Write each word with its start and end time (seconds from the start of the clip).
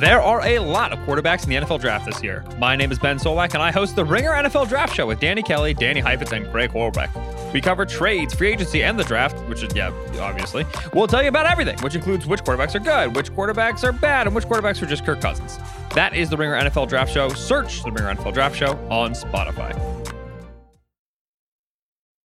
There 0.00 0.22
are 0.22 0.40
a 0.46 0.60
lot 0.60 0.92
of 0.92 0.98
quarterbacks 1.00 1.44
in 1.44 1.50
the 1.50 1.56
NFL 1.56 1.80
draft 1.80 2.06
this 2.06 2.22
year. 2.22 2.42
My 2.58 2.74
name 2.74 2.90
is 2.90 2.98
Ben 2.98 3.18
Solak, 3.18 3.52
and 3.52 3.62
I 3.62 3.70
host 3.70 3.96
the 3.96 4.04
Ringer 4.04 4.30
NFL 4.30 4.68
Draft 4.68 4.94
Show 4.94 5.06
with 5.06 5.20
Danny 5.20 5.42
Kelly, 5.42 5.74
Danny 5.74 6.00
Heifetz, 6.00 6.32
and 6.32 6.50
Greg 6.50 6.70
Horbeck. 6.70 7.52
We 7.52 7.60
cover 7.60 7.84
trades, 7.84 8.32
free 8.32 8.52
agency, 8.52 8.82
and 8.82 8.98
the 8.98 9.04
draft, 9.04 9.38
which 9.48 9.62
is, 9.62 9.74
yeah, 9.76 9.92
obviously. 10.18 10.64
We'll 10.94 11.06
tell 11.06 11.22
you 11.22 11.28
about 11.28 11.44
everything, 11.44 11.78
which 11.80 11.94
includes 11.94 12.26
which 12.26 12.40
quarterbacks 12.40 12.74
are 12.74 12.80
good, 12.80 13.14
which 13.14 13.30
quarterbacks 13.32 13.84
are 13.84 13.92
bad, 13.92 14.26
and 14.26 14.34
which 14.34 14.46
quarterbacks 14.46 14.80
are 14.80 14.86
just 14.86 15.04
Kirk 15.04 15.20
Cousins. 15.20 15.58
That 15.94 16.14
is 16.14 16.30
the 16.30 16.36
Ringer 16.38 16.54
NFL 16.54 16.88
Draft 16.88 17.12
Show. 17.12 17.28
Search 17.30 17.82
the 17.82 17.92
Ringer 17.92 18.14
NFL 18.14 18.32
Draft 18.32 18.56
Show 18.56 18.78
on 18.88 19.12
Spotify. 19.12 19.76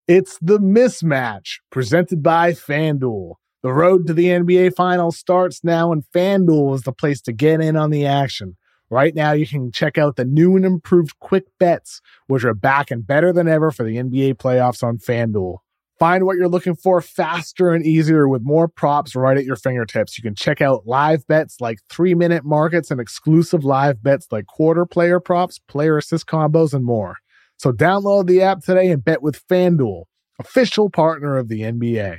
It's 0.07 0.39
the 0.41 0.59
mismatch 0.59 1.61
presented 1.73 2.23
by 2.23 2.53
FanDuel. 2.53 3.35
The 3.65 3.73
road 3.73 4.07
to 4.09 4.13
the 4.13 4.27
NBA 4.27 4.75
Finals 4.75 5.17
starts 5.17 5.65
now, 5.65 5.91
and 5.91 6.05
FanDuel 6.15 6.75
is 6.75 6.83
the 6.83 6.93
place 6.93 7.23
to 7.23 7.33
get 7.33 7.63
in 7.63 7.77
on 7.77 7.89
the 7.89 8.05
action. 8.05 8.59
Right 8.91 9.15
now, 9.15 9.33
you 9.33 9.47
can 9.47 9.73
check 9.73 9.97
out 9.97 10.17
the 10.17 10.25
new 10.27 10.55
and 10.55 10.67
improved 10.67 11.19
quick 11.21 11.45
bets, 11.59 12.03
which 12.27 12.45
are 12.45 12.53
back 12.53 12.91
and 12.91 13.07
better 13.07 13.33
than 13.33 13.49
ever 13.49 13.71
for 13.71 13.83
the 13.83 13.97
NBA 13.97 14.35
playoffs 14.35 14.83
on 14.83 14.99
FanDuel. 14.99 15.61
Find 15.99 16.27
what 16.27 16.37
you're 16.37 16.47
looking 16.47 16.75
for 16.75 17.01
faster 17.01 17.71
and 17.71 17.87
easier 17.87 18.29
with 18.29 18.43
more 18.43 18.69
props 18.69 19.17
right 19.17 19.39
at 19.39 19.47
your 19.47 19.57
fingertips. 19.57 20.19
You 20.19 20.23
can 20.23 20.35
check 20.35 20.61
out 20.61 20.87
live 20.87 21.27
bets 21.27 21.59
like 21.59 21.79
three 21.89 22.15
minute 22.15 22.45
markets 22.45 22.91
and 22.91 23.01
exclusive 23.01 23.65
live 23.65 24.03
bets 24.03 24.27
like 24.31 24.45
quarter 24.45 24.85
player 24.85 25.21
props, 25.21 25.59
player 25.59 25.97
assist 25.97 26.27
combos, 26.27 26.75
and 26.75 26.85
more. 26.85 27.17
So 27.57 27.73
download 27.73 28.27
the 28.27 28.43
app 28.43 28.61
today 28.61 28.91
and 28.91 29.03
bet 29.03 29.23
with 29.23 29.43
FanDuel, 29.49 30.05
official 30.39 30.91
partner 30.91 31.39
of 31.39 31.49
the 31.49 31.63
NBA. 31.63 32.19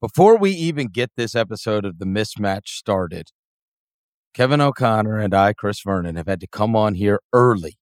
Before 0.00 0.38
we 0.38 0.52
even 0.52 0.88
get 0.88 1.10
this 1.14 1.34
episode 1.34 1.84
of 1.84 1.98
the 1.98 2.06
mismatch 2.06 2.68
started, 2.68 3.32
Kevin 4.32 4.62
O'Connor 4.62 5.18
and 5.18 5.34
I, 5.34 5.52
Chris 5.52 5.82
Vernon, 5.84 6.16
have 6.16 6.26
had 6.26 6.40
to 6.40 6.46
come 6.46 6.74
on 6.74 6.94
here 6.94 7.20
early 7.34 7.76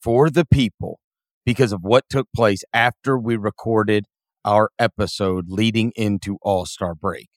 for 0.00 0.30
the 0.30 0.44
people 0.44 1.00
because 1.44 1.72
of 1.72 1.80
what 1.82 2.04
took 2.08 2.28
place 2.32 2.62
after 2.72 3.18
we 3.18 3.36
recorded 3.36 4.04
our 4.44 4.70
episode 4.78 5.46
leading 5.48 5.92
into 5.96 6.38
All 6.42 6.64
Star 6.64 6.94
break. 6.94 7.28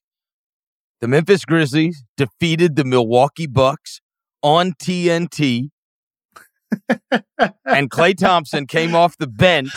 The 0.99 1.07
Memphis 1.07 1.43
Grizzlies 1.43 2.03
defeated 2.15 2.75
the 2.75 2.85
Milwaukee 2.85 3.47
Bucks 3.47 4.01
on 4.43 4.73
TNT. 4.73 5.69
and 7.65 7.89
Klay 7.89 8.15
Thompson 8.15 8.67
came 8.67 8.93
off 8.93 9.17
the 9.17 9.25
bench 9.25 9.71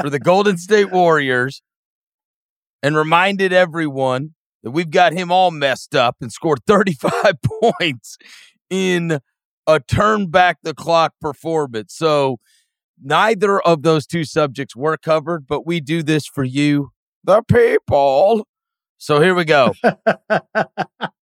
for 0.00 0.10
the 0.10 0.18
Golden 0.18 0.58
State 0.58 0.90
Warriors 0.90 1.62
and 2.86 2.96
reminded 2.96 3.52
everyone 3.52 4.30
that 4.62 4.70
we've 4.70 4.92
got 4.92 5.12
him 5.12 5.32
all 5.32 5.50
messed 5.50 5.96
up 5.96 6.14
and 6.20 6.30
scored 6.30 6.60
35 6.68 7.34
points 7.60 8.16
in 8.70 9.18
a 9.66 9.80
turn 9.80 10.30
back 10.30 10.58
the 10.62 10.72
clock 10.72 11.12
performance. 11.20 11.92
So 11.96 12.36
neither 13.02 13.60
of 13.60 13.82
those 13.82 14.06
two 14.06 14.22
subjects 14.22 14.76
were 14.76 14.96
covered, 14.96 15.48
but 15.48 15.66
we 15.66 15.80
do 15.80 16.04
this 16.04 16.28
for 16.28 16.44
you, 16.44 16.90
the 17.24 17.42
people. 17.42 18.46
So 18.98 19.20
here 19.20 19.34
we 19.34 19.44
go. 19.44 19.72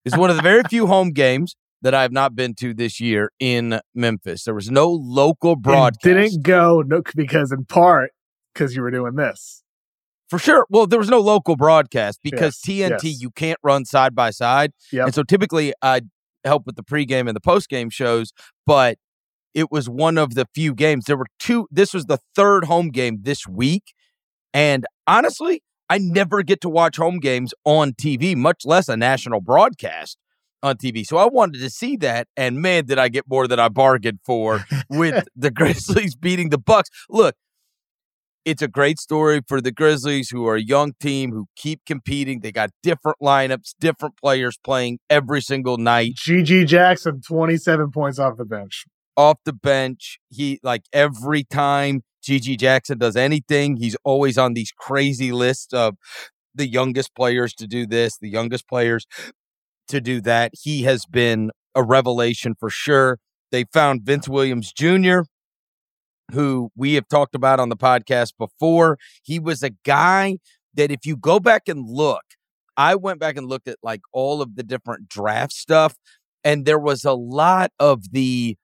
it's 0.05 0.15
one 0.15 0.29
of 0.29 0.35
the 0.35 0.43
very 0.43 0.61
few 0.69 0.85
home 0.85 1.13
games 1.13 1.55
that 1.81 1.95
I 1.95 2.03
have 2.03 2.11
not 2.11 2.35
been 2.35 2.53
to 2.59 2.75
this 2.75 2.99
year 2.99 3.31
in 3.39 3.79
Memphis. 3.95 4.43
There 4.43 4.53
was 4.53 4.69
no 4.69 4.87
local 4.87 5.55
broadcast. 5.55 6.05
It 6.05 6.13
didn't 6.13 6.43
go 6.43 6.83
no, 6.85 7.01
because 7.15 7.51
in 7.51 7.65
part 7.65 8.11
because 8.53 8.75
you 8.75 8.83
were 8.83 8.91
doing 8.91 9.15
this. 9.15 9.63
For 10.29 10.39
sure. 10.39 10.65
Well, 10.69 10.87
there 10.87 10.99
was 10.99 11.09
no 11.09 11.19
local 11.19 11.55
broadcast 11.55 12.19
because 12.23 12.59
yes, 12.65 12.91
TNT 12.91 13.03
yes. 13.03 13.21
you 13.21 13.31
can't 13.31 13.59
run 13.63 13.85
side 13.85 14.15
by 14.15 14.31
side. 14.31 14.71
Yep. 14.91 15.05
And 15.05 15.15
so 15.15 15.23
typically 15.23 15.73
I 15.81 16.01
help 16.43 16.65
with 16.65 16.75
the 16.75 16.83
pregame 16.83 17.27
and 17.27 17.35
the 17.35 17.41
postgame 17.41 17.91
shows, 17.91 18.33
but 18.65 18.97
it 19.53 19.71
was 19.71 19.87
one 19.87 20.17
of 20.17 20.33
the 20.33 20.47
few 20.53 20.73
games. 20.73 21.05
There 21.05 21.17
were 21.17 21.27
two 21.39 21.67
this 21.71 21.93
was 21.93 22.05
the 22.05 22.19
third 22.35 22.65
home 22.65 22.89
game 22.89 23.19
this 23.21 23.47
week. 23.47 23.93
And 24.53 24.85
honestly, 25.05 25.61
I 25.89 25.99
never 25.99 26.41
get 26.43 26.61
to 26.61 26.69
watch 26.69 26.97
home 26.97 27.19
games 27.19 27.53
on 27.63 27.93
TV, 27.93 28.35
much 28.35 28.65
less 28.65 28.89
a 28.89 28.97
national 28.97 29.41
broadcast 29.41 30.17
on 30.63 30.77
TV. 30.77 31.05
So 31.05 31.17
I 31.17 31.25
wanted 31.25 31.59
to 31.59 31.69
see 31.69 31.95
that, 31.97 32.27
and 32.35 32.61
man, 32.61 32.85
did 32.85 32.97
I 32.97 33.07
get 33.07 33.25
more 33.29 33.47
than 33.47 33.59
I 33.59 33.69
bargained 33.69 34.19
for 34.25 34.65
with 34.89 35.27
the 35.35 35.51
Grizzlies 35.51 36.15
beating 36.15 36.49
the 36.49 36.57
Bucks. 36.57 36.89
Look, 37.09 37.35
it's 38.45 38.61
a 38.61 38.67
great 38.67 38.99
story 38.99 39.41
for 39.47 39.59
the 39.59 39.71
Grizzlies, 39.71 40.29
who 40.29 40.47
are 40.47 40.55
a 40.55 40.61
young 40.61 40.93
team 40.99 41.31
who 41.31 41.47
keep 41.55 41.81
competing. 41.85 42.41
They 42.41 42.51
got 42.51 42.69
different 42.83 43.17
lineups, 43.21 43.73
different 43.79 44.15
players 44.17 44.57
playing 44.63 44.99
every 45.09 45.41
single 45.41 45.77
night. 45.77 46.13
GG 46.15 46.67
Jackson, 46.67 47.21
27 47.21 47.91
points 47.91 48.19
off 48.19 48.37
the 48.37 48.45
bench. 48.45 48.85
Off 49.17 49.39
the 49.45 49.53
bench. 49.53 50.19
He, 50.29 50.59
like, 50.61 50.83
every 50.93 51.43
time 51.43 52.03
GG 52.23 52.59
Jackson 52.59 52.99
does 52.99 53.15
anything, 53.15 53.77
he's 53.77 53.97
always 54.03 54.37
on 54.37 54.53
these 54.53 54.71
crazy 54.71 55.31
lists 55.31 55.73
of 55.73 55.95
the 56.53 56.67
youngest 56.67 57.15
players 57.15 57.53
to 57.55 57.67
do 57.67 57.87
this, 57.87 58.17
the 58.17 58.29
youngest 58.29 58.67
players 58.67 59.07
to 59.87 59.99
do 59.99 60.21
that. 60.21 60.51
He 60.53 60.83
has 60.83 61.05
been 61.05 61.51
a 61.73 61.83
revelation 61.83 62.55
for 62.59 62.69
sure. 62.69 63.19
They 63.51 63.65
found 63.73 64.03
Vince 64.03 64.29
Williams 64.29 64.71
Jr., 64.71 65.21
who 66.31 66.71
we 66.75 66.93
have 66.93 67.07
talked 67.07 67.35
about 67.35 67.59
on 67.59 67.69
the 67.69 67.77
podcast 67.77 68.33
before. 68.37 68.97
He 69.23 69.39
was 69.39 69.63
a 69.63 69.71
guy 69.83 70.37
that 70.73 70.91
if 70.91 71.05
you 71.05 71.15
go 71.15 71.39
back 71.39 71.67
and 71.67 71.87
look, 71.87 72.23
I 72.77 72.95
went 72.95 73.19
back 73.19 73.37
and 73.37 73.47
looked 73.47 73.67
at 73.67 73.77
like 73.83 74.01
all 74.11 74.41
of 74.41 74.55
the 74.55 74.63
different 74.63 75.07
draft 75.07 75.53
stuff, 75.53 75.95
and 76.43 76.65
there 76.65 76.79
was 76.79 77.05
a 77.05 77.13
lot 77.13 77.71
of 77.79 78.11
the 78.11 78.57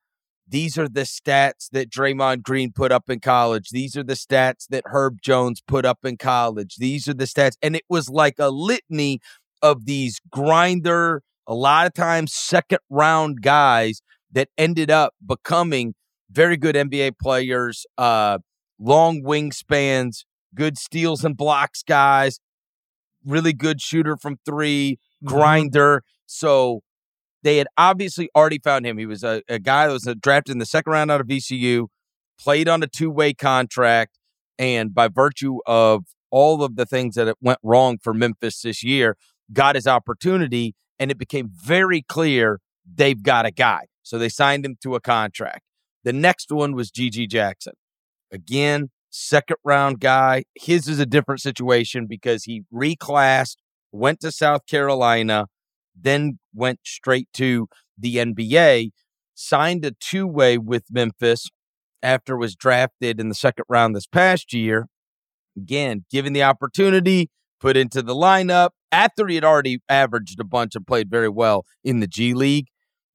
these 0.52 0.76
are 0.76 0.88
the 0.88 1.02
stats 1.02 1.70
that 1.72 1.88
Draymond 1.88 2.42
Green 2.42 2.72
put 2.72 2.92
up 2.92 3.08
in 3.08 3.20
college. 3.20 3.70
These 3.70 3.96
are 3.96 4.02
the 4.02 4.12
stats 4.12 4.66
that 4.68 4.84
Herb 4.86 5.22
Jones 5.22 5.62
put 5.66 5.86
up 5.86 6.00
in 6.04 6.18
college. 6.18 6.76
These 6.76 7.08
are 7.08 7.14
the 7.14 7.24
stats. 7.24 7.56
And 7.62 7.74
it 7.74 7.84
was 7.88 8.10
like 8.10 8.34
a 8.38 8.50
litany 8.50 9.20
of 9.62 9.86
these 9.86 10.20
grinder, 10.30 11.22
a 11.46 11.54
lot 11.54 11.86
of 11.86 11.94
times 11.94 12.34
second 12.34 12.80
round 12.90 13.40
guys 13.40 14.02
that 14.30 14.48
ended 14.58 14.90
up 14.90 15.14
becoming 15.26 15.94
very 16.32 16.56
good 16.56 16.74
NBA 16.74 17.18
players, 17.20 17.86
uh, 17.98 18.38
long 18.78 19.22
wingspans, 19.22 20.24
good 20.54 20.78
steals 20.78 21.24
and 21.24 21.36
blocks 21.36 21.82
guys, 21.82 22.40
really 23.24 23.52
good 23.52 23.80
shooter 23.80 24.16
from 24.16 24.38
3 24.44 24.92
mm-hmm. 24.92 25.26
grinder. 25.26 26.02
So 26.26 26.80
they 27.42 27.58
had 27.58 27.66
obviously 27.76 28.30
already 28.34 28.58
found 28.58 28.86
him. 28.86 28.98
He 28.98 29.06
was 29.06 29.22
a, 29.22 29.42
a 29.48 29.58
guy 29.58 29.86
that 29.86 29.92
was 29.92 30.08
drafted 30.20 30.52
in 30.52 30.58
the 30.58 30.66
second 30.66 30.92
round 30.92 31.10
out 31.10 31.20
of 31.20 31.26
VCU, 31.26 31.86
played 32.38 32.68
on 32.68 32.82
a 32.82 32.86
two 32.86 33.10
way 33.10 33.34
contract, 33.34 34.18
and 34.58 34.94
by 34.94 35.08
virtue 35.08 35.58
of 35.66 36.04
all 36.30 36.62
of 36.62 36.76
the 36.76 36.86
things 36.86 37.14
that 37.16 37.36
went 37.40 37.58
wrong 37.62 37.98
for 38.02 38.14
Memphis 38.14 38.62
this 38.62 38.82
year, 38.82 39.16
got 39.52 39.74
his 39.74 39.86
opportunity, 39.86 40.74
and 40.98 41.10
it 41.10 41.18
became 41.18 41.50
very 41.52 42.02
clear 42.02 42.60
they've 42.90 43.22
got 43.22 43.44
a 43.44 43.50
guy. 43.50 43.86
So 44.02 44.18
they 44.18 44.28
signed 44.28 44.64
him 44.64 44.76
to 44.82 44.94
a 44.94 45.00
contract. 45.00 45.62
The 46.04 46.12
next 46.12 46.50
one 46.50 46.74
was 46.74 46.90
GG 46.90 47.28
Jackson. 47.30 47.74
Again, 48.32 48.90
second 49.10 49.58
round 49.64 50.00
guy. 50.00 50.44
His 50.54 50.88
is 50.88 50.98
a 50.98 51.06
different 51.06 51.40
situation 51.40 52.06
because 52.08 52.44
he 52.44 52.62
reclassed, 52.72 53.56
went 53.92 54.20
to 54.20 54.32
South 54.32 54.66
Carolina, 54.66 55.46
then 55.94 56.38
went 56.54 56.80
straight 56.84 57.28
to 57.34 57.68
the 57.98 58.16
NBA, 58.16 58.90
signed 59.34 59.84
a 59.84 59.92
two 59.92 60.26
way 60.26 60.58
with 60.58 60.84
Memphis 60.90 61.48
after 62.02 62.36
was 62.36 62.56
drafted 62.56 63.20
in 63.20 63.28
the 63.28 63.34
second 63.34 63.64
round 63.68 63.94
this 63.94 64.06
past 64.06 64.52
year. 64.52 64.88
Again, 65.56 66.04
given 66.10 66.32
the 66.32 66.42
opportunity, 66.42 67.30
put 67.60 67.76
into 67.76 68.02
the 68.02 68.14
lineup 68.14 68.70
after 68.90 69.28
he 69.28 69.36
had 69.36 69.44
already 69.44 69.78
averaged 69.88 70.40
a 70.40 70.44
bunch 70.44 70.74
and 70.74 70.86
played 70.86 71.10
very 71.10 71.28
well 71.28 71.64
in 71.84 72.00
the 72.00 72.06
G 72.06 72.34
League. 72.34 72.66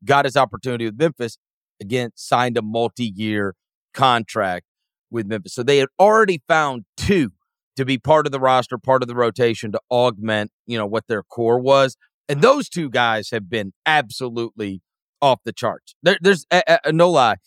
Got 0.06 0.26
his 0.26 0.38
opportunity 0.38 0.86
with 0.86 0.98
Memphis. 0.98 1.38
Again, 1.80 2.12
signed 2.16 2.58
a 2.58 2.62
multi 2.62 3.06
year 3.06 3.56
contract 3.94 4.66
with 5.10 5.28
Memphis. 5.28 5.54
So 5.54 5.64
they 5.64 5.78
had 5.78 5.90
already 6.00 6.42
found 6.48 6.86
two 6.96 7.32
to 7.76 7.86
be 7.86 7.98
part 7.98 8.26
of 8.26 8.32
the 8.32 8.40
roster, 8.40 8.78
part 8.78 9.04
of 9.04 9.08
the 9.08 9.16
rotation 9.16 9.72
to 9.72 9.80
augment, 9.92 10.52
you 10.66 10.78
know, 10.78 10.86
what 10.86 11.08
their 11.08 11.24
core 11.24 11.60
was. 11.60 11.96
And 12.28 12.38
mm-hmm. 12.38 12.44
those 12.44 12.70
two 12.70 12.90
guys 12.90 13.30
have 13.32 13.50
been 13.50 13.74
absolutely 13.86 14.82
off 15.22 15.40
the 15.44 15.54
charts. 15.54 15.96
There, 16.04 16.18
there's 16.22 16.46
a, 16.52 16.80
a, 16.84 16.92
no 16.92 17.10
lie. 17.10 17.38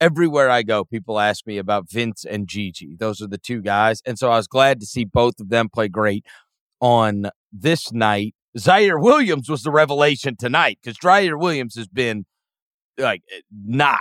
Everywhere 0.00 0.48
I 0.48 0.62
go, 0.62 0.84
people 0.84 1.18
ask 1.18 1.46
me 1.46 1.58
about 1.58 1.90
Vince 1.90 2.24
and 2.24 2.46
GG. 2.46 2.98
Those 2.98 3.20
are 3.20 3.26
the 3.26 3.38
two 3.38 3.60
guys. 3.60 4.00
And 4.06 4.16
so 4.18 4.30
I 4.30 4.36
was 4.36 4.46
glad 4.46 4.78
to 4.80 4.86
see 4.86 5.04
both 5.04 5.40
of 5.40 5.48
them 5.48 5.68
play 5.68 5.88
great 5.88 6.24
on 6.80 7.30
this 7.52 7.92
night. 7.92 8.34
Ziaire 8.56 9.00
Williams 9.00 9.48
was 9.48 9.62
the 9.62 9.72
revelation 9.72 10.36
tonight 10.36 10.78
because 10.82 10.98
Ziaire 10.98 11.38
Williams 11.38 11.74
has 11.74 11.88
been 11.88 12.26
like 12.98 13.22
not 13.50 13.98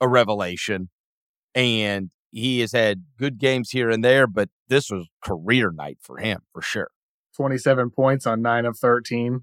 a 0.00 0.08
revelation. 0.08 0.90
And 1.54 2.10
he 2.30 2.60
has 2.60 2.72
had 2.72 3.04
good 3.18 3.38
games 3.38 3.70
here 3.70 3.90
and 3.90 4.04
there, 4.04 4.26
but 4.26 4.48
this 4.68 4.90
was 4.90 5.06
career 5.22 5.70
night 5.70 5.98
for 6.00 6.18
him 6.18 6.40
for 6.52 6.62
sure. 6.62 6.90
27 7.36 7.90
points 7.90 8.26
on 8.26 8.42
9 8.42 8.66
of 8.66 8.78
13. 8.78 9.42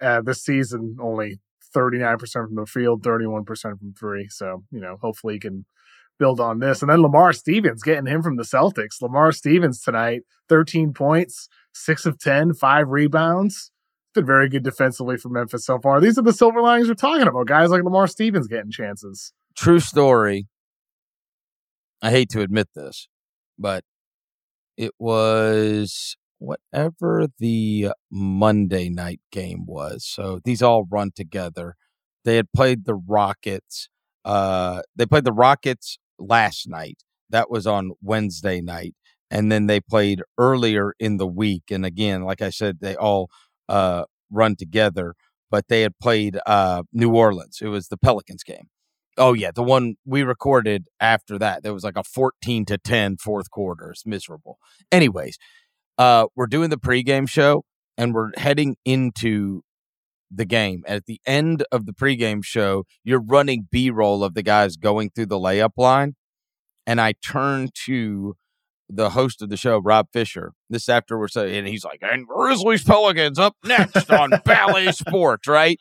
Uh, 0.00 0.20
this 0.20 0.42
season, 0.42 0.96
only 1.00 1.38
39% 1.74 2.18
from 2.32 2.54
the 2.56 2.66
field, 2.66 3.02
31% 3.02 3.46
from 3.78 3.94
three. 3.98 4.28
So, 4.28 4.64
you 4.70 4.80
know, 4.80 4.96
hopefully 5.00 5.34
he 5.34 5.40
can 5.40 5.64
build 6.18 6.40
on 6.40 6.58
this. 6.58 6.82
And 6.82 6.90
then 6.90 7.02
Lamar 7.02 7.32
Stevens, 7.32 7.82
getting 7.82 8.06
him 8.06 8.22
from 8.22 8.36
the 8.36 8.42
Celtics. 8.42 9.00
Lamar 9.00 9.32
Stevens 9.32 9.80
tonight, 9.80 10.22
13 10.48 10.92
points, 10.92 11.48
6 11.74 12.06
of 12.06 12.18
10, 12.18 12.54
5 12.54 12.88
rebounds. 12.88 13.70
Been 14.18 14.26
very 14.26 14.48
good 14.48 14.64
defensively 14.64 15.16
for 15.16 15.28
Memphis 15.28 15.64
so 15.64 15.78
far. 15.78 16.00
These 16.00 16.18
are 16.18 16.22
the 16.22 16.32
silver 16.32 16.60
linings 16.60 16.88
we're 16.88 16.94
talking 16.94 17.28
about. 17.28 17.46
Guys 17.46 17.70
like 17.70 17.84
Lamar 17.84 18.08
Stevens 18.08 18.48
getting 18.48 18.72
chances. 18.72 19.32
True 19.56 19.78
story. 19.78 20.48
I 22.02 22.10
hate 22.10 22.28
to 22.30 22.40
admit 22.40 22.66
this, 22.74 23.06
but 23.56 23.84
it 24.76 24.90
was 24.98 26.16
whatever 26.40 27.28
the 27.38 27.90
Monday 28.10 28.88
night 28.88 29.20
game 29.30 29.66
was. 29.66 30.04
So 30.04 30.40
these 30.44 30.62
all 30.62 30.84
run 30.90 31.12
together. 31.14 31.76
They 32.24 32.34
had 32.34 32.52
played 32.52 32.86
the 32.86 32.96
Rockets. 32.96 33.88
Uh, 34.24 34.82
they 34.96 35.06
played 35.06 35.26
the 35.26 35.32
Rockets 35.32 35.96
last 36.18 36.68
night. 36.68 37.04
That 37.30 37.52
was 37.52 37.68
on 37.68 37.92
Wednesday 38.02 38.60
night. 38.60 38.96
And 39.30 39.52
then 39.52 39.68
they 39.68 39.78
played 39.78 40.22
earlier 40.38 40.94
in 40.98 41.18
the 41.18 41.26
week. 41.26 41.64
And 41.70 41.84
again, 41.84 42.24
like 42.24 42.42
I 42.42 42.50
said, 42.50 42.78
they 42.80 42.96
all 42.96 43.30
uh, 43.68 44.04
run 44.30 44.56
together, 44.56 45.14
but 45.50 45.68
they 45.68 45.82
had 45.82 45.98
played 45.98 46.38
uh, 46.46 46.82
New 46.92 47.14
Orleans. 47.14 47.58
It 47.60 47.68
was 47.68 47.88
the 47.88 47.96
Pelicans 47.96 48.42
game. 48.42 48.68
Oh 49.16 49.32
yeah, 49.32 49.50
the 49.52 49.64
one 49.64 49.96
we 50.06 50.22
recorded 50.22 50.84
after 51.00 51.38
that. 51.38 51.62
There 51.62 51.74
was 51.74 51.82
like 51.82 51.96
a 51.96 52.04
14 52.04 52.64
to 52.66 52.78
10 52.78 53.16
fourth 53.16 53.50
quarter. 53.50 53.90
It's 53.90 54.06
miserable. 54.06 54.58
Anyways, 54.92 55.38
uh 55.98 56.26
we're 56.36 56.46
doing 56.46 56.70
the 56.70 56.78
pregame 56.78 57.28
show 57.28 57.64
and 57.96 58.14
we're 58.14 58.30
heading 58.36 58.76
into 58.84 59.62
the 60.30 60.44
game. 60.44 60.82
At 60.86 61.06
the 61.06 61.20
end 61.26 61.64
of 61.72 61.86
the 61.86 61.92
pregame 61.92 62.44
show, 62.44 62.84
you're 63.02 63.22
running 63.22 63.68
B-roll 63.70 64.22
of 64.22 64.34
the 64.34 64.42
guys 64.42 64.76
going 64.76 65.10
through 65.10 65.26
the 65.26 65.38
layup 65.38 65.72
line. 65.76 66.14
And 66.86 67.00
I 67.00 67.14
turn 67.24 67.68
to 67.86 68.34
the 68.88 69.10
host 69.10 69.42
of 69.42 69.50
the 69.50 69.56
show, 69.56 69.78
Rob 69.78 70.08
Fischer. 70.12 70.52
This 70.70 70.88
after 70.88 71.18
we're 71.18 71.28
saying, 71.28 71.54
and 71.54 71.68
he's 71.68 71.84
like, 71.84 72.00
and 72.02 72.26
Grizzlies 72.26 72.84
Pelicans 72.84 73.38
up 73.38 73.56
next 73.64 74.10
on 74.10 74.32
Bally 74.44 74.92
Sports, 74.92 75.46
right? 75.46 75.78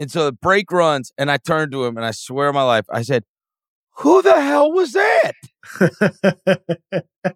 And 0.00 0.10
so 0.10 0.24
the 0.26 0.32
break 0.32 0.70
runs, 0.70 1.12
and 1.18 1.30
I 1.30 1.38
turned 1.38 1.72
to 1.72 1.84
him 1.84 1.96
and 1.96 2.06
I 2.06 2.12
swear 2.12 2.52
my 2.52 2.62
life, 2.62 2.86
I 2.90 3.02
said, 3.02 3.24
Who 3.98 4.22
the 4.22 4.40
hell 4.40 4.72
was 4.72 4.92
that? 4.92 5.32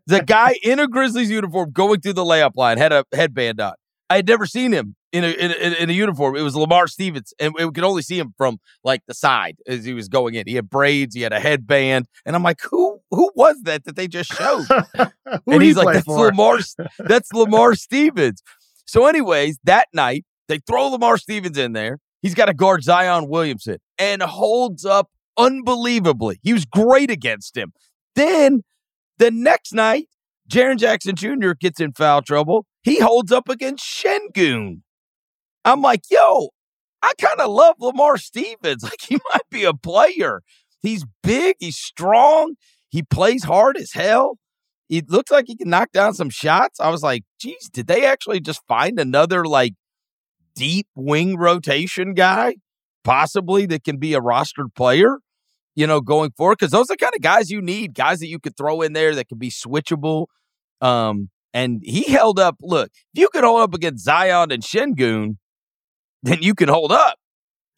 the 0.06 0.22
guy 0.24 0.54
in 0.62 0.78
a 0.78 0.86
Grizzlies 0.86 1.30
uniform 1.30 1.72
going 1.72 2.00
through 2.00 2.14
the 2.14 2.24
layup 2.24 2.52
line 2.56 2.78
had 2.78 2.92
a 2.92 3.04
headband 3.12 3.60
on. 3.60 3.74
I 4.10 4.16
had 4.16 4.28
never 4.28 4.46
seen 4.46 4.72
him 4.72 4.94
in 5.12 5.24
a, 5.24 5.28
in 5.28 5.50
a, 5.50 5.82
in 5.82 5.90
a 5.90 5.92
uniform. 5.92 6.36
It 6.36 6.42
was 6.42 6.54
Lamar 6.54 6.86
Stevens, 6.86 7.32
and 7.38 7.54
we 7.54 7.70
could 7.70 7.82
only 7.82 8.02
see 8.02 8.18
him 8.18 8.34
from 8.36 8.58
like 8.84 9.00
the 9.06 9.14
side 9.14 9.56
as 9.66 9.84
he 9.84 9.94
was 9.94 10.08
going 10.08 10.34
in. 10.34 10.44
He 10.46 10.54
had 10.54 10.68
braids, 10.68 11.14
he 11.14 11.22
had 11.22 11.32
a 11.32 11.40
headband, 11.40 12.06
and 12.26 12.36
I'm 12.36 12.42
like, 12.42 12.60
who 12.70 12.91
who 13.12 13.30
was 13.36 13.62
that 13.62 13.84
that 13.84 13.94
they 13.94 14.08
just 14.08 14.32
showed? 14.32 14.66
and 15.46 15.62
he's 15.62 15.76
like, 15.76 15.94
that's 15.94 16.06
for? 16.06 16.26
Lamar, 16.26 16.58
that's 16.98 17.32
Lamar 17.32 17.74
Stevens. 17.74 18.42
So, 18.86 19.06
anyways, 19.06 19.58
that 19.64 19.88
night 19.92 20.24
they 20.48 20.58
throw 20.58 20.88
Lamar 20.88 21.18
Stevens 21.18 21.56
in 21.56 21.72
there. 21.72 21.98
He's 22.22 22.34
got 22.34 22.46
to 22.46 22.54
guard 22.54 22.82
Zion 22.82 23.28
Williamson 23.28 23.78
and 23.98 24.22
holds 24.22 24.84
up 24.84 25.10
unbelievably. 25.36 26.40
He 26.42 26.52
was 26.52 26.64
great 26.64 27.10
against 27.10 27.56
him. 27.56 27.72
Then 28.14 28.62
the 29.18 29.30
next 29.30 29.72
night, 29.72 30.08
Jaren 30.50 30.78
Jackson 30.78 31.16
Jr. 31.16 31.52
gets 31.58 31.80
in 31.80 31.92
foul 31.92 32.22
trouble. 32.22 32.66
He 32.82 33.00
holds 33.00 33.32
up 33.32 33.48
against 33.48 33.84
Sengun. 33.84 34.80
I'm 35.64 35.82
like, 35.82 36.02
yo, 36.10 36.50
I 37.02 37.12
kind 37.20 37.40
of 37.40 37.50
love 37.50 37.76
Lamar 37.80 38.16
Stevens. 38.16 38.82
Like, 38.92 39.00
he 39.00 39.18
might 39.32 39.48
be 39.50 39.64
a 39.64 39.74
player. 39.74 40.42
He's 40.82 41.04
big, 41.22 41.56
he's 41.60 41.76
strong, 41.76 42.56
he 42.92 43.02
plays 43.02 43.42
hard 43.42 43.76
as 43.76 43.92
hell. 43.92 44.38
It 44.88 45.08
looks 45.08 45.32
like 45.32 45.46
he 45.48 45.56
can 45.56 45.70
knock 45.70 45.90
down 45.92 46.14
some 46.14 46.30
shots. 46.30 46.78
I 46.78 46.90
was 46.90 47.02
like, 47.02 47.24
geez, 47.40 47.70
did 47.72 47.86
they 47.86 48.04
actually 48.04 48.40
just 48.40 48.60
find 48.68 49.00
another 49.00 49.44
like 49.44 49.72
deep 50.54 50.86
wing 50.94 51.36
rotation 51.36 52.14
guy, 52.14 52.56
possibly 53.04 53.66
that 53.66 53.84
can 53.84 53.96
be 53.96 54.14
a 54.14 54.20
rostered 54.20 54.74
player, 54.74 55.18
you 55.74 55.86
know, 55.86 56.00
going 56.00 56.30
forward. 56.36 56.58
Because 56.58 56.72
those 56.72 56.90
are 56.90 56.94
the 56.94 56.98
kind 56.98 57.14
of 57.14 57.22
guys 57.22 57.50
you 57.50 57.60
need, 57.60 57.94
guys 57.94 58.20
that 58.20 58.28
you 58.28 58.38
could 58.38 58.56
throw 58.56 58.82
in 58.82 58.92
there 58.92 59.14
that 59.14 59.28
can 59.28 59.38
be 59.38 59.50
switchable. 59.50 60.26
Um, 60.80 61.30
and 61.54 61.80
he 61.82 62.04
held 62.04 62.38
up. 62.38 62.56
Look, 62.60 62.90
if 63.14 63.20
you 63.20 63.28
can 63.28 63.44
hold 63.44 63.62
up 63.62 63.74
against 63.74 64.04
Zion 64.04 64.50
and 64.50 64.62
Sengun, 64.62 65.36
then 66.22 66.42
you 66.42 66.54
can 66.54 66.68
hold 66.68 66.92
up. 66.92 67.16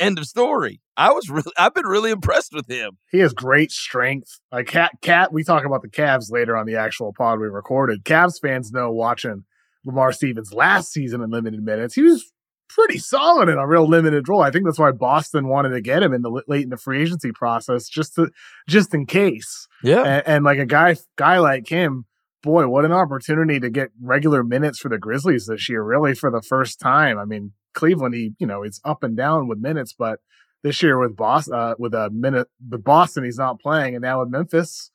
End 0.00 0.18
of 0.18 0.26
story. 0.26 0.80
I 0.96 1.12
was 1.12 1.30
really, 1.30 1.52
I've 1.56 1.74
been 1.74 1.86
really 1.86 2.10
impressed 2.10 2.52
with 2.52 2.68
him. 2.68 2.98
He 3.10 3.18
has 3.18 3.32
great 3.32 3.70
strength. 3.70 4.40
Like 4.50 4.66
cat, 4.66 4.92
cat. 5.02 5.32
We 5.32 5.44
talk 5.44 5.64
about 5.64 5.82
the 5.82 5.88
Cavs 5.88 6.30
later 6.30 6.56
on 6.56 6.66
the 6.66 6.76
actual 6.76 7.12
pod 7.16 7.38
we 7.38 7.46
recorded. 7.46 8.04
Cavs 8.04 8.40
fans 8.40 8.72
know 8.72 8.90
watching 8.90 9.44
Lamar 9.84 10.12
Stevens 10.12 10.52
last 10.52 10.92
season 10.92 11.20
in 11.20 11.30
limited 11.30 11.62
minutes. 11.62 11.94
He 11.94 12.02
was 12.02 12.32
pretty 12.68 12.98
solid 12.98 13.48
in 13.48 13.56
a 13.56 13.66
real 13.66 13.88
limited 13.88 14.28
role. 14.28 14.42
I 14.42 14.50
think 14.50 14.64
that's 14.64 14.78
why 14.78 14.92
Boston 14.92 15.48
wanted 15.48 15.70
to 15.70 15.80
get 15.80 16.02
him 16.02 16.12
in 16.12 16.22
the 16.22 16.42
late 16.48 16.64
in 16.64 16.70
the 16.70 16.76
free 16.76 17.02
agency 17.02 17.32
process, 17.32 17.88
just 17.88 18.14
to 18.16 18.30
just 18.68 18.94
in 18.94 19.06
case. 19.06 19.68
Yeah, 19.82 20.02
and, 20.02 20.22
and 20.26 20.44
like 20.44 20.58
a 20.58 20.66
guy 20.66 20.96
guy 21.16 21.38
like 21.38 21.68
him, 21.68 22.06
boy, 22.42 22.66
what 22.66 22.84
an 22.84 22.92
opportunity 22.92 23.60
to 23.60 23.70
get 23.70 23.90
regular 24.00 24.42
minutes 24.42 24.78
for 24.78 24.88
the 24.88 24.98
Grizzlies 24.98 25.46
this 25.46 25.68
year. 25.68 25.82
Really, 25.82 26.14
for 26.14 26.30
the 26.30 26.42
first 26.42 26.80
time. 26.80 27.18
I 27.18 27.24
mean, 27.24 27.52
Cleveland, 27.74 28.14
he 28.14 28.32
you 28.38 28.46
know 28.46 28.62
it's 28.62 28.80
up 28.84 29.02
and 29.02 29.16
down 29.16 29.48
with 29.48 29.58
minutes, 29.58 29.92
but 29.92 30.20
this 30.62 30.82
year 30.82 30.98
with 30.98 31.16
Boston, 31.16 31.54
uh, 31.54 31.74
with 31.78 31.94
a 31.94 32.10
minute 32.10 32.48
with 32.70 32.84
Boston, 32.84 33.24
he's 33.24 33.38
not 33.38 33.60
playing, 33.60 33.94
and 33.94 34.02
now 34.02 34.20
with 34.20 34.30
Memphis. 34.30 34.90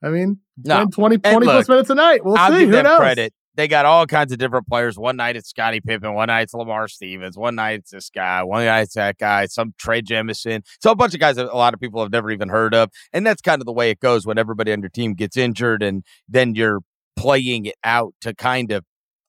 I 0.00 0.10
mean, 0.10 0.38
no. 0.64 0.86
20, 0.86 1.18
20 1.18 1.44
plus 1.44 1.68
minutes 1.68 1.90
a 1.90 1.94
night. 1.96 2.24
We'll 2.24 2.36
I'll 2.38 2.52
see. 2.52 2.60
give 2.60 2.68
Who 2.68 2.76
them 2.76 2.84
knows? 2.84 2.98
credit 2.98 3.34
they 3.58 3.66
got 3.66 3.86
all 3.86 4.06
kinds 4.06 4.30
of 4.30 4.38
different 4.38 4.68
players. 4.68 4.96
One 4.96 5.16
night 5.16 5.36
it's 5.36 5.48
Scotty 5.48 5.80
Pippen, 5.80 6.14
one 6.14 6.28
night 6.28 6.42
it's 6.42 6.54
Lamar 6.54 6.86
Stevens, 6.86 7.36
one 7.36 7.56
night 7.56 7.80
it's 7.80 7.90
this 7.90 8.08
guy, 8.08 8.44
one 8.44 8.64
night 8.64 8.82
it's 8.82 8.94
that 8.94 9.18
guy, 9.18 9.46
some 9.46 9.74
Trey 9.76 10.00
Jemison. 10.00 10.62
So 10.80 10.92
a 10.92 10.94
bunch 10.94 11.12
of 11.12 11.18
guys 11.18 11.34
that 11.36 11.52
a 11.52 11.56
lot 11.56 11.74
of 11.74 11.80
people 11.80 12.00
have 12.00 12.12
never 12.12 12.30
even 12.30 12.50
heard 12.50 12.72
of. 12.72 12.90
And 13.12 13.26
that's 13.26 13.42
kind 13.42 13.60
of 13.60 13.66
the 13.66 13.72
way 13.72 13.90
it 13.90 13.98
goes 13.98 14.24
when 14.24 14.38
everybody 14.38 14.72
on 14.72 14.80
your 14.80 14.90
team 14.90 15.14
gets 15.14 15.36
injured 15.36 15.82
and 15.82 16.04
then 16.28 16.54
you're 16.54 16.78
playing 17.16 17.66
it 17.66 17.74
out 17.82 18.14
to 18.20 18.32
kind 18.32 18.70
of 18.70 18.84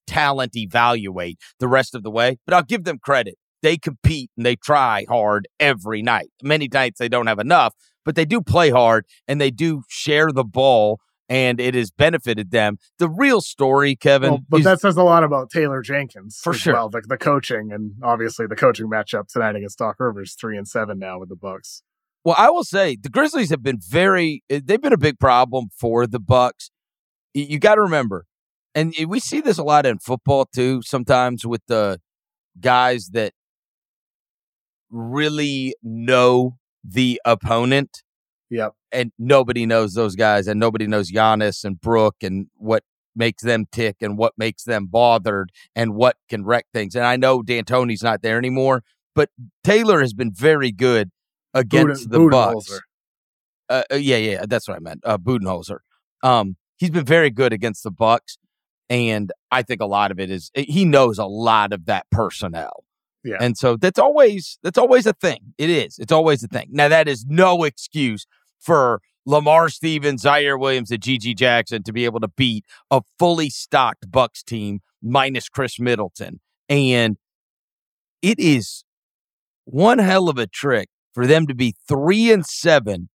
talent 0.09 0.55
evaluate 0.55 1.39
the 1.59 1.67
rest 1.67 1.95
of 1.95 2.03
the 2.03 2.11
way. 2.11 2.37
But 2.45 2.55
I'll 2.55 2.63
give 2.63 2.83
them 2.83 2.97
credit. 2.99 3.35
They 3.61 3.77
compete 3.77 4.31
and 4.35 4.45
they 4.45 4.55
try 4.55 5.05
hard 5.07 5.47
every 5.59 6.01
night. 6.01 6.29
Many 6.41 6.67
nights 6.71 6.99
they 6.99 7.09
don't 7.09 7.27
have 7.27 7.39
enough, 7.39 7.73
but 8.05 8.15
they 8.15 8.25
do 8.25 8.41
play 8.41 8.69
hard 8.69 9.05
and 9.27 9.39
they 9.39 9.51
do 9.51 9.83
share 9.89 10.31
the 10.31 10.43
ball 10.43 10.99
and 11.29 11.61
it 11.61 11.75
has 11.75 11.91
benefited 11.91 12.51
them. 12.51 12.77
The 12.97 13.07
real 13.07 13.39
story, 13.39 13.95
Kevin, 13.95 14.31
well, 14.31 14.39
but 14.49 14.59
is, 14.61 14.63
that 14.65 14.81
says 14.81 14.97
a 14.97 15.03
lot 15.03 15.23
about 15.23 15.51
Taylor 15.51 15.81
Jenkins 15.81 16.39
for 16.41 16.53
sure. 16.53 16.73
Well, 16.73 16.89
the, 16.89 17.03
the, 17.07 17.17
coaching 17.17 17.71
and 17.71 17.93
obviously 18.01 18.47
the 18.47 18.55
coaching 18.55 18.89
matchup 18.89 19.27
tonight 19.27 19.55
against 19.55 19.77
Doc 19.77 19.97
Rivers, 19.99 20.35
three 20.39 20.57
and 20.57 20.67
seven 20.67 20.97
now 20.97 21.19
with 21.19 21.29
the 21.29 21.35
Bucks. 21.35 21.83
Well, 22.25 22.35
I 22.37 22.49
will 22.49 22.63
say 22.63 22.97
the 22.99 23.09
Grizzlies 23.09 23.51
have 23.51 23.63
been 23.63 23.79
very. 23.79 24.43
Eh, 24.49 24.59
they've 24.63 24.81
been 24.81 24.93
a 24.93 24.97
big 24.97 25.19
problem 25.19 25.67
for 25.77 26.07
the 26.07 26.19
Bucks. 26.19 26.71
You 27.33 27.59
got 27.59 27.75
to 27.75 27.81
remember, 27.81 28.25
and 28.75 28.93
we 29.07 29.19
see 29.19 29.41
this 29.41 29.57
a 29.57 29.63
lot 29.63 29.85
in 29.85 29.99
football 29.99 30.45
too. 30.45 30.81
Sometimes 30.83 31.45
with 31.45 31.61
the 31.67 31.99
guys 32.59 33.09
that 33.13 33.33
really 34.89 35.75
know 35.83 36.57
the 36.83 37.21
opponent 37.25 38.03
Yep. 38.49 38.73
And 38.91 39.11
nobody 39.19 39.65
knows 39.65 39.93
those 39.93 40.15
guys, 40.15 40.47
and 40.47 40.59
nobody 40.59 40.87
knows 40.87 41.11
Giannis 41.11 41.63
and 41.63 41.79
Brook 41.79 42.15
and 42.21 42.47
what 42.55 42.83
makes 43.15 43.43
them 43.43 43.65
tick 43.71 43.97
and 44.01 44.17
what 44.17 44.33
makes 44.37 44.63
them 44.63 44.87
bothered 44.87 45.51
and 45.75 45.93
what 45.93 46.15
can 46.29 46.45
wreck 46.45 46.65
things. 46.73 46.95
And 46.95 47.05
I 47.05 47.15
know 47.15 47.41
D'Antoni's 47.41 48.03
not 48.03 48.21
there 48.21 48.37
anymore, 48.37 48.83
but 49.13 49.29
Taylor 49.63 50.01
has 50.01 50.13
been 50.13 50.31
very 50.33 50.71
good 50.71 51.11
against 51.53 52.09
the 52.09 52.27
Bucks. 52.29 52.79
Uh, 53.69 53.83
uh, 53.91 53.95
yeah, 53.95 54.17
yeah, 54.17 54.45
that's 54.47 54.67
what 54.67 54.77
I 54.77 54.79
meant. 54.79 55.01
Uh, 55.03 55.17
Budenholzer. 55.17 55.79
Um, 56.23 56.55
he's 56.77 56.89
been 56.89 57.05
very 57.05 57.29
good 57.29 57.53
against 57.53 57.83
the 57.83 57.91
Bucks, 57.91 58.37
and 58.89 59.31
I 59.51 59.61
think 59.61 59.81
a 59.81 59.85
lot 59.85 60.11
of 60.11 60.19
it 60.19 60.31
is 60.31 60.51
eh, 60.55 60.65
he 60.67 60.85
knows 60.85 61.17
a 61.17 61.25
lot 61.25 61.73
of 61.73 61.85
that 61.85 62.05
personnel. 62.11 62.83
Yeah. 63.23 63.37
And 63.39 63.57
so 63.57 63.75
that's 63.75 63.99
always 63.99 64.57
that's 64.63 64.77
always 64.77 65.05
a 65.05 65.13
thing. 65.13 65.53
It 65.57 65.69
is. 65.69 65.99
It's 65.99 66.11
always 66.11 66.43
a 66.43 66.47
thing. 66.47 66.67
Now 66.71 66.87
that 66.87 67.07
is 67.07 67.25
no 67.27 67.63
excuse 67.63 68.25
for 68.59 69.01
Lamar 69.25 69.69
Stevens, 69.69 70.23
Ziaire 70.23 70.59
Williams, 70.59 70.91
and 70.91 71.01
GG 71.01 71.37
Jackson 71.37 71.83
to 71.83 71.93
be 71.93 72.05
able 72.05 72.19
to 72.21 72.29
beat 72.29 72.65
a 72.89 73.01
fully 73.17 73.49
stocked 73.49 74.09
Bucks 74.09 74.41
team 74.41 74.79
minus 75.01 75.49
Khris 75.49 75.79
Middleton. 75.79 76.39
And 76.67 77.17
it 78.21 78.39
is 78.39 78.83
one 79.65 79.99
hell 79.99 80.29
of 80.29 80.37
a 80.37 80.47
trick 80.47 80.89
for 81.13 81.27
them 81.27 81.45
to 81.47 81.53
be 81.53 81.75
three 81.87 82.31
and 82.31 82.45
seven 82.45 83.09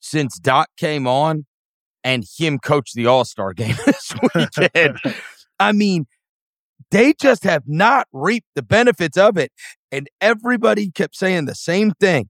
since 0.00 0.38
Doc 0.38 0.68
came 0.76 1.06
on 1.06 1.46
and 2.04 2.24
him 2.38 2.58
coach 2.58 2.92
the 2.92 3.06
All 3.06 3.24
Star 3.24 3.52
game 3.52 3.76
this 3.86 4.14
weekend. 4.34 4.98
I 5.58 5.72
mean, 5.72 6.06
they 6.90 7.14
just 7.20 7.44
have 7.44 7.64
not 7.66 8.06
reaped 8.12 8.48
the 8.54 8.62
benefits 8.62 9.16
of 9.16 9.36
it. 9.36 9.52
And 9.90 10.08
everybody 10.20 10.90
kept 10.90 11.16
saying 11.16 11.44
the 11.44 11.54
same 11.54 11.92
thing 11.92 12.28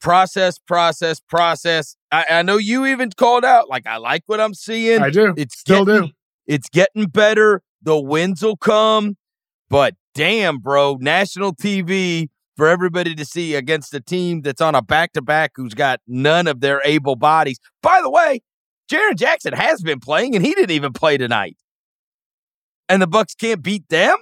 process, 0.00 0.58
process, 0.58 1.20
process. 1.20 1.96
I, 2.10 2.26
I, 2.28 2.42
know 2.42 2.56
you 2.56 2.86
even 2.86 3.10
called 3.16 3.44
out, 3.44 3.68
like, 3.70 3.86
I 3.86 3.98
like 3.98 4.24
what 4.26 4.40
I'm 4.40 4.52
seeing. 4.52 5.00
I 5.00 5.10
do. 5.10 5.32
It's 5.36 5.56
still 5.58 5.84
getting, 5.84 6.08
do. 6.08 6.12
It's 6.46 6.68
getting 6.68 7.06
better. 7.06 7.62
The 7.82 7.98
wins 7.98 8.42
will 8.42 8.56
come. 8.56 9.16
But 9.70 9.94
damn, 10.14 10.58
bro, 10.58 10.98
national 11.00 11.54
TV 11.54 12.28
for 12.56 12.68
everybody 12.68 13.14
to 13.14 13.24
see 13.24 13.54
against 13.54 13.94
a 13.94 14.00
team 14.00 14.42
that's 14.42 14.60
on 14.60 14.74
a 14.74 14.82
back 14.82 15.12
to 15.12 15.22
back 15.22 15.52
who's 15.56 15.74
got 15.74 16.00
none 16.06 16.46
of 16.46 16.60
their 16.60 16.82
able 16.84 17.16
bodies. 17.16 17.58
By 17.82 18.00
the 18.02 18.10
way, 18.10 18.40
Jaren 18.90 19.16
Jackson 19.16 19.52
has 19.54 19.82
been 19.82 20.00
playing 20.00 20.36
and 20.36 20.44
he 20.44 20.54
didn't 20.54 20.72
even 20.72 20.92
play 20.92 21.16
tonight. 21.16 21.56
And 22.88 23.00
the 23.00 23.06
Bucks 23.06 23.34
can't 23.34 23.62
beat 23.62 23.88
them? 23.88 24.16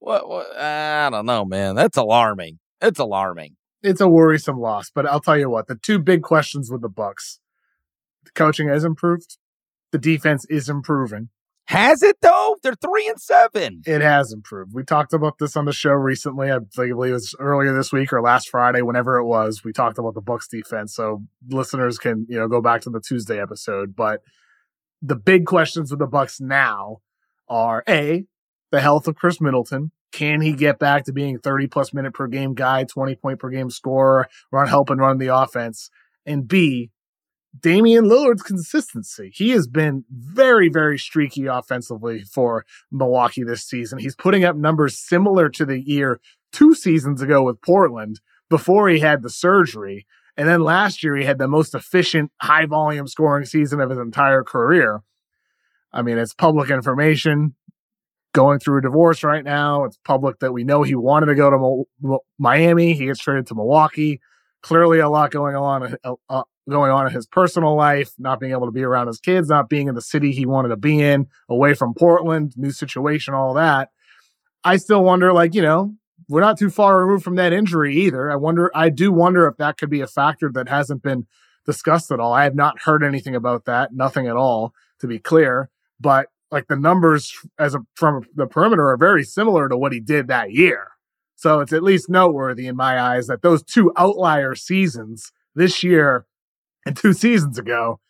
What, 0.00 0.28
what 0.28 0.56
I 0.56 1.08
don't 1.10 1.26
know, 1.26 1.44
man. 1.44 1.76
That's 1.76 1.96
alarming. 1.96 2.58
It's 2.80 2.98
alarming. 2.98 3.56
It's 3.82 4.00
a 4.00 4.08
worrisome 4.08 4.58
loss, 4.58 4.90
but 4.92 5.06
I'll 5.06 5.20
tell 5.20 5.38
you 5.38 5.48
what, 5.48 5.68
the 5.68 5.76
two 5.76 5.98
big 5.98 6.22
questions 6.22 6.70
with 6.70 6.82
the 6.82 6.88
Bucks. 6.88 7.38
The 8.24 8.32
coaching 8.32 8.68
has 8.68 8.84
improved. 8.84 9.38
The 9.92 9.98
defense 9.98 10.44
is 10.48 10.68
improving. 10.68 11.28
Has 11.72 12.02
it 12.02 12.18
though? 12.20 12.56
They're 12.62 12.74
three 12.74 13.08
and 13.08 13.18
seven. 13.18 13.80
It 13.86 14.02
has 14.02 14.30
improved. 14.30 14.74
We 14.74 14.84
talked 14.84 15.14
about 15.14 15.38
this 15.38 15.56
on 15.56 15.64
the 15.64 15.72
show 15.72 15.92
recently. 15.92 16.50
I 16.50 16.58
believe 16.58 16.90
it 16.90 17.14
was 17.14 17.34
earlier 17.38 17.74
this 17.74 17.90
week 17.90 18.12
or 18.12 18.20
last 18.20 18.50
Friday, 18.50 18.82
whenever 18.82 19.16
it 19.16 19.24
was. 19.24 19.64
We 19.64 19.72
talked 19.72 19.96
about 19.96 20.12
the 20.12 20.20
Bucks 20.20 20.46
defense, 20.48 20.94
so 20.94 21.22
listeners 21.48 21.96
can 21.96 22.26
you 22.28 22.38
know 22.38 22.46
go 22.46 22.60
back 22.60 22.82
to 22.82 22.90
the 22.90 23.00
Tuesday 23.00 23.40
episode. 23.40 23.96
But 23.96 24.20
the 25.00 25.16
big 25.16 25.46
questions 25.46 25.90
with 25.90 25.98
the 25.98 26.06
Bucks 26.06 26.42
now 26.42 26.98
are 27.48 27.82
a 27.88 28.26
the 28.70 28.82
health 28.82 29.08
of 29.08 29.16
Khris 29.16 29.40
Middleton. 29.40 29.92
Can 30.12 30.42
he 30.42 30.52
get 30.52 30.78
back 30.78 31.06
to 31.06 31.12
being 31.12 31.38
30 31.38 31.68
plus 31.68 31.94
minute 31.94 32.12
per 32.12 32.26
game 32.26 32.52
guy, 32.52 32.84
20 32.84 33.14
point 33.14 33.38
per 33.38 33.48
game 33.48 33.70
scorer, 33.70 34.28
run 34.50 34.68
help 34.68 34.90
and 34.90 35.00
run 35.00 35.16
the 35.16 35.34
offense? 35.34 35.88
And 36.26 36.46
B, 36.46 36.90
Damian 37.58 38.06
Lillard's 38.06 38.42
consistency. 38.42 39.30
He 39.34 39.50
has 39.50 39.66
been 39.66 40.04
very, 40.10 40.68
very 40.68 40.98
streaky 40.98 41.46
offensively 41.46 42.22
for 42.22 42.64
Milwaukee 42.90 43.44
this 43.44 43.64
season. 43.64 43.98
He's 43.98 44.16
putting 44.16 44.44
up 44.44 44.56
numbers 44.56 44.98
similar 44.98 45.48
to 45.50 45.66
the 45.66 45.80
year 45.80 46.20
two 46.50 46.74
seasons 46.74 47.20
ago 47.20 47.42
with 47.42 47.60
Portland 47.60 48.20
before 48.48 48.88
he 48.88 49.00
had 49.00 49.22
the 49.22 49.30
surgery. 49.30 50.06
And 50.36 50.48
then 50.48 50.60
last 50.62 51.02
year, 51.02 51.14
he 51.16 51.24
had 51.24 51.38
the 51.38 51.48
most 51.48 51.74
efficient, 51.74 52.32
high 52.40 52.64
volume 52.64 53.06
scoring 53.06 53.44
season 53.44 53.80
of 53.80 53.90
his 53.90 53.98
entire 53.98 54.42
career. 54.42 55.02
I 55.92 56.00
mean, 56.00 56.16
it's 56.16 56.34
public 56.34 56.70
information. 56.70 57.54
Going 58.34 58.60
through 58.60 58.78
a 58.78 58.82
divorce 58.82 59.22
right 59.22 59.44
now. 59.44 59.84
It's 59.84 59.98
public 60.06 60.38
that 60.38 60.54
we 60.54 60.64
know 60.64 60.82
he 60.82 60.94
wanted 60.94 61.26
to 61.26 61.34
go 61.34 61.50
to 61.50 62.18
Miami. 62.38 62.94
He 62.94 63.04
gets 63.04 63.20
traded 63.20 63.46
to 63.48 63.54
Milwaukee. 63.54 64.22
Clearly, 64.62 65.00
a 65.00 65.10
lot 65.10 65.30
going 65.30 65.54
on 65.54 65.96
uh 66.30 66.42
going 66.68 66.90
on 66.90 67.06
in 67.06 67.12
his 67.12 67.26
personal 67.26 67.74
life, 67.74 68.12
not 68.18 68.40
being 68.40 68.52
able 68.52 68.66
to 68.66 68.72
be 68.72 68.82
around 68.82 69.08
his 69.08 69.20
kids, 69.20 69.48
not 69.48 69.68
being 69.68 69.88
in 69.88 69.94
the 69.94 70.00
city 70.00 70.32
he 70.32 70.46
wanted 70.46 70.68
to 70.68 70.76
be 70.76 71.00
in, 71.00 71.26
away 71.48 71.74
from 71.74 71.94
Portland, 71.94 72.54
new 72.56 72.70
situation, 72.70 73.34
all 73.34 73.54
that. 73.54 73.90
I 74.64 74.76
still 74.76 75.02
wonder, 75.02 75.32
like, 75.32 75.54
you 75.54 75.62
know, 75.62 75.94
we're 76.28 76.40
not 76.40 76.58
too 76.58 76.70
far 76.70 76.98
removed 76.98 77.24
from 77.24 77.34
that 77.34 77.52
injury 77.52 77.96
either. 77.96 78.30
I 78.30 78.36
wonder, 78.36 78.70
I 78.74 78.90
do 78.90 79.12
wonder 79.12 79.46
if 79.46 79.56
that 79.56 79.76
could 79.76 79.90
be 79.90 80.00
a 80.00 80.06
factor 80.06 80.50
that 80.54 80.68
hasn't 80.68 81.02
been 81.02 81.26
discussed 81.66 82.10
at 82.12 82.20
all. 82.20 82.32
I 82.32 82.44
have 82.44 82.54
not 82.54 82.82
heard 82.82 83.02
anything 83.02 83.34
about 83.34 83.64
that, 83.64 83.92
nothing 83.92 84.26
at 84.28 84.36
all, 84.36 84.72
to 85.00 85.06
be 85.06 85.18
clear. 85.18 85.68
But 86.00 86.28
like 86.50 86.68
the 86.68 86.76
numbers 86.76 87.32
as 87.58 87.74
a, 87.74 87.80
from 87.94 88.24
the 88.34 88.46
perimeter 88.46 88.88
are 88.88 88.96
very 88.96 89.24
similar 89.24 89.68
to 89.68 89.76
what 89.76 89.92
he 89.92 90.00
did 90.00 90.28
that 90.28 90.52
year. 90.52 90.88
So 91.34 91.60
it's 91.60 91.72
at 91.72 91.82
least 91.82 92.08
noteworthy 92.08 92.66
in 92.66 92.76
my 92.76 93.00
eyes 93.00 93.26
that 93.26 93.42
those 93.42 93.64
two 93.64 93.92
outlier 93.96 94.54
seasons 94.54 95.32
this 95.54 95.82
year 95.82 96.24
and 96.86 96.96
two 96.96 97.12
seasons 97.12 97.58
ago. 97.58 98.00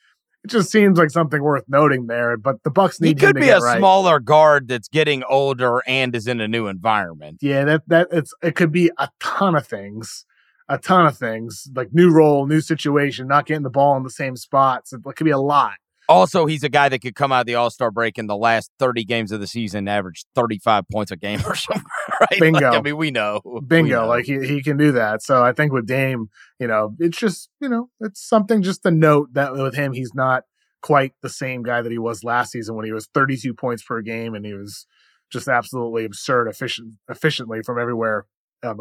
It 0.45 0.50
just 0.50 0.73
seems 0.73 0.99
like 0.99 1.11
something 1.11 1.41
worth 1.41 1.64
noting 1.69 2.09
there. 2.09 2.37
But 2.37 2.64
the 2.64 2.71
Bucks 2.71 3.00
need. 3.00 3.21
He 3.21 3.26
could 3.26 3.37
be 3.37 3.49
a 3.49 3.61
right. 3.61 3.79
smaller 3.79 4.19
guard 4.19 4.67
that's 4.67 4.88
getting 4.88 5.23
older 5.29 5.83
and 5.87 6.14
is 6.17 6.26
in 6.26 6.41
a 6.41 6.49
new 6.49 6.67
environment. 6.67 7.38
Yeah, 7.41 7.64
that 7.64 7.83
that 7.87 8.09
it's 8.11 8.35
it 8.43 8.57
could 8.57 8.73
be 8.73 8.91
a 8.99 9.09
ton 9.21 9.55
of 9.55 9.67
things, 9.67 10.26
a 10.69 10.79
ton 10.79 11.07
of 11.07 11.17
things 11.17 11.69
like 11.76 11.91
new 11.93 12.11
role, 12.12 12.47
new 12.47 12.61
situation, 12.61 13.29
not 13.29 13.47
getting 13.47 13.62
the 13.62 13.71
ball 13.71 13.97
in 13.97 14.02
the 14.02 14.11
same 14.11 14.37
spots. 14.37 14.93
It 14.93 15.02
could 15.05 15.25
be 15.25 15.31
a 15.31 15.38
lot. 15.38 15.75
Also, 16.09 16.47
he's 16.47 16.62
a 16.62 16.68
guy 16.68 16.88
that 16.88 16.99
could 17.00 17.14
come 17.14 17.32
out 17.32 17.40
of 17.40 17.47
the 17.47 17.54
All 17.54 17.71
Star 17.71 17.90
break 17.90 18.18
in 18.18 18.26
the 18.26 18.37
last 18.37 18.71
30 18.78 19.04
games 19.04 19.32
of 19.32 19.40
the 19.40 19.47
season, 19.47 19.88
average 19.88 20.25
35 20.35 20.85
points 20.90 21.11
a 21.12 21.16
game 21.16 21.40
or 21.47 21.54
something, 21.54 21.85
right? 22.21 22.40
Bingo. 22.40 22.71
Like, 22.71 22.78
I 22.78 22.80
mean, 22.82 22.97
we 22.97 23.11
know. 23.11 23.40
Bingo. 23.66 23.82
We 23.82 23.90
know. 23.90 24.06
Like 24.06 24.25
he, 24.25 24.47
he 24.47 24.62
can 24.62 24.76
do 24.76 24.92
that. 24.92 25.23
So 25.23 25.42
I 25.42 25.52
think 25.52 25.73
with 25.73 25.87
Dame, 25.87 26.28
you 26.59 26.66
know, 26.66 26.94
it's 26.99 27.18
just, 27.18 27.50
you 27.61 27.68
know, 27.68 27.88
it's 28.00 28.26
something 28.26 28.62
just 28.62 28.82
to 28.82 28.90
note 28.90 29.35
that 29.35 29.54
with 29.54 29.75
him, 29.75 29.92
he's 29.92 30.14
not 30.14 30.44
quite 30.82 31.12
the 31.23 31.28
same 31.28 31.62
guy 31.62 31.80
that 31.80 31.92
he 31.92 31.99
was 31.99 32.25
last 32.25 32.52
season 32.52 32.75
when 32.75 32.85
he 32.85 32.92
was 32.92 33.09
32 33.14 33.54
points 33.54 33.85
per 33.85 34.02
game 34.02 34.35
and 34.35 34.44
he 34.44 34.52
was 34.52 34.87
just 35.30 35.49
absolutely 35.49 36.04
absurd 36.04 36.49
efficient 36.49 36.94
efficiently 37.09 37.62
from 37.62 37.78
everywhere 37.78 38.26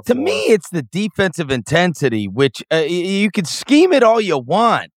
to 0.05 0.15
me, 0.15 0.45
it's 0.45 0.69
the 0.69 0.83
defensive 0.83 1.49
intensity, 1.49 2.27
which 2.27 2.63
uh, 2.71 2.77
you 2.77 3.31
can 3.31 3.45
scheme 3.45 3.91
it 3.93 4.03
all 4.03 4.21
you 4.21 4.37
want. 4.37 4.91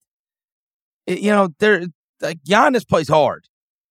You 1.06 1.30
know, 1.30 1.48
there 1.58 1.84
like 2.24 2.42
Giannis 2.42 2.86
plays 2.86 3.08
hard 3.08 3.46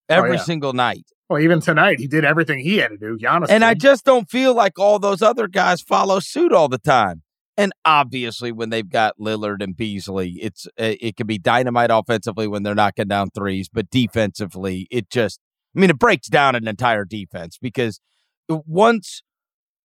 oh, 0.09 0.15
every 0.15 0.31
oh, 0.31 0.33
yeah. 0.33 0.39
single 0.39 0.73
night. 0.73 1.05
Well, 1.29 1.41
even 1.41 1.59
tonight, 1.61 1.99
he 1.99 2.07
did 2.07 2.25
everything 2.25 2.59
he 2.59 2.77
had 2.77 2.89
to 2.89 2.97
do. 2.97 3.17
Giannis, 3.17 3.49
and 3.49 3.61
did. 3.61 3.63
I 3.63 3.73
just 3.75 4.05
don't 4.05 4.29
feel 4.29 4.53
like 4.53 4.79
all 4.79 4.97
those 4.99 5.21
other 5.21 5.47
guys 5.47 5.81
follow 5.81 6.19
suit 6.19 6.51
all 6.51 6.69
the 6.69 6.79
time. 6.79 7.23
And 7.55 7.73
obviously, 7.83 8.53
when 8.53 8.69
they've 8.69 8.89
got 8.89 9.19
Lillard 9.19 9.61
and 9.61 9.75
Beasley, 9.75 10.39
it's 10.41 10.65
uh, 10.79 10.95
it 10.99 11.17
can 11.17 11.27
be 11.27 11.37
dynamite 11.37 11.91
offensively 11.91 12.47
when 12.47 12.63
they're 12.63 12.73
knocking 12.73 13.09
down 13.09 13.31
threes, 13.31 13.67
but 13.67 13.89
defensively, 13.89 14.87
it 14.89 15.09
just 15.09 15.41
I 15.75 15.79
mean, 15.79 15.89
it 15.89 15.99
breaks 15.99 16.27
down 16.29 16.55
an 16.55 16.67
entire 16.67 17.05
defense 17.05 17.57
because 17.61 17.99
once 18.47 19.21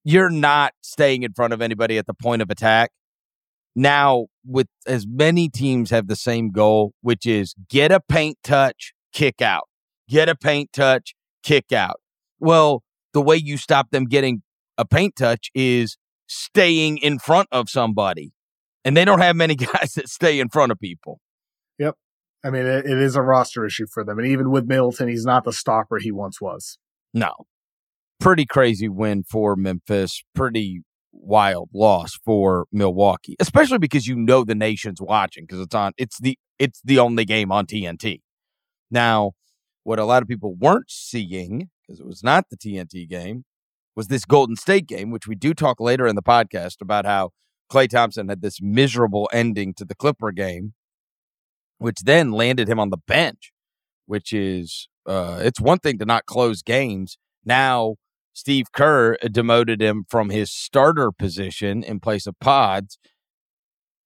you're 0.05 0.31
not 0.31 0.73
staying 0.83 1.25
in 1.25 1.33
front 1.33 1.53
of 1.53 1.61
anybody 1.61 1.99
at 1.99 2.07
the 2.07 2.15
point 2.15 2.43
of 2.43 2.51
attack, 2.51 2.93
now 3.75 4.27
with 4.47 4.69
as 4.87 5.07
many 5.09 5.49
teams 5.49 5.91
have 5.91 6.07
the 6.07 6.17
same 6.17 6.51
goal, 6.51 6.93
which 7.01 7.27
is 7.27 7.55
get 7.69 7.91
a 7.91 8.01
paint 8.01 8.39
touch, 8.43 8.93
kick 9.13 9.43
out, 9.43 9.69
get 10.09 10.29
a 10.29 10.35
paint 10.35 10.73
touch, 10.73 11.15
kick 11.43 11.73
out. 11.73 12.01
Well, 12.39 12.83
the 13.13 13.23
way 13.23 13.37
you 13.37 13.57
stop 13.57 13.91
them 13.91 14.05
getting 14.05 14.43
a 14.77 14.85
paint 14.85 15.17
touch 15.17 15.51
is 15.55 15.97
staying 16.27 16.99
in 16.99 17.19
front 17.19 17.49
of 17.53 17.69
somebody. 17.69 18.33
And 18.85 18.97
they 18.97 19.05
don't 19.05 19.21
have 19.21 19.37
many 19.37 19.55
guys 19.57 19.95
that 19.95 20.09
stay 20.09 20.41
in 20.41 20.49
front 20.49 20.73
of 20.73 20.79
people. 20.79 21.21
Yep. 21.79 21.97
I 22.45 22.51
mean, 22.51 22.67
it, 22.67 22.85
it 22.85 22.99
is 22.99 23.17
a 23.17 23.23
roster 23.23 23.65
issue 23.65 23.87
for 23.93 24.05
them. 24.05 24.19
And 24.19 24.29
even 24.29 24.51
with 24.51 24.67
Middleton, 24.67 25.09
he's 25.09 25.25
not 25.25 25.45
the 25.45 25.53
stopper 25.53 25.99
he 25.99 26.13
once 26.13 26.41
was. 26.41 26.79
No. 27.15 27.33
Pretty 28.21 28.45
crazy 28.45 28.89
win 28.89 29.25
for 29.25 29.57
Memphis. 29.57 30.23
Pretty 30.35 30.83
wild 31.25 31.71
loss 31.73 32.19
for 32.25 32.67
Milwaukee, 32.73 33.37
especially 33.41 33.79
because 33.79 34.07
you 34.07 34.17
know 34.17 34.45
the 34.45 34.55
nation's 34.55 35.01
watching 35.01 35.45
because 35.45 35.61
it's 35.61 35.75
on 35.75 35.93
it's 35.97 36.19
the 36.19 36.39
it's 36.59 36.81
the 36.85 36.99
only 36.99 37.25
game 37.25 37.51
on 37.51 37.67
TNT. 37.67 38.21
Now, 38.91 39.33
what 39.83 39.99
a 39.99 40.05
lot 40.05 40.23
of 40.23 40.29
people 40.29 40.55
weren't 40.55 40.91
seeing 40.91 41.71
because 41.83 42.01
it 42.01 42.07
was 42.07 42.23
not 42.23 42.47
the 42.51 42.57
TNT 42.57 43.09
game 43.09 43.45
was 43.97 44.09
this 44.09 44.25
Golden 44.25 44.57
State 44.57 44.87
game, 44.87 45.11
which 45.11 45.27
we 45.27 45.35
do 45.35 45.55
talk 45.55 45.81
later 45.81 46.07
in 46.07 46.17
the 46.17 46.23
podcast 46.23 46.81
about 46.81 47.07
how 47.07 47.31
Klay 47.71 47.89
Thompson 47.89 48.29
had 48.29 48.43
this 48.43 48.61
miserable 48.61 49.29
ending 49.33 49.73
to 49.75 49.85
the 49.85 49.95
Clipper 49.95 50.33
game, 50.33 50.75
which 51.79 52.01
then 52.05 52.33
landed 52.33 52.69
him 52.69 52.81
on 52.81 52.91
the 52.91 52.99
bench 53.07 53.53
which 54.07 54.33
is 54.33 54.89
uh, 55.07 55.41
it's 55.43 55.61
one 55.61 55.79
thing 55.79 55.99
to 55.99 56.05
not 56.05 56.27
close 56.27 56.63
games. 56.63 57.19
Now 57.45 57.97
Steve 58.35 58.73
Kerr 58.73 59.17
demoted 59.31 59.81
him 59.81 60.05
from 60.09 60.31
his 60.31 60.53
starter 60.53 61.11
position 61.13 61.83
in 61.83 62.01
place 62.01 62.27
of 62.27 62.39
Pods. 62.41 62.99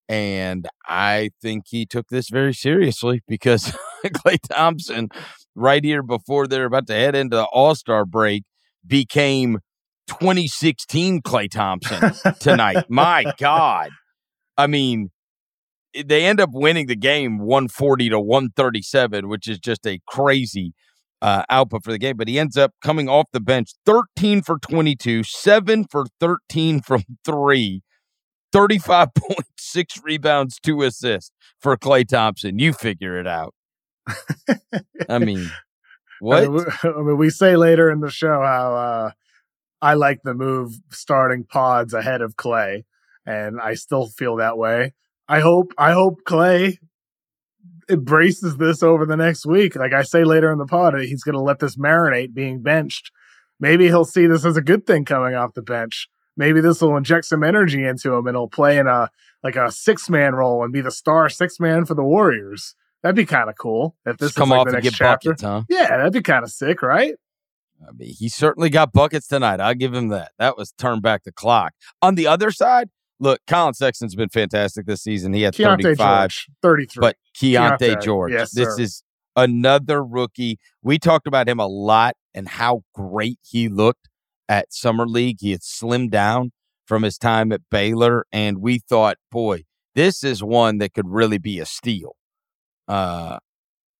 And 0.07 0.67
I 0.87 1.31
think 1.41 1.65
he 1.67 1.85
took 1.85 2.07
this 2.09 2.29
very 2.29 2.53
seriously 2.53 3.21
because 3.27 3.75
Klay 4.05 4.37
Thompson, 4.49 5.09
right 5.55 5.83
here 5.83 6.03
before 6.03 6.47
they're 6.47 6.65
about 6.65 6.87
to 6.87 6.93
head 6.93 7.15
into 7.15 7.37
the 7.37 7.45
All 7.45 7.75
Star 7.75 8.05
break, 8.05 8.43
became 8.85 9.59
2016 10.07 11.21
Klay 11.21 11.49
Thompson 11.49 12.13
tonight. 12.39 12.85
My 12.89 13.33
God. 13.37 13.89
I 14.57 14.67
mean, 14.67 15.09
they 15.93 16.25
end 16.25 16.39
up 16.39 16.49
winning 16.53 16.87
the 16.87 16.95
game 16.95 17.39
140 17.39 18.09
to 18.09 18.19
137, 18.19 19.27
which 19.27 19.47
is 19.47 19.59
just 19.59 19.85
a 19.87 19.99
crazy 20.07 20.73
uh, 21.21 21.43
output 21.49 21.83
for 21.83 21.91
the 21.91 21.97
game. 21.97 22.17
But 22.17 22.27
he 22.27 22.39
ends 22.39 22.57
up 22.57 22.73
coming 22.81 23.09
off 23.09 23.27
the 23.31 23.39
bench 23.39 23.71
13 23.85 24.41
for 24.41 24.57
22, 24.59 25.23
7 25.23 25.85
for 25.85 26.05
13 26.19 26.81
from 26.85 27.03
three, 27.25 27.83
35.6 28.53 29.85
rebounds, 30.03 30.59
two 30.59 30.81
assists 30.83 31.31
for 31.59 31.75
Klay 31.77 32.07
Thompson. 32.07 32.59
You 32.59 32.73
figure 32.73 33.19
it 33.19 33.27
out. 33.27 33.53
I 35.07 35.19
mean, 35.19 35.49
what? 36.19 36.43
I 36.83 37.01
mean, 37.01 37.17
we 37.17 37.29
say 37.29 37.55
later 37.55 37.91
in 37.91 37.99
the 37.99 38.09
show 38.09 38.41
how 38.41 38.75
uh, 38.75 39.11
I 39.81 39.93
like 39.93 40.21
the 40.23 40.33
move 40.33 40.79
starting 40.89 41.43
pods 41.43 41.93
ahead 41.93 42.21
of 42.21 42.35
Klay, 42.35 42.85
and 43.25 43.59
I 43.61 43.75
still 43.75 44.07
feel 44.07 44.37
that 44.37 44.57
way. 44.57 44.93
I 45.27 45.41
hope 45.41 45.73
I 45.77 45.91
hope 45.91 46.21
Klay 46.25 46.79
embraces 47.89 48.57
this 48.57 48.83
over 48.83 49.05
the 49.05 49.17
next 49.17 49.45
week. 49.45 49.75
Like 49.75 49.93
I 49.93 50.03
say 50.03 50.23
later 50.23 50.51
in 50.51 50.57
the 50.57 50.65
pod, 50.65 50.99
he's 50.99 51.23
going 51.23 51.33
to 51.35 51.41
let 51.41 51.59
this 51.59 51.75
marinate 51.75 52.33
being 52.33 52.61
benched. 52.61 53.11
Maybe 53.59 53.85
he'll 53.87 54.05
see 54.05 54.25
this 54.27 54.45
as 54.45 54.57
a 54.57 54.61
good 54.61 54.85
thing 54.87 55.05
coming 55.05 55.35
off 55.35 55.53
the 55.53 55.61
bench. 55.61 56.07
Maybe 56.37 56.61
this 56.61 56.81
will 56.81 56.95
inject 56.95 57.25
some 57.25 57.43
energy 57.43 57.83
into 57.83 58.13
him 58.13 58.25
and 58.27 58.35
he'll 58.35 58.47
play 58.47 58.77
in 58.77 58.87
a 58.87 59.09
like 59.43 59.55
a 59.55 59.71
six 59.71 60.09
man 60.09 60.33
role 60.35 60.63
and 60.63 60.71
be 60.71 60.81
the 60.81 60.91
star 60.91 61.29
six 61.29 61.59
man 61.59 61.85
for 61.85 61.95
the 61.95 62.03
Warriors. 62.03 62.75
That'd 63.03 63.15
be 63.15 63.25
kind 63.25 63.49
of 63.49 63.55
cool 63.57 63.95
if 64.05 64.17
this 64.17 64.29
Just 64.29 64.37
come 64.37 64.49
like 64.49 64.59
off 64.59 64.65
the 64.67 64.75
and 64.75 64.83
next 64.83 64.89
get 64.89 64.93
chapter. 64.93 65.29
buckets, 65.31 65.41
huh? 65.43 65.63
Yeah, 65.69 65.97
that'd 65.97 66.13
be 66.13 66.21
kind 66.21 66.43
of 66.43 66.51
sick, 66.51 66.81
right? 66.81 67.15
I 67.87 67.91
mean, 67.93 68.13
he 68.17 68.27
certainly 68.27 68.69
got 68.69 68.91
buckets 68.91 69.27
tonight. 69.27 69.61
I'll 69.61 69.73
give 69.73 69.93
him 69.93 70.09
that. 70.09 70.31
That 70.37 70.57
was 70.57 70.73
turn 70.77 70.99
back 70.99 71.23
the 71.23 71.31
clock. 71.31 71.73
On 72.01 72.15
the 72.15 72.27
other 72.27 72.51
side, 72.51 72.89
look, 73.19 73.39
Collin 73.47 73.73
Sexton's 73.73 74.15
been 74.15 74.29
fantastic 74.29 74.85
this 74.85 75.01
season. 75.01 75.33
He 75.33 75.41
had 75.43 75.53
Keyonte 75.53 75.81
35, 75.81 76.29
George, 76.29 76.47
33. 76.61 77.01
but 77.01 77.15
Keyonte, 77.35 77.77
Keyonte, 77.77 78.01
George, 78.01 78.31
yes, 78.31 78.51
this 78.51 78.75
sir. 78.75 78.81
is 78.81 79.03
another 79.35 80.03
rookie. 80.03 80.59
We 80.81 80.99
talked 80.99 81.27
about 81.27 81.47
him 81.47 81.59
a 81.59 81.67
lot 81.67 82.15
and 82.33 82.47
how 82.47 82.83
great 82.93 83.39
he 83.43 83.67
looked 83.69 84.09
at 84.47 84.73
Summer 84.73 85.07
League. 85.07 85.37
He 85.39 85.51
had 85.51 85.61
slimmed 85.61 86.11
down 86.11 86.51
from 86.85 87.03
his 87.03 87.17
time 87.17 87.51
at 87.51 87.61
Baylor, 87.69 88.25
and 88.31 88.59
we 88.59 88.79
thought, 88.79 89.17
boy, 89.31 89.63
this 89.95 90.23
is 90.23 90.43
one 90.43 90.79
that 90.79 90.93
could 90.93 91.07
really 91.07 91.37
be 91.37 91.59
a 91.59 91.65
steal. 91.65 92.15
Uh, 92.87 93.37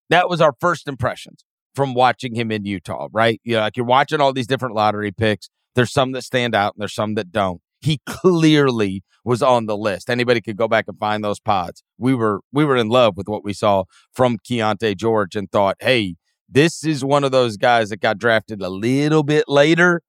that 0.10 0.30
was 0.30 0.42
our 0.42 0.54
first 0.60 0.88
impressions 0.88 1.44
from 1.76 1.94
watching 1.94 2.36
him 2.36 2.52
in 2.52 2.66
Utah, 2.66 3.08
right? 3.12 3.40
You 3.44 3.56
know, 3.56 3.62
like 3.62 3.78
you're 3.78 3.86
watching 3.86 4.20
all 4.20 4.34
these 4.34 4.48
different 4.48 4.76
lottery 4.76 5.12
picks. 5.12 5.50
There's 5.76 5.92
some 5.92 6.14
that 6.14 6.24
stand 6.24 6.56
out 6.56 6.74
and 6.74 6.82
there's 6.82 6.96
some 6.96 7.14
that 7.14 7.32
don't. 7.32 7.62
He 7.82 8.02
clearly 8.06 9.04
was 9.24 9.42
on 9.42 9.66
the 9.66 9.78
list. 9.78 10.10
Anybody 10.10 10.42
could 10.42 10.58
go 10.58 10.68
back 10.68 10.86
and 10.88 10.98
find 10.98 11.24
those 11.24 11.40
pods. 11.40 11.84
We 11.98 12.14
were 12.14 12.42
we 12.52 12.66
were 12.66 12.78
in 12.78 12.90
love 12.90 13.16
with 13.18 13.28
what 13.28 13.44
we 13.44 13.54
saw 13.54 13.84
from 14.12 14.38
Keyonte 14.38 14.98
George 14.98 15.36
and 15.36 15.52
thought, 15.52 15.78
hey, 15.80 16.16
this 16.48 16.84
is 16.84 17.06
one 17.06 17.24
of 17.24 17.32
those 17.32 17.58
guys 17.58 17.90
that 17.90 18.02
got 18.02 18.18
drafted 18.18 18.62
a 18.62 18.70
little 18.70 19.24
bit 19.24 19.46
later 19.48 20.02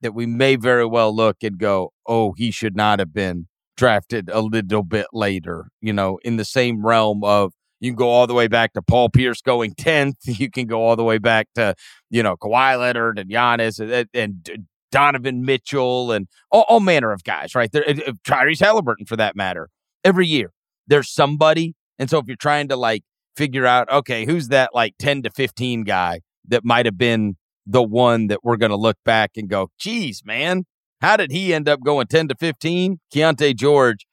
that 0.00 0.14
we 0.14 0.26
may 0.26 0.56
very 0.56 0.86
well 0.86 1.14
look 1.14 1.38
and 1.42 1.58
go, 1.58 1.92
oh, 2.06 2.32
he 2.36 2.50
should 2.50 2.76
not 2.76 2.98
have 2.98 3.12
been 3.12 3.48
drafted 3.76 4.28
a 4.32 4.40
little 4.40 4.82
bit 4.82 5.06
later, 5.12 5.68
you 5.80 5.92
know, 5.92 6.18
in 6.24 6.36
the 6.36 6.44
same 6.44 6.84
realm 6.84 7.22
of 7.24 7.52
you 7.80 7.90
can 7.92 7.96
go 7.96 8.08
all 8.08 8.26
the 8.26 8.34
way 8.34 8.48
back 8.48 8.72
to 8.72 8.82
Paul 8.82 9.08
Pierce 9.08 9.40
going 9.40 9.74
10th. 9.78 10.16
You 10.24 10.50
can 10.50 10.66
go 10.66 10.82
all 10.82 10.96
the 10.96 11.04
way 11.04 11.18
back 11.18 11.48
to, 11.54 11.74
you 12.10 12.22
know, 12.22 12.36
Kawhi 12.36 12.78
Leonard 12.78 13.18
and 13.18 13.30
Giannis 13.30 13.78
and, 13.78 14.08
and 14.12 14.66
Donovan 14.90 15.44
Mitchell 15.44 16.12
and 16.12 16.28
all, 16.50 16.64
all 16.68 16.80
manner 16.80 17.12
of 17.12 17.24
guys, 17.24 17.54
right? 17.54 17.70
There, 17.70 17.84
Tyrese 18.26 18.60
Halliburton, 18.60 19.06
for 19.06 19.16
that 19.16 19.36
matter. 19.36 19.68
Every 20.04 20.26
year, 20.26 20.52
there's 20.86 21.10
somebody. 21.12 21.74
And 21.98 22.08
so 22.08 22.18
if 22.18 22.26
you're 22.26 22.36
trying 22.36 22.68
to 22.68 22.76
like 22.76 23.02
figure 23.36 23.66
out, 23.66 23.90
okay, 23.90 24.24
who's 24.24 24.48
that 24.48 24.70
like 24.74 24.94
10 24.98 25.22
to 25.22 25.30
15 25.30 25.84
guy 25.84 26.20
that 26.46 26.64
might 26.64 26.86
have 26.86 26.98
been 26.98 27.36
the 27.66 27.82
one 27.82 28.28
that 28.28 28.40
we're 28.42 28.56
going 28.56 28.70
to 28.70 28.76
look 28.76 28.96
back 29.04 29.32
and 29.36 29.48
go, 29.48 29.70
geez, 29.78 30.22
man, 30.24 30.64
how 31.00 31.16
did 31.16 31.30
he 31.30 31.52
end 31.52 31.68
up 31.68 31.80
going 31.84 32.06
10 32.06 32.28
to 32.28 32.34
15? 32.34 32.98
Keyonte 33.14 33.54
George 33.54 34.06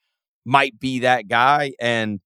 might 0.46 0.80
be 0.80 1.00
that 1.00 1.28
guy. 1.28 1.72
And 1.80 2.20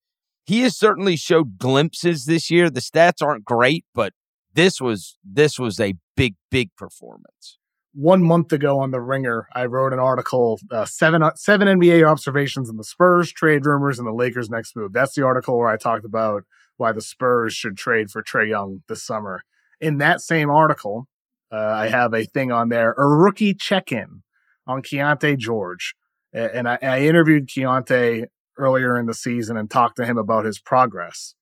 he 0.46 0.62
has 0.62 0.76
certainly 0.76 1.16
showed 1.16 1.58
glimpses 1.58 2.26
this 2.26 2.50
year. 2.50 2.70
The 2.70 2.82
stats 2.82 3.22
aren't 3.22 3.46
great, 3.46 3.86
but 3.94 4.14
this 4.54 4.82
was 4.82 5.18
this 5.24 5.60
was 5.60 5.80
a 5.80 5.94
big, 6.18 6.36
big 6.50 6.76
performance. 6.76 7.59
One 7.94 8.24
month 8.24 8.54
ago 8.54 8.80
on 8.80 8.92
the 8.92 9.02
Ringer, 9.02 9.48
I 9.56 9.66
wrote 9.66 9.94
an 9.94 10.00
article: 10.00 10.60
uh, 10.72 10.86
seven 10.86 11.24
seven 11.36 11.68
NBA 11.68 12.08
observations 12.08 12.70
on 12.70 12.78
the 12.78 12.84
Spurs 12.84 13.32
trade 13.32 13.66
rumors 13.66 13.98
and 13.98 14.08
the 14.08 14.14
Lakers' 14.14 14.50
next 14.50 14.76
move. 14.76 14.94
That's 14.94 15.16
the 15.16 15.24
article 15.24 15.58
where 15.58 15.70
I 15.70 15.78
talked 15.78 16.06
about 16.06 16.44
why 16.78 16.92
the 16.92 17.02
Spurs 17.02 17.54
should 17.54 17.78
trade 17.78 18.12
for 18.12 18.22
Trae 18.22 18.50
Young 18.50 18.84
this 18.88 19.04
summer. 19.04 19.42
In 19.82 19.98
that 19.98 20.22
same 20.22 20.52
article, 20.52 21.08
uh, 21.52 21.58
I 21.58 21.88
have 21.88 22.14
a 22.14 22.26
thing 22.26 22.52
on 22.52 22.70
there: 22.70 22.94
a 22.94 23.08
rookie 23.08 23.56
check-in 23.56 24.22
on 24.68 24.84
Keyonte 24.84 25.38
George, 25.40 25.96
and 26.32 26.70
I, 26.70 26.78
I 26.84 27.02
interviewed 27.02 27.48
Keyonte 27.48 28.26
earlier 28.56 29.00
in 29.00 29.08
the 29.08 29.16
season 29.16 29.58
and 29.58 29.70
talked 29.70 29.96
to 29.96 30.06
him 30.06 30.18
about 30.20 30.46
his 30.46 30.60
progress. 30.60 31.34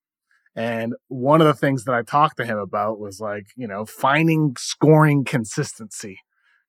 And 0.56 0.94
one 1.10 1.42
of 1.42 1.48
the 1.48 1.54
things 1.54 1.84
that 1.84 1.94
I 1.94 2.04
talked 2.04 2.38
to 2.38 2.46
him 2.46 2.58
about 2.58 3.00
was 3.00 3.20
like, 3.20 3.48
you 3.58 3.68
know, 3.68 3.86
finding 3.86 4.56
scoring 4.58 5.26
consistency 5.26 6.20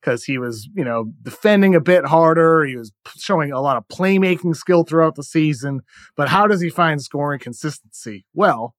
because 0.01 0.25
he 0.25 0.39
was, 0.39 0.69
you 0.75 0.85
know, 0.85 1.13
defending 1.23 1.75
a 1.75 1.81
bit 1.81 2.07
harder. 2.07 2.65
He 2.65 2.77
was 2.77 2.93
showing 3.17 3.53
a 3.53 3.61
lot 3.61 3.77
of 3.77 3.89
playmaking 3.89 4.57
skill 4.57 4.85
throughout 4.85 5.17
the 5.17 5.23
season. 5.23 5.81
But 6.17 6.29
how 6.29 6.47
does 6.47 6.61
he 6.61 6.71
find 6.71 7.03
scoring 7.03 7.41
consistency? 7.41 8.25
Well, 8.35 8.75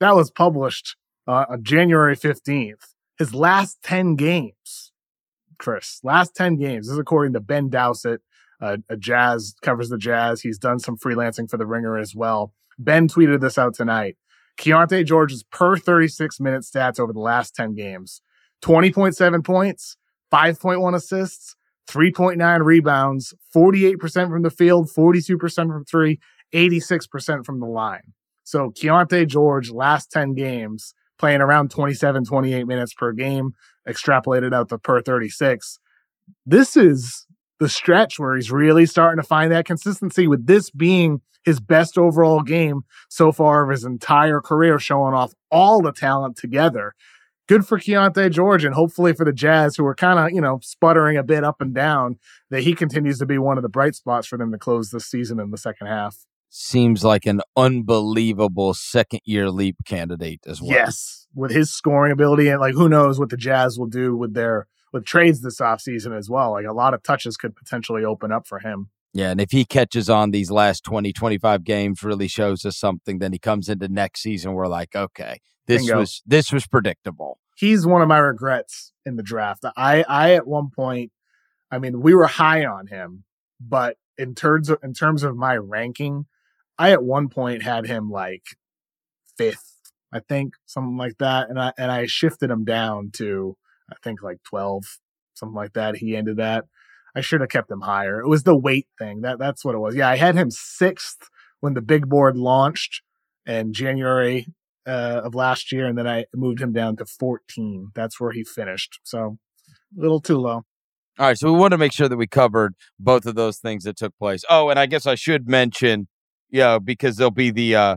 that 0.00 0.14
was 0.14 0.30
published 0.30 0.96
uh, 1.26 1.46
on 1.48 1.64
January 1.64 2.16
15th. 2.16 2.94
His 3.18 3.34
last 3.34 3.78
10 3.82 4.16
games, 4.16 4.92
Chris, 5.58 6.00
last 6.02 6.34
10 6.34 6.56
games. 6.56 6.86
This 6.86 6.94
is 6.94 6.98
according 6.98 7.32
to 7.34 7.40
Ben 7.40 7.68
Dowsett, 7.68 8.20
uh, 8.60 8.78
a 8.88 8.96
Jazz 8.96 9.54
covers 9.62 9.88
the 9.88 9.98
Jazz. 9.98 10.40
He's 10.40 10.58
done 10.58 10.78
some 10.78 10.96
freelancing 10.96 11.48
for 11.48 11.56
the 11.56 11.66
Ringer 11.66 11.98
as 11.98 12.14
well. 12.14 12.52
Ben 12.78 13.08
tweeted 13.08 13.40
this 13.40 13.58
out 13.58 13.74
tonight. 13.74 14.16
Keyonte 14.58 15.04
George's 15.04 15.42
per 15.42 15.76
36 15.76 16.40
minute 16.40 16.62
stats 16.62 17.00
over 17.00 17.12
the 17.12 17.20
last 17.20 17.54
10 17.54 17.74
games 17.74 18.20
20.7 18.62 19.44
points, 19.44 19.96
5.1 20.34 20.94
assists, 20.96 21.54
3.9 21.88 22.64
rebounds, 22.64 23.34
48% 23.54 24.30
from 24.30 24.42
the 24.42 24.50
field, 24.50 24.90
42% 24.90 25.38
from 25.38 25.84
three, 25.84 26.18
86% 26.52 27.44
from 27.44 27.60
the 27.60 27.66
line. 27.66 28.12
So 28.42 28.70
Keyonte 28.70 29.28
George, 29.28 29.70
last 29.70 30.10
10 30.10 30.34
games, 30.34 30.92
playing 31.18 31.40
around 31.40 31.70
27, 31.70 32.24
28 32.24 32.66
minutes 32.66 32.94
per 32.94 33.12
game, 33.12 33.52
extrapolated 33.88 34.52
out 34.52 34.70
to 34.70 34.78
per 34.78 35.00
36. 35.00 35.78
This 36.44 36.76
is 36.76 37.26
the 37.60 37.68
stretch 37.68 38.18
where 38.18 38.34
he's 38.34 38.50
really 38.50 38.86
starting 38.86 39.22
to 39.22 39.26
find 39.26 39.52
that 39.52 39.66
consistency 39.66 40.26
with 40.26 40.46
this 40.46 40.70
being 40.70 41.20
his 41.44 41.60
best 41.60 41.96
overall 41.96 42.42
game 42.42 42.82
so 43.08 43.30
far 43.30 43.62
of 43.62 43.70
his 43.70 43.84
entire 43.84 44.40
career, 44.40 44.78
showing 44.78 45.14
off 45.14 45.32
all 45.50 45.80
the 45.80 45.92
talent 45.92 46.36
together. 46.36 46.94
Good 47.46 47.66
for 47.66 47.78
Keyonte 47.78 48.30
George 48.30 48.64
and 48.64 48.74
hopefully 48.74 49.12
for 49.12 49.24
the 49.24 49.32
Jazz, 49.32 49.76
who 49.76 49.84
are 49.84 49.94
kind 49.94 50.18
of, 50.18 50.30
you 50.32 50.40
know, 50.40 50.60
sputtering 50.62 51.18
a 51.18 51.22
bit 51.22 51.44
up 51.44 51.60
and 51.60 51.74
down, 51.74 52.18
that 52.50 52.62
he 52.62 52.74
continues 52.74 53.18
to 53.18 53.26
be 53.26 53.36
one 53.36 53.58
of 53.58 53.62
the 53.62 53.68
bright 53.68 53.94
spots 53.94 54.26
for 54.26 54.38
them 54.38 54.50
to 54.52 54.58
close 54.58 54.90
this 54.90 55.04
season 55.06 55.38
in 55.38 55.50
the 55.50 55.58
second 55.58 55.88
half. 55.88 56.24
Seems 56.48 57.04
like 57.04 57.26
an 57.26 57.42
unbelievable 57.56 58.72
second 58.72 59.20
year 59.24 59.50
leap 59.50 59.76
candidate 59.84 60.40
as 60.46 60.62
well. 60.62 60.70
Yes, 60.70 61.26
with 61.34 61.50
his 61.50 61.70
scoring 61.70 62.12
ability 62.12 62.48
and 62.48 62.60
like 62.60 62.74
who 62.74 62.88
knows 62.88 63.18
what 63.18 63.28
the 63.28 63.36
Jazz 63.36 63.78
will 63.78 63.88
do 63.88 64.16
with 64.16 64.34
their 64.34 64.68
with 64.92 65.04
trades 65.04 65.42
this 65.42 65.60
offseason 65.60 66.16
as 66.16 66.30
well. 66.30 66.52
Like 66.52 66.66
a 66.66 66.72
lot 66.72 66.94
of 66.94 67.02
touches 67.02 67.36
could 67.36 67.56
potentially 67.56 68.04
open 68.04 68.32
up 68.32 68.46
for 68.46 68.60
him. 68.60 68.90
Yeah, 69.12 69.30
and 69.30 69.40
if 69.40 69.50
he 69.50 69.64
catches 69.64 70.08
on 70.10 70.32
these 70.32 70.50
last 70.50 70.82
20, 70.84 71.12
25 71.12 71.62
games, 71.62 72.02
really 72.02 72.26
shows 72.26 72.64
us 72.64 72.76
something, 72.76 73.20
then 73.20 73.32
he 73.32 73.38
comes 73.38 73.68
into 73.68 73.86
next 73.88 74.22
season, 74.22 74.54
we're 74.54 74.66
like, 74.66 74.96
okay, 74.96 75.40
this 75.66 75.82
Bingo. 75.82 76.00
was 76.00 76.22
this 76.26 76.52
was 76.52 76.66
predictable. 76.66 77.38
He's 77.56 77.86
one 77.86 78.02
of 78.02 78.08
my 78.08 78.18
regrets 78.18 78.92
in 79.06 79.16
the 79.16 79.22
draft. 79.22 79.64
I 79.76 80.04
I 80.08 80.34
at 80.34 80.46
one 80.46 80.70
point, 80.70 81.12
I 81.70 81.78
mean, 81.78 82.00
we 82.00 82.14
were 82.14 82.26
high 82.26 82.64
on 82.64 82.88
him, 82.88 83.24
but 83.60 83.96
in 84.18 84.34
terms 84.34 84.68
of 84.68 84.78
in 84.82 84.94
terms 84.94 85.22
of 85.22 85.36
my 85.36 85.56
ranking, 85.56 86.26
I 86.78 86.92
at 86.92 87.02
one 87.02 87.28
point 87.28 87.62
had 87.62 87.86
him 87.86 88.10
like 88.10 88.42
fifth. 89.36 89.70
I 90.12 90.20
think 90.20 90.54
something 90.66 90.96
like 90.96 91.18
that, 91.18 91.50
and 91.50 91.58
I 91.58 91.72
and 91.78 91.90
I 91.90 92.06
shifted 92.06 92.50
him 92.50 92.64
down 92.64 93.10
to 93.14 93.56
I 93.90 93.96
think 94.02 94.22
like 94.22 94.42
twelve, 94.42 94.98
something 95.34 95.56
like 95.56 95.72
that. 95.74 95.96
He 95.96 96.16
ended 96.16 96.36
that. 96.36 96.66
I 97.16 97.20
should 97.20 97.40
have 97.40 97.50
kept 97.50 97.70
him 97.70 97.82
higher. 97.82 98.20
It 98.20 98.28
was 98.28 98.42
the 98.42 98.56
weight 98.56 98.88
thing. 98.98 99.20
That 99.22 99.38
that's 99.38 99.64
what 99.64 99.74
it 99.74 99.78
was. 99.78 99.94
Yeah, 99.94 100.08
I 100.08 100.16
had 100.16 100.34
him 100.34 100.50
sixth 100.50 101.28
when 101.60 101.74
the 101.74 101.80
big 101.80 102.08
board 102.08 102.36
launched 102.36 103.02
in 103.46 103.72
January 103.72 104.46
uh, 104.86 105.22
of 105.24 105.34
last 105.34 105.72
year, 105.72 105.86
and 105.86 105.96
then 105.96 106.06
I 106.06 106.26
moved 106.34 106.60
him 106.60 106.72
down 106.72 106.96
to 106.96 107.04
14. 107.04 107.90
That's 107.94 108.20
where 108.20 108.32
he 108.32 108.44
finished. 108.44 109.00
So 109.02 109.38
a 109.96 110.00
little 110.00 110.20
too 110.20 110.38
low. 110.38 110.64
All 111.16 111.26
right, 111.26 111.38
so 111.38 111.52
we 111.52 111.58
want 111.58 111.70
to 111.70 111.78
make 111.78 111.92
sure 111.92 112.08
that 112.08 112.16
we 112.16 112.26
covered 112.26 112.74
both 112.98 113.24
of 113.24 113.36
those 113.36 113.58
things 113.58 113.84
that 113.84 113.96
took 113.96 114.16
place. 114.18 114.44
Oh, 114.50 114.68
and 114.68 114.80
I 114.80 114.86
guess 114.86 115.06
I 115.06 115.14
should 115.14 115.48
mention, 115.48 116.08
yeah, 116.50 116.78
because 116.80 117.16
there'll 117.16 117.30
be 117.30 117.52
the 117.52 117.76
uh, 117.76 117.96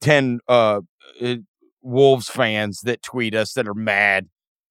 ten 0.00 0.40
uh, 0.48 0.80
uh, 1.22 1.36
Wolves 1.82 2.28
fans 2.28 2.80
that 2.82 3.02
tweet 3.02 3.34
us 3.34 3.52
that 3.52 3.68
are 3.68 3.74
mad. 3.74 4.26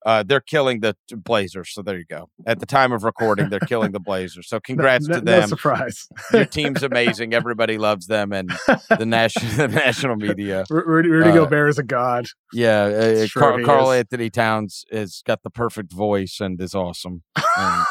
Uh, 0.05 0.23
they're 0.23 0.39
killing 0.39 0.79
the 0.79 0.95
Blazers, 1.15 1.73
so 1.73 1.81
there 1.81 1.97
you 1.97 2.05
go. 2.09 2.29
At 2.45 2.59
the 2.59 2.65
time 2.65 2.91
of 2.91 3.03
recording, 3.03 3.49
they're 3.49 3.59
killing 3.59 3.91
the 3.91 3.99
Blazers. 4.05 4.47
So 4.47 4.59
congrats 4.59 5.07
no, 5.07 5.15
to 5.15 5.21
them. 5.21 5.41
No 5.41 5.47
surprise. 5.47 6.07
Your 6.31 6.45
team's 6.59 6.83
amazing. 6.83 7.33
Everybody 7.33 7.77
loves 7.77 8.07
them, 8.07 8.31
and 8.31 8.49
the 8.97 9.05
national 9.05 9.51
the 9.57 9.67
national 9.67 10.15
media. 10.15 10.65
Rudy, 10.69 11.09
Rudy 11.09 11.29
Uh, 11.31 11.33
Gobert 11.33 11.69
is 11.69 11.77
a 11.79 11.83
god. 11.83 12.27
Yeah, 12.53 12.83
uh, 12.83 13.25
Sure 13.25 13.41
Karl, 13.41 13.65
Karl. 13.65 13.91
Anthony 13.91 14.29
Towns 14.29 14.85
has 14.91 15.21
got 15.25 15.43
the 15.43 15.49
perfect 15.49 15.91
voice 15.91 16.37
and 16.39 16.61
is 16.61 16.73
awesome. 16.75 17.23
And 17.57 17.85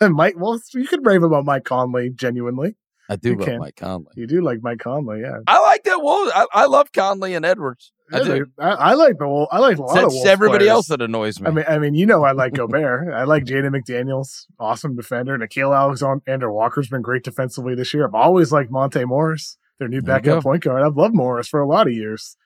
And 0.00 0.14
Mike, 0.14 0.34
well, 0.36 0.60
you 0.74 0.86
could 0.86 1.06
rave 1.06 1.22
about 1.22 1.44
Mike 1.46 1.64
Conley. 1.64 2.10
Genuinely, 2.10 2.76
I 3.08 3.16
do 3.16 3.30
You 3.30 3.36
love 3.36 3.48
can. 3.48 3.58
Mike 3.58 3.76
Conley. 3.76 4.12
you 4.16 4.26
do 4.26 4.42
like 4.42 4.58
Mike 4.62 4.80
Conley, 4.80 5.20
yeah. 5.22 5.38
I 5.46 5.60
like 5.60 5.84
that. 5.84 6.02
Well, 6.02 6.30
I, 6.34 6.46
I 6.52 6.66
love 6.66 6.92
Conley 6.92 7.34
and 7.34 7.44
Edwards. 7.46 7.90
I 8.12 8.22
do. 8.22 8.46
I, 8.58 8.68
I 8.70 8.94
like 8.94 9.18
the 9.18 9.26
Wol- 9.26 9.48
I 9.50 9.58
like 9.58 9.78
a 9.78 9.82
lot 9.82 9.90
of 9.90 9.94
That's 9.94 10.14
Wolves 10.14 10.26
everybody 10.28 10.64
players. 10.64 10.70
else 10.70 10.88
that 10.88 11.00
annoys 11.00 11.40
me. 11.40 11.48
I 11.48 11.50
mean, 11.50 11.64
I 11.68 11.78
mean, 11.78 11.94
you 11.94 12.06
know, 12.06 12.22
I 12.24 12.32
like 12.32 12.52
Gobert. 12.52 13.12
I 13.14 13.24
like 13.24 13.44
Jaden 13.44 13.74
McDaniels, 13.74 14.46
awesome 14.60 14.94
defender. 14.94 15.38
Nickeil 15.38 15.74
Alexander 15.76 16.52
Walker's 16.52 16.88
been 16.88 17.02
great 17.02 17.24
defensively 17.24 17.74
this 17.74 17.94
year. 17.94 18.06
I've 18.06 18.14
always 18.14 18.52
liked 18.52 18.70
Monte 18.70 19.04
Morris, 19.06 19.56
their 19.78 19.88
new 19.88 20.00
There 20.02 20.16
backup 20.16 20.42
point 20.42 20.62
guard. 20.62 20.82
I've 20.82 20.96
loved 20.96 21.14
Morris 21.14 21.48
for 21.48 21.60
a 21.60 21.66
lot 21.66 21.86
of 21.86 21.94
years. 21.94 22.36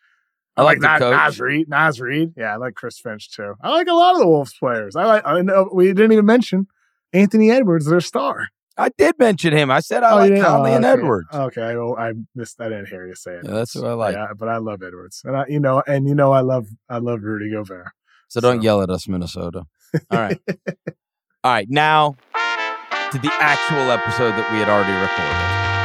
I 0.57 0.63
like 0.63 0.81
the 0.81 0.87
Naz, 0.89 0.99
coach. 1.01 1.13
Naz 1.13 1.41
Reid. 1.41 1.69
Naz 1.69 2.01
Reid. 2.01 2.33
Yeah, 2.37 2.55
I 2.55 2.57
like 2.57 2.75
Chris 2.75 2.99
Finch 2.99 3.31
too. 3.31 3.55
I 3.63 3.71
like 3.71 3.87
a 3.87 3.95
lot 3.95 4.15
of 4.15 4.21
the 4.21 4.27
Wolves 4.27 4.55
players. 4.59 4.97
I 4.97 5.05
like. 5.05 5.23
I 5.25 5.41
know 5.41 5.71
we 5.73 5.87
didn't 5.89 6.13
even 6.13 6.27
mention 6.27 6.67
Anthony 7.13 7.51
Edwards, 7.51 7.87
their 7.87 8.01
star. 8.01 8.49
I 8.79 8.91
did 8.97 9.19
mention 9.19 9.53
him. 9.53 9.71
I 9.71 9.81
said 9.81 10.03
I 10.05 10.13
Oh, 10.13 10.17
like 10.17 10.31
didn't? 10.31 10.45
Conley 10.45 10.71
Oh, 10.71 10.77
and. 10.77 10.85
Edwards. 10.85 11.29
Okay, 11.35 11.63
I, 11.63 11.75
well, 11.77 11.97
I 11.99 12.13
missed. 12.35 12.61
I 12.61 12.69
didn't 12.69 12.87
hear 12.87 13.07
you 13.07 13.15
say 13.17 13.33
it. 13.33 13.45
Yeah, 13.45 13.51
that's 13.51 13.75
what 13.75 13.87
I 13.87 13.93
like. 13.95 14.15
Yeah, 14.15 14.29
but 14.39 14.49
I 14.49 14.59
love 14.59 14.83
Edwards, 14.83 15.23
and 15.25 15.37
I, 15.37 15.45
you 15.49 15.59
know, 15.61 15.83
and 15.87 16.09
you 16.09 16.15
know, 16.15 16.33
I 16.33 16.41
love, 16.41 16.69
I 16.89 16.99
love 16.99 17.21
Rudy 17.23 17.51
Gobert. 17.51 17.89
So 18.29 18.41
don't 18.41 18.59
So- 18.59 18.63
yell 18.63 18.83
at 18.83 18.91
us, 18.91 19.09
Minnesota. 19.09 19.65
All 20.11 20.19
right. 20.19 20.39
All 21.45 21.53
right. 21.53 21.67
Now 21.69 22.17
to 23.11 23.19
the 23.19 23.31
actual 23.41 23.91
episode 23.91 24.33
that 24.33 24.53
we 24.53 24.59
had 24.59 24.69
already 24.69 24.93
recorded. 24.93 25.78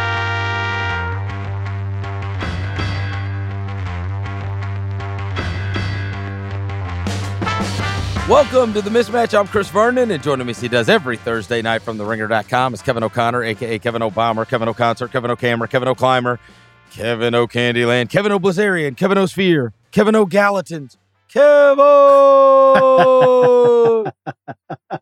Welcome 8.34 8.74
to 8.74 8.82
the 8.82 8.90
mismatch. 8.90 9.38
I'm 9.38 9.46
Chris 9.46 9.70
Vernon, 9.70 10.10
and 10.10 10.24
joining 10.24 10.48
me 10.48 10.52
as 10.52 10.60
he 10.60 10.68
does 10.68 10.90
every 10.90 11.18
Thursday 11.18 11.62
night 11.62 11.84
from 11.84 12.00
the 12.00 12.04
ringer.com 12.04 12.74
is 12.74 12.82
Kevin 12.82 13.04
O'Connor, 13.04 13.44
aka 13.44 13.78
Kevin 13.78 14.02
O'Bomber, 14.02 14.44
Kevin 14.44 14.68
O'Concert, 14.68 15.12
Kevin 15.12 15.30
O'Camera, 15.30 15.68
Kevin 15.68 15.88
O'Climber, 15.88 16.40
Kevin 16.90 17.36
O'Candyland, 17.36 18.10
Kevin 18.10 18.32
O'Blazarian, 18.32 18.98
Kevin 18.98 19.20
O'Sphere, 19.20 19.72
Kevin 19.92 20.16
O'Gallatons, 20.16 20.98
Kevin. 21.28 21.78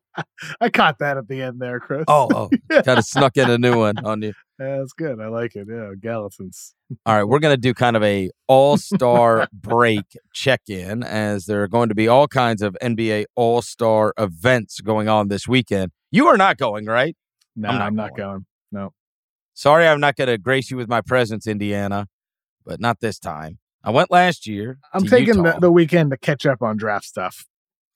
I 0.60 0.70
caught 0.70 1.00
that 1.00 1.18
at 1.18 1.28
the 1.28 1.42
end 1.42 1.62
there, 1.62 1.80
Chris. 1.80 2.06
Oh, 2.08 2.28
oh, 2.34 2.50
kind 2.84 3.00
of 3.00 3.06
snuck 3.06 3.38
in 3.38 3.50
a 3.50 3.58
new 3.58 3.78
one 3.78 3.98
on 4.04 4.22
you. 4.22 4.34
yeah, 4.60 4.78
that's 4.80 4.94
good. 4.94 5.20
I 5.20 5.28
like 5.28 5.56
it. 5.56 5.68
Yeah, 5.70 5.92
Gallatins. 6.00 6.74
All 7.06 7.16
right, 7.16 7.24
we're 7.24 7.40
going 7.40 7.54
to 7.54 7.62
do 7.62 7.74
kind 7.74 7.96
of 7.96 8.04
a 8.04 8.30
all-star 8.48 9.48
break 9.54 10.06
check-in 10.34 11.04
as 11.04 11.46
there 11.46 11.64
are 11.64 11.68
going 11.68 11.90
to 11.90 11.96
be 11.96 12.08
all 12.08 12.28
kinds 12.28 12.62
of 12.62 12.76
NBA 12.82 13.26
all-star 13.36 14.14
events 14.18 14.82
going 14.82 15.08
on 15.08 15.30
this 15.30 15.48
weekend. 15.48 15.92
You 16.12 16.28
are 16.28 16.38
not 16.38 16.58
going, 16.58 16.86
right? 16.86 17.16
No, 17.56 17.70
I'm 17.70 17.82
I'm 17.82 17.96
not 17.96 18.12
not, 18.12 18.18
going. 18.18 18.46
No. 18.72 18.94
Sorry, 19.54 19.88
I'm 19.88 20.00
not 20.00 20.16
going 20.16 20.28
to 20.28 20.38
grace 20.38 20.72
you 20.72 20.78
with 20.78 20.90
my 20.90 21.02
presence, 21.02 21.48
Indiana, 21.48 22.08
but 22.66 22.80
not 22.80 23.00
this 23.00 23.20
time. 23.20 23.60
I 23.84 23.92
went 23.92 24.12
last 24.12 24.48
year. 24.48 24.80
I'm 24.94 25.06
taking 25.06 25.42
the, 25.42 25.58
the 25.60 25.72
weekend 25.72 26.12
to 26.12 26.18
catch 26.18 26.46
up 26.46 26.62
on 26.62 26.78
draft 26.78 27.06
stuff. 27.06 27.46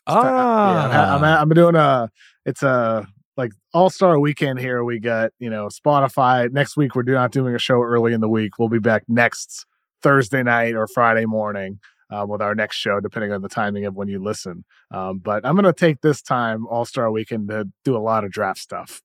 Ah, 0.07 0.89
Yeah, 0.89 1.15
I'm, 1.15 1.23
I'm, 1.23 1.49
doing 1.49 1.75
a. 1.75 2.09
It's 2.45 2.63
a 2.63 3.07
like 3.37 3.51
all 3.73 3.89
star 3.89 4.19
weekend 4.19 4.59
here. 4.59 4.83
We 4.83 4.99
got 4.99 5.31
you 5.39 5.49
know 5.49 5.67
Spotify 5.67 6.51
next 6.51 6.77
week. 6.77 6.95
We're 6.95 7.03
not 7.03 7.31
doing 7.31 7.55
a 7.55 7.59
show 7.59 7.81
early 7.81 8.13
in 8.13 8.21
the 8.21 8.29
week. 8.29 8.57
We'll 8.59 8.69
be 8.69 8.79
back 8.79 9.03
next 9.07 9.65
Thursday 10.01 10.43
night 10.43 10.75
or 10.75 10.87
Friday 10.87 11.25
morning. 11.25 11.79
Uh, 12.11 12.23
with 12.23 12.39
our 12.39 12.53
next 12.53 12.75
show, 12.75 12.99
depending 12.99 13.31
on 13.31 13.41
the 13.41 13.49
timing 13.49 13.83
of 13.85 13.95
when 13.95 14.07
you 14.07 14.23
listen. 14.23 14.63
Um, 14.91 15.17
but 15.17 15.43
I'm 15.43 15.55
going 15.55 15.65
to 15.65 15.73
take 15.73 16.01
this 16.01 16.21
time, 16.21 16.67
All 16.67 16.85
Star 16.85 17.09
Weekend, 17.09 17.49
to 17.49 17.67
do 17.83 17.97
a 17.97 17.99
lot 17.99 18.23
of 18.23 18.31
draft 18.31 18.59
stuff. 18.59 19.01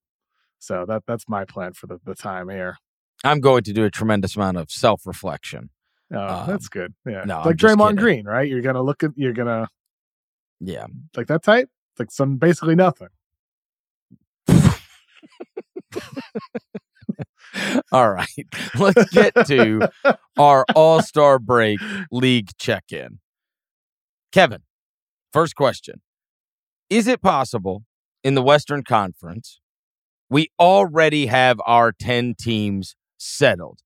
So 0.58 0.84
that 0.86 1.04
that's 1.06 1.26
my 1.26 1.46
plan 1.46 1.72
for 1.72 1.86
the, 1.86 1.98
the 2.04 2.14
time 2.14 2.50
here. 2.50 2.76
I'm 3.24 3.40
going 3.40 3.62
to 3.64 3.72
do 3.72 3.84
a 3.84 3.90
tremendous 3.90 4.36
amount 4.36 4.58
of 4.58 4.70
self-reflection. 4.70 5.70
Oh, 6.12 6.18
Um, 6.18 6.46
that's 6.46 6.68
good. 6.68 6.94
Yeah, 7.06 7.24
no, 7.24 7.38
I'm 7.38 7.46
like 7.46 7.56
just 7.56 7.74
Draymond. 7.74 7.96
Green, 7.96 8.26
right? 8.26 8.48
You're 8.48 8.60
gonna 8.62 8.82
look 8.82 9.02
at, 9.02 9.12
you're 9.16 9.32
gonna 9.32 9.68
Yeah. 10.60 10.86
like 11.16 11.26
that 11.28 11.42
type, 11.42 11.70
like 11.98 12.10
some 12.10 12.36
basically 12.36 12.74
nothing. 12.74 13.08
All 17.92 18.10
right. 18.10 18.26
Let's 18.78 19.10
get 19.10 19.34
to 19.46 19.88
our 20.38 20.64
All 20.74 21.02
Star 21.02 21.38
break 21.38 21.80
league 22.10 22.50
check 22.58 22.84
in. 22.92 23.18
Kevin, 24.32 24.62
first 25.32 25.56
question 25.56 26.00
Is 26.88 27.08
it 27.08 27.22
possible 27.22 27.84
in 28.22 28.34
the 28.34 28.42
Western 28.42 28.84
Conference 28.84 29.60
we 30.28 30.48
already 30.60 31.26
have 31.26 31.60
our 31.66 31.92
10 31.92 32.34
teams 32.38 32.94
settled? 33.18 33.80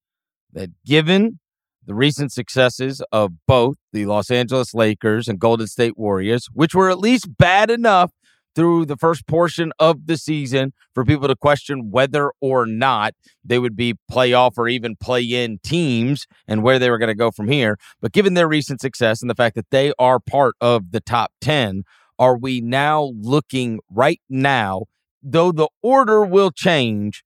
That 0.52 0.70
given 0.84 1.40
the 1.87 1.94
recent 1.94 2.33
successes 2.33 3.03
of 3.12 3.33
both 3.47 3.77
the 3.92 4.07
Los 4.07 4.31
Angeles 4.31 4.75
Lakers 4.75 5.29
and 5.29 5.38
Golden 5.38 5.66
State 5.66 5.99
Warriors, 5.99 6.49
which 6.53 6.75
were 6.75 6.90
at 6.90 6.99
least 6.99 7.37
bad 7.37 7.70
enough 7.70 8.12
through 8.55 8.87
the 8.87 8.97
first 8.97 9.27
portion 9.27 9.73
of 9.79 10.07
the 10.07 10.16
season 10.16 10.73
for 10.94 11.05
people 11.05 11.29
to 11.29 11.37
question 11.37 11.90
whether 11.90 12.33
or 12.40 12.66
not 12.66 13.14
they 13.44 13.59
would 13.59 13.77
be 13.77 13.94
playoff 14.11 14.53
or 14.57 14.68
even 14.68 14.97
play 14.97 15.23
in 15.23 15.59
teams 15.64 16.27
and 16.47 16.62
where 16.62 16.79
they 16.79 16.90
were 16.90 16.99
going 16.99 17.09
to 17.09 17.14
go 17.14 17.31
from 17.31 17.49
here. 17.49 17.77
But 18.01 18.12
given 18.12 18.35
their 18.35 18.49
recent 18.49 18.81
success 18.81 19.20
and 19.20 19.31
the 19.31 19.35
fact 19.35 19.57
that 19.57 19.70
they 19.70 19.92
are 19.99 20.20
part 20.20 20.55
of 20.61 20.92
the 20.92 21.01
top 21.01 21.33
10, 21.40 21.83
are 22.18 22.37
we 22.37 22.61
now 22.61 23.12
looking 23.20 23.81
right 23.90 24.20
now, 24.31 24.85
though 25.23 25.51
the 25.51 25.68
order 25.83 26.25
will 26.25 26.53
change, 26.53 27.25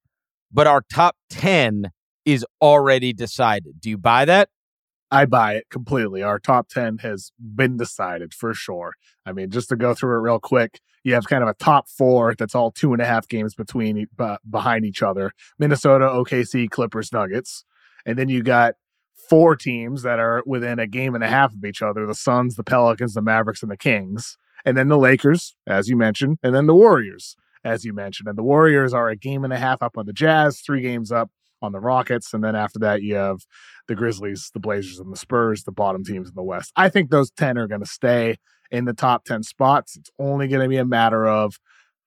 but 0.51 0.67
our 0.67 0.83
top 0.91 1.17
10 1.31 1.91
is 2.29 2.45
already 2.61 3.15
decided? 3.15 3.81
Do 3.81 3.89
you 3.89 3.97
buy 3.97 4.27
that? 4.27 4.51
I 5.11 5.25
buy 5.25 5.55
it 5.55 5.71
completely. 5.71 6.23
Our 6.23 6.39
top 6.39 6.69
10 6.69 6.99
has 6.99 7.33
been 7.39 7.79
decided 7.79 8.35
for 8.35 8.53
sure. 8.53 8.93
I 9.25 9.33
mean, 9.33 9.51
just 9.51 9.71
to 9.71 9.77
go 9.77 9.95
through 9.95 10.19
it 10.19 10.21
real 10.21 10.39
quick, 10.39 10.81
you 11.05 11.15
have 11.15 11.27
kind 11.27 11.43
of 11.43 11.49
a 11.49 11.55
top 11.55 11.89
four 11.89 12.35
that's 12.39 12.55
all 12.55 12.71
two 12.71 12.93
and 12.93 13.01
a 13.01 13.07
half 13.07 13.27
games 13.29 13.55
between 13.55 14.07
uh, 14.19 14.37
behind 14.49 14.85
each 14.85 15.03
other 15.03 15.33
Minnesota, 15.59 16.05
OKC, 16.05 16.69
Clippers, 16.69 17.13
Nuggets. 17.13 17.65
And 18.05 18.19
then 18.19 18.29
you 18.29 18.43
got 18.43 18.75
four 19.31 19.57
teams 19.57 20.03
that 20.03 20.19
are 20.19 20.43
within 20.45 20.79
a 20.79 20.87
game 20.87 21.15
and 21.15 21.25
a 21.25 21.29
half 21.29 21.55
of 21.55 21.65
each 21.65 21.81
other 21.81 22.05
the 22.05 22.15
Suns, 22.15 22.57
the 22.57 22.65
Pelicans, 22.65 23.15
the 23.15 23.23
Mavericks, 23.23 23.63
and 23.63 23.71
the 23.71 23.77
Kings. 23.77 24.37
And 24.67 24.77
then 24.77 24.89
the 24.89 24.99
Lakers, 24.99 25.57
as 25.67 25.89
you 25.89 25.97
mentioned, 25.97 26.39
and 26.43 26.55
then 26.55 26.67
the 26.67 26.75
Warriors, 26.75 27.37
as 27.65 27.87
you 27.87 27.95
mentioned. 27.95 28.29
And 28.29 28.37
the 28.37 28.43
Warriors 28.43 28.93
are 28.93 29.09
a 29.09 29.17
game 29.17 29.45
and 29.45 29.53
a 29.53 29.59
half 29.59 29.83
up 29.83 29.97
on 29.97 30.05
the 30.05 30.13
Jazz, 30.13 30.61
three 30.61 30.83
games 30.83 31.11
up 31.11 31.31
on 31.63 31.73
the 31.73 31.81
Rockets. 31.81 32.33
And 32.35 32.43
then 32.43 32.55
after 32.55 32.79
that, 32.81 33.03
you 33.03 33.15
have 33.15 33.39
the 33.87 33.95
Grizzlies, 33.95 34.51
the 34.53 34.61
Blazers, 34.61 34.99
and 34.99 35.13
the 35.13 35.17
Spurs, 35.17 35.65
the 35.65 35.73
bottom 35.73 36.05
teams 36.05 36.29
in 36.29 36.35
the 36.35 36.43
West. 36.43 36.73
I 36.77 36.89
think 36.89 37.11
those 37.11 37.31
10 37.31 37.59
are 37.59 37.69
going 37.69 37.81
to 37.81 37.87
stay 37.87 38.37
in 38.71 38.85
the 38.85 38.93
top 38.93 39.25
10 39.25 39.43
spots. 39.43 39.97
It's 39.97 40.11
only 40.19 40.49
going 40.49 40.63
to 40.63 40.69
be 40.69 40.77
a 40.77 40.85
matter 40.85 41.27
of 41.27 41.59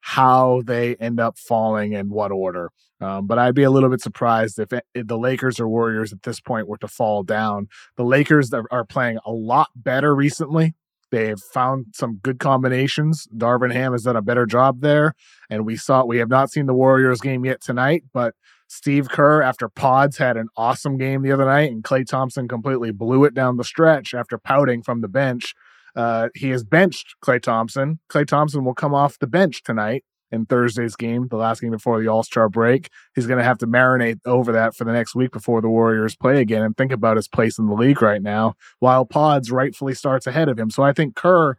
how 0.01 0.61
they 0.65 0.95
end 0.95 1.19
up 1.19 1.37
falling 1.37 1.93
in 1.93 2.09
what 2.09 2.31
order. 2.31 2.71
Um, 2.99 3.25
but 3.25 3.39
I'd 3.39 3.55
be 3.55 3.63
a 3.63 3.71
little 3.71 3.89
bit 3.89 4.01
surprised 4.01 4.59
if, 4.59 4.71
it, 4.73 4.85
if 4.93 5.07
the 5.07 5.17
Lakers 5.17 5.59
or 5.59 5.67
Warriors 5.67 6.13
at 6.13 6.23
this 6.23 6.39
point 6.39 6.67
were 6.67 6.77
to 6.77 6.87
fall 6.87 7.23
down. 7.23 7.67
The 7.97 8.03
Lakers 8.03 8.53
are, 8.53 8.65
are 8.71 8.85
playing 8.85 9.17
a 9.25 9.31
lot 9.31 9.69
better 9.75 10.15
recently. 10.15 10.75
They've 11.11 11.39
found 11.53 11.87
some 11.93 12.17
good 12.17 12.39
combinations. 12.39 13.27
Darvin 13.35 13.73
Ham 13.73 13.91
has 13.91 14.03
done 14.03 14.15
a 14.15 14.21
better 14.21 14.45
job 14.45 14.81
there. 14.81 15.13
And 15.49 15.65
we 15.65 15.75
saw, 15.75 16.05
we 16.05 16.19
have 16.19 16.29
not 16.29 16.51
seen 16.51 16.67
the 16.67 16.73
Warriors 16.73 17.21
game 17.21 17.43
yet 17.43 17.61
tonight, 17.61 18.03
but 18.13 18.33
Steve 18.71 19.09
Kerr, 19.09 19.41
after 19.41 19.67
Pods 19.67 20.17
had 20.17 20.37
an 20.37 20.47
awesome 20.55 20.97
game 20.97 21.23
the 21.23 21.31
other 21.33 21.43
night, 21.43 21.69
and 21.69 21.83
Klay 21.83 22.07
Thompson 22.07 22.47
completely 22.47 22.91
blew 22.91 23.25
it 23.25 23.33
down 23.33 23.57
the 23.57 23.65
stretch 23.65 24.13
after 24.13 24.37
pouting 24.37 24.81
from 24.81 25.01
the 25.01 25.09
bench. 25.09 25.53
Uh, 25.93 26.29
he 26.35 26.51
has 26.51 26.63
benched 26.63 27.15
Klay 27.21 27.41
Thompson. 27.41 27.99
Klay 28.09 28.25
Thompson 28.25 28.63
will 28.63 28.73
come 28.73 28.93
off 28.93 29.19
the 29.19 29.27
bench 29.27 29.61
tonight 29.63 30.05
in 30.31 30.45
Thursday's 30.45 30.95
game, 30.95 31.27
the 31.27 31.35
last 31.35 31.59
game 31.59 31.71
before 31.71 32.01
the 32.01 32.07
All 32.07 32.23
Star 32.23 32.47
break. 32.47 32.89
He's 33.13 33.27
going 33.27 33.39
to 33.39 33.43
have 33.43 33.57
to 33.57 33.67
marinate 33.67 34.21
over 34.25 34.53
that 34.53 34.73
for 34.73 34.85
the 34.85 34.93
next 34.93 35.15
week 35.15 35.33
before 35.33 35.59
the 35.59 35.67
Warriors 35.67 36.15
play 36.15 36.39
again 36.39 36.63
and 36.63 36.77
think 36.77 36.93
about 36.93 37.17
his 37.17 37.27
place 37.27 37.59
in 37.59 37.67
the 37.67 37.73
league 37.73 38.01
right 38.01 38.21
now, 38.21 38.53
while 38.79 39.03
Pods 39.03 39.51
rightfully 39.51 39.93
starts 39.93 40.27
ahead 40.27 40.47
of 40.47 40.57
him. 40.57 40.69
So 40.69 40.81
I 40.81 40.93
think 40.93 41.15
Kerr 41.15 41.57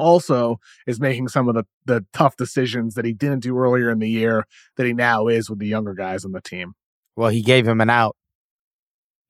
also 0.00 0.58
is 0.86 0.98
making 1.00 1.28
some 1.28 1.48
of 1.48 1.54
the, 1.54 1.64
the 1.84 2.04
tough 2.12 2.36
decisions 2.36 2.94
that 2.94 3.04
he 3.04 3.12
didn't 3.12 3.40
do 3.40 3.56
earlier 3.58 3.90
in 3.90 3.98
the 3.98 4.08
year 4.10 4.46
that 4.76 4.86
he 4.86 4.92
now 4.92 5.28
is 5.28 5.48
with 5.48 5.58
the 5.58 5.68
younger 5.68 5.94
guys 5.94 6.24
on 6.24 6.32
the 6.32 6.40
team. 6.40 6.72
Well, 7.16 7.30
he 7.30 7.42
gave 7.42 7.68
him 7.68 7.80
an 7.80 7.90
out. 7.90 8.16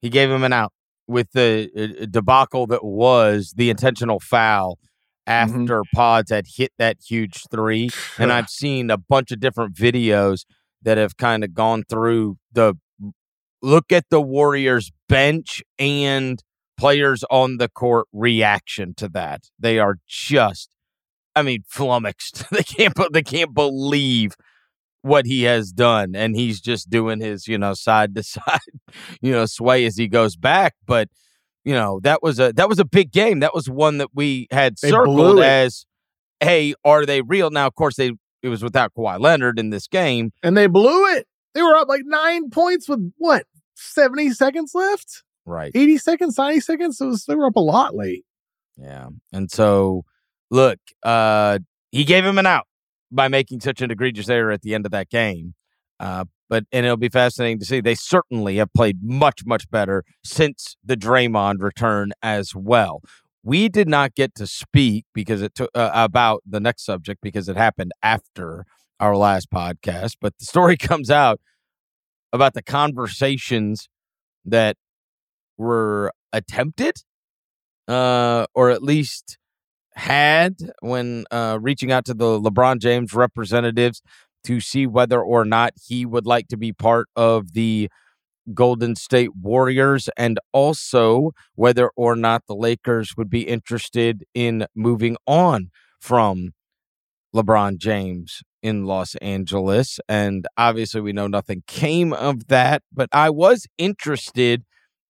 He 0.01 0.09
gave 0.09 0.31
him 0.31 0.43
an 0.43 0.53
out 0.53 0.73
with 1.07 1.31
the 1.33 1.69
uh, 2.01 2.05
debacle 2.09 2.67
that 2.67 2.83
was 2.83 3.53
the 3.55 3.69
intentional 3.69 4.19
foul 4.19 4.79
Mm-hmm. 5.27 5.61
after 5.61 5.83
Pods 5.93 6.31
had 6.31 6.45
hit 6.57 6.71
that 6.79 6.97
huge 7.07 7.43
three. 7.51 7.89
And 8.17 8.31
I've 8.31 8.49
seen 8.49 8.89
a 8.89 8.97
bunch 8.97 9.31
of 9.31 9.39
different 9.39 9.75
videos 9.75 10.45
that 10.81 10.97
have 10.97 11.15
kind 11.15 11.43
of 11.43 11.53
gone 11.53 11.83
through 11.87 12.37
the 12.51 12.73
look 13.61 13.91
at 13.91 14.05
the 14.09 14.19
Warriors 14.19 14.91
bench 15.07 15.61
and 15.77 16.41
players 16.81 17.23
on 17.29 17.57
the 17.57 17.69
court 17.69 18.07
reaction 18.11 18.95
to 18.95 19.07
that. 19.09 19.43
They 19.59 19.77
are 19.77 19.97
just 20.07 20.69
I 21.35 21.43
mean 21.43 21.63
flummoxed. 21.67 22.43
they 22.51 22.63
can't 22.63 22.97
they 23.13 23.21
can't 23.21 23.53
believe 23.53 24.35
what 25.03 25.25
he 25.25 25.43
has 25.43 25.71
done 25.71 26.15
and 26.15 26.35
he's 26.35 26.59
just 26.59 26.89
doing 26.89 27.19
his, 27.19 27.47
you 27.47 27.57
know, 27.57 27.73
side 27.73 28.15
to 28.15 28.23
side, 28.35 28.59
you 29.21 29.31
know, 29.31 29.45
sway 29.45 29.85
as 29.85 29.95
he 29.95 30.07
goes 30.07 30.35
back, 30.35 30.73
but 30.85 31.07
you 31.63 31.73
know 31.73 31.99
that 32.01 32.23
was 32.23 32.39
a 32.39 32.51
that 32.53 32.67
was 32.67 32.79
a 32.79 32.85
big 32.85 33.11
game. 33.11 33.41
That 33.41 33.53
was 33.53 33.69
one 33.69 33.99
that 33.99 34.09
we 34.15 34.47
had 34.49 34.77
They 34.81 34.89
circled 34.89 35.39
as, 35.39 35.85
"Hey, 36.39 36.73
are 36.83 37.05
they 37.05 37.21
real?" 37.21 37.51
Now, 37.51 37.67
of 37.67 37.75
course, 37.75 37.97
they 37.97 38.13
it 38.41 38.49
was 38.49 38.63
without 38.63 38.93
Kawhi 38.97 39.19
Leonard 39.19 39.59
in 39.59 39.69
this 39.69 39.85
game. 39.85 40.31
And 40.41 40.57
they 40.57 40.65
blew 40.65 41.05
it. 41.13 41.27
They 41.53 41.61
were 41.61 41.75
up 41.75 41.87
like 41.87 42.01
nine 42.05 42.49
points 42.49 42.89
with 42.89 43.13
what, 43.17 43.45
70 43.75 44.31
seconds 44.31 44.71
left? 44.73 45.21
Right. 45.45 45.71
80 45.73 45.97
seconds, 45.97 46.37
90 46.37 46.59
seconds? 46.59 47.01
It 47.01 47.05
was, 47.05 47.25
they 47.25 47.35
were 47.35 47.47
up 47.47 47.55
a 47.55 47.61
lot 47.61 47.95
late. 47.95 48.25
Yeah. 48.77 49.09
And 49.33 49.51
so, 49.51 50.03
look, 50.49 50.79
uh, 51.03 51.59
he 51.91 52.03
gave 52.03 52.25
him 52.25 52.37
an 52.37 52.45
out 52.45 52.67
by 53.11 53.27
making 53.27 53.59
such 53.59 53.81
an 53.81 53.91
egregious 53.91 54.29
error 54.29 54.51
at 54.51 54.61
the 54.61 54.73
end 54.73 54.85
of 54.85 54.91
that 54.91 55.09
game. 55.09 55.55
Uh, 55.99 56.25
but 56.49 56.65
and 56.71 56.85
it'll 56.85 56.97
be 56.97 57.09
fascinating 57.09 57.59
to 57.59 57.65
see. 57.65 57.79
They 57.79 57.95
certainly 57.95 58.57
have 58.57 58.73
played 58.73 58.97
much, 59.01 59.45
much 59.45 59.69
better 59.69 60.03
since 60.23 60.75
the 60.83 60.97
Draymond 60.97 61.61
return 61.61 62.11
as 62.21 62.53
well. 62.55 63.01
We 63.43 63.69
did 63.69 63.87
not 63.87 64.15
get 64.15 64.35
to 64.35 64.45
speak 64.45 65.05
because 65.13 65.41
it 65.41 65.55
took 65.55 65.69
uh, 65.73 65.91
about 65.93 66.41
the 66.45 66.59
next 66.59 66.85
subject 66.85 67.21
because 67.21 67.47
it 67.47 67.55
happened 67.55 67.91
after 68.03 68.65
our 68.99 69.15
last 69.15 69.49
podcast. 69.49 70.17
But 70.19 70.37
the 70.39 70.45
story 70.45 70.77
comes 70.77 71.09
out 71.09 71.39
about 72.33 72.53
the 72.53 72.63
conversations 72.63 73.87
that 74.45 74.77
were 75.61 76.11
attempted, 76.33 76.95
uh, 77.87 78.45
or 78.53 78.71
at 78.71 78.83
least 78.83 79.37
had 79.93 80.55
when 80.81 81.25
uh, 81.31 81.57
reaching 81.61 81.91
out 81.91 82.05
to 82.05 82.13
the 82.13 82.39
LeBron 82.39 82.79
James 82.79 83.13
representatives 83.13 84.01
to 84.43 84.59
see 84.59 84.87
whether 84.87 85.21
or 85.21 85.45
not 85.45 85.73
he 85.87 86.05
would 86.05 86.25
like 86.25 86.47
to 86.47 86.57
be 86.57 86.73
part 86.73 87.07
of 87.15 87.53
the 87.53 87.89
Golden 88.53 88.95
State 88.95 89.35
Warriors 89.35 90.09
and 90.17 90.39
also 90.51 91.31
whether 91.55 91.91
or 91.95 92.15
not 92.15 92.43
the 92.47 92.55
Lakers 92.55 93.15
would 93.15 93.29
be 93.29 93.41
interested 93.41 94.23
in 94.33 94.65
moving 94.75 95.15
on 95.27 95.69
from 95.99 96.53
LeBron 97.35 97.77
James 97.77 98.41
in 98.63 98.85
Los 98.85 99.15
Angeles. 99.15 99.99
And 100.09 100.47
obviously, 100.57 101.01
we 101.01 101.13
know 101.13 101.27
nothing 101.27 101.63
came 101.67 102.13
of 102.13 102.47
that, 102.47 102.81
but 102.91 103.09
I 103.11 103.29
was 103.29 103.67
interested 103.77 104.63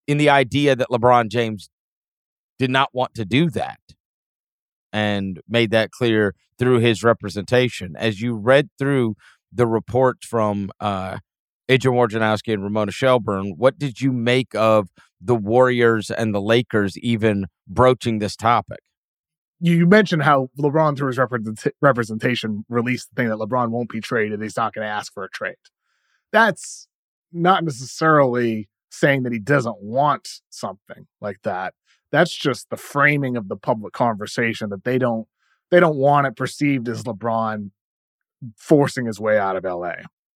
in 0.06 0.18
the 0.18 0.28
idea 0.28 0.74
that 0.76 0.88
LeBron 0.88 1.28
James 1.28 1.70
did 2.58 2.70
not 2.70 2.90
want 2.92 3.14
to 3.14 3.24
do 3.24 3.50
that 3.50 3.78
and 4.92 5.40
made 5.48 5.70
that 5.70 5.90
clear 5.90 6.34
through 6.58 6.78
his 6.78 7.02
representation. 7.02 7.94
As 7.96 8.20
you 8.20 8.36
read 8.36 8.68
through 8.78 9.16
the 9.52 9.66
reports 9.66 10.26
from 10.26 10.70
uh, 10.80 11.18
Adrian 11.68 11.96
Wojnarowski 11.96 12.52
and 12.52 12.62
Ramona 12.62 12.92
Shelburne, 12.92 13.54
what 13.56 13.78
did 13.78 14.00
you 14.00 14.12
make 14.12 14.54
of 14.54 14.88
the 15.20 15.34
Warriors 15.34 16.10
and 16.10 16.34
the 16.34 16.40
Lakers 16.40 16.98
even 16.98 17.46
broaching 17.66 18.18
this 18.18 18.36
topic? 18.36 18.80
You 19.60 19.86
mentioned 19.86 20.24
how 20.24 20.48
LeBron, 20.58 20.96
through 20.96 21.08
his 21.08 21.18
represent- 21.18 21.74
representation, 21.80 22.64
released 22.68 23.08
the 23.10 23.14
thing 23.22 23.28
that 23.28 23.38
LeBron 23.38 23.70
won't 23.70 23.88
be 23.88 24.00
traded. 24.00 24.42
He's 24.42 24.56
not 24.56 24.74
going 24.74 24.84
to 24.84 24.92
ask 24.92 25.12
for 25.12 25.24
a 25.24 25.30
trade. 25.30 25.54
That's 26.32 26.88
not 27.32 27.64
necessarily 27.64 28.68
saying 28.92 29.22
that 29.22 29.32
he 29.32 29.38
doesn't 29.38 29.78
want 29.80 30.28
something 30.50 31.06
like 31.20 31.38
that. 31.42 31.74
That's 32.12 32.34
just 32.34 32.68
the 32.68 32.76
framing 32.76 33.36
of 33.36 33.48
the 33.48 33.56
public 33.56 33.94
conversation 33.94 34.68
that 34.70 34.84
they 34.84 34.98
don't 34.98 35.26
they 35.70 35.80
don't 35.80 35.96
want 35.96 36.26
it 36.26 36.36
perceived 36.36 36.88
as 36.88 37.04
LeBron 37.04 37.70
forcing 38.58 39.06
his 39.06 39.18
way 39.18 39.38
out 39.38 39.56
of 39.56 39.64
LA. 39.64 39.94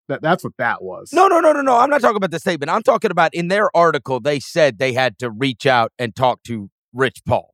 That 0.09 0.23
that's 0.23 0.43
what 0.43 0.55
that 0.57 0.83
was. 0.83 1.13
No, 1.13 1.29
no, 1.29 1.41
no, 1.41 1.53
no, 1.53 1.61
no. 1.61 1.77
I'm 1.77 1.91
not 1.91 2.01
talking 2.01 2.17
about 2.17 2.31
the 2.31 2.39
statement. 2.39 2.71
I'm 2.71 2.83
talking 2.83 3.11
about 3.11 3.35
in 3.35 3.49
their 3.49 3.75
article, 3.77 4.21
they 4.21 4.41
said 4.41 4.79
they 4.79 4.95
had 4.95 5.19
to 5.19 5.31
reach 5.31 5.67
out 5.67 5.93
and 5.99 6.17
talk 6.17 6.43
to 6.45 6.71
Rich 6.95 7.23
Paul. 7.27 7.53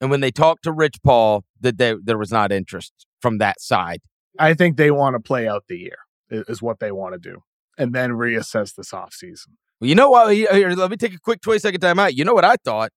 And 0.00 0.10
when 0.10 0.20
they 0.20 0.30
talked 0.30 0.64
to 0.64 0.72
Rich 0.72 0.96
Paul, 1.02 1.44
that 1.60 1.78
they, 1.78 1.94
there 2.02 2.18
was 2.18 2.32
not 2.32 2.52
interest 2.52 2.92
from 3.22 3.38
that 3.38 3.60
side. 3.60 4.00
I 4.38 4.54
think 4.54 4.76
they 4.76 4.90
want 4.90 5.14
to 5.14 5.20
play 5.20 5.48
out 5.48 5.64
the 5.68 5.78
year 5.78 5.98
is 6.30 6.60
what 6.60 6.80
they 6.80 6.92
want 6.92 7.14
to 7.14 7.18
do, 7.18 7.42
and 7.78 7.94
then 7.94 8.10
reassess 8.10 8.74
this 8.74 8.90
offseason. 8.90 9.54
You 9.80 9.94
know 9.94 10.10
what? 10.10 10.34
Here, 10.34 10.70
let 10.72 10.90
me 10.90 10.96
take 10.96 11.14
a 11.14 11.18
quick 11.18 11.40
20 11.40 11.58
second 11.58 11.80
time 11.80 11.98
out. 11.98 12.14
You 12.14 12.24
know 12.24 12.34
what 12.34 12.44
I 12.44 12.56
thought 12.62 12.90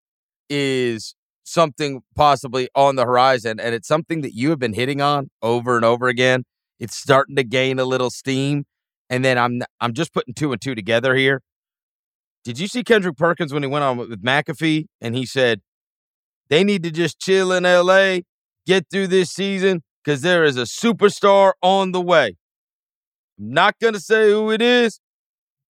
is 0.49 1.15
something 1.45 2.01
possibly 2.15 2.67
on 2.75 2.97
the 2.97 3.05
horizon, 3.05 3.59
and 3.59 3.73
it's 3.73 3.87
something 3.87 4.21
that 4.21 4.33
you 4.33 4.49
have 4.49 4.59
been 4.59 4.73
hitting 4.73 5.01
on 5.01 5.29
over 5.41 5.77
and 5.77 5.85
over 5.85 6.07
again. 6.07 6.43
It's 6.79 6.97
starting 6.97 7.37
to 7.37 7.43
gain 7.43 7.79
a 7.79 7.85
little 7.85 8.09
steam, 8.09 8.65
and 9.09 9.23
then 9.23 9.37
I'm 9.37 9.61
I'm 9.79 9.93
just 9.93 10.13
putting 10.13 10.33
two 10.33 10.51
and 10.51 10.61
two 10.61 10.75
together 10.75 11.15
here. 11.15 11.41
Did 12.43 12.59
you 12.59 12.67
see 12.67 12.83
Kendrick 12.83 13.15
Perkins 13.15 13.53
when 13.53 13.63
he 13.63 13.69
went 13.69 13.85
on 13.85 13.97
with 13.97 14.21
McAfee 14.21 14.87
and 14.99 15.15
he 15.15 15.25
said 15.25 15.61
they 16.49 16.65
need 16.65 16.83
to 16.83 16.91
just 16.91 17.17
chill 17.17 17.53
in 17.53 17.63
LA, 17.63 18.19
get 18.67 18.87
through 18.91 19.07
this 19.07 19.31
season 19.31 19.81
because 20.03 20.21
there 20.21 20.43
is 20.43 20.57
a 20.57 20.63
superstar 20.63 21.53
on 21.61 21.93
the 21.93 22.01
way. 22.01 22.35
I'm 23.39 23.53
not 23.53 23.75
gonna 23.81 24.01
say 24.01 24.31
who 24.31 24.51
it 24.51 24.61
is, 24.61 24.99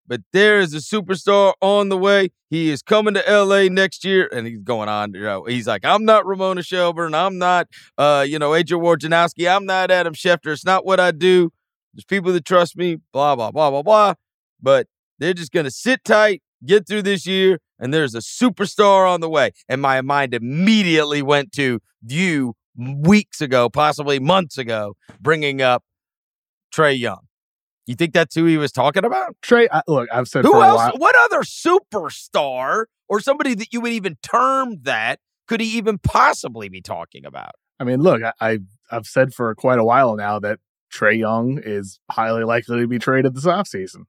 but 0.07 0.21
there 0.31 0.59
is 0.59 0.73
a 0.73 0.77
superstar 0.77 1.53
on 1.61 1.89
the 1.89 1.97
way. 1.97 2.29
He 2.49 2.69
is 2.69 2.81
coming 2.81 3.13
to 3.15 3.23
LA 3.27 3.63
next 3.69 4.05
year, 4.05 4.29
and 4.31 4.45
he's 4.45 4.59
going 4.59 4.89
on. 4.89 5.13
You 5.13 5.23
know, 5.23 5.45
he's 5.45 5.67
like, 5.67 5.85
I'm 5.85 6.05
not 6.05 6.25
Ramona 6.25 6.61
Shelburne. 6.61 7.15
I'm 7.15 7.37
not, 7.37 7.67
uh, 7.97 8.25
you 8.27 8.37
know, 8.37 8.53
Adrian 8.53 8.83
Wojnarowski. 8.83 9.53
I'm 9.53 9.65
not 9.65 9.91
Adam 9.91 10.13
Schefter. 10.13 10.51
It's 10.51 10.65
not 10.65 10.85
what 10.85 10.99
I 10.99 11.11
do. 11.11 11.51
There's 11.93 12.05
people 12.05 12.33
that 12.33 12.45
trust 12.45 12.75
me. 12.75 12.97
Blah 13.11 13.35
blah 13.35 13.51
blah 13.51 13.69
blah 13.69 13.83
blah. 13.83 14.13
But 14.61 14.87
they're 15.19 15.33
just 15.33 15.51
gonna 15.51 15.71
sit 15.71 16.03
tight, 16.03 16.41
get 16.65 16.87
through 16.87 17.03
this 17.03 17.25
year, 17.25 17.59
and 17.79 17.93
there's 17.93 18.15
a 18.15 18.19
superstar 18.19 19.09
on 19.09 19.21
the 19.21 19.29
way. 19.29 19.51
And 19.69 19.81
my 19.81 20.01
mind 20.01 20.33
immediately 20.33 21.21
went 21.21 21.51
to 21.53 21.79
you 22.05 22.55
weeks 22.75 23.41
ago, 23.41 23.69
possibly 23.69 24.19
months 24.19 24.57
ago, 24.57 24.95
bringing 25.19 25.61
up 25.61 25.83
Trae 26.73 26.97
Young. 26.97 27.27
You 27.85 27.95
think 27.95 28.13
that's 28.13 28.35
who 28.35 28.45
he 28.45 28.57
was 28.57 28.71
talking 28.71 29.03
about? 29.03 29.35
Trae, 29.41 29.67
I, 29.71 29.81
look, 29.87 30.07
I've 30.13 30.27
said 30.27 30.45
Who 30.45 30.51
for 30.51 30.63
a 30.63 30.67
else? 30.67 30.77
while. 30.77 30.93
What 30.97 31.15
other 31.25 31.41
superstar 31.41 32.85
or 33.09 33.19
somebody 33.19 33.55
that 33.55 33.73
you 33.73 33.81
would 33.81 33.91
even 33.91 34.17
term 34.23 34.77
that 34.83 35.19
could 35.47 35.59
he 35.59 35.77
even 35.77 35.97
possibly 35.97 36.69
be 36.69 36.81
talking 36.81 37.25
about? 37.25 37.51
I 37.79 37.83
mean, 37.83 38.01
look, 38.01 38.21
I, 38.23 38.31
I 38.39 38.59
I've 38.91 39.05
said 39.05 39.33
for 39.33 39.53
quite 39.55 39.79
a 39.79 39.83
while 39.83 40.15
now 40.15 40.39
that 40.39 40.59
Trae 40.93 41.17
Young 41.17 41.59
is 41.63 41.99
highly 42.09 42.43
likely 42.43 42.79
to 42.79 42.87
be 42.87 42.99
traded 42.99 43.35
this 43.35 43.45
offseason. 43.45 44.05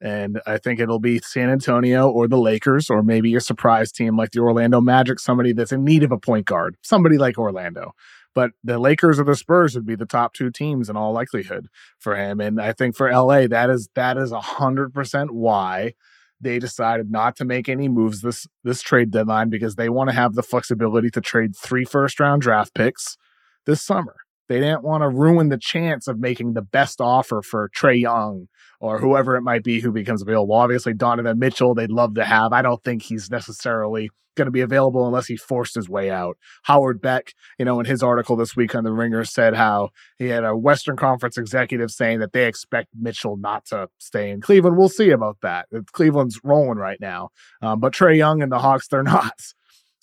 And 0.00 0.40
I 0.46 0.58
think 0.58 0.78
it'll 0.78 0.98
be 0.98 1.20
San 1.20 1.48
Antonio 1.48 2.10
or 2.10 2.28
the 2.28 2.36
Lakers, 2.36 2.90
or 2.90 3.02
maybe 3.02 3.34
a 3.34 3.40
surprise 3.40 3.90
team 3.90 4.16
like 4.16 4.32
the 4.32 4.40
Orlando 4.40 4.80
Magic, 4.82 5.18
somebody 5.18 5.52
that's 5.54 5.72
in 5.72 5.84
need 5.84 6.02
of 6.02 6.12
a 6.12 6.18
point 6.18 6.44
guard, 6.44 6.76
somebody 6.82 7.16
like 7.16 7.38
Orlando. 7.38 7.92
But 8.36 8.50
the 8.62 8.78
Lakers 8.78 9.18
or 9.18 9.24
the 9.24 9.34
Spurs 9.34 9.74
would 9.74 9.86
be 9.86 9.94
the 9.94 10.04
top 10.04 10.34
two 10.34 10.50
teams 10.50 10.90
in 10.90 10.96
all 10.96 11.14
likelihood 11.14 11.68
for 11.98 12.16
him. 12.16 12.38
And 12.38 12.60
I 12.60 12.74
think 12.74 12.94
for 12.94 13.10
LA, 13.10 13.46
that 13.46 13.70
is 13.70 13.88
that 13.94 14.18
is 14.18 14.30
a 14.30 14.42
hundred 14.42 14.92
percent 14.92 15.32
why 15.32 15.94
they 16.38 16.58
decided 16.58 17.10
not 17.10 17.34
to 17.36 17.46
make 17.46 17.66
any 17.66 17.88
moves 17.88 18.20
this 18.20 18.46
this 18.62 18.82
trade 18.82 19.10
deadline 19.10 19.48
because 19.48 19.76
they 19.76 19.88
want 19.88 20.10
to 20.10 20.14
have 20.14 20.34
the 20.34 20.42
flexibility 20.42 21.08
to 21.10 21.22
trade 21.22 21.56
three 21.56 21.86
first 21.86 22.20
round 22.20 22.42
draft 22.42 22.74
picks 22.74 23.16
this 23.64 23.80
summer. 23.80 24.16
They 24.48 24.60
didn't 24.60 24.84
want 24.84 25.02
to 25.02 25.08
ruin 25.08 25.48
the 25.48 25.58
chance 25.58 26.06
of 26.06 26.18
making 26.18 26.52
the 26.52 26.62
best 26.62 27.00
offer 27.00 27.42
for 27.42 27.70
Trae 27.76 28.00
Young 28.00 28.46
or 28.80 28.98
whoever 28.98 29.36
it 29.36 29.42
might 29.42 29.64
be 29.64 29.80
who 29.80 29.90
becomes 29.90 30.22
available. 30.22 30.54
Obviously, 30.54 30.94
Donovan 30.94 31.38
Mitchell, 31.38 31.74
they'd 31.74 31.90
love 31.90 32.14
to 32.14 32.24
have. 32.24 32.52
I 32.52 32.62
don't 32.62 32.82
think 32.84 33.02
he's 33.02 33.30
necessarily 33.30 34.10
going 34.36 34.46
to 34.46 34.52
be 34.52 34.60
available 34.60 35.06
unless 35.06 35.26
he 35.26 35.36
forced 35.36 35.74
his 35.74 35.88
way 35.88 36.10
out. 36.10 36.36
Howard 36.64 37.00
Beck, 37.00 37.32
you 37.58 37.64
know, 37.64 37.80
in 37.80 37.86
his 37.86 38.02
article 38.02 38.36
this 38.36 38.54
week 38.54 38.74
on 38.74 38.84
The 38.84 38.92
Ringer 38.92 39.24
said 39.24 39.54
how 39.54 39.88
he 40.18 40.26
had 40.26 40.44
a 40.44 40.56
Western 40.56 40.96
Conference 40.96 41.36
executive 41.36 41.90
saying 41.90 42.20
that 42.20 42.32
they 42.32 42.46
expect 42.46 42.88
Mitchell 42.94 43.36
not 43.36 43.64
to 43.66 43.88
stay 43.98 44.30
in 44.30 44.40
Cleveland. 44.40 44.76
We'll 44.76 44.88
see 44.88 45.10
about 45.10 45.38
that. 45.42 45.66
Cleveland's 45.92 46.38
rolling 46.44 46.78
right 46.78 47.00
now. 47.00 47.30
Um, 47.62 47.80
but 47.80 47.94
Trae 47.94 48.16
Young 48.16 48.42
and 48.42 48.52
the 48.52 48.58
Hawks, 48.58 48.86
they're 48.88 49.02
not. 49.02 49.40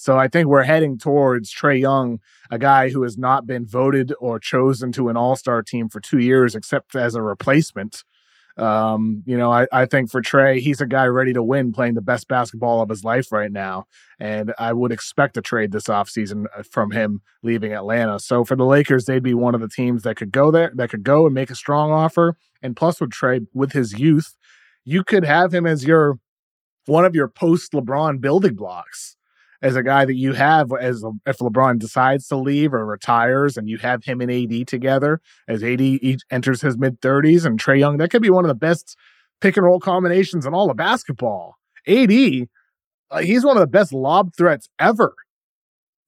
So 0.03 0.17
I 0.17 0.27
think 0.27 0.49
we're 0.49 0.63
heading 0.63 0.97
towards 0.97 1.49
Trae 1.53 1.79
Young, 1.79 2.19
a 2.51 2.59
guy 2.59 2.89
who 2.89 3.03
has 3.03 3.17
not 3.17 3.47
been 3.47 3.65
voted 3.65 4.13
or 4.19 4.37
chosen 4.37 4.91
to 4.91 5.07
an 5.07 5.15
all 5.15 5.37
star 5.37 5.63
team 5.63 5.87
for 5.87 6.01
two 6.01 6.17
years, 6.17 6.55
except 6.55 6.93
as 6.93 7.15
a 7.15 7.21
replacement. 7.21 8.03
Um, 8.57 9.23
you 9.25 9.37
know, 9.37 9.49
I, 9.49 9.65
I 9.71 9.85
think 9.85 10.11
for 10.11 10.21
Trae, 10.21 10.59
he's 10.59 10.81
a 10.81 10.85
guy 10.85 11.05
ready 11.05 11.31
to 11.31 11.41
win, 11.41 11.71
playing 11.71 11.93
the 11.93 12.01
best 12.01 12.27
basketball 12.27 12.81
of 12.81 12.89
his 12.89 13.05
life 13.05 13.31
right 13.31 13.49
now. 13.49 13.85
And 14.19 14.53
I 14.59 14.73
would 14.73 14.91
expect 14.91 15.37
a 15.37 15.41
trade 15.41 15.71
this 15.71 15.85
offseason 15.85 16.47
uh, 16.53 16.63
from 16.63 16.91
him 16.91 17.21
leaving 17.41 17.71
Atlanta. 17.71 18.19
So 18.19 18.43
for 18.43 18.57
the 18.57 18.65
Lakers, 18.65 19.05
they'd 19.05 19.23
be 19.23 19.33
one 19.33 19.55
of 19.55 19.61
the 19.61 19.69
teams 19.69 20.03
that 20.03 20.17
could 20.17 20.33
go 20.33 20.51
there, 20.51 20.73
that 20.75 20.89
could 20.89 21.03
go 21.03 21.25
and 21.27 21.33
make 21.33 21.49
a 21.49 21.55
strong 21.55 21.91
offer. 21.91 22.35
And 22.61 22.75
plus, 22.75 22.99
with 22.99 23.11
Trae, 23.11 23.47
with 23.53 23.71
his 23.71 23.97
youth, 23.97 24.35
you 24.83 25.05
could 25.05 25.23
have 25.23 25.53
him 25.53 25.65
as 25.65 25.85
your 25.85 26.19
one 26.87 27.05
of 27.05 27.15
your 27.15 27.29
post 27.29 27.71
LeBron 27.71 28.19
building 28.19 28.55
blocks 28.55 29.15
as 29.63 29.77
a 29.77 29.81
guy 29.81 30.03
that 30.03 30.15
you 30.15 30.33
have 30.33 30.71
as 30.79 31.05
if 31.25 31.37
LeBron 31.37 31.79
decides 31.79 32.27
to 32.27 32.35
leave 32.35 32.73
or 32.73 32.85
retires 32.85 33.55
and 33.55 33.69
you 33.69 33.77
have 33.77 34.03
him 34.03 34.19
and 34.19 34.29
AD 34.29 34.67
together 34.67 35.21
as 35.47 35.63
AD 35.63 35.81
enters 36.29 36.61
his 36.61 36.77
mid 36.77 36.99
30s 36.99 37.45
and 37.45 37.59
Trae 37.59 37.79
Young, 37.79 37.97
that 37.97 38.11
could 38.11 38.21
be 38.21 38.29
one 38.29 38.43
of 38.43 38.49
the 38.49 38.55
best 38.55 38.97
pick 39.39 39.55
and 39.55 39.65
roll 39.65 39.79
combinations 39.79 40.45
in 40.45 40.53
all 40.53 40.69
of 40.69 40.75
basketball. 40.75 41.55
AD, 41.87 42.11
uh, 43.09 43.19
he's 43.21 43.45
one 43.45 43.55
of 43.55 43.61
the 43.61 43.67
best 43.67 43.93
lob 43.93 44.35
threats 44.35 44.67
ever, 44.79 45.15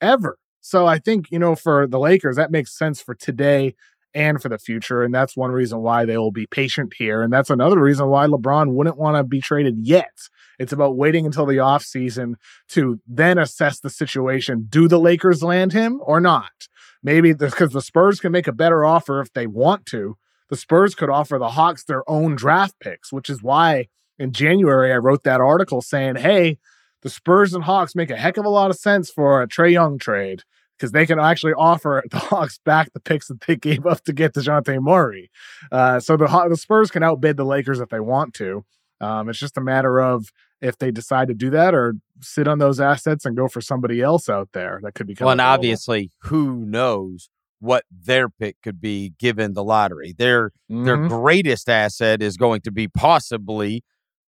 ever. 0.01 0.37
So 0.59 0.85
I 0.85 0.99
think, 0.99 1.31
you 1.31 1.39
know, 1.39 1.55
for 1.55 1.87
the 1.87 1.99
Lakers, 1.99 2.35
that 2.35 2.51
makes 2.51 2.77
sense 2.77 3.01
for 3.01 3.15
today 3.15 3.73
and 4.13 4.41
for 4.41 4.49
the 4.49 4.57
future. 4.57 5.01
And 5.01 5.15
that's 5.15 5.37
one 5.37 5.51
reason 5.51 5.79
why 5.79 6.03
they 6.03 6.17
will 6.17 6.31
be 6.31 6.47
patient 6.47 6.93
here. 6.97 7.21
And 7.21 7.31
that's 7.31 7.49
another 7.49 7.79
reason 7.79 8.07
why 8.07 8.27
LeBron 8.27 8.73
wouldn't 8.73 8.97
want 8.97 9.15
to 9.15 9.23
be 9.23 9.39
traded 9.39 9.77
yet 9.81 10.11
it's 10.59 10.73
about 10.73 10.97
waiting 10.97 11.25
until 11.25 11.45
the 11.45 11.57
offseason 11.57 12.35
to 12.69 12.99
then 13.07 13.37
assess 13.37 13.79
the 13.79 13.89
situation. 13.89 14.67
Do 14.69 14.87
the 14.87 14.99
Lakers 14.99 15.43
land 15.43 15.73
him 15.73 15.99
or 16.03 16.19
not? 16.19 16.67
Maybe 17.03 17.33
because 17.33 17.71
the 17.71 17.81
Spurs 17.81 18.19
can 18.19 18.31
make 18.31 18.47
a 18.47 18.51
better 18.51 18.83
offer 18.83 19.21
if 19.21 19.31
they 19.33 19.47
want 19.47 19.85
to. 19.87 20.17
The 20.49 20.57
Spurs 20.57 20.95
could 20.95 21.09
offer 21.09 21.37
the 21.37 21.49
Hawks 21.49 21.83
their 21.83 22.07
own 22.09 22.35
draft 22.35 22.75
picks, 22.79 23.11
which 23.11 23.29
is 23.29 23.43
why 23.43 23.87
in 24.17 24.31
January 24.31 24.93
I 24.93 24.97
wrote 24.97 25.23
that 25.23 25.41
article 25.41 25.81
saying, 25.81 26.17
hey, 26.17 26.57
the 27.01 27.09
Spurs 27.09 27.53
and 27.53 27.63
Hawks 27.63 27.95
make 27.95 28.09
a 28.09 28.17
heck 28.17 28.37
of 28.37 28.45
a 28.45 28.49
lot 28.49 28.71
of 28.71 28.77
sense 28.77 29.09
for 29.09 29.41
a 29.41 29.47
Trae 29.47 29.71
Young 29.71 29.97
trade 29.99 30.43
because 30.77 30.91
they 30.91 31.05
can 31.05 31.19
actually 31.19 31.53
offer 31.53 32.03
the 32.11 32.19
Hawks 32.19 32.59
back 32.65 32.91
the 32.93 32.99
picks 32.99 33.27
that 33.27 33.41
they 33.41 33.55
gave 33.55 33.85
up 33.85 34.03
to 34.05 34.13
get 34.13 34.33
Dejounte 34.33 34.81
Murray. 34.81 35.29
Uh, 35.71 35.99
so 35.99 36.17
the, 36.17 36.27
the 36.49 36.57
Spurs 36.57 36.91
can 36.91 37.03
outbid 37.03 37.37
the 37.37 37.45
Lakers 37.45 37.79
if 37.79 37.89
they 37.89 37.99
want 37.99 38.33
to. 38.35 38.65
Um, 39.01 39.29
it's 39.29 39.39
just 39.39 39.57
a 39.57 39.61
matter 39.61 40.01
of 40.01 40.31
if 40.61 40.77
they 40.77 40.91
decide 40.91 41.27
to 41.27 41.33
do 41.33 41.49
that 41.51 41.73
or 41.73 41.95
sit 42.21 42.47
on 42.47 42.59
those 42.59 42.79
assets 42.79 43.25
and 43.25 43.35
go 43.35 43.47
for 43.47 43.61
somebody 43.61 44.01
else 44.01 44.29
out 44.29 44.49
there 44.53 44.79
that 44.83 44.95
could 44.95 45.07
become. 45.07 45.25
Well, 45.25 45.33
and 45.33 45.41
obviously, 45.41 46.11
who 46.23 46.65
knows 46.65 47.29
what 47.59 47.83
their 47.91 48.29
pick 48.29 48.57
could 48.61 48.79
be 48.81 49.13
given 49.19 49.53
the 49.53 49.63
lottery? 49.63 50.13
Their 50.17 50.49
mm-hmm. 50.71 50.85
their 50.85 51.07
greatest 51.07 51.69
asset 51.69 52.21
is 52.21 52.37
going 52.37 52.61
to 52.61 52.71
be 52.71 52.87
possibly 52.87 53.83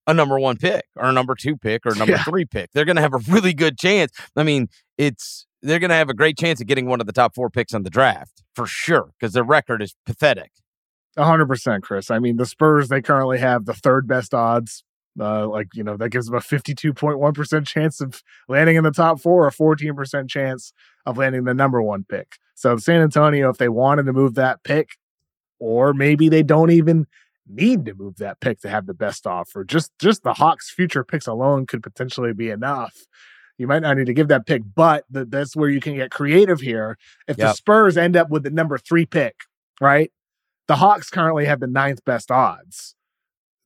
a 0.05 0.13
number 0.13 0.39
one 0.39 0.57
pick 0.57 0.85
or 0.95 1.09
a 1.09 1.11
number 1.11 1.35
two 1.35 1.57
pick 1.57 1.85
or 1.85 1.93
number 1.95 2.13
yeah. 2.13 2.23
three 2.23 2.45
pick. 2.45 2.71
They're 2.73 2.85
going 2.85 2.95
to 2.95 3.01
have 3.01 3.13
a 3.13 3.17
really 3.29 3.53
good 3.53 3.77
chance. 3.77 4.11
I 4.35 4.43
mean, 4.43 4.67
it's 4.97 5.45
they're 5.61 5.79
going 5.79 5.89
to 5.89 5.95
have 5.95 6.09
a 6.09 6.13
great 6.13 6.37
chance 6.37 6.61
of 6.61 6.67
getting 6.67 6.87
one 6.87 7.01
of 7.01 7.07
the 7.07 7.13
top 7.13 7.35
four 7.35 7.49
picks 7.49 7.73
in 7.73 7.83
the 7.83 7.89
draft 7.89 8.43
for 8.55 8.65
sure 8.65 9.11
because 9.19 9.33
their 9.33 9.43
record 9.43 9.81
is 9.81 9.95
pathetic. 10.05 10.51
100%, 11.17 11.81
Chris. 11.81 12.11
I 12.11 12.19
mean, 12.19 12.37
the 12.37 12.45
Spurs, 12.45 12.89
they 12.89 13.01
currently 13.01 13.39
have 13.39 13.65
the 13.65 13.73
third 13.73 14.07
best 14.07 14.35
odds 14.35 14.83
uh, 15.19 15.47
like, 15.47 15.67
you 15.73 15.83
know, 15.83 15.97
that 15.97 16.09
gives 16.09 16.27
them 16.27 16.35
a 16.35 16.39
52.1% 16.39 17.67
chance 17.67 18.01
of 18.01 18.21
landing 18.47 18.75
in 18.75 18.83
the 18.83 18.91
top 18.91 19.19
four, 19.19 19.47
a 19.47 19.51
14% 19.51 20.29
chance 20.29 20.73
of 21.05 21.17
landing 21.17 21.43
the 21.43 21.53
number 21.53 21.81
one 21.81 22.03
pick. 22.03 22.37
So 22.55 22.77
San 22.77 23.01
Antonio, 23.01 23.49
if 23.49 23.57
they 23.57 23.69
wanted 23.69 24.03
to 24.03 24.13
move 24.13 24.35
that 24.35 24.63
pick, 24.63 24.91
or 25.59 25.93
maybe 25.93 26.29
they 26.29 26.43
don't 26.43 26.71
even 26.71 27.07
need 27.47 27.85
to 27.85 27.93
move 27.93 28.17
that 28.17 28.39
pick 28.39 28.59
to 28.61 28.69
have 28.69 28.85
the 28.85 28.93
best 28.93 29.25
offer. 29.25 29.63
Just 29.63 29.91
just 29.99 30.23
the 30.23 30.33
Hawks' 30.33 30.69
future 30.69 31.03
picks 31.03 31.27
alone 31.27 31.65
could 31.65 31.81
potentially 31.81 32.33
be 32.33 32.49
enough. 32.49 32.93
You 33.57 33.67
might 33.67 33.81
not 33.81 33.97
need 33.97 34.05
to 34.05 34.13
give 34.13 34.27
that 34.27 34.45
pick, 34.45 34.61
but 34.75 35.05
the, 35.09 35.25
that's 35.25 35.55
where 35.55 35.69
you 35.69 35.79
can 35.79 35.95
get 35.95 36.11
creative 36.11 36.59
here. 36.59 36.97
If 37.27 37.37
yep. 37.37 37.47
the 37.47 37.53
Spurs 37.53 37.97
end 37.97 38.15
up 38.15 38.29
with 38.29 38.43
the 38.43 38.51
number 38.51 38.77
three 38.77 39.05
pick, 39.05 39.35
right? 39.81 40.11
The 40.67 40.75
Hawks 40.75 41.09
currently 41.09 41.45
have 41.45 41.59
the 41.59 41.67
ninth 41.67 42.03
best 42.05 42.29
odds 42.29 42.95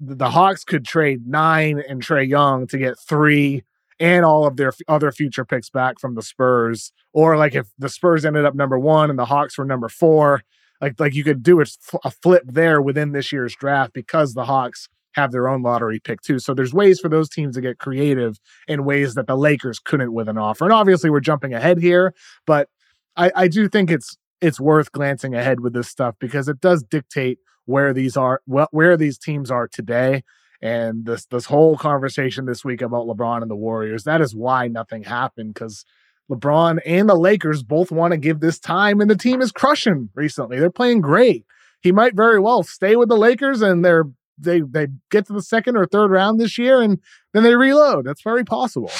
the 0.01 0.31
Hawks 0.31 0.63
could 0.63 0.83
trade 0.83 1.27
nine 1.27 1.81
and 1.87 2.01
Trae 2.01 2.27
Young 2.27 2.65
to 2.67 2.77
get 2.77 2.99
three 2.99 3.63
and 3.99 4.25
all 4.25 4.47
of 4.47 4.57
their 4.57 4.69
f- 4.69 4.79
other 4.87 5.11
future 5.11 5.45
picks 5.45 5.69
back 5.69 5.99
from 5.99 6.15
the 6.15 6.23
Spurs. 6.23 6.91
Or 7.13 7.37
like 7.37 7.53
if 7.53 7.67
the 7.77 7.87
Spurs 7.87 8.25
ended 8.25 8.43
up 8.43 8.55
number 8.55 8.79
one 8.79 9.11
and 9.11 9.19
the 9.19 9.25
Hawks 9.25 9.57
were 9.59 9.65
number 9.65 9.87
four, 9.87 10.41
like 10.81 10.99
like 10.99 11.13
you 11.13 11.23
could 11.23 11.43
do 11.43 11.61
a, 11.61 11.65
a 12.03 12.09
flip 12.09 12.41
there 12.47 12.81
within 12.81 13.11
this 13.11 13.31
year's 13.31 13.55
draft 13.55 13.93
because 13.93 14.33
the 14.33 14.45
Hawks 14.45 14.89
have 15.13 15.31
their 15.31 15.47
own 15.47 15.61
lottery 15.61 15.99
pick 15.99 16.21
too. 16.21 16.39
So 16.39 16.55
there's 16.55 16.73
ways 16.73 16.99
for 16.99 17.09
those 17.09 17.29
teams 17.29 17.55
to 17.55 17.61
get 17.61 17.77
creative 17.77 18.39
in 18.67 18.85
ways 18.85 19.13
that 19.13 19.27
the 19.27 19.37
Lakers 19.37 19.77
couldn't 19.77 20.13
with 20.13 20.27
an 20.27 20.37
offer. 20.37 20.63
And 20.63 20.73
obviously 20.73 21.11
we're 21.11 21.19
jumping 21.19 21.53
ahead 21.53 21.79
here, 21.79 22.15
but 22.47 22.69
I, 23.17 23.31
I 23.35 23.47
do 23.47 23.69
think 23.69 23.91
it's 23.91 24.17
it's 24.39 24.59
worth 24.59 24.91
glancing 24.91 25.35
ahead 25.35 25.59
with 25.59 25.73
this 25.73 25.87
stuff 25.87 26.15
because 26.19 26.47
it 26.47 26.59
does 26.59 26.81
dictate 26.81 27.37
where 27.65 27.93
these 27.93 28.17
are 28.17 28.41
where 28.45 28.97
these 28.97 29.17
teams 29.17 29.51
are 29.51 29.67
today. 29.67 30.23
And 30.61 31.05
this 31.05 31.25
this 31.25 31.45
whole 31.45 31.77
conversation 31.77 32.45
this 32.45 32.63
week 32.63 32.81
about 32.81 33.07
LeBron 33.07 33.41
and 33.41 33.49
the 33.49 33.55
Warriors 33.55 34.03
that 34.03 34.21
is 34.21 34.35
why 34.35 34.67
nothing 34.67 35.03
happened 35.03 35.55
cuz 35.55 35.85
LeBron 36.29 36.79
and 36.85 37.09
the 37.09 37.15
Lakers 37.15 37.63
both 37.63 37.91
want 37.91 38.11
to 38.11 38.17
give 38.17 38.39
this 38.39 38.59
time 38.59 39.01
and 39.01 39.09
the 39.09 39.15
team 39.15 39.41
is 39.41 39.51
crushing 39.51 40.09
recently. 40.15 40.59
They're 40.59 40.69
playing 40.69 41.01
great. 41.01 41.45
He 41.81 41.91
might 41.91 42.15
very 42.15 42.39
well 42.39 42.63
stay 42.63 42.95
with 42.95 43.09
the 43.09 43.17
Lakers 43.17 43.61
and 43.61 43.83
they're 43.83 44.05
they 44.37 44.61
they 44.61 44.87
get 45.09 45.27
to 45.27 45.33
the 45.33 45.41
second 45.41 45.77
or 45.77 45.85
third 45.85 46.11
round 46.11 46.39
this 46.39 46.57
year 46.57 46.81
and 46.81 46.99
then 47.33 47.43
they 47.43 47.55
reload. 47.55 48.05
That's 48.05 48.21
very 48.21 48.43
possible 48.43 48.91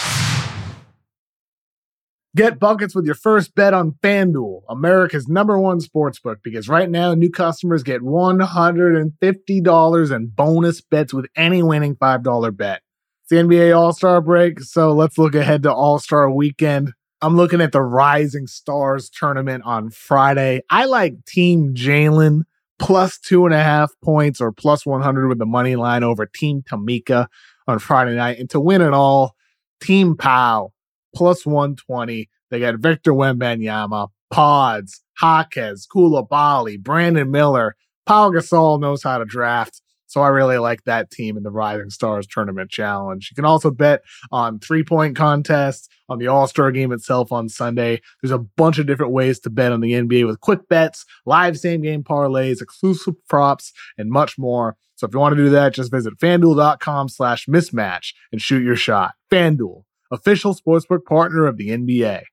Get 2.34 2.60
buckets 2.60 2.96
with 2.96 3.06
your 3.06 3.16
first 3.16 3.56
bet 3.56 3.74
on 3.74 3.92
FanDuel, 4.02 4.62
America's 4.70 5.28
number 5.28 5.60
one 5.60 5.82
sportsbook, 5.82 6.38
because 6.42 6.70
right 6.70 6.90
now 6.90 7.14
new 7.14 7.30
customers 7.30 7.84
get 7.84 8.00
$150 8.00 10.16
in 10.16 10.28
bonus 10.28 10.80
bets 10.80 11.14
with 11.14 11.26
any 11.36 11.62
winning 11.62 11.98
$5 11.98 12.56
bet. 12.56 12.84
It's 13.24 13.32
the 13.32 13.36
NBA 13.36 13.78
All 13.78 13.92
Star 13.92 14.22
break, 14.22 14.62
so 14.62 14.94
let's 14.94 15.18
look 15.18 15.36
ahead 15.36 15.64
to 15.64 15.74
All 15.74 16.00
Star 16.00 16.32
weekend. 16.32 16.94
I'm 17.22 17.36
looking 17.36 17.60
at 17.60 17.74
the 17.74 17.82
Rising 17.82 18.48
Stars 18.48 19.10
tournament 19.10 19.66
on 19.66 19.90
Friday. 19.90 20.62
I 20.70 20.86
like 20.86 21.26
Team 21.26 21.74
Jalen 21.76 22.44
plus 22.80 23.20
two 23.20 23.44
and 23.44 23.54
a 23.54 23.62
half 23.62 23.92
points 24.02 24.40
or 24.40 24.54
plus 24.54 24.86
100 24.86 25.28
with 25.28 25.38
the 25.38 25.46
money 25.46 25.76
line 25.76 26.06
over 26.06 26.26
Team 26.26 26.64
Tamika 26.64 27.28
on 27.68 27.80
Friday 27.80 28.16
night. 28.16 28.40
And 28.40 28.50
to 28.52 28.62
win 28.62 28.82
it 28.82 28.94
all, 28.94 29.36
Team 29.82 30.16
Pau 30.16 30.72
plus 31.16 31.46
120. 31.46 32.30
They 32.50 32.60
got 32.60 32.80
Victor 32.80 33.14
Wembanyama, 33.14 34.10
Podz, 34.34 35.00
Jaquez, 35.22 35.88
Coulibaly, 35.88 36.82
Brandon 36.82 37.30
Miller. 37.30 37.76
Pau 38.06 38.30
Gasol 38.32 38.80
knows 38.80 39.04
how 39.04 39.18
to 39.18 39.26
draft. 39.26 39.82
So 40.08 40.20
I 40.20 40.28
really 40.28 40.58
like 40.58 40.84
that 40.84 41.10
team 41.10 41.38
in 41.38 41.44
the 41.44 41.52
Rising 41.52 41.90
Stars 41.90 42.28
Tournament 42.28 42.70
Challenge. 42.70 43.30
You 43.32 43.36
can 43.36 43.46
also 43.46 43.72
bet 43.72 44.02
on 44.30 44.60
three 44.60 44.84
point 44.84 45.16
contests, 45.16 45.88
on 46.10 46.20
the 46.20 46.28
All 46.28 46.48
Star 46.48 46.70
game 46.72 46.92
itself 46.92 47.32
on 47.32 47.48
Sunday. 47.48 48.02
There's 48.22 48.34
a 48.34 48.38
bunch 48.38 48.78
of 48.78 48.86
different 48.86 49.14
ways 49.14 49.40
to 49.40 49.50
bet 49.50 49.72
on 49.72 49.80
the 49.80 49.94
NBA 49.94 50.28
with 50.28 50.42
quick 50.42 50.68
bets, 50.68 51.06
live 51.26 51.58
same 51.58 51.82
game 51.82 52.04
parlays, 52.04 52.62
exclusive 52.62 53.14
props, 53.30 53.72
and 53.98 54.10
much 54.10 54.38
more. 54.38 54.76
So 54.96 55.08
if 55.08 55.14
you 55.14 55.20
want 55.20 55.36
to 55.36 55.44
do 55.44 55.50
that, 55.52 55.74
just 55.74 55.92
visit 55.92 56.18
fanduel.com 56.20 57.08
slash 57.08 57.46
mismatch 57.46 58.14
and 58.34 58.42
shoot 58.42 58.64
your 58.64 58.76
shot. 58.76 59.14
FanDuel, 59.32 59.84
official 60.12 60.56
sportsbook 60.56 61.06
partner 61.06 61.48
of 61.48 61.58
the 61.58 61.70
NBA. 61.70 62.24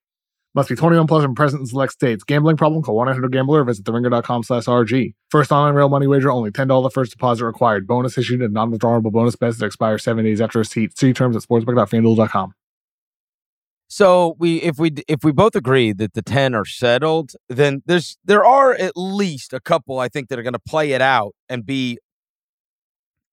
Must 0.54 0.68
be 0.68 0.76
21 0.76 1.06
plus 1.06 1.24
and 1.24 1.36
present 1.36 1.60
in 1.60 1.66
select 1.66 1.92
states. 1.92 2.24
Gambling 2.24 2.56
problem? 2.56 2.82
Call 2.82 2.96
1-800-GAMBLER 2.96 3.60
or 3.60 3.64
visit 3.64 3.84
theringer.com 3.84 4.42
slash 4.42 4.64
RG. 4.64 5.14
First 5.30 5.52
online 5.52 5.74
real 5.74 5.88
money 5.88 6.06
wager 6.06 6.30
only. 6.30 6.50
$10 6.50 6.92
first 6.92 7.12
deposit 7.12 7.44
required. 7.44 7.86
Bonus 7.86 8.18
issued 8.18 8.42
and 8.42 8.54
non-withdrawable 8.54 9.12
bonus 9.12 9.36
bets 9.36 9.58
that 9.58 9.66
expire 9.66 9.98
seven 9.98 10.24
days 10.24 10.40
after 10.40 10.58
receipt. 10.58 10.98
See 10.98 11.12
terms 11.12 11.36
at 11.36 11.42
sportsbook.fanduel.com. 11.42 12.54
So 13.90 14.36
we 14.38 14.56
if 14.62 14.78
we 14.78 14.92
if 15.08 15.24
we 15.24 15.32
both 15.32 15.56
agree 15.56 15.92
that 15.92 16.12
the 16.12 16.20
10 16.20 16.54
are 16.54 16.66
settled, 16.66 17.32
then 17.48 17.82
there's 17.86 18.18
there 18.22 18.44
are 18.44 18.74
at 18.74 18.92
least 18.96 19.54
a 19.54 19.60
couple 19.60 19.98
I 19.98 20.08
think 20.08 20.28
that 20.28 20.38
are 20.38 20.42
going 20.42 20.52
to 20.52 20.58
play 20.58 20.92
it 20.92 21.00
out 21.00 21.34
and 21.48 21.64
be 21.64 21.98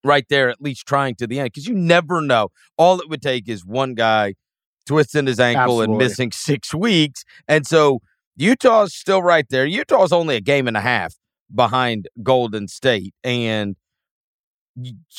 right 0.06 0.26
there 0.30 0.50
at 0.50 0.62
least 0.62 0.86
trying 0.86 1.16
to 1.16 1.28
the 1.28 1.40
end 1.40 1.48
because 1.48 1.68
you 1.68 1.74
never 1.74 2.22
know. 2.22 2.50
All 2.78 3.00
it 3.00 3.10
would 3.10 3.22
take 3.22 3.50
is 3.50 3.66
one 3.66 3.96
guy 3.96 4.36
twisting 4.86 5.26
his 5.26 5.40
ankle 5.40 5.82
Absolutely. 5.82 5.94
and 5.94 5.98
missing 5.98 6.32
6 6.34 6.74
weeks. 6.76 7.24
And 7.48 7.66
so 7.66 8.00
Utah's 8.36 8.94
still 8.94 9.24
right 9.24 9.46
there. 9.50 9.66
Utah's 9.66 10.12
only 10.12 10.36
a 10.36 10.42
game 10.42 10.68
and 10.68 10.78
a 10.78 10.82
half 10.82 11.16
behind 11.54 12.08
Golden 12.22 12.68
State 12.68 13.14
and 13.24 13.76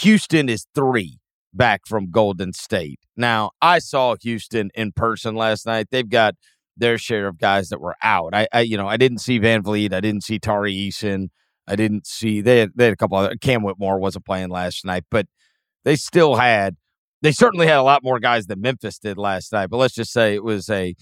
Houston 0.01 0.49
is 0.49 0.67
3 0.75 1.19
back 1.53 1.87
from 1.87 2.11
Golden 2.11 2.53
State. 2.53 3.01
Now, 3.17 3.51
I 3.63 3.79
saw 3.79 4.15
Houston 4.23 4.71
in 4.75 4.93
person 4.93 5.35
last 5.35 5.67
night. 5.67 5.89
They've 5.91 6.09
got 6.09 6.35
their 6.77 6.99
share 6.99 7.27
of 7.27 7.39
guys 7.39 7.71
that 7.71 7.81
were 7.81 7.97
out. 8.03 8.35
I, 8.35 8.47
I 8.53 8.61
you 8.61 8.77
know, 8.77 8.87
I 8.87 8.99
didn't 8.99 9.19
see 9.19 9.41
VanVleet. 9.41 9.93
I 9.93 10.01
didn't 10.01 10.25
see 10.25 10.39
Tari 10.39 10.75
Eason. 10.75 11.29
I 11.69 11.77
didn't 11.77 12.07
see 12.07 12.41
they 12.41 12.61
had, 12.61 12.73
they 12.75 12.85
had 12.85 12.93
a 12.93 12.97
couple 12.97 13.17
other 13.17 13.37
Cam 13.37 13.63
Whitmore 13.63 13.99
wasn't 13.99 14.25
playing 14.25 14.51
last 14.51 14.85
night, 14.85 15.05
but 15.11 15.27
they 15.85 15.97
still 15.97 16.37
had 16.37 16.77
they 17.23 17.33
certainly 17.33 17.67
had 17.67 17.79
a 17.79 17.83
lot 17.83 18.05
more 18.05 18.21
guys 18.21 18.47
than 18.47 18.61
Memphis 18.61 18.99
did 18.99 19.19
last 19.19 19.53
night. 19.53 19.69
But 19.69 19.79
let's 19.79 19.95
just 19.95 20.13
say 20.13 20.35
it 20.35 20.45
was 20.45 20.69
a 20.71 20.95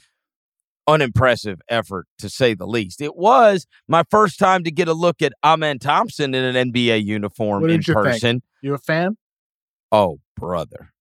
unimpressive 0.87 1.61
effort 1.69 2.07
to 2.19 2.29
say 2.29 2.55
the 2.55 2.67
least. 2.67 3.01
It 3.01 3.17
was 3.17 3.67
my 3.89 4.05
first 4.11 4.39
time 4.39 4.65
to 4.65 4.71
get 4.71 4.89
a 4.89 4.93
look 4.93 5.23
at 5.23 5.33
Amen 5.43 5.79
Thompson 5.79 6.35
in 6.35 6.57
an 6.57 6.73
NBA 6.73 7.05
uniform 7.05 7.62
What 7.62 7.71
in 7.71 7.83
you 7.85 7.95
person. 7.95 8.43
You 8.62 8.75
a 8.75 8.79
fan? 8.79 9.17
Oh, 9.93 10.21
brother. 10.37 10.93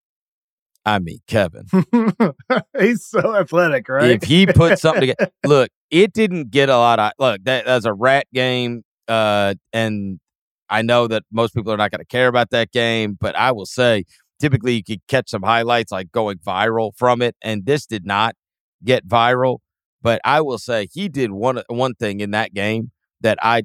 I 0.86 0.99
mean, 0.99 1.20
Kevin. 1.28 1.66
He's 2.80 3.05
so 3.05 3.36
athletic, 3.36 3.88
right? 3.88 4.11
If 4.11 4.24
he 4.24 4.45
put 4.45 4.80
something 4.80 5.01
together, 5.07 5.32
look, 5.45 5.70
it 5.89 6.11
didn't 6.11 6.51
get 6.51 6.70
a 6.70 6.78
lot 6.78 6.99
of 6.99 7.14
look. 7.20 7.43
That 7.45 7.66
that's 7.66 7.86
a 7.86 7.93
rat 7.93 8.28
game, 8.34 8.84
uh, 9.08 9.56
and 9.72 10.20
I 10.70 10.82
know 10.82 11.08
that 11.08 11.24
most 11.32 11.54
people 11.54 11.72
are 11.72 11.78
not 11.78 11.91
going 11.91 11.99
to 11.99 12.06
care 12.06 12.28
about 12.28 12.49
that 12.51 12.72
game, 12.72 13.18
but 13.20 13.36
I 13.36 13.51
will 13.51 13.66
say, 13.66 14.06
typically 14.39 14.76
you 14.76 14.84
could 14.84 15.01
catch 15.08 15.30
some 15.30 15.43
highlights 15.43 15.91
like 15.91 16.12
going 16.12 16.38
viral 16.38 16.91
from 16.97 17.22
it, 17.22 17.36
and 17.41 17.66
this 17.66 17.86
did 17.86 18.06
not 18.06 18.36
get 18.84 19.08
viral. 19.08 19.60
But 20.01 20.20
I 20.26 20.41
will 20.41 20.58
say 20.58 20.88
he 20.91 21.08
did 21.08 21.32
one 21.32 21.62
one 21.68 21.93
thing 21.95 22.20
in 22.20 22.32
that 22.32 22.54
game 22.54 22.91
that 23.22 23.38
I 23.41 23.64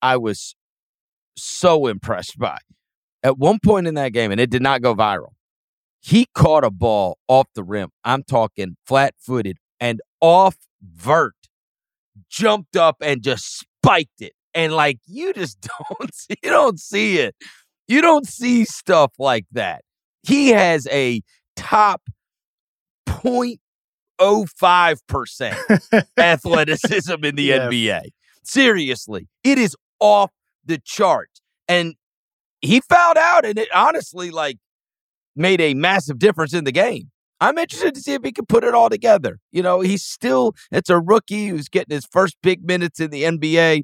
I 0.00 0.16
was 0.16 0.54
so 1.36 1.86
impressed 1.86 2.38
by. 2.38 2.58
At 3.22 3.38
one 3.38 3.58
point 3.58 3.86
in 3.86 3.94
that 3.94 4.12
game, 4.12 4.30
and 4.30 4.40
it 4.40 4.50
did 4.50 4.62
not 4.62 4.82
go 4.82 4.94
viral, 4.94 5.32
he 6.00 6.26
caught 6.34 6.64
a 6.64 6.70
ball 6.70 7.18
off 7.28 7.48
the 7.54 7.64
rim. 7.64 7.88
I'm 8.04 8.22
talking 8.22 8.76
flat 8.86 9.14
footed 9.18 9.56
and 9.80 10.00
off 10.20 10.56
vert, 10.82 11.34
jumped 12.28 12.76
up 12.76 12.96
and 13.00 13.22
just 13.22 13.58
spiked 13.58 14.20
it. 14.20 14.34
And 14.54 14.72
like 14.72 14.98
you 15.06 15.32
just 15.32 15.58
don't 16.00 16.14
see, 16.14 16.34
you 16.42 16.50
don't 16.50 16.78
see 16.80 17.18
it. 17.18 17.34
You 17.88 18.00
don't 18.00 18.26
see 18.26 18.64
stuff 18.64 19.12
like 19.18 19.46
that. 19.52 19.82
He 20.22 20.48
has 20.50 20.86
a 20.90 21.20
top 21.56 22.02
0.05% 24.20 26.04
athleticism 26.16 27.24
in 27.24 27.34
the 27.36 27.42
Yes. 27.42 27.60
NBA. 27.72 28.00
Seriously, 28.42 29.28
it 29.42 29.58
is 29.58 29.76
off 30.00 30.30
the 30.64 30.78
chart. 30.84 31.30
And 31.68 31.94
he 32.60 32.80
fouled 32.80 33.16
out, 33.18 33.44
and 33.44 33.58
it 33.58 33.68
honestly 33.74 34.30
like 34.30 34.58
made 35.36 35.60
a 35.60 35.74
massive 35.74 36.18
difference 36.18 36.54
in 36.54 36.64
the 36.64 36.72
game. 36.72 37.10
I'm 37.40 37.58
interested 37.58 37.94
to 37.94 38.00
see 38.00 38.14
if 38.14 38.22
he 38.22 38.32
can 38.32 38.46
put 38.46 38.64
it 38.64 38.74
all 38.74 38.88
together. 38.88 39.38
You 39.52 39.62
know, 39.62 39.80
he's 39.80 40.02
still 40.02 40.54
it's 40.70 40.88
a 40.90 40.98
rookie 41.00 41.48
who's 41.48 41.68
getting 41.68 41.94
his 41.94 42.06
first 42.06 42.36
big 42.42 42.64
minutes 42.66 43.00
in 43.00 43.10
the 43.10 43.24
NBA. 43.24 43.82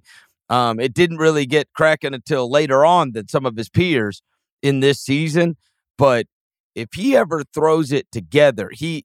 Um, 0.51 0.81
it 0.81 0.93
didn't 0.93 1.19
really 1.19 1.47
get 1.47 1.73
cracking 1.73 2.13
until 2.13 2.51
later 2.51 2.85
on 2.85 3.13
than 3.13 3.29
some 3.29 3.47
of 3.47 3.57
his 3.57 3.71
peers 3.71 4.21
in 4.63 4.81
this 4.81 5.01
season. 5.01 5.57
But 5.97 6.27
if 6.75 6.89
he 6.95 7.17
ever 7.17 7.45
throws 7.55 7.93
it 7.93 8.11
together, 8.11 8.71
he 8.73 9.05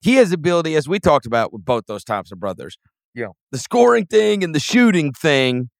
he 0.00 0.14
has 0.16 0.32
ability, 0.32 0.74
as 0.74 0.88
we 0.88 0.98
talked 0.98 1.26
about 1.26 1.52
with 1.52 1.64
both 1.64 1.84
those 1.86 2.04
Thompson 2.04 2.38
brothers. 2.38 2.78
Know, 3.14 3.34
the 3.50 3.58
scoring 3.58 4.06
thing 4.06 4.44
and 4.44 4.54
the 4.54 4.60
shooting 4.60 5.12
thing 5.12 5.70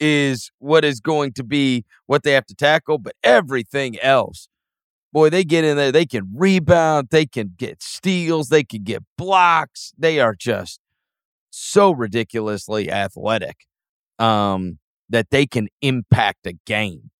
is 0.00 0.50
what 0.58 0.84
is 0.84 1.00
going 1.00 1.32
to 1.34 1.44
be 1.44 1.84
what 2.06 2.22
they 2.22 2.32
have 2.32 2.46
to 2.46 2.54
tackle, 2.54 2.98
but 2.98 3.14
everything 3.22 3.98
else, 4.00 4.48
boy, 5.12 5.28
they 5.28 5.44
get 5.44 5.64
in 5.64 5.76
there, 5.76 5.92
they 5.92 6.06
can 6.06 6.30
rebound, 6.34 7.08
they 7.10 7.26
can 7.26 7.54
get 7.56 7.82
steals, 7.82 8.48
they 8.48 8.64
can 8.64 8.84
get 8.84 9.02
blocks. 9.16 9.92
They 9.98 10.18
are 10.18 10.34
just 10.34 10.80
so 11.50 11.90
ridiculously 11.90 12.90
athletic 12.90 13.67
um, 14.18 14.78
that 15.08 15.30
they 15.30 15.46
can 15.46 15.68
impact 15.82 16.46
a 16.46 16.52
game 16.66 17.10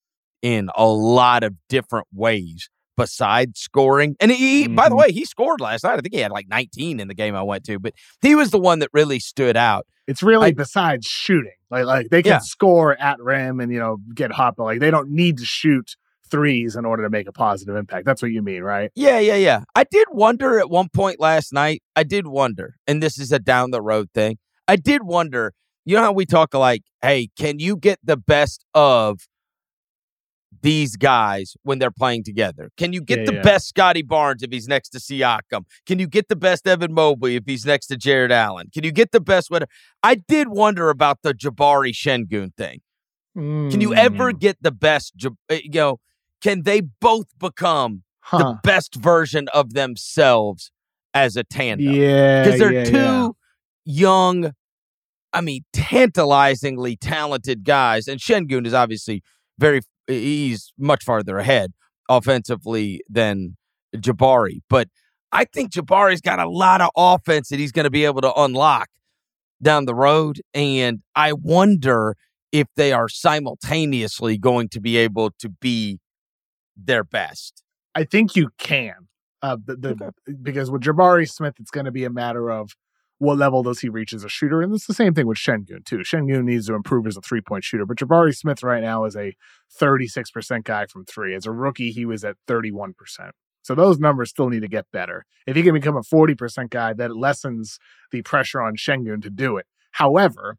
in 0.43 0.71
a 0.77 0.87
lot 0.87 1.43
of 1.43 1.55
different 1.69 2.07
ways 2.15 2.69
besides 2.97 3.61
scoring. 3.61 4.17
And 4.21 4.31
he, 4.33 4.67
by 4.67 4.89
the 4.89 4.95
Mhm. 4.95 4.99
way, 4.99 5.13
he 5.13 5.25
scored 5.25 5.61
last 5.61 5.85
night. 5.85 5.95
I 5.99 6.01
think 6.01 6.13
he 6.15 6.21
had 6.21 6.33
like 6.33 6.49
19 6.49 7.01
in 7.01 7.09
the 7.09 7.15
game 7.15 7.35
I 7.35 7.43
went 7.43 7.65
to, 7.65 7.79
but 7.79 7.95
he 8.23 8.35
was 8.35 8.51
the 8.51 8.59
one 8.59 8.81
that 8.81 8.91
really 8.93 9.21
stood 9.21 9.57
out. 9.57 9.87
It's 10.07 10.23
really 10.23 10.49
I- 10.49 10.53
besides 10.53 11.07
shooting. 11.07 11.53
Like 11.71 11.85
like 11.85 12.09
they 12.11 12.23
can 12.23 12.33
Yeah. 12.33 12.39
score 12.39 12.97
at 13.01 13.21
rim 13.21 13.61
and 13.61 13.71
you 13.73 13.79
know 13.79 13.99
get 14.15 14.33
hot, 14.33 14.55
but 14.57 14.65
like 14.65 14.81
they 14.81 14.91
don't 14.91 15.11
need 15.11 15.39
to 15.39 15.45
shoot 15.45 15.97
threes 16.31 16.77
in 16.77 16.85
order 16.85 17.03
to 17.05 17.11
make 17.11 17.27
a 17.29 17.33
positive 17.33 17.77
impact. 17.77 18.05
That's 18.05 18.21
what 18.21 18.31
you 18.33 18.43
mean, 18.43 18.63
right? 18.63 18.91
Yeah, 18.95 19.19
yeah, 19.19 19.37
yeah. 19.37 19.63
I 19.75 19.85
did 19.91 20.09
wonder 20.11 20.59
at 20.59 20.69
one 20.71 20.89
point 20.89 21.21
last 21.21 21.53
night. 21.53 21.83
I 21.97 22.03
did 22.03 22.27
wonder, 22.27 22.77
and 22.87 23.03
this 23.03 23.19
is 23.19 23.33
a 23.33 23.39
down 23.39 23.71
the 23.71 23.81
road 23.83 24.09
thing. 24.15 24.39
I 24.67 24.77
did 24.77 25.03
wonder. 25.05 25.53
You 25.89 25.97
know 25.97 26.03
how 26.03 26.13
we 26.13 26.27
talk 26.27 26.53
like, 26.53 26.83
hey, 27.01 27.31
can 27.39 27.61
you 27.61 27.75
get 27.75 27.99
the 28.05 28.19
best 28.19 28.63
of 28.75 29.21
these 30.61 30.97
guys 30.97 31.57
when 31.63 31.79
they're 31.79 31.91
playing 31.91 32.25
together? 32.25 32.71
Can 32.77 32.93
you 32.93 33.01
get 33.01 33.21
Yeah, 33.21 33.25
the 33.25 33.33
yeah. 33.33 33.41
best 33.43 33.69
Scottie 33.69 34.03
Barnes 34.03 34.43
if 34.43 34.51
he's 34.51 34.69
next 34.69 34.91
to 34.91 34.99
Siakam? 34.99 35.65
Can 35.87 35.99
you 35.99 36.07
get 36.07 36.29
the 36.29 36.37
best 36.37 36.67
Evan 36.67 36.93
Mobley 36.93 37.37
if 37.37 37.45
he's 37.47 37.65
next 37.65 37.87
to 37.87 37.97
Jarrett 37.97 38.31
Allen? 38.31 38.69
Can 38.73 38.85
you 38.85 38.93
get 38.93 39.13
the 39.13 39.21
best 39.21 39.51
whatever? 39.51 39.71
I 40.03 40.17
did 40.17 40.49
wonder 40.49 40.91
about 40.91 41.23
the 41.23 41.33
Jabari 41.33 41.93
Sengun 41.95 42.55
thing. 42.55 42.81
Can 43.71 43.81
you 43.81 43.95
ever 43.95 44.33
Mm, 44.33 44.39
get 44.39 44.59
the 44.63 44.73
best? 44.73 45.15
Uh, 45.25 45.55
You 45.63 45.71
know, 45.71 46.01
can 46.43 46.65
they 46.65 46.83
both 46.83 47.27
become 47.39 48.03
huh. 48.21 48.39
the 48.39 48.61
best 48.63 48.95
version 48.97 49.49
of 49.55 49.73
themselves 49.73 50.71
as 51.15 51.37
a 51.37 51.45
tandem. 51.45 51.87
Yeah, 51.87 52.43
Because 52.43 52.59
they're 52.59 52.75
yeah, 52.75 52.85
two 52.85 53.37
young, 53.85 54.53
I 55.33 55.41
mean, 55.41 55.65
tantalizingly 55.73 56.97
talented 56.97 57.65
guys. 57.65 58.09
And 58.09 58.21
Sengun 58.21 58.67
is 58.67 58.75
obviously 58.75 59.23
very, 59.59 59.83
he's 60.07 60.73
much 60.79 61.05
farther 61.05 61.39
ahead 61.39 61.73
offensively 62.09 63.03
than 63.09 63.57
Jabari. 63.95 64.61
But 64.69 64.89
I 65.33 65.45
think 65.45 65.73
Jabari's 65.73 66.21
got 66.21 66.39
a 66.39 66.49
lot 66.49 66.81
of 66.81 66.91
offense 66.97 67.49
that 67.51 67.59
he's 67.59 67.73
going 67.73 67.85
to 67.85 67.91
be 67.91 68.05
able 68.05 68.23
to 68.23 68.33
unlock 68.35 68.89
down 69.63 69.85
the 69.85 69.95
road. 69.95 70.41
And 70.55 71.03
I 71.15 71.33
wonder 71.33 72.17
if 72.53 72.67
they 72.77 72.93
are 72.93 73.09
simultaneously 73.09 74.39
going 74.39 74.69
to 74.71 74.81
be 74.81 74.97
able 74.97 75.33
to 75.39 75.49
be 75.49 76.01
their 76.77 77.05
best. 77.05 77.63
I 77.95 78.05
think 78.05 78.37
you 78.37 78.51
can. 78.59 79.09
Uh, 79.43 79.57
the, 79.65 79.77
the, 79.77 80.35
Because 80.43 80.71
with 80.71 80.83
Jabari 80.83 81.31
Smith, 81.31 81.55
it's 81.59 81.71
going 81.71 81.87
to 81.87 81.93
be 81.93 82.05
a 82.05 82.11
matter 82.11 82.51
of 82.51 82.75
what 83.19 83.37
level 83.37 83.63
does 83.63 83.81
he 83.81 83.89
reach 83.89 84.13
as 84.13 84.25
a 84.25 84.29
shooter, 84.29 84.63
and 84.63 84.73
it's 84.73 84.87
the 84.87 84.95
same 84.95 85.13
thing 85.13 85.27
with 85.27 85.39
Sengun 85.39 85.85
too. 85.85 85.99
Sengun 85.99 86.45
needs 86.45 86.67
to 86.69 86.75
improve 86.75 87.07
as 87.07 87.17
a 87.17 87.21
three 87.21 87.41
point 87.41 87.65
shooter, 87.65 87.85
but 87.85 87.99
Jabari 87.99 88.35
Smith 88.35 88.63
right 88.63 88.83
now 88.83 89.05
is 89.05 89.17
a 89.17 89.35
thirty 89.71 90.07
six 90.07 90.31
percent 90.31 90.65
guy 90.65 90.87
from 90.87 91.05
three. 91.05 91.35
As 91.35 91.47
a 91.47 91.51
rookie, 91.51 91.91
he 91.91 92.07
was 92.07 92.25
at 92.25 92.37
thirty 92.47 92.71
one 92.71 92.95
percent. 92.95 93.33
So 93.63 93.75
those 93.75 93.99
numbers 93.99 94.31
still 94.31 94.49
need 94.49 94.63
to 94.63 94.69
get 94.69 94.87
better. 94.93 95.25
If 95.47 95.57
he 95.57 95.63
can 95.63 95.75
become 95.75 95.97
a 95.97 96.03
forty 96.03 96.35
percent 96.35 96.71
guy, 96.71 96.93
that 96.95 97.17
lessens 97.17 97.79
the 98.13 98.23
pressure 98.23 98.63
on 98.63 98.77
Sengun 98.77 99.23
to 99.23 99.31
do 99.31 99.57
it. 99.57 99.67
However, 99.93 100.57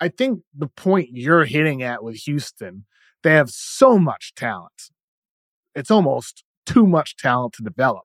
I 0.00 0.08
think 0.08 0.40
the 0.56 0.68
point 0.68 1.08
you're 1.12 1.44
hitting 1.44 1.82
at 1.82 2.04
with 2.04 2.16
Houston, 2.18 2.84
they 3.22 3.32
have 3.32 3.50
so 3.50 3.98
much 3.98 4.32
talent. 4.34 4.90
It's 5.74 5.90
almost 5.90 6.44
too 6.66 6.86
much 6.86 7.16
talent 7.16 7.54
to 7.54 7.62
develop. 7.62 8.04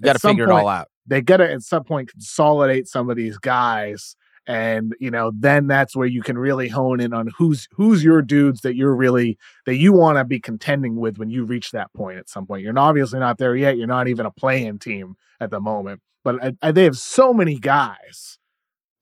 You 0.00 0.04
got 0.04 0.12
to 0.14 0.18
figure 0.18 0.44
it 0.44 0.50
all 0.50 0.68
out. 0.68 0.88
They 1.06 1.20
got 1.20 1.38
to 1.38 1.50
at 1.50 1.62
some 1.62 1.84
point 1.84 2.10
consolidate 2.10 2.88
some 2.88 3.10
of 3.10 3.16
these 3.16 3.38
guys, 3.38 4.16
and 4.46 4.94
you 5.00 5.10
know 5.10 5.32
then 5.34 5.66
that's 5.66 5.96
where 5.96 6.06
you 6.06 6.22
can 6.22 6.38
really 6.38 6.68
hone 6.68 7.00
in 7.00 7.12
on 7.12 7.30
who's 7.36 7.68
who's 7.72 8.04
your 8.04 8.22
dudes 8.22 8.60
that 8.62 8.76
you're 8.76 8.94
really 8.94 9.38
that 9.66 9.76
you 9.76 9.92
want 9.92 10.18
to 10.18 10.24
be 10.24 10.40
contending 10.40 10.96
with 10.96 11.18
when 11.18 11.30
you 11.30 11.44
reach 11.44 11.70
that 11.70 11.92
point. 11.92 12.18
At 12.18 12.28
some 12.28 12.46
point, 12.46 12.62
you're 12.62 12.78
obviously 12.78 13.18
not 13.18 13.38
there 13.38 13.56
yet. 13.56 13.76
You're 13.76 13.86
not 13.86 14.08
even 14.08 14.26
a 14.26 14.30
playing 14.30 14.78
team 14.78 15.16
at 15.40 15.50
the 15.50 15.60
moment, 15.60 16.00
but 16.24 16.54
they 16.62 16.84
have 16.84 16.96
so 16.96 17.32
many 17.32 17.58
guys 17.58 18.38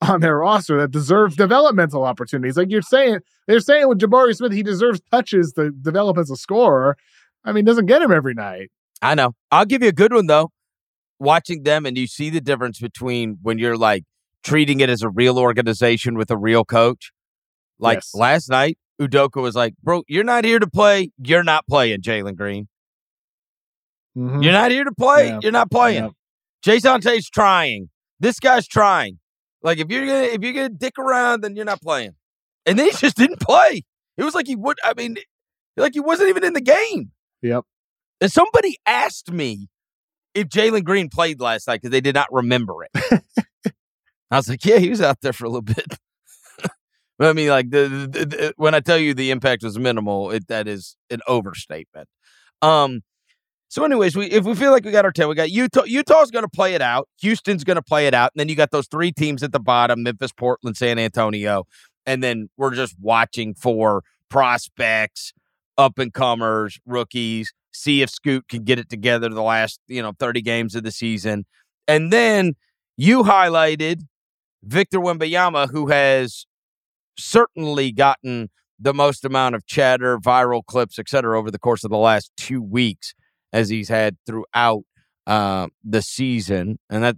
on 0.01 0.21
their 0.21 0.37
roster 0.39 0.79
that 0.79 0.91
deserve 0.91 1.35
developmental 1.35 2.03
opportunities. 2.03 2.57
Like 2.57 2.71
you're 2.71 2.81
saying, 2.81 3.19
they're 3.47 3.59
saying 3.59 3.87
with 3.87 3.99
Jabari 3.99 4.35
Smith, 4.35 4.51
he 4.51 4.63
deserves 4.63 4.99
touches 5.11 5.53
to 5.53 5.69
develop 5.69 6.17
as 6.17 6.31
a 6.31 6.35
scorer. 6.35 6.97
I 7.43 7.51
mean, 7.51 7.65
doesn't 7.65 7.85
get 7.85 8.01
him 8.01 8.11
every 8.11 8.33
night. 8.33 8.71
I 9.01 9.15
know. 9.15 9.33
I'll 9.51 9.65
give 9.65 9.83
you 9.83 9.89
a 9.89 9.93
good 9.93 10.13
one 10.13 10.27
though. 10.27 10.51
Watching 11.21 11.61
them 11.63 11.85
and 11.85 11.95
you 11.97 12.07
see 12.07 12.31
the 12.31 12.41
difference 12.41 12.79
between 12.79 13.37
when 13.43 13.59
you're 13.59 13.77
like 13.77 14.03
treating 14.43 14.79
it 14.79 14.89
as 14.89 15.03
a 15.03 15.09
real 15.09 15.37
organization 15.37 16.15
with 16.17 16.31
a 16.31 16.37
real 16.37 16.65
coach. 16.65 17.11
Like 17.77 17.97
Yes. 17.97 18.15
last 18.15 18.49
night, 18.49 18.77
Udoka 18.99 19.39
was 19.41 19.53
like, 19.55 19.75
"Bro, 19.83 20.03
you're 20.07 20.23
not 20.23 20.45
here 20.45 20.57
to 20.57 20.67
play. 20.67 21.11
You're 21.23 21.43
not 21.43 21.67
playing, 21.67 22.01
Jalen 22.01 22.35
Green. 22.35 22.67
Mhm. 24.17 24.43
You're 24.43 24.51
not 24.51 24.71
here 24.71 24.83
to 24.83 24.91
play. 24.91 25.27
Yeah. 25.27 25.39
You're 25.41 25.51
not 25.51 25.71
playing. 25.71 26.03
Yeah. 26.05 26.09
Jae'Sean 26.73 27.01
Tate's 27.01 27.29
trying. 27.29 27.89
This 28.19 28.39
guy's 28.39 28.67
trying. 28.67 29.19
Like 29.63 29.77
if 29.77 29.89
you're 29.89 30.05
gonna 30.05 30.23
if 30.23 30.41
you're 30.41 30.53
gonna 30.53 30.69
dick 30.69 30.97
around, 30.99 31.41
then 31.43 31.55
you're 31.55 31.65
not 31.65 31.81
playing. 31.81 32.11
And 32.65 32.77
then 32.77 32.87
he 32.87 32.91
just 32.97 33.15
didn't 33.15 33.39
play. 33.39 33.83
It 34.17 34.23
was 34.23 34.35
like 34.35 34.47
he 34.47 34.55
would. 34.55 34.77
I 34.83 34.93
mean, 34.95 35.17
like 35.77 35.93
he 35.93 35.99
wasn't 35.99 36.29
even 36.29 36.43
in 36.43 36.53
the 36.53 36.61
game. 36.61 37.11
Yep. 37.41 37.63
And 38.19 38.31
somebody 38.31 38.77
asked 38.85 39.31
me 39.31 39.67
if 40.33 40.47
Jalen 40.47 40.83
Green 40.83 41.09
played 41.09 41.39
last 41.41 41.67
night 41.67 41.81
because 41.81 41.91
they 41.91 42.01
did 42.01 42.15
not 42.15 42.27
remember 42.31 42.75
it. 42.83 43.23
I 44.31 44.37
was 44.37 44.47
like, 44.47 44.63
yeah, 44.65 44.77
he 44.77 44.89
was 44.89 45.01
out 45.01 45.19
there 45.21 45.33
for 45.33 45.45
a 45.45 45.49
little 45.49 45.61
bit. 45.61 45.97
but 47.19 47.27
I 47.29 47.33
mean, 47.33 47.49
like 47.49 47.69
the, 47.69 48.07
the, 48.09 48.25
the- 48.25 48.53
when 48.57 48.73
I 48.73 48.79
tell 48.79 48.97
you 48.97 49.13
the 49.13 49.31
impact 49.31 49.63
was 49.63 49.77
minimal, 49.77 50.31
it 50.31 50.47
that 50.47 50.67
is 50.67 50.95
an 51.09 51.21
overstatement. 51.27 52.07
Um. 52.61 53.01
So, 53.67 53.85
anyways, 53.85 54.17
we 54.17 54.25
if 54.25 54.43
we 54.43 54.53
feel 54.53 54.71
like 54.71 54.83
we 54.83 54.91
got 54.91 55.05
our 55.05 55.13
tail, 55.13 55.29
we 55.29 55.35
got 55.35 55.49
Utah. 55.49 55.85
Utah's 55.85 56.29
going 56.29 56.43
to 56.43 56.49
play 56.49 56.75
it 56.75 56.81
out. 56.81 57.07
Houston's 57.21 57.63
going 57.63 57.77
to 57.77 57.81
play 57.81 58.05
it 58.05 58.13
out, 58.13 58.31
and 58.35 58.39
then 58.41 58.49
you 58.49 58.55
got 58.55 58.71
those 58.71 58.85
three 58.87 59.13
teams 59.13 59.43
at 59.43 59.53
the 59.53 59.61
bottom: 59.61 60.03
Memphis, 60.03 60.33
Portland, 60.33 60.75
San 60.75 60.99
Antonio, 60.99 61.63
and 62.05 62.21
then 62.21 62.49
we're 62.57 62.75
just 62.75 62.97
watching 62.99 63.53
for 63.53 64.03
prospects, 64.29 65.31
up 65.77 65.99
and 65.99 66.13
comers, 66.13 66.79
rookies. 66.85 67.53
See 67.71 68.01
if 68.01 68.09
Scoot 68.09 68.47
can 68.47 68.63
get 68.63 68.79
it 68.79 68.89
together 68.89 69.29
the 69.29 69.41
last 69.41 69.79
you 69.87 70.01
know 70.01 70.13
thirty 70.19 70.41
games 70.41 70.75
of 70.75 70.83
the 70.83 70.91
season, 70.91 71.45
and 71.87 72.11
then 72.11 72.53
you 72.97 73.23
highlighted 73.23 74.01
Victor 74.63 74.99
Wembanyama, 74.99 75.71
who 75.71 75.87
has 75.87 76.45
certainly 77.17 77.91
gotten 77.91 78.49
the 78.79 78.93
most 78.93 79.25
amount 79.25 79.55
of 79.55 79.65
chatter, 79.65 80.17
viral 80.17 80.65
clips, 80.65 80.97
et 80.97 81.07
cetera, 81.07 81.37
over 81.37 81.51
the 81.51 81.59
course 81.59 81.83
of 81.83 81.91
the 81.91 81.97
last 81.97 82.31
two 82.35 82.61
weeks, 82.61 83.13
as 83.53 83.69
he's 83.69 83.89
had 83.89 84.17
throughout 84.25 84.83
uh, 85.27 85.67
the 85.83 86.01
season, 86.01 86.79
and 86.89 87.03
that 87.03 87.15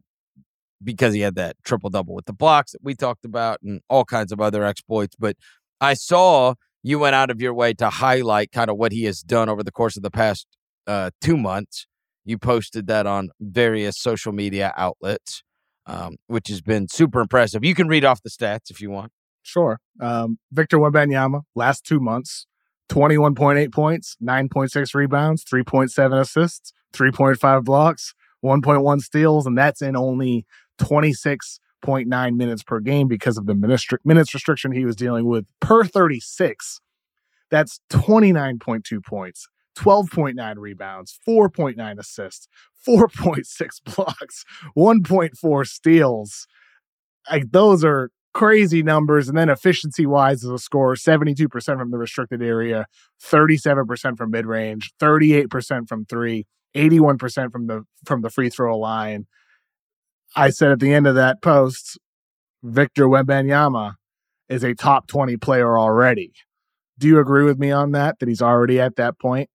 because 0.83 1.13
he 1.13 1.21
had 1.21 1.35
that 1.35 1.55
triple 1.63 1.89
double 1.89 2.13
with 2.13 2.25
the 2.25 2.33
blocks 2.33 2.73
that 2.73 2.83
we 2.83 2.93
talked 2.93 3.25
about, 3.25 3.59
and 3.63 3.81
all 3.89 4.05
kinds 4.05 4.31
of 4.31 4.41
other 4.41 4.63
exploits. 4.63 5.15
But 5.17 5.35
I 5.81 5.93
saw 5.93 6.55
you 6.83 6.99
went 6.99 7.15
out 7.15 7.31
of 7.31 7.41
your 7.41 7.53
way 7.53 7.73
to 7.73 7.89
highlight 7.89 8.51
kind 8.51 8.69
of 8.69 8.77
what 8.77 8.91
he 8.91 9.05
has 9.05 9.21
done 9.21 9.49
over 9.49 9.63
the 9.63 9.71
course 9.71 9.95
of 9.95 10.03
the 10.03 10.11
past 10.11 10.45
uh, 10.85 11.11
two 11.21 11.37
months. 11.37 11.87
You 12.25 12.37
posted 12.37 12.87
that 12.87 13.07
on 13.07 13.29
various 13.39 13.97
social 13.97 14.33
media 14.33 14.73
outlets, 14.77 15.43
um, 15.85 16.17
which 16.27 16.49
has 16.49 16.61
been 16.61 16.87
super 16.89 17.21
impressive. 17.21 17.63
You 17.63 17.73
can 17.73 17.87
read 17.87 18.05
off 18.05 18.21
the 18.21 18.29
stats 18.29 18.69
if 18.69 18.81
you 18.81 18.89
want. 18.89 19.11
Sure. 19.41 19.79
Um, 19.99 20.37
Victor 20.51 20.77
Wembanyama, 20.77 21.41
last 21.55 21.85
two 21.85 21.99
months, 21.99 22.47
21.8 22.89 23.73
points, 23.73 24.15
9.6 24.21 24.93
rebounds, 24.93 25.43
3.7 25.43 26.19
assists, 26.19 26.73
3.5 26.93 27.63
blocks, 27.63 28.13
1.1 28.43 29.01
steals, 29.01 29.45
and 29.45 29.57
that's 29.57 29.81
in 29.81 29.95
only 29.95 30.45
26.9 31.83 32.35
minutes 32.35 32.63
per 32.63 32.79
game 32.79 33.07
because 33.07 33.37
of 33.37 33.45
the 33.45 33.55
minutes, 33.55 34.33
restriction 34.33 34.71
he 34.71 34.85
was 34.85 34.95
dealing 34.95 35.25
with 35.25 35.45
per 35.59 35.83
36. 35.83 36.79
That's 37.49 37.79
29.2 37.91 39.03
points, 39.05 39.47
12.9 39.77 40.55
rebounds, 40.57 41.19
4.9 41.27 41.99
assists, 41.99 42.47
4.6 42.87 43.45
blocks, 43.95 44.43
1.4 44.75 45.67
steals. 45.67 46.47
Like 47.29 47.51
those 47.51 47.83
are 47.83 48.09
crazy 48.33 48.81
numbers. 48.81 49.29
And 49.29 49.37
then 49.37 49.49
efficiency 49.49 50.05
wise 50.05 50.43
as 50.43 50.49
a 50.49 50.57
scorer, 50.57 50.95
72% 50.95 51.49
from 51.77 51.91
the 51.91 51.97
restricted 51.97 52.41
area, 52.41 52.87
37% 53.21 54.17
from 54.17 54.31
mid 54.31 54.45
range, 54.45 54.91
38% 54.99 55.87
from 55.87 56.05
three, 56.05 56.47
81% 56.75 57.51
from 57.51 57.67
the 57.67 57.83
from 58.05 58.21
the 58.21 58.29
free 58.29 58.49
throw 58.49 58.77
line. 58.77 59.27
I 60.35 60.49
said 60.49 60.71
at 60.71 60.79
the 60.79 60.93
end 60.93 61.07
of 61.07 61.15
that 61.15 61.41
post, 61.41 61.97
Victor 62.63 63.07
Wembanyama 63.07 63.95
is 64.49 64.63
a 64.63 64.73
top 64.73 65.07
20 65.07 65.37
player 65.37 65.77
already. 65.77 66.33
Do 66.99 67.07
you 67.07 67.19
agree 67.19 67.43
with 67.43 67.59
me 67.59 67.71
on 67.71 67.91
that? 67.91 68.19
That 68.19 68.29
he's 68.29 68.41
already 68.41 68.79
at 68.79 68.95
that 68.97 69.19
point? 69.19 69.49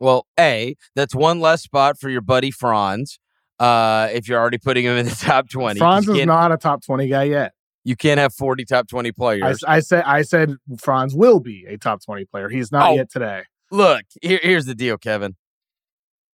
Well, 0.00 0.26
A, 0.38 0.76
that's 0.96 1.14
one 1.14 1.40
less 1.40 1.62
spot 1.62 1.98
for 1.98 2.08
your 2.10 2.20
buddy 2.20 2.50
Franz. 2.50 3.18
Uh, 3.58 4.08
if 4.12 4.28
you're 4.28 4.40
already 4.40 4.58
putting 4.58 4.84
him 4.84 4.96
in 4.96 5.06
the 5.06 5.14
top 5.20 5.48
20, 5.48 5.78
Franz 5.78 6.08
is 6.08 6.16
can't, 6.16 6.52
a 6.52 6.56
top 6.56 6.82
20 6.84 7.06
guy 7.08 7.22
yet. 7.24 7.52
you 7.84 7.94
can't 7.94 8.18
have 8.18 8.34
40 8.34 8.64
top 8.64 8.88
20 8.88 9.08
I, 9.08 9.12
players. 9.12 9.62
I 9.64 9.78
said 9.80 10.02
I 10.04 10.22
said 10.22 10.56
Franz 10.78 11.14
will 11.14 11.38
be 11.38 11.64
a 11.68 11.78
top 11.78 12.04
20 12.04 12.24
player. 12.24 12.48
He's 12.48 12.72
not 12.72 12.90
Oh. 12.90 12.94
yet 12.96 13.10
today. 13.10 13.42
Look, 13.70 14.02
here, 14.20 14.40
here's 14.42 14.66
the 14.66 14.74
deal, 14.74 14.98
Kevin. 14.98 15.36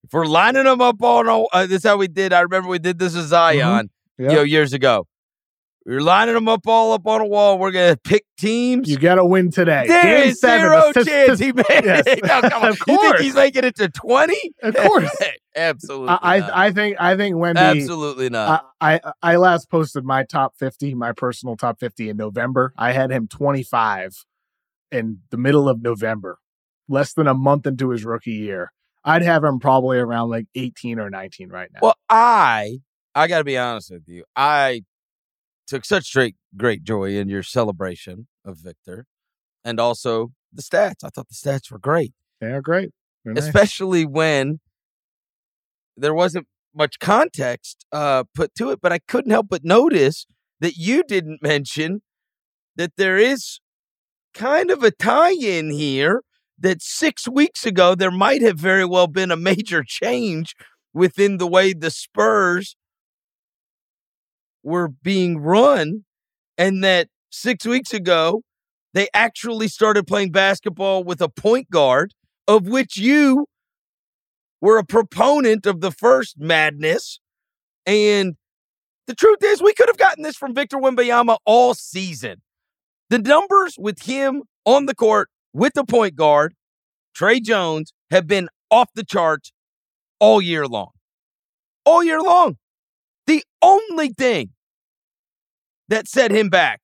If 0.04 0.12
we're 0.12 0.26
lining 0.26 0.64
them 0.64 0.80
up 0.80 1.02
on, 1.02 1.26
a- 1.28 1.42
uh, 1.44 1.66
this 1.66 1.78
is 1.78 1.84
how 1.84 1.96
we 1.96 2.08
did. 2.08 2.32
I 2.32 2.40
remember 2.40 2.68
we 2.68 2.78
did 2.78 2.98
this 2.98 3.14
with 3.14 3.26
Zion, 3.26 3.90
Yeah. 4.18 4.30
you 4.30 4.36
know, 4.36 4.42
years 4.42 4.72
ago. 4.72 5.06
We're 5.86 6.00
lining 6.02 6.34
them 6.34 6.48
up 6.48 6.66
all 6.66 6.92
up 6.92 7.06
on 7.06 7.22
a 7.22 7.26
wall. 7.26 7.58
We're 7.58 7.70
gonna 7.70 7.96
pick 7.96 8.24
teams. 8.38 8.90
You 8.90 8.98
got 8.98 9.14
to 9.14 9.24
win 9.24 9.50
today. 9.50 9.86
there 9.86 10.22
is 10.24 10.38
zero 10.38 10.92
chance 10.92 11.38
he 11.38 11.52
made 11.52 11.64
yes. 11.70 12.02
it. 12.06 12.20
No, 12.26 12.42
come 12.42 12.62
on. 12.62 12.68
Of 12.72 12.78
You 12.86 12.98
think 12.98 13.16
he's 13.20 13.34
making 13.34 13.64
it 13.64 13.74
to 13.76 13.88
20? 13.88 14.36
Of 14.62 14.76
course. 14.76 15.10
Absolutely. 15.56 16.08
I, 16.20 16.38
not. 16.40 16.50
I 16.52 16.66
I 16.66 16.72
think 16.72 16.96
I 17.00 17.16
think 17.16 17.36
Wemby. 17.36 17.56
Absolutely 17.56 18.28
not. 18.28 18.66
I, 18.82 19.00
I 19.04 19.12
I 19.22 19.36
last 19.36 19.70
posted 19.70 20.04
my 20.04 20.24
top 20.24 20.56
50, 20.58 20.94
my 20.94 21.12
personal 21.12 21.56
top 21.56 21.80
50 21.80 22.10
in 22.10 22.16
November. 22.18 22.74
I 22.76 22.92
had 22.92 23.10
him 23.10 23.26
25 23.26 24.24
in 24.92 25.20
the 25.30 25.38
middle 25.38 25.70
of 25.70 25.80
November, 25.82 26.38
less 26.86 27.14
than 27.14 27.26
a 27.26 27.34
month 27.34 27.66
into 27.66 27.90
his 27.90 28.04
rookie 28.04 28.32
year. 28.32 28.72
I'd 29.08 29.22
have 29.22 29.42
him 29.42 29.58
probably 29.58 29.98
around 29.98 30.28
like 30.28 30.46
18 30.54 30.98
or 30.98 31.08
19 31.08 31.48
right 31.48 31.70
now. 31.72 31.80
Well, 31.82 31.96
I 32.10 32.78
I 33.14 33.26
got 33.26 33.38
to 33.38 33.44
be 33.44 33.56
honest 33.56 33.90
with 33.90 34.06
you. 34.06 34.24
I 34.36 34.82
took 35.66 35.84
such 35.84 36.12
great 36.12 36.36
great 36.56 36.84
joy 36.84 37.16
in 37.16 37.28
your 37.28 37.42
celebration 37.42 38.28
of 38.44 38.58
Victor, 38.58 39.06
and 39.64 39.80
also 39.80 40.32
the 40.52 40.62
stats. 40.62 41.04
I 41.04 41.08
thought 41.08 41.28
the 41.28 41.34
stats 41.34 41.70
were 41.70 41.78
great, 41.78 42.12
They're 42.40 42.62
great. 42.62 42.90
They're 43.24 43.34
nice. 43.34 43.44
especially 43.44 44.04
when 44.04 44.60
there 45.96 46.14
wasn't 46.14 46.46
much 46.74 46.98
context 46.98 47.86
uh, 47.92 48.24
put 48.34 48.54
to 48.56 48.70
it. 48.70 48.80
But 48.80 48.92
I 48.92 48.98
couldn't 48.98 49.30
help 49.30 49.48
but 49.48 49.64
notice 49.64 50.26
that 50.60 50.76
you 50.76 51.02
didn't 51.02 51.42
mention 51.42 52.02
that 52.76 52.92
there 52.96 53.16
is 53.16 53.60
kind 54.34 54.70
of 54.70 54.82
a 54.82 54.90
tie-in 54.90 55.70
here. 55.70 56.22
That 56.60 56.82
six 56.82 57.28
weeks 57.28 57.64
ago 57.64 57.94
there 57.94 58.10
might 58.10 58.42
have 58.42 58.58
very 58.58 58.84
well 58.84 59.06
been 59.06 59.30
a 59.30 59.36
major 59.36 59.84
change 59.86 60.54
within 60.92 61.38
the 61.38 61.46
way 61.46 61.72
the 61.72 61.90
Spurs 61.90 62.76
were 64.62 64.88
being 64.88 65.38
run, 65.38 66.04
and 66.56 66.82
that 66.82 67.08
six 67.30 67.64
weeks 67.64 67.94
ago 67.94 68.42
they 68.94 69.08
actually 69.14 69.68
started 69.68 70.06
playing 70.06 70.32
basketball 70.32 71.04
with 71.04 71.20
a 71.20 71.28
point 71.28 71.70
guard, 71.70 72.12
of 72.48 72.66
which 72.66 72.96
you 72.96 73.46
were 74.60 74.78
a 74.78 74.84
proponent 74.84 75.66
of 75.66 75.80
the 75.80 75.92
first 75.92 76.38
madness. 76.38 77.20
And 77.86 78.34
the 79.06 79.14
truth 79.14 79.38
is, 79.42 79.62
we 79.62 79.74
could 79.74 79.88
have 79.88 79.98
gotten 79.98 80.24
this 80.24 80.36
from 80.36 80.54
Victor 80.54 80.78
Wembanyama 80.78 81.38
all 81.46 81.74
season. 81.74 82.42
The 83.10 83.18
numbers 83.18 83.76
with 83.78 84.02
him 84.02 84.42
on 84.64 84.86
the 84.86 84.94
court 84.94 85.30
with 85.52 85.74
the 85.74 85.84
point 85.84 86.16
guard, 86.16 86.54
Tre 87.14 87.40
Jones, 87.40 87.92
have 88.10 88.26
been 88.26 88.48
off 88.70 88.88
the 88.94 89.04
charts 89.04 89.52
all 90.20 90.40
year 90.40 90.66
long. 90.66 90.90
All 91.84 92.04
year 92.04 92.20
long. 92.20 92.56
The 93.26 93.42
only 93.62 94.08
thing 94.08 94.50
that 95.88 96.08
set 96.08 96.30
him 96.30 96.48
back 96.48 96.80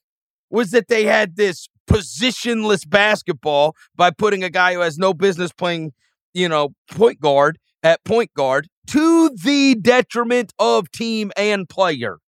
was 0.50 0.70
that 0.70 0.88
they 0.88 1.04
had 1.04 1.36
this 1.36 1.68
positionless 1.90 2.88
basketball 2.88 3.74
by 3.94 4.10
putting 4.10 4.42
a 4.42 4.50
guy 4.50 4.74
who 4.74 4.80
has 4.80 4.98
no 4.98 5.12
business 5.12 5.52
playing, 5.52 5.92
you 6.32 6.48
know, 6.48 6.70
point 6.90 7.20
guard 7.20 7.58
at 7.82 8.02
point 8.04 8.32
guard 8.34 8.68
to 8.88 9.30
the 9.30 9.74
detriment 9.74 10.52
of 10.58 10.90
team 10.90 11.30
and 11.36 11.68
player. 11.68 12.18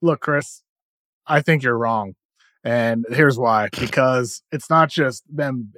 Look, 0.00 0.20
Chris, 0.20 0.62
I 1.26 1.40
think 1.42 1.62
you're 1.62 1.76
wrong. 1.76 2.14
And 2.64 3.06
here's 3.10 3.38
why 3.38 3.68
because 3.78 4.42
it's 4.52 4.68
not 4.68 4.90
just 4.90 5.22
them 5.34 5.72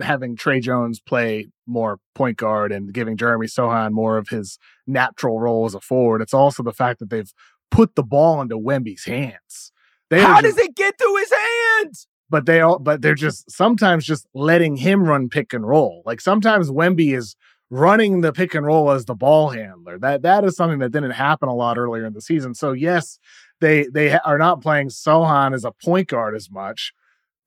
having 0.00 0.36
Tre 0.36 0.60
Jones 0.60 1.00
play 1.00 1.48
more 1.66 1.98
point 2.14 2.36
guard 2.36 2.72
and 2.72 2.92
giving 2.92 3.16
Jeremy 3.16 3.46
Sochan 3.46 3.92
more 3.92 4.18
of 4.18 4.28
his 4.28 4.58
natural 4.86 5.40
role 5.40 5.64
as 5.66 5.74
a 5.74 5.80
forward. 5.80 6.20
It's 6.22 6.34
also 6.34 6.62
the 6.62 6.72
fact 6.72 6.98
that 6.98 7.10
they've 7.10 7.32
put 7.70 7.94
the 7.94 8.02
ball 8.02 8.40
into 8.40 8.56
Wemby's 8.58 9.04
hands. 9.04 9.72
They 10.10 10.20
How 10.20 10.40
just- 10.40 10.56
does 10.56 10.66
it 10.66 10.74
get 10.76 10.98
to 10.98 11.16
his 11.18 11.32
hands? 11.32 12.06
but 12.28 12.44
they 12.44 12.60
all 12.60 12.80
but 12.80 13.02
they're 13.02 13.14
just 13.14 13.48
sometimes 13.48 14.04
just 14.04 14.26
letting 14.34 14.74
him 14.76 15.04
run 15.04 15.28
pick 15.28 15.52
and 15.52 15.64
roll. 15.66 16.02
Like 16.04 16.20
sometimes 16.20 16.70
Wemby 16.72 17.16
is 17.16 17.36
running 17.70 18.20
the 18.20 18.32
pick 18.32 18.52
and 18.54 18.66
roll 18.66 18.90
as 18.90 19.04
the 19.04 19.14
ball 19.14 19.50
handler. 19.50 19.96
That 19.96 20.22
that 20.22 20.42
is 20.44 20.56
something 20.56 20.80
that 20.80 20.90
didn't 20.90 21.12
happen 21.12 21.48
a 21.48 21.54
lot 21.54 21.78
earlier 21.78 22.04
in 22.04 22.14
the 22.14 22.20
season. 22.20 22.52
So 22.54 22.72
yes, 22.72 23.20
they 23.60 23.86
they 23.92 24.12
are 24.18 24.38
not 24.38 24.60
playing 24.62 24.88
Sochan 24.88 25.54
as 25.54 25.64
a 25.64 25.72
point 25.72 26.08
guard 26.08 26.34
as 26.36 26.50
much, 26.50 26.92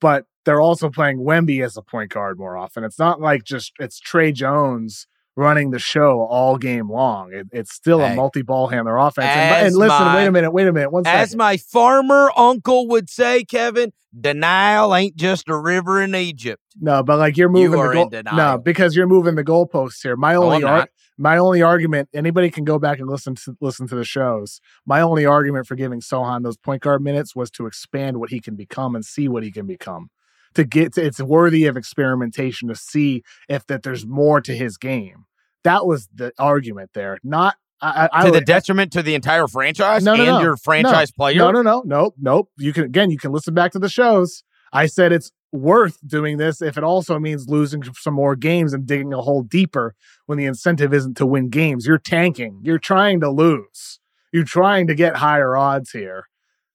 but 0.01 0.26
they're 0.45 0.62
also 0.62 0.89
playing 0.89 1.20
Wemby 1.20 1.64
as 1.64 1.78
a 1.78 1.82
point 1.82 2.12
guard 2.12 2.38
more 2.39 2.57
often. 2.57 2.84
It's 2.84 2.97
not 2.99 3.22
like 3.22 3.43
just 3.43 3.74
it's 3.80 3.99
Tre 3.99 4.32
Jones 4.32 5.05
running 5.36 5.72
the 5.72 5.80
show 5.80 6.22
all 6.22 6.57
game 6.57 6.89
long. 6.89 7.32
It, 7.34 7.47
it's 7.51 7.74
still 7.74 7.99
Hey. 7.99 8.14
a 8.14 8.16
multi 8.16 8.41
ball 8.41 8.68
handler 8.68 8.97
offense. 8.97 9.28
And, 9.28 9.68
and 9.68 9.76
listen, 9.76 9.88
my- 10.05 10.16
wait 10.16 10.26
a 10.28 10.32
minute, 10.32 10.51
wait 10.51 10.68
a 10.68 10.74
minute, 10.74 10.91
one 10.91 11.03
second. 11.05 11.20
As 11.22 11.36
my 11.36 11.55
farmer 11.57 12.32
uncle 12.36 12.88
would 12.89 13.10
say, 13.10 13.43
Kevin, 13.45 13.93
denial 14.20 14.93
ain't 14.95 15.16
just 15.16 15.47
a 15.47 15.55
river 15.57 16.01
in 16.01 16.14
Egypt. 16.16 16.62
No, 16.80 17.03
but 17.03 17.20
like 17.20 17.38
you're 17.38 17.49
You 17.49 17.70
moving 17.70 17.80
are 17.80 17.88
the 17.89 17.93
goal. 17.93 18.10
denial. 18.10 18.36
No, 18.38 18.57
because 18.57 18.95
you're 18.95 19.07
moving 19.07 19.36
the 19.36 19.43
goalposts 19.43 20.01
here. 20.03 20.16
My 20.18 20.36
only 20.36 20.57
I'm 20.57 20.66
ar-. 20.66 20.89
My 21.20 21.38
only 21.38 21.61
argument. 21.61 22.09
Anybody 22.13 22.49
can 22.49 22.63
go 22.63 22.80
back 22.80 22.97
and 22.99 23.09
listen 23.09 23.36
to 23.36 23.55
listen 23.59 23.88
to 23.89 23.95
the 23.95 24.05
shows. 24.05 24.61
My 24.86 25.01
only 25.01 25.26
argument 25.26 25.67
for 25.67 25.76
giving 25.76 25.99
Sochan 25.99 26.43
those 26.43 26.57
point 26.57 26.82
guard 26.82 27.03
minutes 27.03 27.36
was 27.36 27.51
to 27.51 27.65
expand 27.65 28.17
what 28.20 28.30
he 28.30 28.39
can 28.39 28.55
become 28.55 28.95
and 28.95 29.03
see 29.03 29.28
what 29.28 29.43
he 29.43 29.51
can 29.51 29.67
become. 29.67 30.09
To 30.55 30.63
get 30.63 30.93
to, 30.93 31.05
it's 31.05 31.20
worthy 31.22 31.65
of 31.65 31.78
experimentation 31.78 32.70
to 32.70 32.76
see 32.76 33.22
if 33.47 33.67
that 33.67 33.84
there's 33.84 34.07
more 34.07 34.41
to 34.41 34.55
his 34.55 34.78
game. 34.78 35.26
That 35.63 35.86
was 35.86 36.07
the 36.13 36.32
argument 36.39 36.91
there. 36.93 37.20
Not 37.24 37.55
I, 37.82 38.07
I, 38.11 38.22
I 38.22 38.26
to 38.26 38.32
the 38.32 38.38
would- 38.39 38.45
detriment 38.45 38.91
to 38.93 39.03
the 39.03 39.13
entire 39.13 39.47
franchise 39.47 40.03
No, 40.03 40.15
no, 40.15 40.24
and 40.24 40.32
no. 40.32 40.41
your 40.41 40.57
franchise 40.57 41.11
player. 41.11 41.38
No, 41.38 41.51
no, 41.51 41.61
no, 41.61 41.84
nope, 41.86 42.15
nope. 42.17 42.49
You 42.57 42.72
can 42.74 42.86
again, 42.86 43.11
you 43.11 43.17
can 43.17 43.32
listen 43.32 43.53
back 43.53 43.74
to 43.74 43.80
the 43.80 43.89
shows. 43.89 44.43
I 44.72 44.86
said 44.86 45.11
it's 45.11 45.32
worth 45.52 45.97
doing 46.06 46.38
this 46.38 46.62
if 46.62 46.78
it 46.78 46.84
also 46.84 47.20
means 47.20 47.47
losing 47.47 47.84
some 47.95 48.14
more 48.14 48.36
games 48.36 48.74
and 48.74 48.86
digging 48.86 49.14
a 49.14 49.22
hole 49.22 49.43
deeper 49.43 49.95
when 50.26 50.38
the 50.38 50.45
incentive 50.45 50.93
isn't 50.93 51.18
to 51.18 51.26
win 51.26 51.50
games. 51.50 51.86
You're 51.86 51.97
tanking. 51.97 52.60
You're 52.64 52.80
trying 52.80 53.20
to 53.22 53.30
lose. 53.30 54.00
You're 54.32 54.43
trying 54.43 54.88
to 54.88 54.95
get 54.95 55.18
higher 55.18 55.56
odds 55.56 55.91
here. 55.91 56.26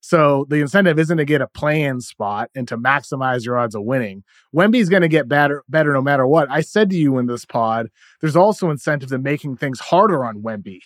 So 0.01 0.45
the 0.49 0.57
incentive 0.57 0.99
isn't 0.99 1.17
to 1.17 1.25
get 1.25 1.41
a 1.41 1.47
play-in 1.47 1.99
spot 1.99 2.51
and 2.53 2.67
to 2.67 2.77
maximize 2.77 3.43
your 3.43 3.57
odds 3.57 3.73
of 3.73 3.83
winning. 3.83 4.23
Wemby's 4.53 4.89
going 4.89 5.01
to 5.01 5.07
get 5.07 5.27
better, 5.27 5.63
better 5.67 5.93
no 5.93 6.01
matter 6.01 6.27
what. 6.27 6.47
I 6.51 6.61
said 6.61 6.91
to 6.91 6.95
you 6.95 7.17
in 7.17 7.25
this 7.25 7.43
pod, 7.43 7.87
there's 8.21 8.35
also 8.35 8.69
incentive 8.69 9.11
in 9.11 9.23
making 9.23 9.57
things 9.57 9.79
harder 9.79 10.23
on 10.23 10.43
Wemby, 10.43 10.79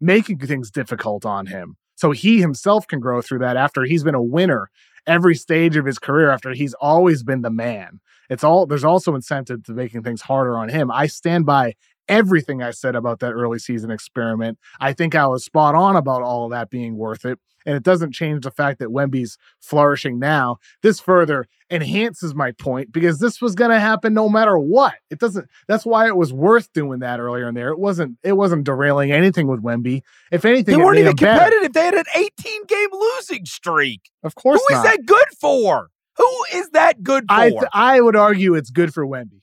making 0.00 0.38
things 0.38 0.72
difficult 0.72 1.24
on 1.24 1.46
him, 1.46 1.76
so 1.94 2.10
he 2.10 2.40
himself 2.40 2.88
can 2.88 2.98
grow 2.98 3.22
through 3.22 3.38
that 3.38 3.56
after 3.56 3.84
he's 3.84 4.02
been 4.02 4.16
a 4.16 4.22
winner 4.22 4.70
every 5.06 5.34
stage 5.34 5.76
of 5.76 5.84
his 5.84 5.98
career. 5.98 6.30
After 6.30 6.52
he's 6.52 6.74
always 6.74 7.22
been 7.22 7.42
the 7.42 7.50
man. 7.50 8.00
It's 8.30 8.44
all 8.44 8.66
there's 8.66 8.84
also 8.84 9.14
incentive 9.14 9.64
to 9.64 9.72
making 9.72 10.02
things 10.02 10.22
harder 10.22 10.56
on 10.56 10.68
him. 10.68 10.90
I 10.90 11.06
stand 11.06 11.46
by 11.46 11.74
everything 12.08 12.62
I 12.62 12.70
said 12.70 12.94
about 12.96 13.20
that 13.20 13.32
early 13.32 13.58
season 13.58 13.90
experiment. 13.90 14.58
I 14.80 14.92
think 14.92 15.14
I 15.14 15.26
was 15.26 15.44
spot 15.44 15.74
on 15.74 15.96
about 15.96 16.22
all 16.22 16.44
of 16.44 16.50
that 16.50 16.70
being 16.70 16.96
worth 16.96 17.24
it. 17.24 17.38
And 17.66 17.74
it 17.74 17.82
doesn't 17.82 18.12
change 18.12 18.44
the 18.44 18.50
fact 18.50 18.78
that 18.80 18.90
Wemby's 18.90 19.38
flourishing 19.58 20.18
now. 20.18 20.58
This 20.82 21.00
further 21.00 21.46
enhances 21.70 22.34
my 22.34 22.52
point 22.52 22.92
because 22.92 23.20
this 23.20 23.40
was 23.40 23.54
going 23.54 23.70
to 23.70 23.80
happen 23.80 24.12
no 24.12 24.28
matter 24.28 24.58
what. 24.58 24.92
It 25.10 25.18
doesn't. 25.18 25.48
That's 25.66 25.86
why 25.86 26.06
it 26.06 26.14
was 26.14 26.30
worth 26.30 26.70
doing 26.74 26.98
that 26.98 27.20
earlier 27.20 27.48
in 27.48 27.54
there. 27.54 27.70
It 27.70 27.78
wasn't. 27.78 28.18
It 28.22 28.34
wasn't 28.34 28.64
derailing 28.64 29.12
anything 29.12 29.46
with 29.46 29.62
Wemby. 29.62 30.02
If 30.30 30.44
anything, 30.44 30.76
They 30.76 30.84
weren't 30.84 30.98
even 30.98 31.16
competitive. 31.16 31.72
They 31.72 31.84
had 31.86 31.94
an 31.94 32.04
18 32.14 32.66
game 32.66 32.88
losing 32.92 33.46
streak. 33.46 34.10
Of 34.22 34.34
course 34.34 34.60
Who 34.68 34.74
is 34.74 34.82
not. 34.82 34.84
that 34.84 35.06
good 35.06 35.26
for? 35.40 35.88
Who 36.18 36.44
is 36.52 36.68
that 36.74 37.02
good 37.02 37.24
for? 37.28 37.34
I 37.34 37.48
th- 37.48 37.62
I 37.72 37.98
would 38.00 38.14
argue 38.14 38.54
it's 38.54 38.70
good 38.70 38.92
for 38.92 39.06
Wemby. 39.06 39.40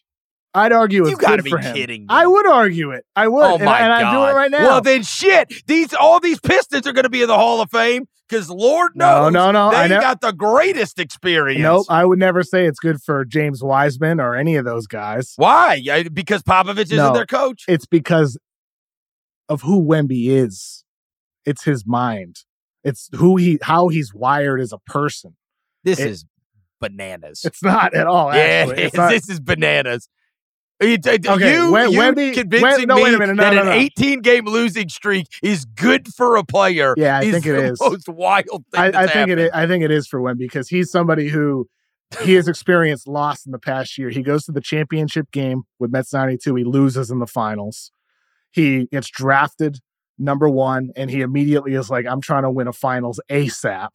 I'd 0.53 0.71
argue 0.73 1.03
it's 1.03 1.11
you 1.11 1.17
got 1.17 1.37
to 1.37 1.43
good 1.43 1.61
be 1.61 1.71
kidding 1.73 2.01
me. 2.01 2.07
I 2.09 2.27
would 2.27 2.45
argue 2.45 2.91
it. 2.91 3.05
I 3.15 3.27
would. 3.27 3.43
Oh 3.43 3.55
and, 3.55 3.63
my 3.65 3.79
and 3.79 3.87
god! 3.87 4.03
I'm 4.03 4.13
doing 4.13 4.29
it 4.29 4.33
right 4.33 4.51
now. 4.51 4.67
Well, 4.67 4.81
then 4.81 5.03
shit. 5.03 5.53
These 5.67 5.93
all 5.93 6.19
these 6.19 6.39
Pistons 6.41 6.85
are 6.87 6.93
going 6.93 7.03
to 7.03 7.09
be 7.09 7.21
in 7.21 7.27
the 7.29 7.37
Hall 7.37 7.61
of 7.61 7.71
Fame 7.71 8.05
because 8.27 8.49
Lord 8.49 8.91
no, 8.95 9.29
knows 9.29 9.33
no, 9.33 9.51
no. 9.51 9.67
I 9.69 9.87
they 9.87 9.95
know. 9.95 10.01
got 10.01 10.19
the 10.19 10.33
greatest 10.33 10.99
experience. 10.99 11.61
Nope. 11.61 11.85
I 11.89 12.03
would 12.05 12.19
never 12.19 12.43
say 12.43 12.65
it's 12.65 12.79
good 12.79 13.01
for 13.01 13.23
James 13.23 13.63
Wiseman 13.63 14.19
or 14.19 14.35
any 14.35 14.55
of 14.57 14.65
those 14.65 14.87
guys. 14.87 15.33
Why? 15.37 15.75
Yeah, 15.75 16.03
Because 16.03 16.41
Popovich 16.43 16.79
isn't 16.79 16.97
No. 16.97 17.13
their 17.13 17.25
coach. 17.25 17.63
It's 17.69 17.85
because 17.85 18.37
of 19.47 19.61
who 19.61 19.81
Wemby 19.81 20.27
is. 20.29 20.83
It's 21.45 21.63
his 21.63 21.85
mind. 21.87 22.37
It's 22.83 23.09
who 23.15 23.37
he, 23.37 23.57
how 23.61 23.87
he's 23.89 24.13
wired 24.13 24.59
as 24.61 24.71
a 24.73 24.79
person. 24.79 25.35
This 25.83 25.99
It- 25.99 26.09
is 26.09 26.25
bananas. 26.79 27.41
It's 27.45 27.63
not 27.63 27.93
at 27.93 28.07
all. 28.07 28.33
yeah, 28.33 28.65
Actually, 28.69 28.89
not, 28.95 29.09
this 29.11 29.29
is 29.29 29.39
bananas. 29.39 30.09
Okay, 30.81 31.53
you, 31.55 31.71
Wem- 31.71 31.91
you 31.91 31.99
Wemby- 31.99 32.33
convincing 32.33 32.61
Wem- 32.61 32.87
no, 32.87 32.95
me 32.95 33.17
minute, 33.17 33.35
no, 33.35 33.43
that 33.43 33.53
no, 33.53 33.61
an 33.61 33.67
no. 33.67 33.71
18 33.73 34.21
game 34.21 34.45
losing 34.45 34.89
streak 34.89 35.27
is 35.43 35.65
good 35.65 36.07
for 36.13 36.35
a 36.37 36.43
player. 36.43 36.93
Yeah, 36.97 37.17
I 37.19 37.23
is 37.23 37.33
think 37.33 37.45
it 37.45 37.51
the 37.53 37.71
is. 37.71 37.79
most 37.81 38.09
wild 38.09 38.65
thing. 38.71 38.81
I, 38.81 38.87
I 38.87 38.91
think 39.07 39.29
it 39.29 39.37
happened. 39.37 39.39
is. 39.41 39.49
I 39.53 39.67
think 39.67 39.83
it 39.83 39.91
is 39.91 40.07
for 40.07 40.19
Wemby 40.19 40.39
because 40.39 40.69
he's 40.69 40.89
somebody 40.91 41.29
who 41.29 41.67
he 42.23 42.33
has 42.33 42.47
experienced 42.47 43.07
loss 43.07 43.45
in 43.45 43.51
the 43.51 43.59
past 43.59 43.97
year. 43.97 44.09
He 44.09 44.21
goes 44.21 44.43
to 44.45 44.51
the 44.51 44.59
championship 44.61 45.31
game 45.31 45.63
with 45.79 45.91
Mets 45.91 46.11
92. 46.13 46.55
He 46.55 46.63
loses 46.63 47.09
in 47.11 47.19
the 47.19 47.27
finals. 47.27 47.91
He 48.51 48.87
gets 48.87 49.09
drafted 49.09 49.77
number 50.17 50.49
one, 50.49 50.89
and 50.97 51.09
he 51.09 51.21
immediately 51.21 51.73
is 51.73 51.89
like, 51.89 52.05
I'm 52.05 52.19
trying 52.21 52.43
to 52.43 52.49
win 52.49 52.67
a 52.67 52.73
finals 52.73 53.19
ASAP. 53.29 53.89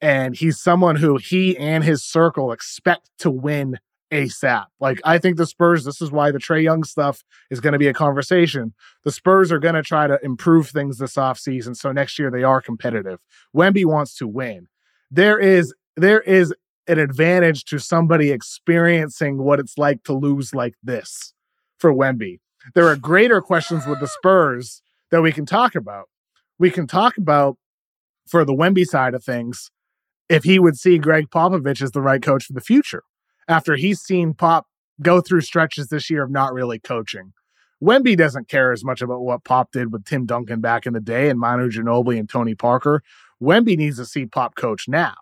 And 0.00 0.36
he's 0.36 0.60
someone 0.60 0.96
who 0.96 1.16
he 1.16 1.56
and 1.56 1.82
his 1.82 2.04
circle 2.04 2.52
expect 2.52 3.10
to 3.20 3.30
win 3.30 3.78
ASAP. 4.10 4.66
Like, 4.80 5.00
I 5.04 5.18
think 5.18 5.36
the 5.36 5.46
Spurs, 5.46 5.84
this 5.84 6.00
is 6.00 6.10
why 6.10 6.30
the 6.30 6.38
Trae 6.38 6.62
Young 6.62 6.84
stuff 6.84 7.22
is 7.50 7.60
going 7.60 7.72
to 7.72 7.78
be 7.78 7.88
a 7.88 7.94
conversation. 7.94 8.74
The 9.04 9.12
Spurs 9.12 9.50
are 9.50 9.58
going 9.58 9.74
to 9.74 9.82
try 9.82 10.06
to 10.06 10.18
improve 10.22 10.68
things 10.68 10.98
this 10.98 11.14
offseason. 11.14 11.76
So 11.76 11.92
next 11.92 12.18
year 12.18 12.30
they 12.30 12.42
are 12.42 12.60
competitive. 12.60 13.18
Wemby 13.54 13.84
wants 13.84 14.16
to 14.18 14.28
win. 14.28 14.68
There 15.10 15.38
is 15.38 15.74
there 15.96 16.20
is 16.20 16.52
an 16.88 16.98
advantage 16.98 17.64
to 17.64 17.78
somebody 17.78 18.30
experiencing 18.30 19.38
what 19.38 19.58
it's 19.58 19.78
like 19.78 20.04
to 20.04 20.12
lose 20.12 20.54
like 20.54 20.74
this 20.82 21.32
for 21.78 21.92
Wemby. 21.92 22.38
There 22.74 22.86
are 22.86 22.96
greater 22.96 23.40
questions 23.40 23.86
with 23.86 24.00
the 24.00 24.08
Spurs 24.08 24.82
that 25.10 25.22
we 25.22 25.32
can 25.32 25.46
talk 25.46 25.74
about. 25.74 26.08
We 26.58 26.70
can 26.70 26.86
talk 26.86 27.16
about 27.16 27.56
for 28.28 28.44
the 28.44 28.52
Wemby 28.52 28.84
side 28.84 29.14
of 29.14 29.24
things 29.24 29.70
if 30.28 30.44
he 30.44 30.58
would 30.58 30.76
see 30.76 30.98
Gregg 30.98 31.30
Popovich 31.30 31.80
as 31.80 31.92
the 31.92 32.02
right 32.02 32.22
coach 32.22 32.46
for 32.46 32.52
the 32.52 32.60
future 32.60 33.02
after 33.48 33.76
he's 33.76 34.00
seen 34.00 34.34
Pop 34.34 34.66
go 35.02 35.20
through 35.20 35.42
stretches 35.42 35.88
this 35.88 36.10
year 36.10 36.22
of 36.24 36.30
not 36.30 36.52
really 36.52 36.78
coaching. 36.78 37.32
Wemby 37.82 38.16
doesn't 38.16 38.48
care 38.48 38.72
as 38.72 38.84
much 38.84 39.02
about 39.02 39.20
what 39.20 39.44
Pop 39.44 39.72
did 39.72 39.92
with 39.92 40.04
Tim 40.04 40.24
Duncan 40.24 40.60
back 40.60 40.86
in 40.86 40.94
the 40.94 41.00
day 41.00 41.28
and 41.28 41.38
Manu 41.38 41.70
Ginobili 41.70 42.18
and 42.18 42.28
Tony 42.28 42.54
Parker. 42.54 43.02
Wemby 43.42 43.76
needs 43.76 43.98
to 43.98 44.06
see 44.06 44.24
Pop 44.24 44.54
coach 44.54 44.88
now. 44.88 45.14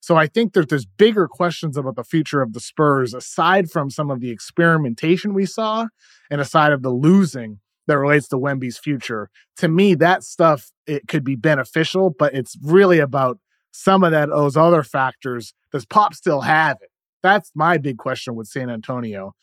So 0.00 0.16
I 0.16 0.26
think 0.26 0.54
that 0.54 0.68
there's 0.68 0.86
bigger 0.86 1.28
questions 1.28 1.76
about 1.76 1.94
the 1.94 2.04
future 2.04 2.42
of 2.42 2.52
the 2.52 2.60
Spurs 2.60 3.14
aside 3.14 3.70
from 3.70 3.90
some 3.90 4.10
of 4.10 4.20
the 4.20 4.30
experimentation 4.30 5.34
we 5.34 5.46
saw 5.46 5.86
and 6.30 6.40
aside 6.40 6.72
of 6.72 6.82
the 6.82 6.90
losing 6.90 7.60
that 7.86 7.98
relates 7.98 8.28
to 8.28 8.36
Wemby's 8.36 8.78
future. 8.78 9.30
To 9.58 9.68
me, 9.68 9.94
that 9.96 10.24
stuff 10.24 10.72
it 10.86 11.06
could 11.06 11.22
be 11.22 11.36
beneficial, 11.36 12.10
but 12.10 12.34
it's 12.34 12.56
really 12.62 12.98
about 12.98 13.38
some 13.72 14.02
of 14.02 14.10
that 14.12 14.30
those 14.30 14.56
other 14.56 14.82
factors. 14.82 15.54
Does 15.70 15.84
Pop 15.84 16.14
still 16.14 16.40
have 16.40 16.78
it? 16.80 16.89
That's 17.22 17.50
my 17.54 17.78
big 17.78 17.98
question 17.98 18.34
with 18.34 18.46
San 18.48 18.70
Antonio. 18.70 19.34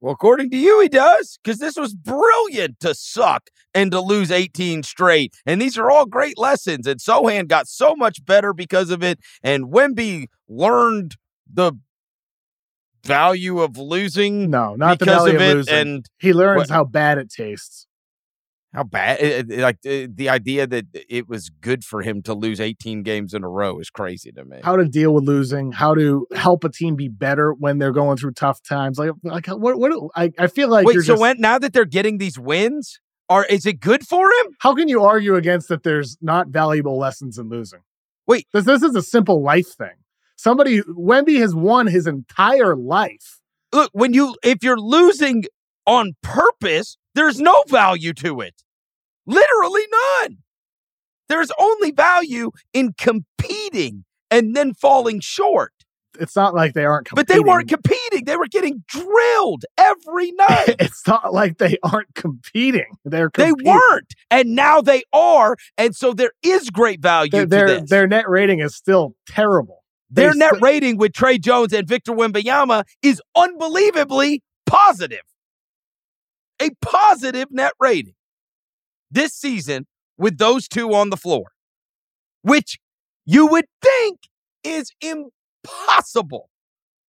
Well, 0.00 0.12
according 0.14 0.50
to 0.50 0.56
you, 0.56 0.80
he 0.80 0.88
does, 0.88 1.38
because 1.42 1.60
this 1.60 1.76
was 1.76 1.94
brilliant 1.94 2.80
to 2.80 2.92
suck 2.92 3.50
and 3.72 3.92
to 3.92 4.00
lose 4.00 4.32
18 4.32 4.82
straight. 4.82 5.32
And 5.46 5.62
these 5.62 5.78
are 5.78 5.90
all 5.92 6.06
great 6.06 6.36
lessons. 6.36 6.88
And 6.88 6.98
Sochan 6.98 7.46
got 7.46 7.68
so 7.68 7.94
much 7.94 8.24
better 8.24 8.52
because 8.52 8.90
of 8.90 9.04
it. 9.04 9.20
And 9.44 9.66
Wemby 9.72 10.26
learned 10.48 11.14
the 11.50 11.74
value 13.04 13.60
of 13.60 13.76
losing 13.78 14.50
No, 14.50 14.74
not 14.74 14.98
the 14.98 15.04
because 15.06 15.22
value 15.22 15.36
of 15.36 15.42
of 15.42 15.48
it. 15.48 15.54
losing. 15.54 15.74
And 15.74 16.06
he 16.18 16.32
learns 16.32 16.58
what- 16.58 16.70
how 16.70 16.84
bad 16.84 17.18
it 17.18 17.30
tastes. 17.30 17.86
How 18.74 18.84
bad, 18.84 19.20
it- 19.20 19.50
it- 19.50 19.58
like 19.60 19.76
uh, 19.86 20.06
the 20.12 20.28
idea 20.28 20.66
that 20.66 20.86
it 21.08 21.28
was 21.28 21.50
good 21.60 21.84
for 21.84 22.02
him 22.02 22.22
to 22.22 22.34
lose 22.34 22.60
18 22.60 23.02
games 23.02 23.34
in 23.34 23.44
a 23.44 23.48
row 23.48 23.78
is 23.78 23.90
crazy 23.90 24.32
to 24.32 24.44
me. 24.44 24.58
How 24.62 24.76
to 24.76 24.84
deal 24.86 25.12
with 25.14 25.24
losing, 25.24 25.72
how 25.72 25.94
to 25.94 26.26
help 26.34 26.64
a 26.64 26.68
team 26.70 26.96
be 26.96 27.08
better 27.08 27.52
when 27.52 27.78
they're 27.78 27.92
going 27.92 28.16
through 28.16 28.32
tough 28.32 28.62
times. 28.62 28.98
Like, 28.98 29.10
like 29.24 29.46
what? 29.46 29.78
What? 29.78 30.10
I, 30.16 30.32
I 30.38 30.46
feel 30.46 30.68
like 30.68 30.86
Wait, 30.86 30.94
you're 30.94 31.02
so 31.02 31.12
just. 31.14 31.20
when, 31.20 31.36
now 31.40 31.58
that 31.58 31.72
they're 31.72 31.84
getting 31.84 32.18
these 32.18 32.38
wins, 32.38 32.98
are 33.28 33.44
is 33.46 33.66
it 33.66 33.80
good 33.80 34.06
for 34.06 34.26
him? 34.26 34.46
how 34.60 34.74
can 34.74 34.88
you 34.88 35.02
argue 35.02 35.34
against 35.36 35.68
that? 35.68 35.82
There's 35.82 36.16
not 36.22 36.48
valuable 36.48 36.98
lessons 36.98 37.38
in 37.38 37.48
losing. 37.48 37.80
Wait. 38.26 38.46
this 38.52 38.64
this 38.64 38.82
is 38.82 38.94
a 38.96 39.02
simple 39.02 39.42
life 39.42 39.68
thing. 39.76 39.96
Somebody 40.36 40.80
Wemby 40.82 41.38
has 41.40 41.54
won 41.54 41.86
his 41.86 42.06
entire 42.06 42.74
life. 42.76 43.40
look 43.72 43.90
when 43.92 44.12
you 44.14 44.34
if 44.42 44.62
you're 44.62 44.78
losing 44.80 45.44
on 45.86 46.14
purpose 46.22 46.96
there's 47.14 47.40
no 47.40 47.62
value 47.68 48.12
to 48.12 48.40
it 48.40 48.61
literally 49.26 49.82
none 50.20 50.38
there's 51.28 51.52
only 51.58 51.90
value 51.90 52.50
in 52.72 52.92
competing 52.98 54.04
and 54.30 54.54
then 54.54 54.74
falling 54.74 55.20
short 55.20 55.72
It's 56.18 56.36
not 56.36 56.54
like 56.54 56.74
they 56.74 56.84
aren't. 56.84 57.08
but 57.14 57.28
they 57.28 57.40
weren't 57.40 57.68
competing 57.68 57.92
competing. 58.12 58.24
They 58.26 58.36
were 58.36 58.46
getting 58.46 58.84
drilled 58.86 59.64
every 59.78 60.32
night. 60.32 60.76
it's 60.78 61.06
not 61.06 61.32
like 61.32 61.58
they 61.58 61.78
aren't 61.82 62.14
competing. 62.14 62.96
They're 63.04 63.30
they 63.34 63.52
weren't, 63.52 64.14
and 64.30 64.54
now 64.54 64.80
they 64.80 65.02
are, 65.12 65.56
and 65.78 65.94
so 65.94 66.12
there 66.12 66.32
is 66.42 66.70
great 66.70 67.00
value 67.00 67.30
Their 67.30 67.42
to 67.42 67.48
their, 67.48 67.66
this. 67.66 67.90
their 67.90 68.06
net 68.06 68.28
rating 68.28 68.60
is 68.60 68.74
still 68.74 69.14
terrible. 69.26 69.82
They 70.10 70.22
Their 70.22 70.34
net 70.34 70.60
rating 70.60 70.98
with 70.98 71.12
Tre 71.12 71.38
Jones 71.38 71.72
and 71.72 71.88
Victor 71.88 72.12
Wembanyama 72.12 72.84
is 73.02 73.20
unbelievably 73.34 74.42
positive. 74.66 75.22
A 76.60 76.70
positive 76.82 77.48
net 77.50 77.72
rating 77.80 78.14
this 79.12 79.32
season 79.34 79.86
with 80.18 80.38
those 80.38 80.68
two 80.68 80.94
on 80.94 81.10
the 81.10 81.16
floor, 81.16 81.44
which 82.42 82.78
you 83.24 83.46
would 83.46 83.66
think 83.82 84.18
is 84.64 84.90
impossible. 85.00 86.48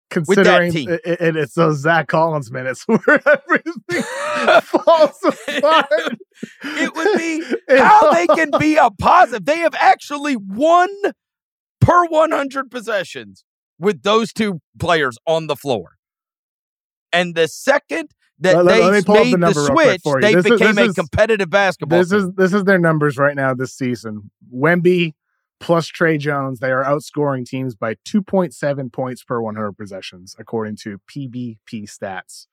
that 0.09 0.25
considering 0.25 0.71
team. 0.71 0.89
it, 0.89 1.01
it- 1.05 1.35
it's 1.35 1.53
those 1.55 1.79
Zach 1.79 2.07
Collins 2.07 2.51
minutes 2.51 2.83
where 2.87 3.21
everything 3.27 4.03
falls 4.61 5.17
apart. 5.47 6.17
It 6.63 6.95
would 6.95 7.17
be 7.17 7.43
how 7.79 8.11
they 8.11 8.27
can 8.27 8.51
be 8.59 8.75
a 8.75 8.89
positive. 8.91 9.45
They 9.45 9.59
have 9.59 9.75
actually 9.79 10.35
won 10.35 10.89
per 11.81 12.05
100 12.05 12.69
possessions 12.69 13.43
with 13.79 14.03
those 14.03 14.31
two 14.31 14.59
players 14.79 15.17
on 15.25 15.47
the 15.47 15.55
floor. 15.55 15.93
And 17.11 17.35
the 17.35 17.47
second 17.47 18.09
that 18.39 18.63
Let- 18.65 18.73
they 18.75 18.83
let 18.83 18.93
me 18.93 19.01
pull 19.03 19.17
up 19.17 19.23
the 19.29 19.37
made 19.37 19.53
the, 19.55 19.69
quick 19.71 20.01
switch, 20.01 20.21
they 20.21 20.33
This 20.35 20.43
became 20.43 20.75
this 20.75 20.87
a 20.87 20.89
is- 20.89 20.95
competitive 20.95 21.49
basketball 21.49 21.99
This 21.99 22.09
team. 22.09 22.19
is 22.19 22.31
this 22.35 22.53
is 22.53 22.63
their 22.65 22.79
numbers 22.79 23.17
right 23.17 23.35
now 23.35 23.53
this 23.53 23.73
season. 23.73 24.31
Wemby 24.53 25.13
plus 25.59 25.87
Tre 25.87 26.17
Jones, 26.17 26.59
they 26.59 26.71
are 26.71 26.83
outscoring 26.83 27.45
teams 27.45 27.73
by 27.75 27.95
2.7 28.05 28.91
points 28.91 29.23
per 29.23 29.39
100 29.39 29.73
possessions, 29.73 30.35
according 30.37 30.75
to 30.77 30.99
PBP 31.09 31.83
stats. 31.87 32.47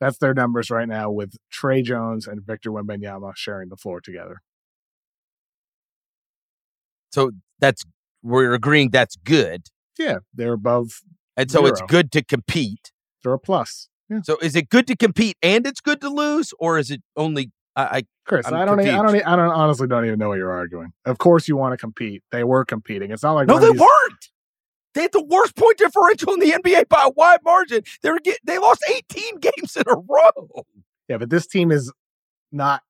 That's 0.00 0.16
their 0.18 0.32
numbers 0.32 0.70
right 0.70 0.88
now 0.88 1.10
with 1.10 1.36
Tre 1.50 1.82
Jones 1.82 2.26
and 2.26 2.40
Victor 2.42 2.70
Wembanyama 2.70 3.36
sharing 3.36 3.68
the 3.68 3.76
floor 3.76 4.00
together. 4.00 4.40
so 7.12 7.30
that's 7.58 7.82
we're 8.22 8.52
agreeing 8.54 8.90
that's 8.90 9.16
good. 9.16 9.68
Yeah, 9.98 10.18
they're 10.34 10.52
above. 10.52 11.00
And 11.36 11.50
so 11.50 11.66
it's 11.66 11.80
good 11.88 12.12
to 12.12 12.22
compete. 12.24 12.92
They're 13.22 13.32
a 13.34 13.38
plus. 13.38 13.88
Yeah. 14.08 14.20
So 14.22 14.36
is 14.40 14.54
it 14.56 14.68
good 14.68 14.86
to 14.88 14.96
compete 14.96 15.36
and 15.42 15.66
it's 15.66 15.80
good 15.80 16.00
to 16.00 16.08
lose, 16.08 16.52
or 16.58 16.78
is 16.78 16.90
it 16.90 17.02
only 17.16 17.50
I, 17.74 17.82
I 17.98 18.02
Chris, 18.24 18.46
I'm 18.46 18.54
I 18.54 18.64
don't, 18.64 18.80
I 18.80 18.84
don't, 18.84 19.14
I 19.26 19.36
don't, 19.36 19.50
honestly 19.50 19.86
don't 19.86 20.04
even 20.06 20.18
know 20.18 20.28
what 20.28 20.38
you're 20.38 20.50
arguing. 20.52 20.92
Of 21.04 21.18
course, 21.18 21.46
you 21.48 21.56
want 21.56 21.72
to 21.72 21.76
compete. 21.76 22.22
They 22.32 22.42
were 22.44 22.64
competing. 22.64 23.10
It's 23.10 23.22
not 23.22 23.32
like 23.34 23.48
No, 23.48 23.58
they 23.58 23.70
these- 23.70 23.80
weren't. 23.80 24.30
They 24.94 25.02
had 25.02 25.12
the 25.12 25.24
worst 25.24 25.54
point 25.56 25.76
differential 25.76 26.32
in 26.32 26.40
the 26.40 26.52
NBA 26.52 26.88
by 26.88 27.02
a 27.04 27.10
wide 27.10 27.40
margin. 27.44 27.82
They 28.02 28.10
were 28.10 28.18
get, 28.18 28.38
they 28.44 28.58
lost 28.58 28.82
18 28.88 29.40
games 29.40 29.76
in 29.76 29.82
a 29.86 29.94
row. 29.94 30.64
Yeah, 31.06 31.18
but 31.18 31.28
this 31.28 31.46
team 31.46 31.70
is 31.70 31.92
not 32.50 32.82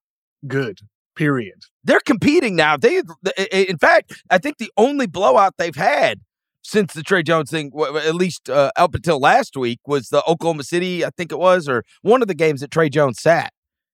good. 0.46 0.78
Period. 1.16 1.62
They're 1.82 1.98
competing 1.98 2.54
now. 2.54 2.76
They, 2.76 3.02
in 3.50 3.78
fact, 3.78 4.12
I 4.30 4.38
think 4.38 4.58
the 4.58 4.70
only 4.76 5.06
blowout 5.06 5.54
they've 5.58 5.74
had 5.74 6.20
since 6.66 6.92
the 6.92 7.02
Tre 7.02 7.22
Jones 7.22 7.50
thing, 7.50 7.72
at 8.04 8.14
least 8.14 8.50
uh, 8.50 8.70
up 8.76 8.94
until 8.94 9.18
last 9.20 9.56
week, 9.56 9.80
was 9.86 10.08
the 10.08 10.22
Oklahoma 10.26 10.64
City, 10.64 11.04
I 11.04 11.10
think 11.16 11.32
it 11.32 11.38
was, 11.38 11.68
or 11.68 11.84
one 12.02 12.22
of 12.22 12.28
the 12.28 12.34
games 12.34 12.60
that 12.60 12.70
Tre 12.70 12.88
Jones 12.88 13.20
sat 13.20 13.52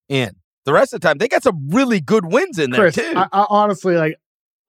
in. 0.09 0.33
The 0.65 0.73
rest 0.73 0.93
of 0.93 1.01
the 1.01 1.09
time, 1.09 1.19
they 1.19 1.29
got 1.29 1.43
some 1.43 1.69
really 1.71 2.01
good 2.01 2.33
wins 2.33 2.59
in 2.59 2.71
there 2.71 2.91
Chris, 2.91 2.95
too. 2.95 3.13
I, 3.17 3.29
I 3.33 3.47
honestly 3.49 3.97
like. 3.97 4.17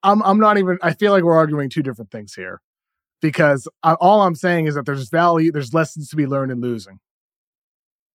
I'm, 0.06 0.22
I'm 0.24 0.38
not 0.38 0.58
even. 0.58 0.78
I 0.82 0.94
feel 0.94 1.14
like 1.14 1.24
we're 1.24 1.38
arguing 1.38 1.70
two 1.70 1.82
different 1.82 2.12
things 2.12 2.34
here, 2.34 2.60
because 3.22 3.70
I, 3.84 3.94
all 3.94 4.22
I'm 4.24 4.36
saying 4.36 4.66
is 4.66 4.76
that 4.76 4.86
there's 4.86 5.08
value. 5.10 5.50
There's 5.50 5.74
lessons 5.74 6.10
to 6.10 6.18
be 6.18 6.28
learned 6.28 6.52
in 6.52 6.60
losing. 6.60 7.00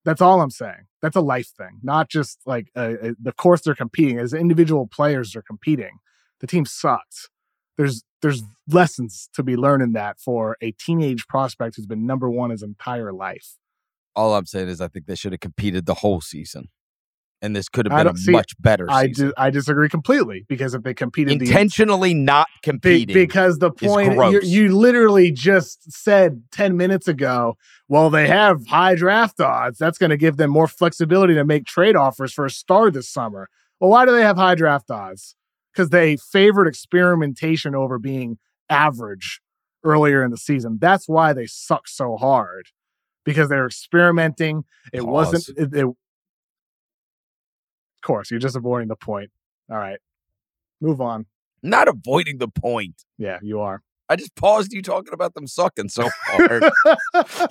That's 0.04 0.20
all 0.20 0.42
I'm 0.42 0.50
saying. 0.50 0.86
That's 1.00 1.16
a 1.16 1.22
life 1.22 1.48
thing, 1.56 1.78
not 1.82 2.10
just 2.10 2.40
like 2.44 2.66
the 2.74 3.32
course 3.38 3.62
they're 3.62 3.74
competing 3.74 4.18
as 4.18 4.34
individual 4.34 4.86
players. 4.86 5.32
They're 5.32 5.40
competing. 5.40 5.98
The 6.40 6.46
team 6.46 6.66
sucks. 6.66 7.30
There's 7.78 8.02
there's 8.20 8.42
lessons 8.68 9.30
to 9.34 9.42
be 9.42 9.56
learned 9.56 9.82
in 9.82 9.92
that 9.92 10.20
for 10.20 10.56
a 10.60 10.72
teenage 10.72 11.26
prospect 11.28 11.76
who's 11.76 11.86
been 11.86 12.04
number 12.04 12.28
one 12.28 12.50
his 12.50 12.62
entire 12.62 13.12
life. 13.12 13.56
All 14.16 14.34
I'm 14.34 14.46
saying 14.46 14.68
is, 14.68 14.80
I 14.80 14.88
think 14.88 15.06
they 15.06 15.14
should 15.14 15.32
have 15.32 15.40
competed 15.40 15.86
the 15.86 15.94
whole 15.94 16.20
season, 16.20 16.70
and 17.40 17.54
this 17.54 17.68
could 17.68 17.86
have 17.86 17.96
been 17.96 18.12
a 18.12 18.16
see, 18.16 18.32
much 18.32 18.60
better 18.60 18.90
I 18.90 19.06
season. 19.06 19.28
do, 19.28 19.32
I 19.36 19.50
disagree 19.50 19.88
completely 19.88 20.44
because 20.48 20.74
if 20.74 20.82
they 20.82 20.92
competed 20.92 21.38
the 21.38 21.46
Intentionally 21.46 22.14
not 22.14 22.48
Be- 22.48 22.70
competing. 22.70 23.14
because 23.14 23.58
the 23.58 23.70
point 23.70 24.42
you 24.44 24.76
literally 24.76 25.30
just 25.30 25.92
said 25.92 26.42
10 26.50 26.76
minutes 26.76 27.06
ago 27.06 27.56
well 27.88 28.10
they 28.10 28.26
have 28.26 28.66
high 28.66 28.96
draft 28.96 29.40
odds 29.40 29.78
that's 29.78 29.98
going 29.98 30.10
to 30.10 30.16
give 30.16 30.36
them 30.36 30.50
more 30.50 30.66
flexibility 30.66 31.34
to 31.34 31.44
make 31.44 31.64
trade 31.64 31.94
offers 31.94 32.32
for 32.32 32.44
a 32.44 32.50
star 32.50 32.90
this 32.90 33.08
summer 33.08 33.48
well 33.78 33.90
why 33.90 34.04
do 34.04 34.10
they 34.10 34.22
have 34.22 34.36
high 34.36 34.56
draft 34.56 34.90
odds 34.90 35.36
because 35.78 35.90
they 35.90 36.16
favored 36.16 36.66
experimentation 36.66 37.72
over 37.76 38.00
being 38.00 38.36
average 38.68 39.40
earlier 39.84 40.24
in 40.24 40.32
the 40.32 40.36
season. 40.36 40.76
That's 40.80 41.08
why 41.08 41.32
they 41.32 41.46
suck 41.46 41.86
so 41.86 42.16
hard 42.16 42.66
because 43.24 43.48
they're 43.48 43.66
experimenting. 43.66 44.64
It 44.92 45.06
wasn't 45.06 45.56
it, 45.56 45.72
it- 45.72 45.84
of 45.84 45.94
course 48.02 48.30
you're 48.30 48.40
just 48.40 48.56
avoiding 48.56 48.88
the 48.88 48.96
point. 48.96 49.30
All 49.70 49.76
right. 49.76 50.00
Move 50.80 51.00
on. 51.00 51.26
Not 51.62 51.86
avoiding 51.88 52.38
the 52.38 52.48
point. 52.48 53.04
yeah 53.18 53.38
you 53.40 53.60
are. 53.60 53.82
I 54.08 54.16
just 54.16 54.34
paused 54.34 54.72
you 54.72 54.82
talking 54.82 55.12
about 55.12 55.34
them 55.34 55.46
sucking 55.46 55.90
so 55.90 56.08
hard. 56.24 56.64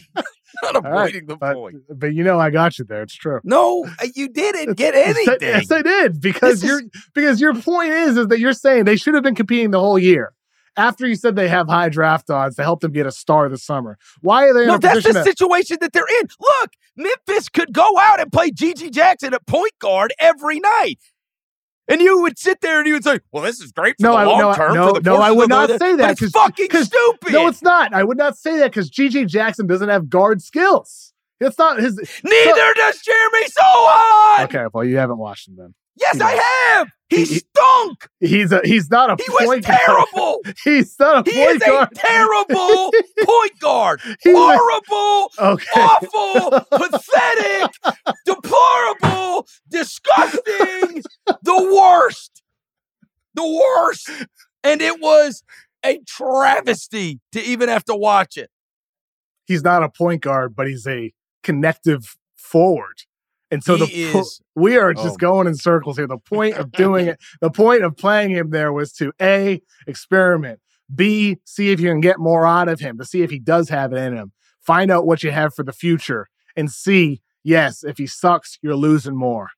not 0.64 0.76
All 0.76 0.82
right, 0.84 1.10
avoiding 1.10 1.28
the 1.28 1.36
but, 1.38 1.56
point. 1.56 1.76
but 1.90 2.14
you 2.14 2.24
know 2.24 2.40
I 2.40 2.50
got 2.50 2.80
you 2.80 2.86
there. 2.86 3.04
It's 3.04 3.16
true. 3.16 3.40
No, 3.44 3.86
uh, 3.86 4.08
you 4.16 4.30
didn't 4.30 4.76
get 4.78 4.96
anything. 4.96 5.38
Yes, 5.42 5.72
I 5.72 5.82
did 5.82 6.22
because 6.22 6.64
your 6.64 6.82
because 7.14 7.42
your 7.42 7.54
point 7.56 7.90
is 7.90 8.18
is 8.18 8.28
that 8.28 8.40
you're 8.40 8.54
saying 8.54 8.86
they 8.86 8.98
should 8.98 9.14
have 9.14 9.24
been 9.24 9.36
competing 9.36 9.72
the 9.72 9.80
whole 9.80 10.00
year. 10.00 10.34
After 10.76 11.08
you 11.08 11.16
said 11.16 11.36
they 11.36 11.48
have 11.48 11.68
high 11.68 11.90
draft 11.90 12.30
odds 12.30 12.56
to 12.58 12.64
help 12.64 12.82
them 12.82 12.92
get 12.92 13.08
a 13.08 13.12
star 13.12 13.50
this 13.50 13.64
summer, 13.64 13.98
why 14.22 14.48
are 14.48 14.54
they 14.54 14.62
in 14.62 14.68
no, 14.68 14.78
that's 14.78 15.04
the 15.04 15.24
situation 15.24 15.78
that 15.82 15.92
they're 15.92 16.06
in. 16.22 16.28
Look, 16.40 16.74
Memphis 16.96 17.50
could 17.50 17.74
go 17.74 17.98
out 18.00 18.20
and 18.20 18.32
play 18.32 18.52
GG 18.52 18.92
Jackson 18.92 19.34
at 19.34 19.46
point 19.48 19.74
guard 19.80 20.14
every 20.20 20.60
night. 20.60 21.00
And 21.90 22.02
you 22.02 22.22
would 22.22 22.38
sit 22.38 22.60
there 22.62 22.80
and 22.80 22.88
you 22.88 22.94
would 22.94 23.04
say, 23.04 23.20
"Well, 23.32 23.44
this 23.44 23.62
is 23.62 23.72
great 23.72 23.96
for 24.00 24.08
No, 24.08 24.12
the 24.12 24.18
I- 24.18 24.24
long 24.26 24.40
no, 24.42 24.54
term." 24.54 24.74
no, 24.76 24.94
for 24.96 25.00
the 25.02 25.10
no, 25.10 25.18
I 25.18 25.32
would 25.32 25.48
not 25.50 25.70
say 25.70 25.96
that 25.96 26.22
It's 26.22 26.32
fucking 26.32 26.68
'cause- 26.68 26.88
stupid. 26.88 27.32
no, 27.34 27.48
it's 27.48 27.62
not. 27.62 27.94
I 27.94 28.04
would 28.04 28.18
not 28.18 28.38
say 28.38 28.58
that 28.58 28.72
because 28.72 28.90
GG 28.90 29.26
Jackson 29.28 29.68
doesn't 29.68 29.88
have 29.90 30.10
guard 30.10 30.42
skills. 30.42 31.14
It's 31.40 31.58
not 31.58 31.80
his. 31.80 31.96
Neither 32.24 32.74
does 32.74 33.00
Jeremy 33.02 33.46
Sochan. 33.48 34.44
Okay, 34.46 34.66
well 34.74 34.84
you 34.84 34.98
haven't 34.98 35.18
watched 35.18 35.48
him 35.48 35.56
then. 35.58 35.74
Yes, 36.00 36.16
He 36.18 36.22
I 36.22 36.32
have. 36.76 36.88
He, 37.10 37.16
He- 37.18 37.26
he- 37.26 37.40
stunk. 37.40 38.08
He's 38.20 38.52
a 38.52 38.62
he's 38.64 38.90
not 38.92 39.10
a 39.10 39.16
He 39.24 39.30
was 39.30 39.46
point 39.46 39.66
guard. 39.66 39.80
terrible. 39.86 40.42
He's 40.64 40.96
not 41.00 41.28
a 41.28 41.32
He 41.32 41.38
point 41.38 41.56
is 41.56 41.62
a 41.68 41.90
terrible 41.96 42.92
point 43.26 43.60
guard. 43.60 44.02
He's 44.24 44.34
a- 44.34 44.38
Horrible, 44.38 45.32
okay. 45.40 45.82
awful, 45.82 46.60
pathetic, 46.78 47.72
deplorable, 48.26 49.48
disgusting, 49.70 51.04
the 51.44 51.74
worst. 51.76 52.44
The 53.36 53.46
worst. 53.48 54.10
And 54.64 54.82
it 54.82 55.00
was 55.00 55.44
a 55.86 56.00
travesty 56.08 57.20
to 57.32 57.42
even 57.42 57.70
have 57.70 57.86
to 57.86 57.96
watch 57.96 58.36
it. 58.38 58.50
he's 59.46 59.64
not 59.64 59.84
a 59.84 59.90
point 59.90 60.22
guard, 60.24 60.56
but 60.56 60.68
he's 60.68 60.86
a 60.88 61.14
connective 61.44 62.18
forward. 62.36 63.04
And 63.50 63.64
so 63.64 63.78
He 63.78 64.06
the 64.06 64.12
po- 64.14 64.20
is- 64.20 64.42
we 64.56 64.78
are 64.78 64.90
oh. 64.90 64.94
just 64.94 65.16
Oh. 65.16 65.18
going 65.18 65.48
in 65.48 65.56
circles 65.56 65.98
here. 65.98 66.08
The 66.08 66.18
point 66.18 66.56
of 66.56 66.72
doing 66.72 67.08
it, 67.08 67.20
the 67.42 67.50
point 67.50 67.84
of 67.84 67.96
playing 67.96 68.32
him 68.32 68.50
there 68.50 68.74
was 68.74 68.92
to 68.94 69.14
A, 69.22 69.62
experiment, 69.88 70.60
B, 70.94 71.38
see 71.46 71.72
if 71.72 71.80
you 71.80 71.90
can 71.90 72.02
get 72.02 72.20
more 72.20 72.46
out 72.46 72.68
of 72.68 72.80
him, 72.80 72.98
to 72.98 73.06
see 73.06 73.22
if 73.22 73.30
he 73.30 73.40
does 73.40 73.70
have 73.70 73.94
it 73.94 73.98
in 73.98 74.16
him, 74.16 74.32
find 74.62 74.92
out 74.92 75.06
what 75.06 75.24
you 75.24 75.32
have 75.32 75.54
for 75.54 75.64
the 75.64 75.72
future, 75.74 76.28
and 76.56 76.72
C, 76.72 77.22
yes, 77.44 77.84
if 77.84 77.98
he 77.98 78.08
sucks, 78.08 78.58
you're 78.62 78.76
losing 78.76 79.16
more. 79.16 79.50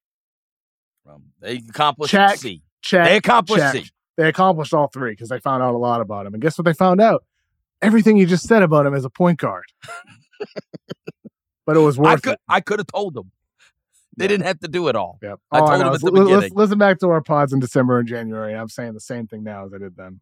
They 1.42 1.56
accomplished 1.58 2.12
Check. 2.12 2.38
C. 2.38 2.62
Check. 2.82 3.06
They 3.06 3.18
accomplished 3.18 3.62
check. 3.74 3.84
C. 3.86 3.90
They 4.18 4.28
accomplished 4.30 4.74
all 4.74 4.88
three 4.88 5.12
because 5.14 5.30
they 5.30 5.40
found 5.40 5.64
out 5.64 5.74
a 5.74 5.78
lot 5.78 6.02
about 6.02 6.26
him. 6.26 6.34
And 6.34 6.42
guess 6.42 6.58
what 6.58 6.66
they 6.66 6.74
found 6.74 7.02
out? 7.02 7.24
Everything 7.82 8.18
you 8.18 8.26
just 8.28 8.48
said 8.48 8.62
about 8.62 8.86
him 8.86 8.94
as 8.94 9.06
a 9.06 9.10
point 9.10 9.40
guard. 9.40 9.64
but 11.66 11.76
it 11.78 11.80
was 11.80 11.98
worth 11.98 12.08
I 12.10 12.16
could 12.18 12.34
it. 12.34 12.40
I 12.48 12.62
could 12.62 12.80
have 12.80 12.88
told 12.88 13.14
them. 13.14 13.32
They 14.18 14.26
Yeah. 14.26 14.30
didn't 14.30 14.46
have 14.48 14.60
to 14.62 14.68
do 14.68 14.88
it 14.88 14.96
all. 14.96 15.18
Yep. 15.22 15.40
I 15.52 15.60
All 15.60 15.68
told 15.68 15.80
him 15.82 15.88
know 15.88 15.94
at 15.94 16.02
the 16.02 16.12
beginning. 16.12 16.52
Listen 16.56 16.78
back 16.78 17.00
to 17.00 17.10
our 17.10 17.22
pods 17.22 17.54
in 17.54 17.60
December 17.60 18.00
and 18.00 18.08
January. 18.08 18.56
I'm 18.56 18.70
saying 18.70 18.94
the 18.94 19.00
same 19.00 19.28
thing 19.28 19.44
now 19.44 19.66
as 19.66 19.74
I 19.74 19.78
did 19.78 19.96
then. 19.96 20.22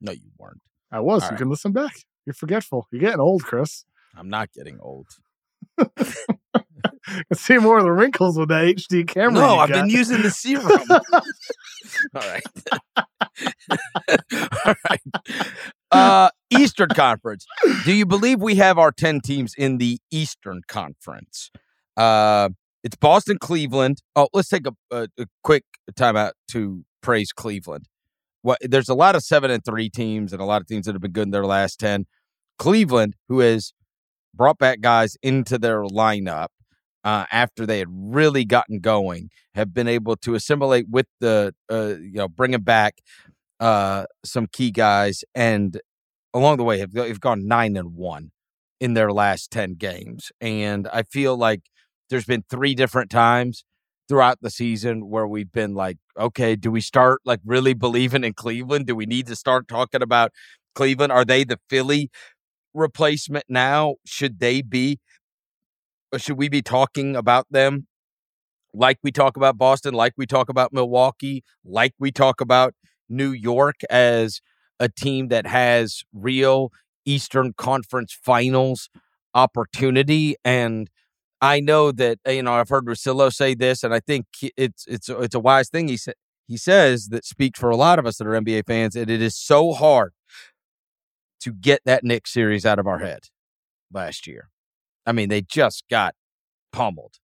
No, 0.00 0.12
you 0.12 0.30
weren't. 0.38 0.60
I 0.92 1.00
was. 1.00 1.22
All 1.22 1.28
you 1.28 1.30
right. 1.32 1.38
can 1.38 1.48
listen 1.48 1.72
back. 1.72 1.92
You're 2.26 2.34
forgetful. 2.34 2.86
You're 2.90 3.00
getting 3.00 3.20
old, 3.20 3.44
Chris. 3.44 3.84
I'm 4.16 4.28
not 4.28 4.52
getting 4.52 4.78
old. 4.80 5.06
I 5.78 7.34
see 7.34 7.58
more 7.58 7.78
of 7.78 7.84
the 7.84 7.92
wrinkles 7.92 8.38
with 8.38 8.48
that 8.48 8.64
HD 8.64 9.06
camera. 9.06 9.32
No, 9.34 9.56
I've 9.58 9.68
got. 9.68 9.82
been 9.82 9.90
using 9.90 10.22
the 10.22 10.30
serum. 10.30 10.66
All 10.90 11.02
right. 12.14 12.42
All 14.66 14.74
right. 14.88 15.00
Uh, 15.90 16.30
Eastern 16.50 16.88
Conference. 16.90 17.46
Do 17.84 17.92
you 17.92 18.06
believe 18.06 18.40
we 18.40 18.54
have 18.56 18.78
our 18.78 18.90
10 18.90 19.20
teams 19.20 19.54
in 19.56 19.78
the 19.78 19.98
Eastern 20.10 20.62
Conference? 20.66 21.50
Uh, 21.96 22.50
it's 22.84 22.96
Boston, 22.96 23.38
Cleveland. 23.38 24.02
Oh, 24.14 24.28
let's 24.34 24.48
take 24.48 24.66
a, 24.66 24.72
a, 24.94 25.08
a 25.18 25.26
quick 25.42 25.64
timeout 25.94 26.32
to 26.48 26.84
praise 27.02 27.32
Cleveland. 27.32 27.88
What 28.42 28.58
there's 28.60 28.90
a 28.90 28.94
lot 28.94 29.16
of 29.16 29.22
seven 29.22 29.50
and 29.50 29.64
three 29.64 29.88
teams 29.88 30.32
and 30.32 30.40
a 30.40 30.44
lot 30.44 30.60
of 30.60 30.68
teams 30.68 30.84
that 30.84 30.94
have 30.94 31.00
been 31.00 31.12
good 31.12 31.22
in 31.22 31.30
their 31.30 31.46
last 31.46 31.80
10. 31.80 32.04
Cleveland, 32.58 33.16
who 33.28 33.40
has 33.40 33.72
brought 34.34 34.58
back 34.58 34.82
guys 34.82 35.16
into 35.22 35.58
their 35.58 35.82
lineup 35.82 36.48
uh, 37.04 37.24
after 37.32 37.64
they 37.64 37.78
had 37.78 37.88
really 37.90 38.44
gotten 38.44 38.80
going, 38.80 39.30
have 39.54 39.72
been 39.72 39.88
able 39.88 40.16
to 40.16 40.34
assimilate 40.34 40.86
with 40.90 41.06
the, 41.20 41.54
uh, 41.72 41.94
you 42.00 42.14
know, 42.14 42.28
bringing 42.28 42.60
back 42.60 42.98
uh, 43.60 44.04
some 44.24 44.46
key 44.52 44.70
guys, 44.70 45.24
and 45.34 45.80
along 46.34 46.58
the 46.58 46.64
way 46.64 46.78
have, 46.78 46.92
have 46.92 47.20
gone 47.20 47.46
nine 47.46 47.76
and 47.76 47.94
one 47.94 48.30
in 48.78 48.92
their 48.92 49.10
last 49.10 49.50
10 49.50 49.74
games. 49.74 50.30
And 50.40 50.86
I 50.88 51.02
feel 51.04 51.36
like 51.36 51.62
there's 52.14 52.24
been 52.24 52.44
three 52.48 52.76
different 52.76 53.10
times 53.10 53.64
throughout 54.08 54.38
the 54.40 54.48
season 54.48 55.08
where 55.10 55.26
we've 55.26 55.50
been 55.50 55.74
like, 55.74 55.96
okay, 56.16 56.54
do 56.54 56.70
we 56.70 56.80
start 56.80 57.20
like 57.24 57.40
really 57.44 57.74
believing 57.74 58.22
in 58.22 58.34
Cleveland? 58.34 58.86
Do 58.86 58.94
we 58.94 59.04
need 59.04 59.26
to 59.26 59.34
start 59.34 59.66
talking 59.66 60.00
about 60.00 60.30
Cleveland? 60.76 61.10
Are 61.10 61.24
they 61.24 61.42
the 61.42 61.58
Philly 61.68 62.10
replacement 62.72 63.46
now? 63.48 63.96
Should 64.06 64.38
they 64.38 64.62
be? 64.62 65.00
Should 66.16 66.38
we 66.38 66.48
be 66.48 66.62
talking 66.62 67.16
about 67.16 67.46
them 67.50 67.88
like 68.72 68.98
we 69.02 69.10
talk 69.10 69.36
about 69.36 69.58
Boston, 69.58 69.92
like 69.92 70.12
we 70.16 70.24
talk 70.24 70.48
about 70.48 70.72
Milwaukee, 70.72 71.42
like 71.64 71.94
we 71.98 72.12
talk 72.12 72.40
about 72.40 72.74
New 73.08 73.32
York 73.32 73.80
as 73.90 74.40
a 74.78 74.88
team 74.88 75.30
that 75.30 75.48
has 75.48 76.04
real 76.12 76.70
Eastern 77.04 77.54
Conference 77.54 78.16
Finals 78.22 78.88
opportunity 79.34 80.36
and 80.44 80.88
I 81.44 81.60
know 81.60 81.92
that 81.92 82.18
uh, 82.26 82.30
you 82.30 82.42
know 82.42 82.54
I've 82.54 82.70
heard 82.70 82.86
Russillo 82.86 83.30
say 83.30 83.54
this, 83.54 83.84
and 83.84 83.92
I 83.92 84.00
think 84.00 84.26
it's 84.56 84.86
it's 84.86 85.10
it's 85.10 85.34
a 85.34 85.40
wise 85.40 85.68
thing 85.68 85.88
he 85.88 85.98
said. 85.98 86.14
He 86.48 86.56
says 86.56 87.08
that 87.08 87.24
speaks 87.26 87.60
for 87.60 87.68
a 87.70 87.76
lot 87.76 87.98
of 87.98 88.06
us 88.06 88.16
that 88.16 88.26
are 88.26 88.30
NBA 88.40 88.66
fans, 88.66 88.96
and 88.96 89.10
it 89.10 89.20
is 89.20 89.36
so 89.36 89.72
hard 89.72 90.12
to 91.40 91.52
get 91.52 91.80
that 91.84 92.02
Knicks 92.02 92.32
series 92.32 92.64
out 92.64 92.78
of 92.78 92.86
our 92.86 92.98
head 92.98 93.24
last 93.92 94.26
year. 94.26 94.48
I 95.04 95.12
mean, 95.12 95.28
they 95.28 95.42
just 95.42 95.84
got 95.90 96.14
pummeled 96.72 97.16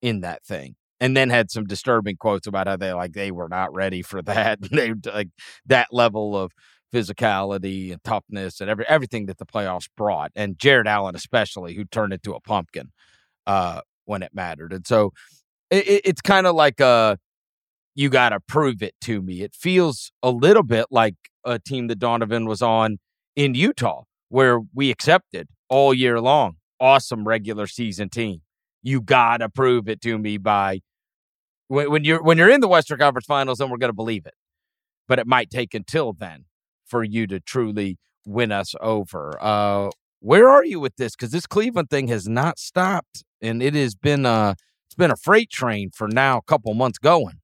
in 0.00 0.22
that 0.22 0.42
thing, 0.42 0.76
and 0.98 1.14
then 1.14 1.28
had 1.28 1.50
some 1.50 1.64
disturbing 1.64 2.16
quotes 2.16 2.46
about 2.46 2.66
how 2.66 2.76
they 2.78 2.94
like 2.94 3.12
they 3.12 3.30
were 3.30 3.48
not 3.50 3.74
ready 3.74 4.00
for 4.00 4.22
that. 4.22 4.58
they 4.70 4.94
like 5.04 5.28
that 5.66 5.88
level 5.92 6.34
of 6.34 6.52
physicality 6.94 7.92
and 7.92 8.02
toughness 8.02 8.60
and 8.60 8.68
every 8.70 8.86
everything 8.88 9.26
that 9.26 9.36
the 9.36 9.44
playoffs 9.44 9.88
brought, 9.98 10.32
and 10.34 10.58
Jarrett 10.58 10.86
Allen 10.86 11.14
especially, 11.14 11.74
who 11.74 11.84
turned 11.84 12.14
into 12.14 12.32
a 12.32 12.40
pumpkin 12.40 12.92
uh, 13.50 13.80
when 14.04 14.22
it 14.22 14.30
mattered. 14.32 14.72
And 14.72 14.86
so 14.86 15.12
it, 15.70 16.02
it's 16.04 16.20
kind 16.20 16.46
of 16.46 16.54
like 16.54 16.78
a 16.78 17.18
you 17.96 18.08
got 18.08 18.28
to 18.28 18.38
prove 18.38 18.80
it 18.80 18.94
to 19.02 19.20
me. 19.20 19.42
It 19.42 19.54
feels 19.54 20.12
a 20.22 20.30
little 20.30 20.62
bit 20.62 20.86
like 20.90 21.16
a 21.44 21.58
team 21.58 21.88
that 21.88 21.98
Donovan 21.98 22.46
was 22.46 22.62
on 22.62 22.98
in 23.34 23.56
Utah, 23.56 24.04
where 24.28 24.60
we 24.72 24.90
accepted 24.90 25.48
all 25.68 25.92
year 25.92 26.20
long. 26.20 26.56
Awesome 26.78 27.26
regular 27.26 27.66
season 27.66 28.08
team. 28.08 28.42
You 28.82 29.00
got 29.00 29.38
to 29.38 29.48
prove 29.48 29.88
it 29.88 30.00
to 30.02 30.16
me 30.16 30.38
by 30.38 30.80
when, 31.66 31.90
when 31.90 32.04
you're 32.04 32.22
when 32.22 32.38
you're 32.38 32.50
in 32.50 32.60
the 32.60 32.68
Western 32.68 32.98
Conference 32.98 33.26
Finals, 33.26 33.58
then 33.58 33.68
we're 33.68 33.78
going 33.78 33.90
to 33.90 34.02
believe 34.04 34.26
it. 34.26 34.34
But 35.08 35.18
it 35.18 35.26
might 35.26 35.50
take 35.50 35.74
until 35.74 36.12
then 36.12 36.44
for 36.86 37.02
you 37.02 37.26
to 37.26 37.40
truly 37.40 37.98
win 38.24 38.52
us 38.52 38.76
over. 38.80 39.36
Uh, 39.40 39.90
where 40.20 40.48
are 40.48 40.64
you 40.64 40.78
with 40.78 40.94
this? 40.96 41.16
Because 41.16 41.32
this 41.32 41.46
Cleveland 41.48 41.90
thing 41.90 42.06
has 42.08 42.28
not 42.28 42.60
stopped 42.60 43.24
and 43.40 43.62
it 43.62 43.74
has 43.74 43.94
been 43.94 44.26
uh 44.26 44.54
it's 44.86 44.94
been 44.96 45.10
a 45.10 45.16
freight 45.16 45.50
train 45.50 45.90
for 45.94 46.08
now 46.08 46.38
a 46.38 46.42
couple 46.42 46.74
months 46.74 46.98
going. 46.98 47.40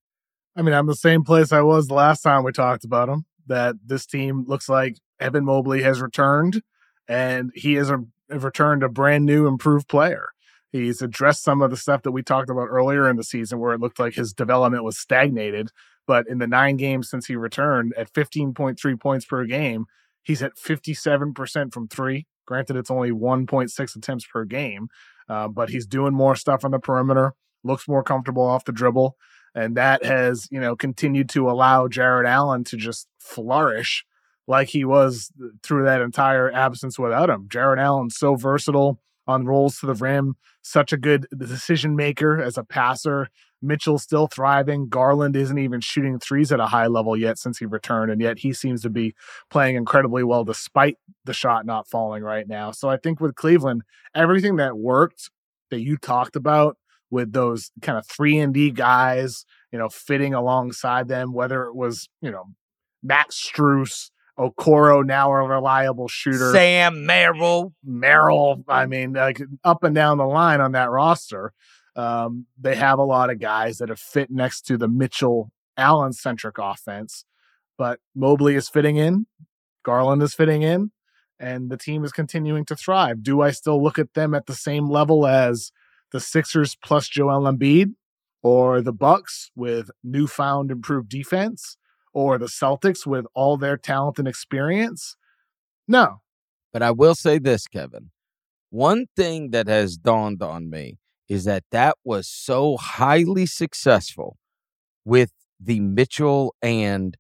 I 0.57 0.63
mean, 0.63 0.75
I'm 0.75 0.87
the 0.87 0.97
same 0.97 1.23
place 1.23 1.53
I 1.53 1.61
was 1.61 1.87
the 1.87 1.95
last 1.95 2.23
time 2.23 2.43
we 2.43 2.51
talked 2.51 2.85
about 2.85 3.09
him. 3.09 3.25
That 3.47 3.77
this 3.85 4.07
team 4.07 4.45
looks 4.49 4.69
like 4.69 4.97
Evan 5.21 5.45
Mobley 5.45 5.83
has 5.83 6.01
returned, 6.01 6.63
and 7.07 7.53
he 7.55 7.75
has 7.75 7.91
a, 7.91 8.05
returned 8.29 8.83
a 8.83 8.89
brand 8.89 9.25
new, 9.25 9.47
improved 9.47 9.87
player. 9.87 10.31
He's 10.73 11.01
addressed 11.01 11.45
some 11.45 11.63
of 11.63 11.71
the 11.71 11.77
stuff 11.77 12.03
that 12.03 12.11
we 12.11 12.23
talked 12.23 12.51
about 12.51 12.67
earlier 12.67 13.09
in 13.09 13.17
the 13.17 13.23
season, 13.23 13.61
where 13.61 13.73
it 13.73 13.81
looked 13.81 14.01
like 14.01 14.15
his 14.15 14.33
development 14.33 14.83
was 14.83 14.99
stagnated. 14.99 15.71
But 16.07 16.27
in 16.29 16.39
the 16.39 16.47
nine 16.47 16.77
games 16.77 17.09
since 17.09 17.27
he 17.27 17.37
returned, 17.37 17.95
at 17.97 18.13
15.3 18.13 19.01
points 19.01 19.25
per 19.25 19.45
game, 19.45 19.87
he's 20.23 20.43
at 20.43 20.57
57% 20.57 21.73
from 21.73 21.89
three. 21.89 22.27
Granted, 22.47 22.77
it's 22.77 22.91
only 22.91 23.11
1.6 23.11 23.97
attempts 23.97 24.27
per 24.27 24.45
game, 24.45 24.89
uh, 25.29 25.49
but 25.49 25.71
he's 25.71 25.87
doing 25.87 26.15
more 26.15 26.37
stuff 26.37 26.65
on 26.65 26.71
the 26.71 26.79
perimeter, 26.79 27.35
looks 27.65 27.89
more 27.89 28.03
comfortable 28.03 28.45
off 28.45 28.65
the 28.65 28.73
dribble. 28.73 29.17
And 29.55 29.77
that 29.77 30.05
has, 30.05 30.49
you 30.51 30.61
know, 30.61 30.77
continued 30.77 31.31
to 31.31 31.51
allow 31.51 31.89
Jarrett 31.89 32.27
Allen 32.27 32.65
to 32.65 32.77
just 32.77 33.09
flourish 33.19 34.05
like 34.47 34.69
he 34.69 34.85
was 34.85 35.33
through 35.63 35.85
that 35.85 36.03
entire 36.03 36.53
absence 36.53 36.99
without 36.99 37.31
him. 37.31 37.47
Jarrett 37.49 37.81
Allen's 37.81 38.17
so 38.17 38.37
versatile 38.37 39.01
on 39.27 39.45
rolls 39.45 39.81
to 39.81 39.87
the 39.87 39.95
rim, 39.95 40.37
such 40.63 40.93
a 40.93 40.97
good 40.97 41.27
decision 41.37 41.97
maker 41.97 42.41
as 42.41 42.57
a 42.57 42.65
passer. 42.65 43.29
Mitchell's 43.67 44.03
still 44.03 44.27
thriving. 44.27 44.89
Garland 44.89 45.37
isn't 45.37 45.59
even 45.59 45.81
shooting 45.81 46.19
threes 46.19 46.53
at 46.53 46.61
a 46.61 46.67
high 46.67 46.87
level 46.87 47.17
yet 47.17 47.39
since 47.39 47.59
he 47.59 47.67
returned, 47.67 48.11
and 48.11 48.21
yet 48.21 48.39
he 48.39 48.53
seems 48.53 48.83
to 48.83 48.91
be 48.91 49.15
playing 49.51 49.77
incredibly 49.77 50.23
well 50.23 50.45
despite 50.45 50.97
the 51.25 51.35
shot 51.35 51.67
not 51.67 51.89
falling 51.89 52.23
right 52.23 52.49
now. 52.49 52.71
So 52.71 52.89
I 52.89 52.97
think 52.97 53.21
with 53.21 53.35
Cleveland, 53.35 53.83
everything 54.15 54.57
that 54.57 54.77
worked 54.79 55.31
that 55.71 55.81
you 55.81 55.97
talked 55.97 56.37
about 56.37 56.77
with 57.11 57.33
those 57.33 57.71
kind 57.83 57.99
of 57.99 58.07
three 58.07 58.39
and 58.39 58.53
D 58.53 58.71
guys, 58.71 59.45
you 59.73 59.79
know, 59.79 59.89
fitting 59.89 60.35
alongside 60.35 61.09
them, 61.09 61.33
whether 61.33 61.65
it 61.65 61.75
was, 61.75 62.09
you 62.21 62.31
know, 62.31 62.45
Max 63.03 63.37
Strus, 63.37 64.11
Okoro 64.39 65.05
now 65.05 65.31
a 65.31 65.47
reliable 65.47 66.09
shooter. 66.09 66.53
Sam 66.53 67.07
Merrill. 67.07 67.73
Merrill. 67.85 68.63
I 68.69 68.87
mean, 68.87 69.15
like 69.15 69.41
up 69.65 69.83
and 69.83 69.95
down 69.95 70.19
the 70.19 70.27
line 70.27 70.61
on 70.61 70.73
that 70.73 70.91
roster. 70.91 71.53
Um, 71.97 72.47
they 72.61 72.77
have 72.77 72.99
a 72.99 73.05
lot 73.05 73.31
of 73.31 73.41
guys 73.41 73.79
that 73.79 73.89
have 73.89 73.99
fit 73.99 74.31
next 74.31 74.63
to 74.67 74.77
the 74.77 74.87
Mitchell 74.87 75.51
Allen 75.79 76.13
centric 76.13 76.57
offense, 76.59 77.25
but 77.79 78.01
Mobley 78.15 78.55
is 78.55 78.69
fitting 78.69 78.97
in, 78.97 79.27
Garland 79.83 80.23
is 80.23 80.35
fitting 80.35 80.63
in, 80.63 80.93
and 81.41 81.71
the 81.71 81.77
team 81.79 82.05
is 82.05 82.13
continuing 82.13 82.67
to 82.67 82.77
thrive. 82.77 83.23
Do 83.23 83.41
I 83.41 83.51
still 83.51 83.83
look 83.83 83.99
at 83.99 84.15
them 84.15 84.35
at 84.35 84.47
the 84.47 84.55
same 84.55 84.91
level 84.91 85.27
as 85.27 85.73
the 86.13 86.21
Sixers 86.21 86.77
plus 86.85 87.09
Joel 87.09 87.51
Embiid, 87.51 87.95
or 88.43 88.81
the 88.83 88.93
Bucks 88.93 89.51
with 89.57 89.91
newfound 90.05 90.71
improved 90.71 91.09
defense, 91.09 91.79
or 92.13 92.39
the 92.39 92.47
Celtics 92.47 93.07
with 93.07 93.27
all 93.35 93.57
their 93.57 93.77
talent 93.77 94.19
and 94.19 94.29
experience? 94.29 95.17
No. 95.89 96.21
But 96.73 96.83
I 96.83 96.91
will 96.91 97.15
say 97.15 97.39
this, 97.39 97.67
Kevin. 97.67 98.11
One 98.71 99.07
thing 99.17 99.51
that 99.51 99.67
has 99.67 99.97
dawned 99.97 100.43
on 100.43 100.69
me 100.69 100.99
is 101.29 101.45
that 101.45 101.65
that 101.71 101.97
was 102.05 102.29
so 102.29 102.77
highly 102.77 103.47
successful 103.47 104.37
with 105.05 105.33
the 105.59 105.81
Mitchell 105.81 106.55
and 106.63 107.17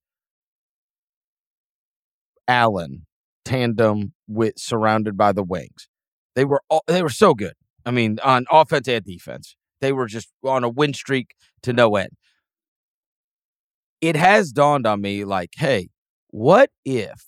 Allen 2.48 3.06
tandem 3.44 4.12
with 4.28 4.54
surrounded 4.58 5.16
by 5.16 5.32
the 5.32 5.42
wings. 5.42 5.88
They 6.34 6.44
were 6.44 6.62
all, 6.68 6.82
they 6.86 7.02
were 7.02 7.08
so 7.08 7.34
good. 7.34 7.54
I 7.84 7.90
mean, 7.90 8.18
on 8.22 8.46
offense 8.50 8.88
and 8.88 9.04
defense, 9.04 9.56
they 9.80 9.92
were 9.92 10.06
just 10.06 10.28
on 10.44 10.64
a 10.64 10.68
win 10.68 10.92
streak 10.92 11.34
to 11.62 11.72
no 11.72 11.96
end. 11.96 12.10
It 14.00 14.16
has 14.16 14.52
dawned 14.52 14.86
on 14.86 15.00
me 15.00 15.24
like, 15.24 15.50
hey, 15.56 15.88
what 16.28 16.70
if 16.84 17.26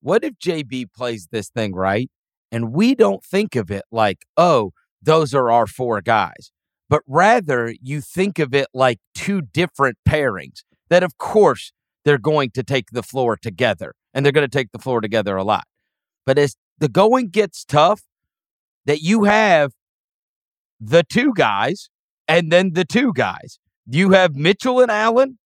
what 0.00 0.22
if 0.22 0.34
JB 0.34 0.92
plays 0.94 1.28
this 1.32 1.48
thing 1.48 1.74
right 1.74 2.10
and 2.52 2.72
we 2.72 2.94
don't 2.94 3.24
think 3.24 3.56
of 3.56 3.70
it 3.70 3.82
like, 3.90 4.18
oh, 4.36 4.72
those 5.02 5.34
are 5.34 5.50
our 5.50 5.66
four 5.66 6.00
guys. 6.00 6.50
But 6.88 7.02
rather, 7.06 7.74
you 7.82 8.00
think 8.00 8.38
of 8.38 8.54
it 8.54 8.68
like 8.72 8.98
two 9.14 9.42
different 9.42 9.98
pairings 10.08 10.62
that, 10.88 11.02
of 11.02 11.18
course, 11.18 11.72
they're 12.04 12.18
going 12.18 12.50
to 12.50 12.62
take 12.62 12.90
the 12.92 13.02
floor 13.02 13.36
together 13.36 13.94
and 14.14 14.24
they're 14.24 14.32
going 14.32 14.48
to 14.48 14.58
take 14.58 14.70
the 14.72 14.78
floor 14.78 15.00
together 15.00 15.36
a 15.36 15.44
lot. 15.44 15.64
But 16.24 16.38
as 16.38 16.56
the 16.78 16.88
going 16.88 17.28
gets 17.28 17.64
tough, 17.64 18.02
that 18.84 19.00
you 19.00 19.24
have 19.24 19.72
the 20.80 21.02
two 21.02 21.32
guys 21.34 21.90
and 22.28 22.50
then 22.50 22.72
the 22.74 22.84
two 22.84 23.12
guys. 23.12 23.58
You 23.88 24.10
have 24.10 24.34
Mitchell 24.34 24.80
and 24.80 24.90
Allen, 24.90 25.38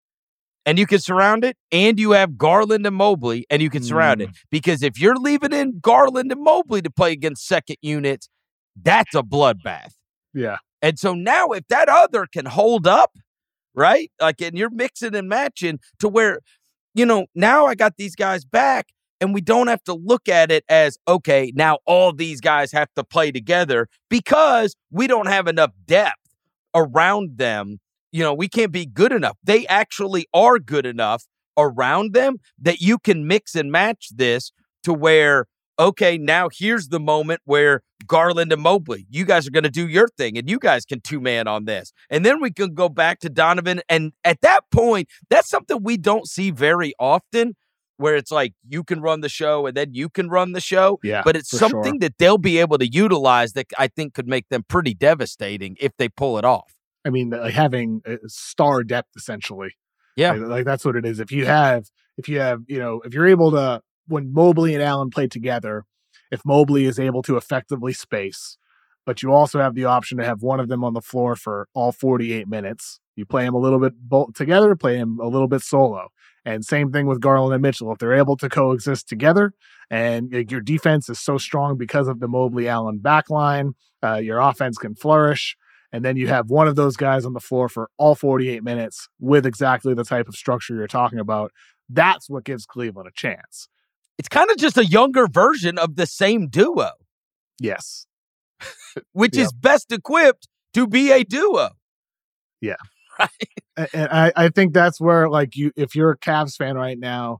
and 0.65 0.79
you 0.79 0.87
can 0.87 0.99
surround 0.99 1.45
it, 1.45 1.57
and 1.73 1.99
you 1.99 2.13
have 2.13 2.39
Garland 2.39 2.87
and 2.87 2.97
Mobley, 2.97 3.47
and 3.51 3.61
you 3.61 3.71
can 3.71 3.83
surround 3.83 4.21
mm. 4.21 4.25
it. 4.25 4.31
Because 4.51 4.83
if 4.83 5.01
you're 5.01 5.17
leaving 5.17 5.53
in 5.53 5.81
Garland 5.81 6.33
and 6.33 6.43
Mobley 6.43 6.81
to 6.83 6.91
play 6.91 7.13
against 7.13 7.47
second 7.47 7.77
units, 7.83 8.29
that's 8.81 9.15
a 9.15 9.23
bloodbath. 9.23 9.95
Yeah. 10.35 10.59
And 10.83 10.99
so 10.99 11.15
now 11.15 11.49
if 11.49 11.67
that 11.69 11.89
other 11.89 12.27
can 12.27 12.47
hold 12.47 12.87
up, 12.87 13.13
right? 13.75 14.11
Like, 14.21 14.41
and 14.41 14.57
you're 14.57 14.71
mixing 14.71 15.15
and 15.15 15.29
matching 15.29 15.79
to 15.99 16.09
where, 16.09 16.41
you 16.95 17.07
know, 17.07 17.27
now 17.35 17.67
I 17.67 17.75
got 17.75 17.97
these 17.97 18.17
guys 18.17 18.45
back 18.45 18.89
and 19.21 19.35
we 19.35 19.41
don't 19.41 19.67
have 19.67 19.85
to 19.85 19.95
look 19.95 20.29
at 20.29 20.51
it 20.51 20.65
as 20.69 20.99
okay, 21.07 21.53
now 21.55 21.79
all 21.85 22.13
these 22.13 22.41
guys 22.41 22.73
have 22.73 22.89
to 22.97 23.05
play 23.05 23.31
together 23.31 23.89
because 24.09 24.75
we 24.91 25.07
don't 25.07 25.29
have 25.29 25.47
enough 25.47 25.73
depth 25.85 26.17
around 26.75 27.37
them. 27.37 27.79
You 28.13 28.23
know, 28.23 28.35
we 28.35 28.49
can't 28.49 28.73
be 28.73 28.87
good 28.87 29.13
enough. 29.13 29.37
They 29.45 29.67
actually 29.67 30.27
are 30.33 30.59
good 30.59 30.87
enough 30.87 31.27
around 31.57 32.15
them 32.15 32.39
that 32.59 32.81
you 32.81 32.99
can 32.99 33.27
mix 33.27 33.55
and 33.55 33.71
match 33.71 34.09
this 34.15 34.53
to 34.85 34.93
where 34.93 35.47
okay, 35.81 36.19
now 36.19 36.49
here's 36.53 36.89
the 36.89 37.01
moment 37.01 37.41
where 37.45 37.81
Garland 38.07 38.53
and 38.53 38.63
Mobley, 38.63 39.07
you 39.09 39.25
guys 39.25 39.49
are 39.49 39.51
going 39.51 39.65
to 39.65 39.71
do 39.71 39.89
your 39.89 40.07
thing 40.09 40.37
and 40.37 40.49
you 40.49 40.59
guys 40.59 40.85
can 40.85 41.01
two 41.01 41.21
man 41.21 41.49
on 41.49 41.65
this. 41.65 41.93
And 42.11 42.25
then 42.25 42.41
we 42.41 42.53
can 42.53 42.75
go 42.75 42.89
back 42.89 43.19
to 43.21 43.31
Donovan. 43.31 43.81
And 43.89 44.13
at 44.23 44.43
that 44.43 44.61
point, 44.71 45.09
that's 45.31 45.49
something 45.49 45.83
we 45.83 45.97
don't 45.97 46.29
see 46.29 46.51
very 46.51 46.93
often 47.01 47.55
where 47.97 48.15
it's 48.15 48.31
like 48.31 48.53
you 48.69 48.85
can 48.85 49.01
run 49.01 49.21
the 49.21 49.29
show 49.29 49.67
and 49.67 49.77
then 49.77 49.93
you 49.93 50.09
can 50.09 50.29
run 50.29 50.53
the 50.53 50.61
show. 50.61 50.99
Yeah. 51.03 51.23
But 51.25 51.37
it's 51.37 51.51
something 51.51 51.95
sure. 51.95 51.99
that 52.01 52.19
they'll 52.19 52.39
be 52.39 52.59
able 52.59 52.79
to 52.79 52.91
utilize 52.91 53.55
that 53.55 53.67
I 53.79 53.89
think 53.89 54.15
could 54.15 54.29
make 54.29 54.49
them 54.49 54.65
pretty 54.69 54.95
devastating 54.95 55.77
if 55.81 55.97
they 55.97 56.09
pull 56.09 56.39
it 56.39 56.45
off. 56.45 56.75
I 57.07 57.11
mean, 57.11 57.31
like 57.31 57.55
having 57.55 58.03
uh, 58.07 58.17
star 58.27 58.85
depth 58.85 59.11
essentially. 59.17 59.71
Yeah. 60.17 60.33
Like, 60.33 60.49
like 60.49 60.65
that's 60.67 60.85
what 60.85 60.97
it 60.97 61.07
is. 61.07 61.21
If 61.21 61.33
you 61.33 61.47
have, 61.47 61.87
if 62.19 62.29
you 62.29 62.41
have, 62.41 62.61
you 62.69 62.79
know, 62.79 63.01
if 63.05 63.15
you're 63.15 63.29
able 63.29 63.51
to, 63.53 63.81
when 64.11 64.33
Mobley 64.33 64.75
and 64.75 64.83
Allen 64.83 65.11
play 65.11 65.29
together, 65.29 65.85
if 66.31 66.45
Mobley 66.45 66.85
is 66.85 66.99
able 66.99 67.23
to 67.23 67.37
effectively 67.37 67.93
space, 67.93 68.59
but 69.07 69.23
you 69.23 69.33
also 69.33 69.61
have 69.61 69.75
the 69.75 69.85
option 69.85 70.19
to 70.19 70.25
have 70.25 70.43
one 70.43 70.61
of 70.61 70.69
them 70.69 70.85
on 70.85 70.95
the 70.95 71.01
floor 71.01 71.35
for 71.35 71.69
all 71.75 71.93
48 71.93 72.49
minutes. 72.49 73.01
You 73.17 73.25
play 73.25 73.45
them 73.45 73.55
a 73.55 73.59
little 73.59 73.81
bit 73.81 73.95
both 73.97 74.35
together, 74.35 74.77
play 74.77 74.99
them 74.99 75.19
a 75.21 75.27
little 75.27 75.49
bit 75.49 75.63
solo. 75.63 76.09
And 76.45 76.65
same 76.65 76.91
thing 76.91 77.07
with 77.07 77.21
Garland 77.21 77.53
and 77.55 77.63
Mitchell. 77.63 77.93
If 77.93 77.99
they're 77.99 78.15
able 78.15 78.37
to 78.39 78.49
coexist 78.49 79.09
together 79.09 79.53
and 79.91 80.31
your 80.51 80.61
defense 80.61 81.09
is 81.09 81.19
so 81.19 81.39
strong 81.39 81.77
because 81.77 82.09
of 82.09 82.21
the 82.21 82.29
Mobley 82.29 82.69
Allen 82.69 83.01
backline, 83.03 83.73
uh, 84.03 84.17
your 84.17 84.39
offense 84.39 84.79
can 84.79 84.95
flourish. 84.95 85.57
And 85.93 86.05
then 86.05 86.17
you 86.17 86.29
have 86.29 86.51
one 86.51 86.69
of 86.69 86.77
those 86.77 86.97
guys 86.97 87.25
on 87.27 87.33
the 87.33 87.41
floor 87.41 87.69
for 87.69 87.91
all 87.99 88.15
48 88.15 88.63
minutes 88.63 89.09
with 89.19 89.45
exactly 89.45 89.93
the 89.93 90.05
type 90.05 90.29
of 90.29 90.37
structure 90.37 90.75
you're 90.77 90.87
talking 90.87 91.19
about. 91.19 91.53
That's 91.89 92.31
what 92.31 92.45
gives 92.45 92.65
Cleveland 92.65 93.09
a 93.09 93.13
chance. 93.13 93.69
It's 94.21 94.29
kind 94.29 94.51
of 94.51 94.59
just 94.59 94.77
a 94.77 94.85
younger 94.85 95.27
version 95.27 95.79
of 95.79 95.97
the 95.97 96.05
same 96.05 96.49
duo, 96.49 96.91
Yes. 97.59 98.07
which 99.13 99.35
is 99.35 99.51
best 99.51 99.91
equipped 99.93 100.47
to 100.75 100.87
be 100.87 101.11
a 101.11 101.25
duo. 101.25 101.71
Yeah. 102.61 102.77
Right. 103.19 103.89
And 103.95 104.09
I, 104.11 104.33
I 104.37 104.49
think 104.51 104.75
that's 104.75 105.01
where, 105.01 105.31
like, 105.31 105.57
you, 105.57 105.73
if 105.75 105.95
you're 105.95 106.11
a 106.11 106.19
Cavs 106.19 106.57
fan 106.57 106.77
right 106.77 106.99
now, 106.99 107.39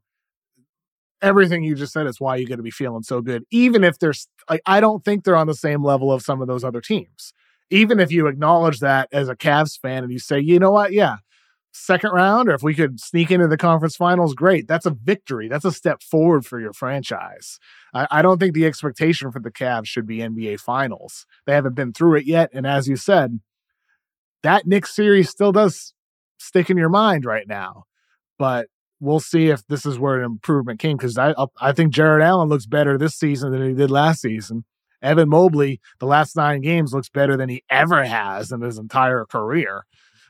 everything 1.21 1.63
you 1.65 1.75
just 1.75 1.93
said 1.93 2.07
is 2.07 2.19
why 2.19 2.37
you're 2.37 2.49
going 2.49 2.59
to 2.59 2.63
be 2.63 2.71
feeling 2.71 3.03
so 3.03 3.21
good. 3.21 3.45
Even 3.51 3.85
if 3.85 3.99
there's, 3.99 4.27
like, 4.49 4.63
I 4.65 4.81
don't 4.81 5.05
think 5.05 5.25
they're 5.25 5.37
on 5.37 5.47
the 5.49 5.55
same 5.55 5.85
level 5.85 6.11
of 6.13 6.23
some 6.23 6.41
of 6.41 6.49
those 6.49 6.65
other 6.65 6.81
teams. 6.81 7.35
Even 7.71 8.01
if 8.01 8.11
you 8.11 8.27
acknowledge 8.27 8.81
that 8.81 9.09
as 9.13 9.29
a 9.29 9.37
Cavs 9.37 9.79
fan 9.79 10.03
and 10.03 10.13
you 10.13 10.19
say, 10.19 10.41
you 10.41 10.59
know 10.59 10.71
what, 10.71 10.93
yeah, 10.93 11.17
second 11.73 12.11
round, 12.11 12.49
or 12.49 12.55
if 12.55 12.63
we 12.63 12.75
could 12.75 13.01
sneak 13.01 13.31
into 13.31 13.49
the 13.49 13.57
conference 13.57 13.97
finals, 13.97 14.35
great. 14.35 14.67
That's 14.67 14.87
a 14.87 14.91
victory. 14.91 15.49
That's 15.49 15.65
a 15.65 15.73
step 15.73 16.03
forward 16.03 16.45
for 16.45 16.61
your 16.61 16.73
franchise. 16.73 17.59
I, 17.95 18.07
I 18.11 18.23
don't 18.23 18.39
think 18.39 18.55
the 18.55 18.67
expectation 18.67 19.31
for 19.31 19.41
the 19.41 19.51
Cavs 19.51 19.87
should 19.87 20.07
be 20.07 20.19
NBA 20.19 20.61
finals. 20.61 21.27
They 21.47 21.55
haven't 21.55 21.75
been 21.75 21.93
through 21.93 22.17
it 22.17 22.27
yet. 22.27 22.51
And 22.53 22.67
as 22.67 22.89
you 22.89 22.97
said, 22.97 23.41
that 24.43 24.67
Knicks 24.67 24.95
series 24.95 25.29
still 25.29 25.53
does 25.53 25.95
stick 26.39 26.71
in 26.71 26.77
your 26.77 26.89
mind 26.89 27.25
right 27.25 27.47
now. 27.47 27.85
But 28.39 28.69
we'll 29.01 29.21
see 29.21 29.49
if 29.49 29.67
this 29.67 29.85
is 29.85 29.99
where 29.99 30.19
an 30.19 30.25
improvement 30.25 30.81
came 30.81 30.97
because 30.97 31.19
I 31.19 31.35
I 31.61 31.73
think 31.73 31.93
Jarrett 31.93 32.23
Allen 32.23 32.49
looks 32.49 32.67
better 32.67 32.97
this 32.97 33.15
season 33.15 33.53
than 33.53 33.67
he 33.67 33.75
did 33.75 33.91
last 33.91 34.23
season. 34.23 34.65
Evan 35.03 35.31
Mobley, 35.31 35.81
the 35.99 36.07
last 36.07 36.37
nine 36.37 36.61
games, 36.61 36.93
looks 36.93 37.09
better 37.09 37.37
than 37.37 37.49
he 37.49 37.65
ever 37.71 38.05
has 38.05 38.53
in 38.53 38.61
his 38.61 38.79
entire 38.79 39.25
career. 39.25 39.85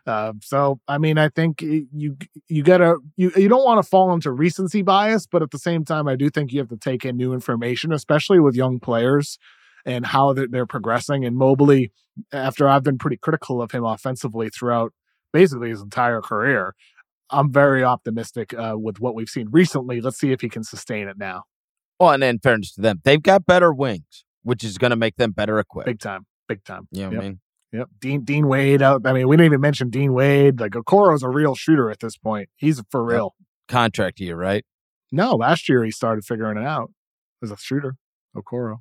Uh, 0.07 0.32
so 0.42 0.80
I 0.88 0.98
mean, 0.98 1.18
I 1.18 1.28
think 1.28 1.62
you 1.62 2.16
you 2.48 2.62
gotta 2.62 2.96
you 3.16 3.30
you 3.36 3.48
don't 3.48 3.64
want 3.64 3.82
to 3.82 3.88
fall 3.88 4.12
into 4.12 4.32
recency 4.32 4.82
bias, 4.82 5.26
but 5.26 5.42
at 5.42 5.51
the 5.51 5.59
same 5.59 5.84
time, 5.84 6.09
I 6.09 6.16
do 6.16 6.30
think 6.30 6.53
you 6.53 6.59
have 6.61 6.68
to 6.70 6.76
take 6.76 7.05
in 7.05 7.16
new 7.16 7.32
information, 7.32 7.92
especially 7.92 8.40
with 8.40 8.55
young 8.55 8.80
players 8.80 9.38
and 9.86 10.07
how 10.07 10.32
they're, 10.32 10.48
they're 10.48 10.66
progressing. 10.66 11.24
And 11.24 11.36
Mobley, 11.36 11.92
after 12.32 12.68
I've 12.68 12.82
been 12.82 12.98
pretty 12.98 13.16
critical 13.16 13.62
of 13.62 13.70
him 13.72 13.84
offensively 13.84 14.48
throughout 14.51 14.92
basically 15.32 15.70
his 15.70 15.80
entire 15.80 16.20
career, 16.20 16.74
I'm 17.30 17.53
very 17.53 17.84
optimistic 17.84 18.53
uh, 18.55 18.74
with 18.76 19.01
what 19.01 19.14
we've 19.14 19.28
seen 19.28 19.48
recently. 19.51 20.01
Let's 20.01 20.18
see 20.18 20.32
if 20.32 20.40
he 20.40 20.48
can 20.48 20.64
sustain 20.64 21.09
it 21.09 21.16
now. 21.16 21.44
Well, 21.98 22.11
and 22.11 22.24
in 22.24 22.38
fairness 22.40 22.74
to 22.74 22.80
them, 22.80 23.01
they've 23.05 23.22
got 23.22 23.46
better 23.46 23.72
wings, 23.72 24.24
which 24.42 24.64
is 24.64 24.78
going 24.78 24.90
to 24.90 24.96
make 24.96 25.16
them 25.16 25.32
better 25.32 25.59
equipped. 25.59 25.86
Big 25.86 26.01
time, 26.01 26.26
big 26.48 26.64
time. 26.64 26.88
you 26.90 27.03
know 27.03 27.09
what 27.09 27.14
Yep. 27.14 27.22
I 27.22 27.24
mean? 27.26 27.40
Yep. 27.72 27.88
Dean 28.00 28.20
Dean 28.24 28.48
Wade 28.48 28.82
out. 28.82 29.02
I 29.06 29.12
mean, 29.12 29.28
we 29.28 29.36
didn't 29.36 29.46
even 29.46 29.60
mention 29.60 29.90
Dean 29.90 30.12
Wade. 30.12 30.58
Like 30.60 30.72
Okoro's 30.72 31.22
a 31.22 31.28
real 31.28 31.54
shooter 31.54 31.90
at 31.90 32.00
this 32.00 32.16
point. 32.16 32.48
He's 32.56 32.82
for 32.90 33.04
real. 33.04 33.34
Contract 33.68 34.18
year, 34.18 34.36
right? 34.36 34.64
No, 35.12 35.34
last 35.36 35.68
year 35.68 35.84
he 35.84 35.90
started 35.90 36.24
figuring 36.24 36.58
it 36.58 36.64
out 36.66 36.92
as 37.42 37.50
a 37.50 37.56
shooter. 37.56 37.94
Okoro. 38.36 38.78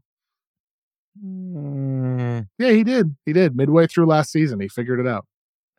Mm, 1.23 2.47
Yeah, 2.57 2.71
he 2.71 2.83
did. 2.83 3.15
He 3.25 3.33
did. 3.33 3.55
Midway 3.55 3.87
through 3.87 4.05
last 4.05 4.31
season, 4.31 4.59
he 4.59 4.67
figured 4.67 4.99
it 4.99 5.07
out. 5.07 5.25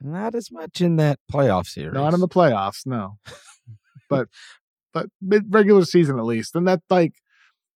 not 0.01 0.35
as 0.35 0.51
much 0.51 0.81
in 0.81 0.97
that 0.97 1.19
playoff 1.33 1.67
series. 1.67 1.95
Not 1.95 2.15
in 2.15 2.21
the 2.21 2.29
playoffs, 2.29 2.87
no. 2.87 3.19
but 4.09 4.29
but 4.93 5.07
mid 5.21 5.45
regular 5.53 5.85
season 5.85 6.19
at 6.19 6.25
least. 6.25 6.55
And 6.57 6.67
that 6.69 6.81
like 6.91 7.15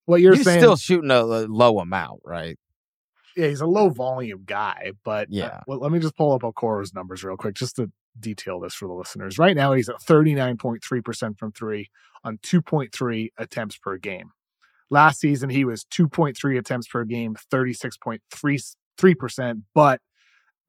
what 0.07 0.21
you're 0.21 0.37
saying. 0.37 0.61
still 0.61 0.77
shooting 0.77 1.11
a 1.11 1.23
low 1.23 1.79
amount, 1.79 2.21
right? 2.25 2.59
Yeah, 3.37 3.49
he's 3.49 3.61
a 3.61 3.67
low 3.67 3.89
volume 3.89 4.43
guy. 4.45 4.93
But 5.05 5.25
uh, 5.25 5.31
Yeah. 5.31 5.61
well, 5.67 5.79
let 5.79 5.93
me 5.93 5.99
just 5.99 6.17
pull 6.17 6.33
up 6.33 6.43
Okoro's 6.43 6.95
numbers 6.95 7.25
real 7.25 7.37
quick, 7.37 7.55
just 7.55 7.77
to 7.77 7.91
detail 8.19 8.61
this 8.61 8.75
for 8.75 8.87
the 8.87 8.95
listeners. 8.95 9.39
Right 9.39 9.57
now, 9.57 9.73
he's 9.73 9.89
at 9.89 10.01
39.3% 10.01 11.39
from 11.39 11.53
three 11.53 11.91
on 12.23 12.39
2.3 12.39 13.29
attempts 13.39 13.77
per 13.77 13.97
game. 13.99 14.31
Last 14.91 15.21
season, 15.21 15.51
he 15.51 15.65
was 15.65 15.85
2.3 15.85 16.59
attempts 16.59 16.89
per 16.89 17.05
game, 17.05 17.37
36.33%. 17.53 19.63
But 19.75 20.01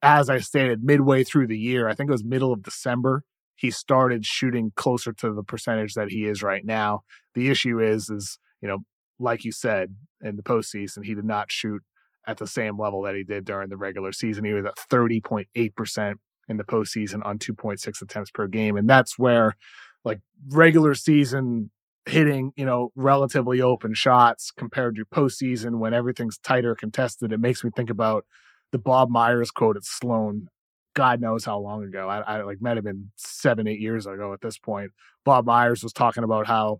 as 0.01 0.29
I 0.29 0.39
stated, 0.39 0.83
midway 0.83 1.23
through 1.23 1.47
the 1.47 1.57
year, 1.57 1.87
I 1.87 1.95
think 1.95 2.09
it 2.09 2.13
was 2.13 2.23
middle 2.23 2.53
of 2.53 2.63
December, 2.63 3.23
he 3.55 3.71
started 3.71 4.25
shooting 4.25 4.71
closer 4.75 5.13
to 5.13 5.33
the 5.33 5.43
percentage 5.43 5.93
that 5.93 6.09
he 6.09 6.25
is 6.25 6.43
right 6.43 6.65
now. 6.65 7.01
The 7.35 7.49
issue 7.49 7.79
is, 7.79 8.09
is, 8.09 8.37
you 8.61 8.67
know, 8.67 8.79
like 9.19 9.45
you 9.45 9.51
said, 9.51 9.95
in 10.21 10.35
the 10.35 10.43
postseason, 10.43 11.05
he 11.05 11.15
did 11.15 11.25
not 11.25 11.51
shoot 11.51 11.81
at 12.27 12.37
the 12.37 12.47
same 12.47 12.79
level 12.79 13.01
that 13.03 13.15
he 13.15 13.23
did 13.23 13.45
during 13.45 13.69
the 13.69 13.77
regular 13.77 14.11
season. 14.11 14.45
He 14.45 14.53
was 14.53 14.65
at 14.65 14.75
30.8% 14.91 16.15
in 16.47 16.57
the 16.57 16.63
postseason 16.63 17.25
on 17.25 17.39
2.6 17.39 18.01
attempts 18.01 18.31
per 18.31 18.47
game. 18.47 18.77
And 18.77 18.89
that's 18.89 19.17
where 19.17 19.55
like 20.03 20.19
regular 20.49 20.93
season 20.93 21.71
hitting, 22.05 22.53
you 22.55 22.65
know, 22.65 22.91
relatively 22.95 23.61
open 23.61 23.93
shots 23.93 24.51
compared 24.51 24.95
to 24.95 25.05
postseason 25.05 25.79
when 25.79 25.93
everything's 25.93 26.37
tighter 26.37 26.75
contested. 26.75 27.31
It 27.31 27.39
makes 27.39 27.63
me 27.63 27.71
think 27.75 27.89
about 27.89 28.25
the 28.71 28.77
Bob 28.77 29.09
Myers 29.09 29.51
quote 29.51 29.77
at 29.77 29.85
Sloan. 29.85 30.49
God 30.93 31.19
knows 31.19 31.43
how 31.43 31.59
long 31.59 31.83
ago. 31.83 32.07
I, 32.07 32.19
I 32.19 32.43
like 32.43 32.61
might 32.61 32.77
have 32.77 32.85
been 32.85 33.11
seven, 33.15 33.67
eight 33.67 33.79
years 33.79 34.05
ago 34.05 34.33
at 34.33 34.41
this 34.41 34.57
point. 34.57 34.91
Bob 35.25 35.45
Myers 35.45 35.83
was 35.83 35.91
talking 35.91 36.23
about 36.23 36.47
how 36.47 36.79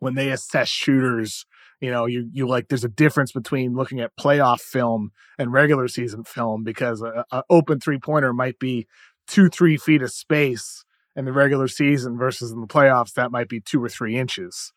when 0.00 0.14
they 0.14 0.30
assess 0.30 0.68
shooters, 0.68 1.46
you 1.80 1.90
know, 1.90 2.06
you 2.06 2.28
you 2.32 2.46
like 2.46 2.68
there's 2.68 2.84
a 2.84 2.88
difference 2.88 3.32
between 3.32 3.76
looking 3.76 4.00
at 4.00 4.16
playoff 4.18 4.60
film 4.60 5.12
and 5.38 5.52
regular 5.52 5.88
season 5.88 6.24
film 6.24 6.64
because 6.64 7.02
a, 7.02 7.42
open 7.48 7.80
three 7.80 7.98
pointer 7.98 8.32
might 8.32 8.58
be 8.58 8.86
two 9.26 9.48
three 9.48 9.76
feet 9.76 10.02
of 10.02 10.10
space 10.10 10.84
in 11.14 11.24
the 11.24 11.32
regular 11.32 11.68
season 11.68 12.16
versus 12.16 12.50
in 12.50 12.60
the 12.60 12.66
playoffs 12.66 13.12
that 13.14 13.30
might 13.30 13.48
be 13.48 13.60
two 13.60 13.82
or 13.82 13.88
three 13.88 14.16
inches 14.16 14.72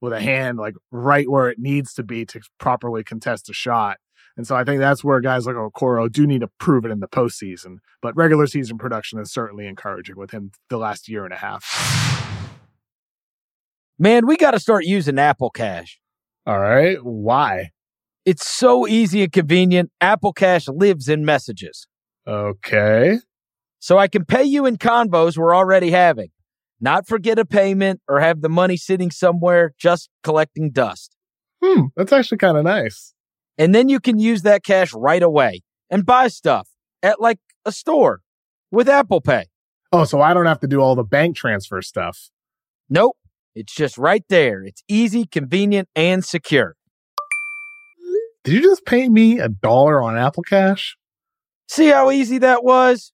with 0.00 0.12
a 0.12 0.20
hand 0.20 0.58
like 0.58 0.74
right 0.90 1.28
where 1.28 1.48
it 1.48 1.58
needs 1.58 1.94
to 1.94 2.02
be 2.02 2.24
to 2.26 2.40
properly 2.58 3.02
contest 3.02 3.48
a 3.48 3.52
shot. 3.52 3.98
And 4.36 4.46
so 4.46 4.56
I 4.56 4.64
think 4.64 4.80
that's 4.80 5.04
where 5.04 5.20
guys 5.20 5.46
like 5.46 5.54
Okoro 5.54 6.10
do 6.10 6.26
need 6.26 6.40
to 6.40 6.50
prove 6.58 6.84
it 6.84 6.90
in 6.90 7.00
the 7.00 7.08
postseason. 7.08 7.76
But 8.02 8.16
regular 8.16 8.46
season 8.46 8.78
production 8.78 9.20
is 9.20 9.32
certainly 9.32 9.66
encouraging 9.66 10.16
with 10.16 10.32
him 10.32 10.50
the 10.68 10.76
last 10.76 11.08
year 11.08 11.24
and 11.24 11.32
a 11.32 11.36
half. 11.36 12.34
Man, 13.96 14.26
we 14.26 14.36
got 14.36 14.50
to 14.50 14.60
start 14.60 14.84
using 14.84 15.20
Apple 15.20 15.50
Cash. 15.50 16.00
All 16.46 16.58
right. 16.58 16.98
Why? 17.02 17.70
It's 18.24 18.46
so 18.46 18.86
easy 18.86 19.22
and 19.22 19.32
convenient. 19.32 19.90
Apple 20.00 20.32
Cash 20.32 20.68
lives 20.68 21.08
in 21.08 21.24
messages. 21.24 21.86
Okay. 22.26 23.18
So 23.78 23.98
I 23.98 24.08
can 24.08 24.24
pay 24.24 24.44
you 24.44 24.64
in 24.64 24.76
convos 24.76 25.36
we're 25.36 25.54
already 25.54 25.90
having, 25.90 26.30
not 26.80 27.06
forget 27.06 27.38
a 27.38 27.44
payment 27.44 28.00
or 28.08 28.20
have 28.20 28.40
the 28.40 28.48
money 28.48 28.78
sitting 28.78 29.10
somewhere 29.10 29.74
just 29.78 30.08
collecting 30.22 30.70
dust. 30.70 31.14
Hmm. 31.62 31.86
That's 31.96 32.12
actually 32.12 32.38
kind 32.38 32.56
of 32.56 32.64
nice. 32.64 33.14
And 33.58 33.74
then 33.74 33.88
you 33.88 34.00
can 34.00 34.18
use 34.18 34.42
that 34.42 34.64
cash 34.64 34.92
right 34.94 35.22
away 35.22 35.62
and 35.90 36.06
buy 36.06 36.28
stuff 36.28 36.68
at 37.02 37.20
like 37.20 37.38
a 37.64 37.72
store 37.72 38.20
with 38.70 38.88
Apple 38.88 39.20
Pay. 39.20 39.46
Oh, 39.92 40.04
so 40.04 40.20
I 40.20 40.34
don't 40.34 40.46
have 40.46 40.60
to 40.60 40.66
do 40.66 40.80
all 40.80 40.94
the 40.94 41.04
bank 41.04 41.36
transfer 41.36 41.80
stuff. 41.80 42.30
Nope. 42.88 43.16
It's 43.54 43.74
just 43.74 43.96
right 43.96 44.24
there. 44.28 44.62
It's 44.62 44.82
easy, 44.88 45.26
convenient, 45.26 45.88
and 45.94 46.24
secure. 46.24 46.74
Did 48.42 48.54
you 48.54 48.62
just 48.62 48.84
pay 48.84 49.08
me 49.08 49.38
a 49.38 49.48
dollar 49.48 50.02
on 50.02 50.18
Apple 50.18 50.42
Cash? 50.42 50.96
See 51.68 51.86
how 51.86 52.10
easy 52.10 52.38
that 52.38 52.62
was? 52.62 53.12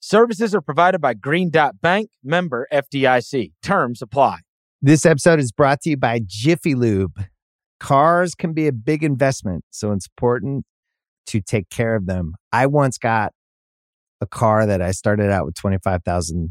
Services 0.00 0.54
are 0.54 0.60
provided 0.60 1.00
by 1.00 1.14
Green 1.14 1.48
Dot 1.48 1.80
Bank, 1.80 2.10
member 2.22 2.66
FDIC. 2.72 3.52
Terms 3.62 4.02
apply. 4.02 4.40
This 4.82 5.06
episode 5.06 5.38
is 5.38 5.52
brought 5.52 5.80
to 5.82 5.90
you 5.90 5.96
by 5.96 6.20
Jiffy 6.26 6.74
Lube. 6.74 7.24
Cars 7.78 8.34
can 8.34 8.52
be 8.52 8.66
a 8.66 8.72
big 8.72 9.04
investment, 9.04 9.64
so 9.70 9.92
it's 9.92 10.06
important 10.06 10.64
to 11.26 11.40
take 11.40 11.70
care 11.70 11.94
of 11.94 12.06
them. 12.06 12.34
I 12.52 12.66
once 12.66 12.98
got 12.98 13.32
a 14.20 14.26
car 14.26 14.66
that 14.66 14.82
I 14.82 14.90
started 14.90 15.30
out 15.30 15.44
with 15.44 15.54
25,000 15.54 16.50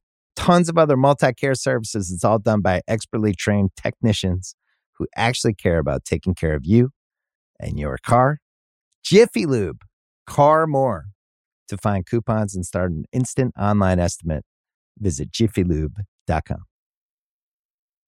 tons 0.35 0.69
of 0.69 0.77
other 0.77 0.97
multi 0.97 1.33
care 1.33 1.55
services. 1.55 2.11
It's 2.11 2.23
all 2.23 2.39
done 2.39 2.61
by 2.61 2.81
expertly 2.87 3.33
trained 3.33 3.71
technicians 3.75 4.55
who 4.97 5.07
actually 5.15 5.53
care 5.53 5.79
about 5.79 6.05
taking 6.05 6.35
care 6.35 6.53
of 6.53 6.65
you 6.65 6.91
and 7.59 7.79
your 7.79 7.97
car. 8.03 8.39
Jiffy 9.03 9.45
Lube, 9.45 9.81
car 10.27 10.67
more. 10.67 11.05
To 11.69 11.77
find 11.77 12.05
coupons 12.05 12.53
and 12.53 12.65
start 12.65 12.91
an 12.91 13.05
instant 13.13 13.53
online 13.57 13.97
estimate, 13.97 14.43
visit 14.99 15.31
jiffylube.com. 15.31 16.65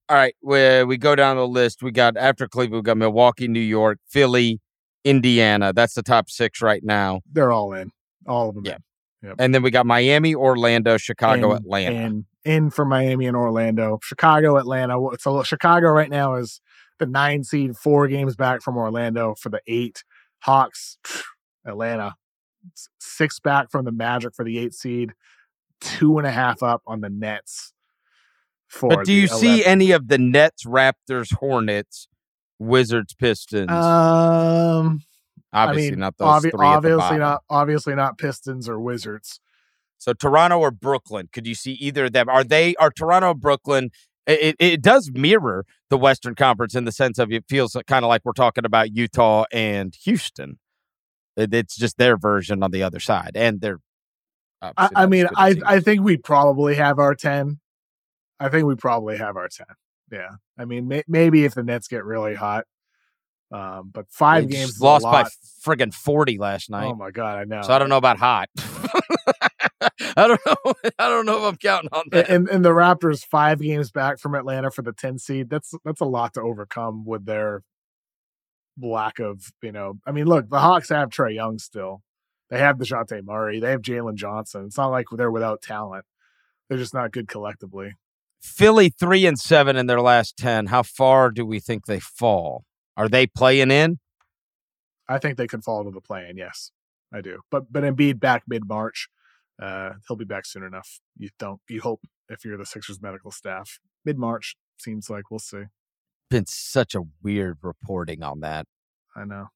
All 0.09 0.17
right, 0.17 0.35
we, 0.43 0.83
we 0.83 0.97
go 0.97 1.15
down 1.15 1.37
the 1.37 1.47
list. 1.47 1.81
We 1.81 1.91
got 1.91 2.17
after 2.17 2.45
Cleveland, 2.45 2.83
we 2.83 2.85
got 2.85 2.97
Milwaukee, 2.97 3.47
New 3.47 3.61
York, 3.61 3.99
Philly, 4.09 4.59
Indiana. 5.05 5.71
That's 5.71 5.93
the 5.93 6.03
top 6.03 6.29
six 6.29 6.61
right 6.61 6.83
now. 6.83 7.21
They're 7.31 7.53
all 7.53 7.73
in. 7.73 7.91
All 8.27 8.49
of 8.49 8.55
them. 8.55 8.65
Yeah. 8.65 8.75
in. 8.75 8.83
Yep. 9.23 9.35
And 9.39 9.55
then 9.55 9.63
we 9.63 9.71
got 9.71 9.85
Miami, 9.85 10.35
Orlando, 10.35 10.97
Chicago, 10.97 11.51
And- 11.51 11.61
Atlanta. 11.63 11.95
And 11.95 12.25
in 12.43 12.69
for 12.69 12.83
Miami 12.85 13.25
and 13.25 13.37
Orlando. 13.37 13.99
Chicago, 14.03 14.57
Atlanta. 14.57 14.99
So 15.19 15.43
Chicago 15.43 15.89
right 15.89 16.09
now 16.09 16.35
is 16.35 16.61
the 16.99 17.05
nine 17.05 17.43
seed, 17.43 17.77
four 17.77 18.07
games 18.07 18.35
back 18.35 18.61
from 18.61 18.77
Orlando 18.77 19.35
for 19.39 19.49
the 19.49 19.61
eight. 19.65 20.03
Hawks, 20.39 20.97
Atlanta, 21.65 22.15
six 22.99 23.39
back 23.39 23.71
from 23.71 23.85
the 23.85 23.93
Magic 23.93 24.35
for 24.35 24.43
the 24.43 24.59
eight 24.59 24.73
seed, 24.73 25.13
two 25.79 26.17
and 26.17 26.27
a 26.27 26.31
half 26.31 26.61
up 26.61 26.81
on 26.85 26.99
the 27.01 27.09
Nets. 27.09 27.73
For 28.67 28.89
but 28.89 29.05
do 29.05 29.13
you 29.13 29.27
see 29.27 29.63
any 29.63 29.91
of 29.91 30.07
the 30.07 30.17
Nets, 30.17 30.65
Raptors, 30.65 31.33
Hornets, 31.35 32.07
Wizards, 32.59 33.13
Pistons? 33.13 33.69
Um, 33.69 35.03
obviously 35.53 35.87
I 35.87 35.91
mean, 35.91 35.99
not 35.99 36.17
those 36.17 36.27
obvi- 36.27 36.51
three. 36.51 36.65
obviously 36.65 37.17
not. 37.17 37.43
Obviously 37.49 37.95
not 37.95 38.17
Pistons 38.17 38.67
or 38.67 38.79
Wizards. 38.79 39.39
So 39.97 40.13
Toronto 40.13 40.59
or 40.59 40.71
Brooklyn? 40.71 41.29
Could 41.31 41.47
you 41.47 41.55
see 41.55 41.73
either 41.73 42.05
of 42.05 42.13
them? 42.13 42.27
Are 42.27 42.43
they 42.43 42.75
are 42.75 42.91
Toronto 42.91 43.29
or 43.29 43.35
Brooklyn? 43.35 43.91
It, 44.25 44.41
it, 44.41 44.55
it 44.59 44.81
does 44.81 45.11
mirror 45.13 45.65
the 45.89 45.97
Western 45.97 46.35
Conference 46.35 46.75
in 46.75 46.85
the 46.85 46.91
sense 46.91 47.19
of 47.19 47.31
it 47.31 47.45
feels 47.47 47.77
kind 47.87 48.03
of 48.03 48.09
like 48.09 48.21
we're 48.23 48.33
talking 48.33 48.65
about 48.65 48.95
Utah 48.95 49.45
and 49.51 49.95
Houston. 50.03 50.59
It, 51.35 51.53
it's 51.53 51.75
just 51.75 51.97
their 51.97 52.17
version 52.17 52.63
on 52.63 52.71
the 52.71 52.83
other 52.83 52.99
side, 52.99 53.31
and 53.35 53.61
they're. 53.61 53.79
I, 54.61 54.89
I 54.95 55.05
mean, 55.07 55.27
I. 55.35 55.55
I 55.65 55.79
think 55.79 56.01
we 56.01 56.17
probably 56.17 56.75
have 56.75 56.99
our 56.99 57.15
ten. 57.15 57.59
I 58.39 58.49
think 58.49 58.65
we 58.65 58.75
probably 58.75 59.17
have 59.17 59.35
our 59.35 59.49
ten. 59.49 59.67
Yeah, 60.11 60.31
I 60.57 60.65
mean, 60.65 60.87
may, 60.87 61.03
maybe 61.07 61.43
if 61.43 61.55
the 61.55 61.63
Nets 61.63 61.87
get 61.87 62.05
really 62.05 62.35
hot, 62.35 62.65
um, 63.53 63.91
but 63.93 64.09
five 64.09 64.47
They 64.47 64.55
games 64.55 64.69
just 64.69 64.75
is 64.77 64.81
a 64.81 64.83
lost 64.83 65.03
by 65.03 65.25
friggin' 65.63 65.93
forty 65.93 66.39
last 66.39 66.71
night. 66.71 66.87
Oh 66.87 66.95
my 66.95 67.11
god, 67.11 67.37
I 67.37 67.43
know. 67.43 67.61
So 67.61 67.71
I 67.71 67.77
don't 67.77 67.89
know 67.89 67.97
about 67.97 68.17
hot. 68.17 68.49
I 70.17 70.27
don't 70.27 70.41
know. 70.45 70.73
I 70.99 71.07
don't 71.07 71.25
know 71.27 71.37
if 71.37 71.43
I'm 71.43 71.57
counting 71.57 71.89
on 71.91 72.05
that. 72.11 72.29
And, 72.29 72.49
and 72.49 72.65
the 72.65 72.71
Raptors 72.71 73.23
five 73.23 73.61
games 73.61 73.91
back 73.91 74.19
from 74.19 74.33
Atlanta 74.33 74.71
for 74.71 74.81
the 74.81 74.91
ten 74.91 75.19
seed. 75.19 75.51
That's 75.51 75.71
that's 75.85 76.01
a 76.01 76.05
lot 76.05 76.33
to 76.33 76.41
overcome 76.41 77.05
with 77.05 77.25
their 77.25 77.61
lack 78.81 79.19
of 79.19 79.51
you 79.61 79.71
know. 79.71 79.99
I 80.03 80.11
mean, 80.11 80.25
look, 80.25 80.49
the 80.49 80.59
Hawks 80.59 80.89
have 80.89 81.09
Trae 81.09 81.35
Young 81.35 81.59
still. 81.59 82.01
They 82.49 82.57
have 82.57 82.77
Dejounte 82.77 83.23
Murray. 83.23 83.59
They 83.59 83.69
have 83.69 83.81
Jalen 83.81 84.15
Johnson. 84.15 84.65
It's 84.65 84.77
not 84.77 84.87
like 84.87 85.05
they're 85.11 85.31
without 85.31 85.61
talent. 85.61 86.05
They're 86.69 86.77
just 86.79 86.93
not 86.93 87.11
good 87.11 87.27
collectively. 87.27 87.93
Philly 88.41 88.89
three 88.89 89.27
and 89.27 89.39
seven 89.39 89.75
in 89.75 89.85
their 89.85 90.01
last 90.01 90.37
ten. 90.37 90.67
How 90.67 90.81
far 90.81 91.29
do 91.29 91.45
we 91.45 91.59
think 91.59 91.85
they 91.85 91.99
fall? 91.99 92.63
Are 92.95 93.09
they 93.09 93.27
playing 93.27 93.71
in? 93.71 93.99
I 95.07 95.17
think 95.17 95.37
they 95.37 95.47
could 95.47 95.63
fall 95.63 95.83
to 95.83 95.91
the 95.91 96.01
play-in. 96.01 96.37
Yes, 96.37 96.71
I 97.13 97.21
do. 97.21 97.39
But 97.51 97.71
but 97.71 97.83
Embiid 97.83 98.19
back 98.19 98.43
mid 98.47 98.67
March. 98.67 99.09
Uh, 99.61 99.91
he'll 100.07 100.17
be 100.17 100.25
back 100.25 100.45
soon 100.45 100.63
enough. 100.63 100.99
You 101.17 101.29
don't. 101.37 101.59
You 101.69 101.81
hope 101.81 102.01
if 102.29 102.43
you're 102.43 102.57
the 102.57 102.65
Sixers 102.65 103.01
medical 103.01 103.31
staff. 103.31 103.79
Mid 104.05 104.17
March 104.17 104.55
seems 104.77 105.09
like 105.09 105.29
we'll 105.29 105.39
see. 105.39 105.63
Been 106.29 106.45
such 106.47 106.95
a 106.95 107.03
weird 107.21 107.59
reporting 107.61 108.23
on 108.23 108.39
that. 108.39 108.65
I 109.15 109.25
know. 109.25 109.47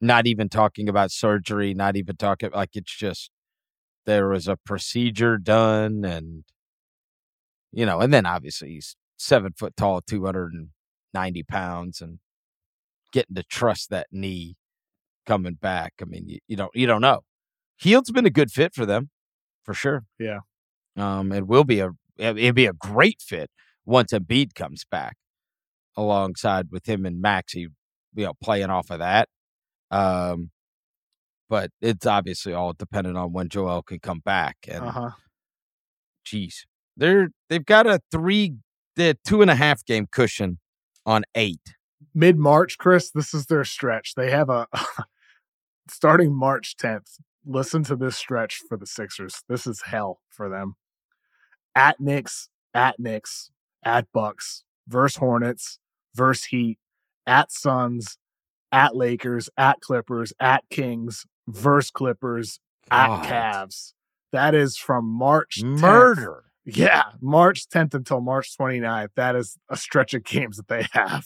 Not 0.00 0.26
even 0.26 0.48
talking 0.48 0.88
about 0.88 1.10
surgery. 1.10 1.74
Not 1.74 1.96
even 1.96 2.16
talking 2.16 2.50
like 2.52 2.70
it's 2.74 2.96
just 2.96 3.30
there 4.06 4.28
was 4.28 4.48
a 4.48 4.56
procedure 4.56 5.38
done, 5.38 6.04
and 6.04 6.44
you 7.72 7.84
know, 7.84 8.00
and 8.00 8.12
then 8.12 8.26
obviously 8.26 8.70
he's 8.70 8.96
seven 9.18 9.52
foot 9.56 9.76
tall, 9.76 10.00
two 10.00 10.24
hundred 10.24 10.52
and 10.52 10.68
ninety 11.12 11.42
pounds, 11.42 12.00
and 12.00 12.18
getting 13.12 13.36
to 13.36 13.42
trust 13.42 13.90
that 13.90 14.06
knee 14.12 14.56
coming 15.26 15.54
back. 15.54 15.94
I 16.00 16.04
mean, 16.04 16.28
you, 16.28 16.38
you 16.48 16.56
don't 16.56 16.74
you 16.74 16.86
don't 16.86 17.00
know. 17.02 17.20
Hield's 17.76 18.10
been 18.10 18.26
a 18.26 18.30
good 18.30 18.50
fit 18.50 18.74
for 18.74 18.86
them, 18.86 19.10
for 19.64 19.74
sure. 19.74 20.04
Yeah. 20.18 20.40
Um, 20.96 21.32
it 21.32 21.46
will 21.46 21.64
be 21.64 21.80
a 21.80 21.90
it'd 22.18 22.54
be 22.54 22.66
a 22.66 22.72
great 22.72 23.20
fit 23.20 23.50
once 23.84 24.12
Embiid 24.12 24.54
comes 24.54 24.84
back, 24.90 25.16
alongside 25.96 26.66
with 26.70 26.88
him 26.88 27.06
and 27.06 27.20
Maxey, 27.20 27.68
you 28.14 28.24
know, 28.24 28.34
playing 28.42 28.70
off 28.70 28.90
of 28.90 28.98
that. 28.98 29.28
Um, 29.90 30.50
but 31.48 31.70
it's 31.80 32.04
obviously 32.06 32.52
all 32.52 32.72
dependent 32.74 33.16
on 33.16 33.32
when 33.32 33.48
Joel 33.48 33.82
can 33.82 34.00
come 34.00 34.20
back. 34.24 34.56
And 34.68 34.84
Uh 34.84 34.90
huh. 34.90 35.10
geez, 36.24 36.66
they're 36.96 37.28
they've 37.48 37.64
got 37.64 37.86
a 37.86 38.00
three, 38.10 38.54
the 38.96 39.16
two 39.26 39.40
and 39.42 39.50
a 39.50 39.54
half 39.54 39.84
game 39.84 40.06
cushion 40.10 40.58
on 41.06 41.24
eight. 41.34 41.74
Mid 42.14 42.38
March, 42.38 42.78
Chris. 42.78 43.10
This 43.10 43.34
is 43.34 43.46
their 43.46 43.64
stretch. 43.64 44.14
They 44.14 44.30
have 44.30 44.48
a 44.48 44.66
starting 45.88 46.34
March 46.34 46.76
10th. 46.76 47.18
Listen 47.46 47.82
to 47.84 47.96
this 47.96 48.16
stretch 48.16 48.60
for 48.68 48.76
the 48.76 48.86
Sixers. 48.86 49.42
This 49.48 49.66
is 49.66 49.82
hell 49.86 50.20
for 50.30 50.48
them. 50.48 50.74
At 51.74 52.00
Knicks, 52.00 52.48
at 52.74 52.98
Knicks, 52.98 53.50
at 53.84 54.06
Bucks, 54.12 54.64
verse 54.86 55.16
Hornets, 55.16 55.78
verse 56.14 56.44
Heat, 56.44 56.78
at 57.26 57.50
Suns, 57.52 58.18
at 58.72 58.96
Lakers, 58.96 59.48
at 59.56 59.80
Clippers, 59.80 60.32
at 60.40 60.64
Kings, 60.70 61.24
verse 61.46 61.90
Clippers, 61.90 62.60
at 62.90 63.06
God. 63.06 63.24
Cavs. 63.24 63.92
That 64.32 64.54
is 64.54 64.76
from 64.76 65.06
March 65.06 65.60
10th. 65.62 65.80
Murder. 65.80 66.44
Yeah, 66.64 67.04
March 67.22 67.66
10th 67.68 67.94
until 67.94 68.20
March 68.20 68.54
29th. 68.58 69.08
That 69.16 69.36
is 69.36 69.56
a 69.70 69.76
stretch 69.76 70.12
of 70.12 70.24
games 70.24 70.58
that 70.58 70.68
they 70.68 70.86
have. 70.92 71.24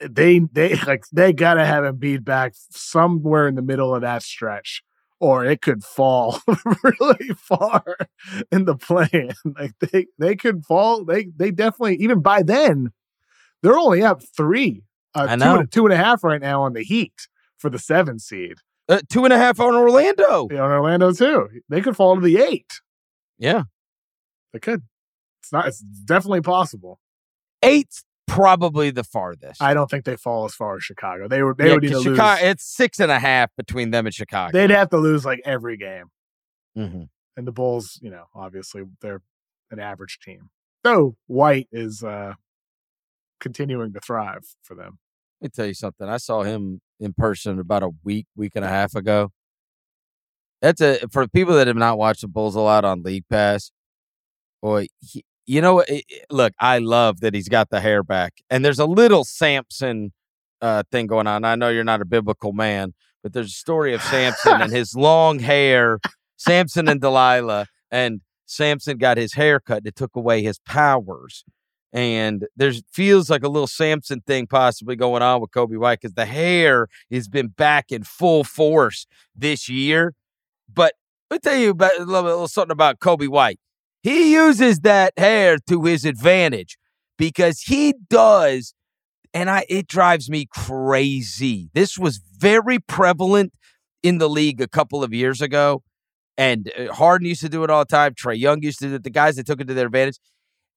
They 0.00 0.40
they 0.52 0.76
like 0.86 1.04
they 1.12 1.32
gotta 1.32 1.64
have 1.64 1.84
Embiid 1.84 2.24
back 2.24 2.52
somewhere 2.70 3.48
in 3.48 3.54
the 3.54 3.62
middle 3.62 3.94
of 3.94 4.02
that 4.02 4.22
stretch, 4.22 4.82
or 5.20 5.44
it 5.44 5.60
could 5.62 5.82
fall 5.84 6.40
really 7.00 7.28
far 7.36 7.82
in 8.52 8.64
the 8.64 8.76
plan. 8.76 9.32
Like 9.58 9.72
they 9.80 10.06
they 10.18 10.36
could 10.36 10.64
fall. 10.64 11.04
They 11.04 11.26
they 11.36 11.50
definitely 11.50 11.96
even 11.96 12.20
by 12.20 12.42
then 12.42 12.92
they're 13.62 13.78
only 13.78 14.02
up 14.02 14.22
three, 14.36 14.84
uh, 15.14 15.26
I 15.30 15.34
two 15.36 15.44
know. 15.44 15.58
and- 15.60 15.72
two 15.72 15.84
and 15.86 15.92
a 15.92 15.96
half 15.96 16.22
right 16.22 16.40
now 16.40 16.62
on 16.62 16.74
the 16.74 16.84
Heat 16.84 17.26
for 17.58 17.68
the 17.70 17.78
seven 17.78 18.18
seed. 18.20 18.54
Uh, 18.88 19.00
two 19.10 19.24
and 19.24 19.32
a 19.34 19.36
half 19.38 19.60
on 19.60 19.74
Orlando. 19.74 20.46
Know, 20.46 20.48
in 20.48 20.56
Orlando 20.58 21.12
too. 21.12 21.48
They 21.68 21.80
could 21.82 21.94
fall 21.96 22.14
to 22.14 22.20
the 22.22 22.38
eight. 22.38 22.80
Yeah. 23.36 23.64
They 24.54 24.60
could. 24.60 24.82
It's 25.42 25.52
not. 25.52 25.66
It's 25.68 25.80
definitely 25.80 26.40
possible. 26.40 26.98
Eight's 27.62 28.04
probably 28.28 28.90
the 28.90 29.02
farthest. 29.04 29.60
I 29.60 29.74
don't 29.74 29.90
think 29.90 30.04
they 30.04 30.16
fall 30.16 30.44
as 30.44 30.54
far 30.54 30.76
as 30.76 30.84
Chicago. 30.84 31.26
They 31.28 31.42
were. 31.42 31.54
They 31.54 31.68
Yeah, 31.68 31.74
would 31.74 31.82
need 31.82 31.88
to 31.88 31.94
'cause 31.94 32.06
lose. 32.06 32.16
Chicago, 32.16 32.44
it's 32.44 32.64
six 32.64 33.00
and 33.00 33.10
a 33.10 33.18
half 33.18 33.50
between 33.56 33.90
them 33.90 34.06
and 34.06 34.14
Chicago. 34.14 34.52
They'd 34.52 34.70
have 34.70 34.90
to 34.90 34.98
lose 34.98 35.24
like 35.24 35.40
every 35.44 35.76
game. 35.76 36.06
Mhm. 36.76 37.08
And 37.36 37.46
the 37.46 37.52
Bulls, 37.52 37.98
you 38.02 38.10
know, 38.10 38.26
obviously 38.34 38.82
they're 39.00 39.22
an 39.70 39.78
average 39.80 40.18
team. 40.20 40.50
Though 40.84 41.16
White 41.26 41.68
is 41.72 42.02
uh 42.04 42.34
continuing 43.40 43.92
to 43.92 44.00
thrive 44.00 44.44
for 44.62 44.74
them. 44.74 44.98
Let 45.40 45.46
me 45.46 45.50
tell 45.54 45.66
you 45.66 45.74
something. 45.74 46.08
I 46.08 46.16
saw 46.16 46.42
him 46.42 46.80
in 46.98 47.12
person 47.12 47.58
about 47.60 47.82
a 47.84 47.90
week, 48.02 48.26
week 48.36 48.52
and 48.56 48.64
a 48.64 48.68
half 48.68 48.94
ago. 48.96 49.30
That's 50.60 50.80
a 50.80 50.98
for 51.12 51.28
people 51.28 51.54
that 51.54 51.68
have 51.68 51.76
not 51.76 51.98
watched 51.98 52.22
the 52.22 52.28
Bulls 52.28 52.56
a 52.56 52.60
lot 52.60 52.84
on 52.84 53.02
League 53.02 53.24
Pass. 53.30 53.70
Boy, 54.60 54.88
he, 55.00 55.24
you 55.48 55.60
know 55.60 55.74
what? 55.76 55.90
Look, 56.30 56.52
I 56.60 56.78
love 56.78 57.20
that 57.20 57.34
he's 57.34 57.48
got 57.48 57.70
the 57.70 57.80
hair 57.80 58.02
back, 58.02 58.34
and 58.50 58.64
there's 58.64 58.78
a 58.78 58.86
little 58.86 59.24
Samson 59.24 60.12
uh, 60.60 60.82
thing 60.90 61.06
going 61.06 61.26
on. 61.26 61.44
I 61.44 61.54
know 61.54 61.70
you're 61.70 61.84
not 61.84 62.02
a 62.02 62.04
biblical 62.04 62.52
man, 62.52 62.94
but 63.22 63.32
there's 63.32 63.48
a 63.48 63.50
story 63.50 63.94
of 63.94 64.02
Samson 64.02 64.60
and 64.60 64.72
his 64.76 64.94
long 64.94 65.38
hair, 65.38 66.00
Samson 66.36 66.88
and 66.88 67.00
Delilah, 67.00 67.66
and 67.90 68.20
Samson 68.46 68.98
got 68.98 69.16
his 69.16 69.34
hair 69.34 69.58
cut. 69.58 69.78
And 69.78 69.86
it 69.86 69.96
took 69.96 70.14
away 70.16 70.42
his 70.42 70.58
powers 70.60 71.44
and 71.92 72.46
there's 72.56 72.82
feels 72.92 73.30
like 73.30 73.42
a 73.42 73.48
little 73.48 73.66
Samson 73.66 74.20
thing 74.20 74.46
possibly 74.46 74.96
going 74.96 75.22
on 75.22 75.40
with 75.40 75.50
Coby 75.50 75.78
White 75.78 76.00
because 76.00 76.14
the 76.14 76.26
hair 76.26 76.88
has 77.10 77.28
been 77.28 77.48
back 77.48 77.90
in 77.90 78.02
full 78.02 78.44
force 78.44 79.06
this 79.34 79.68
year. 79.68 80.14
But 80.72 80.94
let 81.30 81.36
me 81.36 81.50
tell 81.50 81.58
you 81.58 81.70
about 81.70 81.98
a 81.98 82.04
little, 82.04 82.20
a 82.20 82.22
little 82.22 82.48
something 82.48 82.72
about 82.72 83.00
Coby 83.00 83.28
White. 83.28 83.58
He 84.02 84.32
uses 84.32 84.80
that 84.80 85.12
hair 85.16 85.58
to 85.68 85.84
his 85.84 86.04
advantage 86.04 86.78
because 87.16 87.62
he 87.62 87.94
does, 88.08 88.74
and 89.34 89.50
I 89.50 89.64
it 89.68 89.86
drives 89.86 90.30
me 90.30 90.46
crazy. 90.46 91.70
This 91.74 91.98
was 91.98 92.20
very 92.38 92.78
prevalent 92.78 93.52
in 94.02 94.18
the 94.18 94.28
league 94.28 94.60
a 94.60 94.68
couple 94.68 95.02
of 95.02 95.12
years 95.12 95.40
ago. 95.40 95.82
And 96.36 96.70
uh, 96.78 96.94
Harden 96.94 97.26
used 97.26 97.40
to 97.40 97.48
do 97.48 97.64
it 97.64 97.70
all 97.70 97.80
the 97.80 97.86
time. 97.86 98.14
Trae 98.14 98.38
Young 98.38 98.62
used 98.62 98.78
to 98.78 98.88
do 98.88 98.94
it. 98.94 99.02
The 99.02 99.10
guys 99.10 99.34
that 99.36 99.46
took 99.46 99.60
it 99.60 99.66
to 99.66 99.74
their 99.74 99.86
advantage 99.86 100.20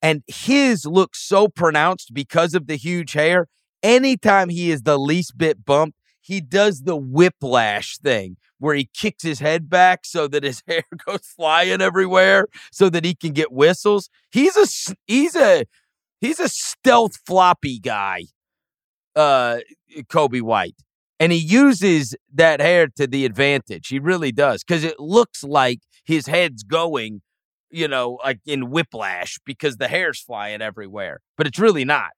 and 0.02 0.24
his 0.28 0.86
looks 0.86 1.20
so 1.20 1.48
pronounced 1.48 2.14
because 2.14 2.54
of 2.54 2.68
the 2.68 2.76
huge 2.76 3.14
hair. 3.14 3.48
Anytime 3.84 4.50
he 4.50 4.72
is 4.72 4.84
the 4.84 4.98
least 4.98 5.38
bit 5.38 5.66
bumped, 5.66 5.98
he 6.22 6.40
does 6.40 6.82
the 6.82 6.96
whiplash 6.96 7.98
thing 7.98 8.38
where 8.60 8.76
he 8.76 8.90
kicks 8.94 9.24
his 9.24 9.40
head 9.40 9.70
back 9.70 10.06
so 10.06 10.28
that 10.28 10.44
his 10.44 10.64
hair 10.68 10.84
goes 11.06 11.26
flying 11.36 11.82
everywhere 11.82 12.48
so 12.72 12.90
that 12.90 13.04
he 13.04 13.16
can 13.16 13.34
get 13.34 13.52
whistles. 13.52 14.10
He's 14.32 14.56
a 14.56 14.96
he's 15.08 15.36
a 15.36 15.66
he's 16.20 16.40
a 16.40 16.50
stealth 16.50 17.18
floppy 17.26 17.80
guy. 17.80 18.26
Uh 19.16 19.60
Coby 20.04 20.42
White. 20.42 20.76
And 21.20 21.32
he 21.32 21.38
uses 21.38 22.16
that 22.34 22.60
hair 22.60 22.88
to 22.96 23.06
the 23.06 23.26
advantage. 23.26 23.90
He 23.90 24.00
really 24.00 24.32
does 24.32 24.64
cuz 24.64 24.84
it 24.84 25.00
looks 25.00 25.44
like 25.44 25.80
his 26.04 26.28
head's 26.28 26.64
going 26.64 27.22
you 27.74 27.88
know, 27.88 28.20
like 28.24 28.40
in 28.46 28.70
whiplash 28.70 29.40
because 29.46 29.78
the 29.78 29.88
hair's 29.88 30.20
flying 30.20 30.62
everywhere. 30.62 31.22
But 31.38 31.48
it's 31.48 31.58
really 31.58 31.86
not. 31.86 32.12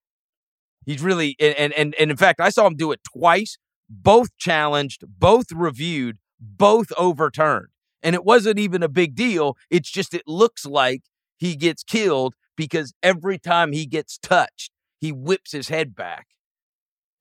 He's 0.85 1.01
really 1.01 1.35
and 1.39 1.71
and 1.73 1.95
and 1.95 2.11
in 2.11 2.17
fact, 2.17 2.41
I 2.41 2.49
saw 2.49 2.67
him 2.67 2.75
do 2.75 2.91
it 2.91 2.99
twice, 3.03 3.57
both 3.89 4.35
challenged, 4.37 5.03
both 5.07 5.51
reviewed, 5.51 6.17
both 6.39 6.91
overturned. 6.97 7.67
And 8.01 8.15
it 8.15 8.25
wasn't 8.25 8.59
even 8.59 8.83
a 8.83 8.89
big 8.89 9.15
deal. 9.15 9.57
It's 9.69 9.89
just 9.89 10.13
it 10.13 10.23
looks 10.27 10.65
like 10.65 11.03
he 11.37 11.55
gets 11.55 11.83
killed 11.83 12.35
because 12.55 12.93
every 13.01 13.37
time 13.39 13.71
he 13.71 13.85
gets 13.85 14.17
touched, 14.17 14.71
he 14.99 15.11
whips 15.11 15.51
his 15.51 15.69
head 15.69 15.95
back. 15.95 16.27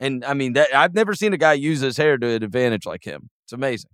And 0.00 0.24
I 0.24 0.34
mean 0.34 0.54
that 0.54 0.74
I've 0.74 0.94
never 0.94 1.14
seen 1.14 1.32
a 1.32 1.38
guy 1.38 1.52
use 1.52 1.80
his 1.80 1.96
hair 1.96 2.18
to 2.18 2.26
an 2.26 2.42
advantage 2.42 2.86
like 2.86 3.04
him. 3.04 3.30
It's 3.44 3.52
amazing. 3.52 3.90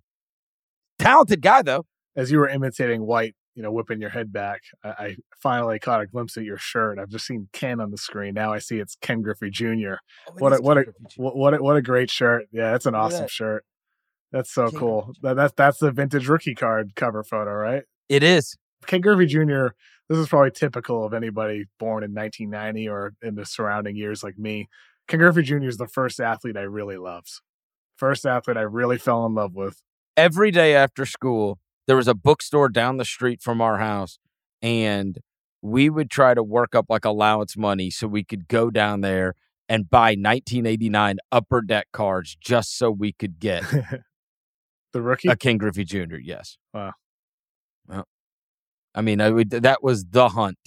Talented 0.98 1.42
guy 1.42 1.62
though. 1.62 1.84
As 2.16 2.32
you 2.32 2.38
were 2.38 2.48
imitating 2.48 3.06
White 3.06 3.36
you 3.58 3.64
know, 3.64 3.72
whipping 3.72 4.00
your 4.00 4.10
head 4.10 4.32
back. 4.32 4.62
I, 4.84 4.88
I, 4.88 5.16
finally 5.42 5.80
caught 5.80 6.00
a 6.00 6.06
glimpse 6.06 6.36
of 6.36 6.44
your 6.44 6.58
shirt. 6.58 6.96
I've 6.96 7.08
just 7.08 7.26
seen 7.26 7.48
Ken 7.52 7.80
on 7.80 7.90
the 7.90 7.98
screen. 7.98 8.34
Now 8.34 8.52
I 8.52 8.60
see 8.60 8.78
it's 8.78 8.96
Ken 9.02 9.20
Griffey 9.20 9.50
Jr. 9.50 9.94
Oh, 10.28 10.34
what 10.38 10.52
a, 10.52 10.62
what 10.62 10.78
a 10.78 10.84
what, 11.16 11.36
what 11.36 11.54
a, 11.54 11.56
what 11.56 11.76
a 11.76 11.82
great 11.82 12.08
shirt. 12.08 12.46
Yeah, 12.52 12.70
that's 12.70 12.86
an 12.86 12.94
awesome 12.94 13.22
that. 13.22 13.30
shirt. 13.30 13.64
That's 14.30 14.52
so 14.52 14.70
Ken 14.70 14.78
cool. 14.78 15.12
That, 15.22 15.34
that's 15.34 15.52
that's 15.56 15.78
the 15.78 15.90
vintage 15.90 16.28
rookie 16.28 16.54
card 16.54 16.94
cover 16.94 17.24
photo, 17.24 17.52
right? 17.52 17.82
It 18.08 18.22
is. 18.22 18.56
Ken 18.86 19.00
Griffey 19.00 19.26
Jr. 19.26 19.70
This 20.08 20.18
is 20.18 20.28
probably 20.28 20.52
typical 20.52 21.04
of 21.04 21.12
anybody 21.12 21.64
born 21.80 22.04
in 22.04 22.14
1990 22.14 22.88
or 22.88 23.14
in 23.22 23.34
the 23.34 23.44
surrounding 23.44 23.96
years 23.96 24.22
like 24.22 24.38
me. 24.38 24.68
Ken 25.08 25.18
Griffey 25.18 25.42
Jr. 25.42 25.64
is 25.64 25.78
the 25.78 25.88
first 25.88 26.20
athlete 26.20 26.56
I 26.56 26.60
really 26.60 26.96
loved. 26.96 27.40
First 27.96 28.24
athlete 28.24 28.56
I 28.56 28.62
really 28.62 28.98
fell 28.98 29.26
in 29.26 29.34
love 29.34 29.56
with. 29.56 29.82
Every 30.16 30.52
day 30.52 30.76
after 30.76 31.04
school, 31.04 31.58
there 31.88 31.96
was 31.96 32.06
a 32.06 32.14
bookstore 32.14 32.68
down 32.68 32.98
the 32.98 33.04
street 33.04 33.42
from 33.42 33.60
our 33.60 33.78
house 33.78 34.18
and 34.62 35.18
we 35.62 35.90
would 35.90 36.10
try 36.10 36.34
to 36.34 36.42
work 36.42 36.74
up 36.74 36.86
like 36.88 37.04
allowance 37.04 37.56
money 37.56 37.90
so 37.90 38.06
we 38.06 38.22
could 38.22 38.46
go 38.46 38.70
down 38.70 39.00
there 39.00 39.34
and 39.68 39.90
buy 39.90 40.10
1989 40.10 41.16
upper 41.32 41.62
deck 41.62 41.88
cards 41.92 42.36
just 42.38 42.76
so 42.76 42.90
we 42.90 43.12
could 43.12 43.40
get 43.40 43.64
the 44.92 45.02
rookie 45.02 45.28
a 45.28 45.34
Ken 45.36 45.56
Griffey 45.56 45.84
Jr. 45.84 46.16
Yes. 46.22 46.58
Wow. 46.72 46.92
Well, 47.88 48.04
I 48.94 49.00
mean, 49.00 49.20
I 49.20 49.30
would, 49.30 49.50
that 49.50 49.82
was 49.82 50.04
the 50.10 50.28
hunt. 50.30 50.58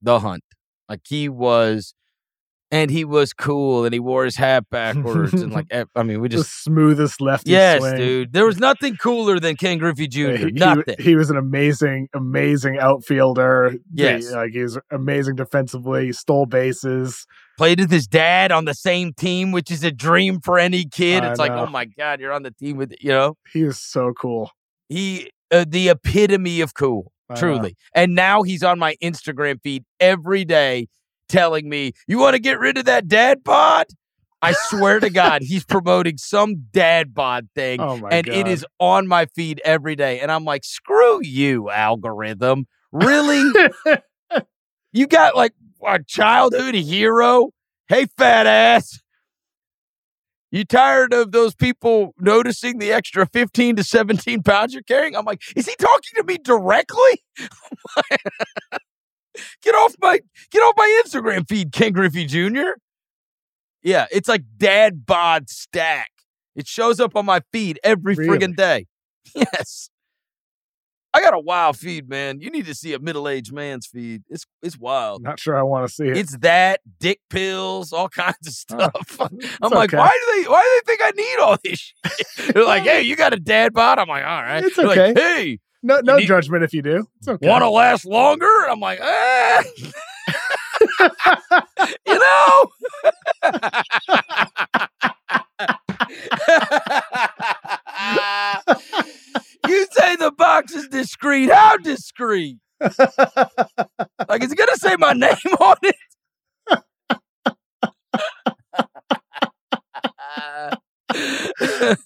The 0.00 0.20
hunt. 0.20 0.42
Like 0.88 1.02
he 1.06 1.28
was 1.28 1.94
and 2.70 2.90
he 2.90 3.04
was 3.04 3.32
cool 3.32 3.84
and 3.84 3.92
he 3.92 3.98
wore 3.98 4.24
his 4.24 4.36
hat 4.36 4.68
backwards 4.70 5.34
and 5.34 5.52
like 5.52 5.66
I 5.96 6.02
mean 6.02 6.20
we 6.20 6.28
just 6.28 6.44
the 6.44 6.70
smoothest 6.70 7.20
lefty 7.20 7.50
yes 7.50 7.80
swing. 7.80 7.96
dude. 7.96 8.32
There 8.32 8.46
was 8.46 8.58
nothing 8.58 8.96
cooler 8.96 9.40
than 9.40 9.56
Ken 9.56 9.78
Griffey 9.78 10.06
Jr. 10.08 10.32
He, 10.32 10.50
nothing. 10.52 10.94
he, 10.98 11.04
he, 11.04 11.16
was 11.16 11.30
an 11.30 11.36
amazing 11.36 12.08
amazing 12.14 12.78
outfielder. 12.78 13.74
Yes. 13.92 14.28
he, 14.28 14.34
like 14.34 14.52
he's 14.52 14.78
amazing 14.90 15.36
defensively. 15.36 16.06
He 16.06 16.12
stole 16.12 16.46
bases. 16.46 17.26
Played 17.58 17.80
with 17.80 17.90
his 17.90 18.06
dad 18.06 18.52
on 18.52 18.64
the 18.64 18.74
same 18.74 19.12
team 19.12 19.52
which 19.52 19.70
is 19.70 19.84
a 19.84 19.90
dream 19.90 20.40
for 20.40 20.58
any 20.58 20.84
kid. 20.84 21.24
I 21.24 21.30
it's 21.30 21.38
know. 21.38 21.44
like 21.44 21.52
oh 21.52 21.66
my 21.66 21.84
god 21.84 22.20
you're 22.20 22.32
on 22.32 22.42
the 22.42 22.52
team 22.52 22.76
with 22.76 22.94
you 23.00 23.10
know? 23.10 23.36
He 23.52 23.62
is 23.62 23.78
so 23.78 24.12
cool. 24.12 24.50
He 24.88 25.30
uh, 25.50 25.64
the 25.68 25.88
epitome 25.88 26.60
of 26.60 26.74
cool 26.74 27.12
truly. 27.36 27.76
And 27.94 28.14
now 28.14 28.42
he's 28.42 28.62
on 28.62 28.78
my 28.78 28.96
Instagram 29.02 29.60
feed 29.62 29.84
every 30.00 30.44
day 30.44 30.88
telling 31.30 31.68
me, 31.68 31.92
you 32.06 32.18
want 32.18 32.34
to 32.34 32.40
get 32.40 32.58
rid 32.58 32.76
of 32.76 32.84
that 32.84 33.08
dad 33.08 33.42
bod? 33.42 33.86
I 34.42 34.52
swear 34.52 35.00
to 35.00 35.10
God, 35.10 35.42
he's 35.42 35.64
promoting 35.66 36.18
some 36.18 36.66
dad 36.72 37.14
bod 37.14 37.48
thing. 37.54 37.80
Oh 37.80 38.06
and 38.10 38.26
God. 38.26 38.34
it 38.34 38.48
is 38.48 38.64
on 38.78 39.06
my 39.06 39.26
feed 39.26 39.60
every 39.64 39.96
day. 39.96 40.20
And 40.20 40.30
I'm 40.32 40.44
like, 40.44 40.64
screw 40.64 41.20
you, 41.22 41.70
algorithm. 41.70 42.66
Really? 42.92 43.52
you 44.92 45.06
got 45.06 45.36
like 45.36 45.52
a 45.86 46.02
childhood 46.02 46.74
hero? 46.74 47.50
Hey, 47.88 48.06
fat 48.16 48.46
ass. 48.46 49.00
You 50.52 50.64
tired 50.64 51.14
of 51.14 51.30
those 51.30 51.54
people 51.54 52.12
noticing 52.18 52.78
the 52.78 52.92
extra 52.92 53.24
15 53.26 53.76
to 53.76 53.84
17 53.84 54.42
pounds 54.42 54.74
you're 54.74 54.82
carrying? 54.82 55.14
I'm 55.14 55.24
like, 55.24 55.42
is 55.54 55.66
he 55.66 55.74
talking 55.78 56.16
to 56.16 56.24
me 56.24 56.38
directly? 56.38 57.22
Get 59.62 59.74
off 59.74 59.94
my 60.00 60.20
get 60.50 60.60
off 60.60 60.74
my 60.76 61.02
Instagram 61.04 61.48
feed, 61.48 61.72
Ken 61.72 61.92
Griffey 61.92 62.26
Jr. 62.26 62.78
Yeah, 63.82 64.06
it's 64.10 64.28
like 64.28 64.42
dad 64.56 65.06
bod 65.06 65.48
stack. 65.48 66.10
It 66.56 66.66
shows 66.66 67.00
up 67.00 67.16
on 67.16 67.24
my 67.26 67.40
feed 67.52 67.78
every 67.82 68.14
really? 68.14 68.38
friggin' 68.38 68.56
day. 68.56 68.86
Yes. 69.34 69.90
I 71.12 71.20
got 71.20 71.34
a 71.34 71.38
wild 71.38 71.76
feed, 71.76 72.08
man. 72.08 72.40
You 72.40 72.50
need 72.50 72.66
to 72.66 72.74
see 72.74 72.94
a 72.94 72.98
middle-aged 72.98 73.52
man's 73.52 73.86
feed. 73.86 74.22
It's 74.28 74.46
it's 74.62 74.78
wild. 74.78 75.22
Not 75.22 75.40
sure 75.40 75.56
I 75.56 75.62
want 75.62 75.88
to 75.88 75.92
see 75.92 76.06
it. 76.06 76.16
It's 76.16 76.36
that 76.38 76.80
dick 77.00 77.20
pills, 77.28 77.92
all 77.92 78.08
kinds 78.08 78.46
of 78.46 78.52
stuff. 78.52 79.18
Oh, 79.20 79.28
I'm 79.62 79.70
like, 79.72 79.90
okay. 79.90 79.98
why 79.98 80.08
do 80.08 80.42
they 80.42 80.48
why 80.48 80.62
do 80.62 80.80
they 80.86 80.92
think 80.92 81.00
I 81.02 81.10
need 81.16 81.36
all 81.38 81.56
this 81.62 81.78
shit? 81.78 82.54
They're 82.54 82.64
like, 82.64 82.84
hey, 82.84 83.02
you 83.02 83.16
got 83.16 83.34
a 83.34 83.38
dad 83.38 83.72
bod? 83.72 83.98
I'm 83.98 84.08
like, 84.08 84.24
all 84.24 84.42
right. 84.42 84.64
It's 84.64 84.78
okay. 84.78 85.08
Like, 85.08 85.18
hey, 85.18 85.58
no, 85.82 86.00
no 86.00 86.20
judgment 86.20 86.64
if 86.64 86.72
you 86.72 86.82
do. 86.82 87.06
It's 87.18 87.28
okay. 87.28 87.48
Want 87.48 87.62
to 87.62 87.70
last 87.70 88.04
longer? 88.04 88.66
I'm 88.68 88.80
like, 88.80 89.00
ah. 89.02 89.62
you 92.06 92.18
know. 92.18 92.66
you 99.68 99.86
say 99.92 100.16
the 100.16 100.32
box 100.36 100.74
is 100.74 100.88
discreet. 100.88 101.50
How 101.50 101.76
discreet? 101.78 102.58
like, 102.80 104.42
is 104.42 104.52
it 104.52 104.58
gonna 104.58 104.76
say 104.76 104.96
my 104.98 105.12
name 105.12 105.36
on 105.60 105.76
it? 105.82 105.94
We're 111.80 111.96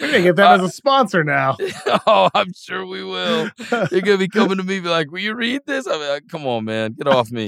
gonna 0.00 0.22
get 0.22 0.36
that 0.36 0.50
uh, 0.50 0.54
as 0.54 0.62
a 0.62 0.68
sponsor 0.70 1.24
now. 1.24 1.56
oh, 2.06 2.30
I'm 2.34 2.52
sure 2.54 2.86
we 2.86 3.04
will. 3.04 3.50
They're 3.70 4.00
gonna 4.00 4.18
be 4.18 4.28
coming 4.28 4.56
to 4.56 4.62
me, 4.62 4.80
be 4.80 4.88
like, 4.88 5.10
"Will 5.10 5.20
you 5.20 5.34
read 5.34 5.62
this?" 5.66 5.86
I'm 5.86 6.00
like, 6.00 6.28
"Come 6.28 6.46
on, 6.46 6.64
man, 6.64 6.92
get 6.92 7.06
off 7.06 7.30
me." 7.30 7.46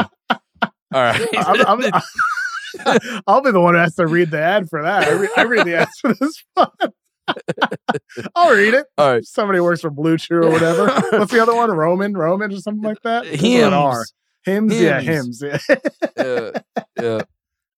All 0.97 1.03
right. 1.03 1.21
I'm, 1.37 1.83
I'm, 1.83 2.03
I'll 3.27 3.43
be 3.43 3.51
the 3.51 3.61
one 3.61 3.75
who 3.75 3.81
has 3.81 3.95
to 3.97 4.07
read 4.07 4.31
the 4.31 4.41
ad 4.41 4.69
for 4.69 4.83
that. 4.83 5.05
I 5.05 5.13
read, 5.13 5.31
I 5.37 5.43
read 5.45 5.67
the 5.67 5.77
ads 5.77 5.99
for 6.01 6.15
this 6.15 6.45
one. 6.55 6.69
I'll 8.35 8.55
read 8.55 8.75
it. 8.75 8.87
All 8.97 9.13
right. 9.13 9.25
Somebody 9.25 9.61
works 9.61 9.81
for 9.81 9.91
BlueChew 9.91 10.45
or 10.45 10.51
whatever. 10.51 10.87
What's 11.19 11.33
the 11.33 11.41
other 11.41 11.55
one? 11.55 11.71
Roman, 11.71 12.17
Roman, 12.17 12.53
or 12.53 12.57
something 12.59 12.85
like 12.85 13.03
that. 13.03 13.27
Hims. 13.27 14.13
Hims. 14.45 14.81
Yeah, 14.81 15.01
Hims. 15.01 15.43
Yeah. 15.43 15.59
yeah. 16.17 16.51
yeah. 17.01 17.21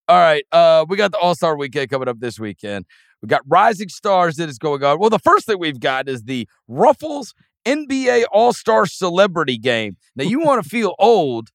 All 0.07 0.19
right. 0.19 0.45
Uh, 0.53 0.85
we 0.89 0.97
got 0.97 1.13
the 1.13 1.19
All 1.19 1.35
Star 1.35 1.57
Weekend 1.57 1.89
coming 1.89 2.09
up 2.09 2.21
this 2.21 2.39
weekend. 2.39 2.85
We 3.23 3.27
got 3.29 3.43
Rising 3.47 3.89
Stars 3.89 4.37
that 4.37 4.49
is 4.49 4.59
going 4.59 4.83
on. 4.85 4.99
Well, 4.99 5.11
the 5.11 5.19
first 5.19 5.47
thing 5.47 5.59
we've 5.59 5.81
got 5.81 6.09
is 6.09 6.25
the 6.25 6.49
Ruffles 6.69 7.35
NBA 7.67 8.25
All 8.33 8.53
Star 8.53 8.87
Celebrity 8.87 9.59
Game. 9.59 9.97
Now, 10.17 10.25
you 10.25 10.41
want 10.41 10.63
to 10.63 10.69
feel 10.71 10.95
old? 10.99 11.49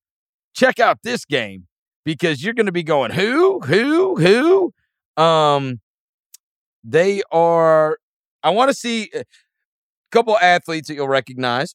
Check 0.55 0.79
out 0.79 0.99
this 1.03 1.25
game 1.25 1.67
because 2.05 2.43
you're 2.43 2.53
going 2.53 2.67
to 2.67 2.71
be 2.71 2.83
going 2.83 3.11
who, 3.11 3.59
who, 3.61 4.15
who. 4.17 5.21
Um, 5.23 5.79
they 6.83 7.23
are. 7.31 7.97
I 8.43 8.49
want 8.51 8.69
to 8.69 8.75
see 8.75 9.09
a 9.15 9.23
couple 10.11 10.37
athletes 10.37 10.89
that 10.89 10.95
you'll 10.95 11.07
recognize. 11.07 11.73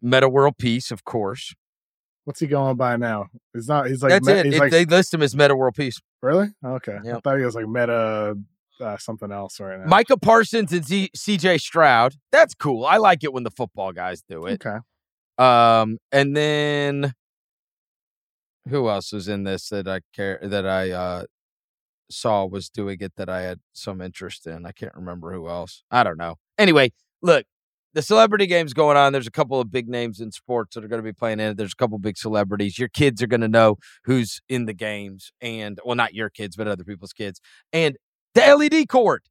Metta 0.00 0.28
World 0.28 0.56
Peace, 0.58 0.90
of 0.90 1.04
course. 1.04 1.54
What's 2.24 2.40
he 2.40 2.46
going 2.46 2.76
by 2.76 2.96
now? 2.96 3.26
He's 3.54 3.68
not. 3.68 3.86
He's 3.88 4.02
like. 4.02 4.10
That's 4.10 4.26
me- 4.26 4.32
it. 4.32 4.46
It- 4.46 4.58
like. 4.58 4.70
They 4.72 4.84
list 4.84 5.14
him 5.14 5.22
as 5.22 5.36
Metta 5.36 5.54
World 5.54 5.74
Peace. 5.74 6.00
really? 6.22 6.48
Okay. 6.64 6.98
I 7.04 7.20
thought 7.20 7.38
he 7.38 7.44
was 7.44 7.54
like 7.54 7.66
meta 7.68 8.36
uh, 8.80 8.96
something 8.98 9.32
else 9.32 9.60
right 9.60 9.78
now. 9.78 9.86
Micah 9.86 10.16
Parsons 10.16 10.72
and 10.72 10.84
Z- 10.84 11.10
CJ 11.16 11.60
Stroud. 11.60 12.14
That's 12.32 12.54
cool. 12.54 12.84
I 12.84 12.96
like 12.96 13.24
it 13.24 13.32
when 13.32 13.44
the 13.44 13.50
football 13.50 13.92
guys 13.92 14.22
do 14.28 14.46
it. 14.46 14.64
Okay. 14.64 14.78
Um, 15.38 15.98
and 16.10 16.36
then 16.36 17.14
who 18.68 18.88
else 18.88 19.12
was 19.12 19.28
in 19.28 19.44
this 19.44 19.68
that 19.68 19.88
I 19.88 20.00
care 20.14 20.38
that 20.42 20.66
I 20.66 20.90
uh 20.90 21.24
saw 22.10 22.46
was 22.46 22.68
doing 22.70 22.98
it 23.00 23.12
that 23.16 23.28
I 23.28 23.42
had 23.42 23.60
some 23.72 24.00
interest 24.00 24.46
in? 24.46 24.66
I 24.66 24.72
can't 24.72 24.94
remember 24.94 25.32
who 25.32 25.48
else. 25.48 25.84
I 25.90 26.02
don't 26.02 26.18
know. 26.18 26.36
Anyway, 26.58 26.90
look, 27.22 27.44
the 27.94 28.02
celebrity 28.02 28.46
game's 28.46 28.74
going 28.74 28.96
on. 28.96 29.12
There's 29.12 29.26
a 29.26 29.32
couple 29.32 29.60
of 29.60 29.70
big 29.70 29.88
names 29.88 30.20
in 30.20 30.30
sports 30.30 30.74
that 30.74 30.84
are 30.84 30.88
going 30.88 31.02
to 31.02 31.08
be 31.08 31.12
playing 31.12 31.40
in 31.40 31.50
it. 31.50 31.56
There's 31.56 31.72
a 31.72 31.76
couple 31.76 31.98
big 31.98 32.18
celebrities. 32.18 32.78
Your 32.78 32.88
kids 32.88 33.22
are 33.22 33.26
going 33.26 33.40
to 33.40 33.48
know 33.48 33.76
who's 34.04 34.40
in 34.48 34.66
the 34.66 34.74
games, 34.74 35.32
and 35.40 35.78
well, 35.84 35.96
not 35.96 36.14
your 36.14 36.30
kids, 36.30 36.56
but 36.56 36.68
other 36.68 36.84
people's 36.84 37.12
kids. 37.12 37.40
And 37.72 37.96
the 38.34 38.40
LED 38.40 38.88
court. 38.88 39.24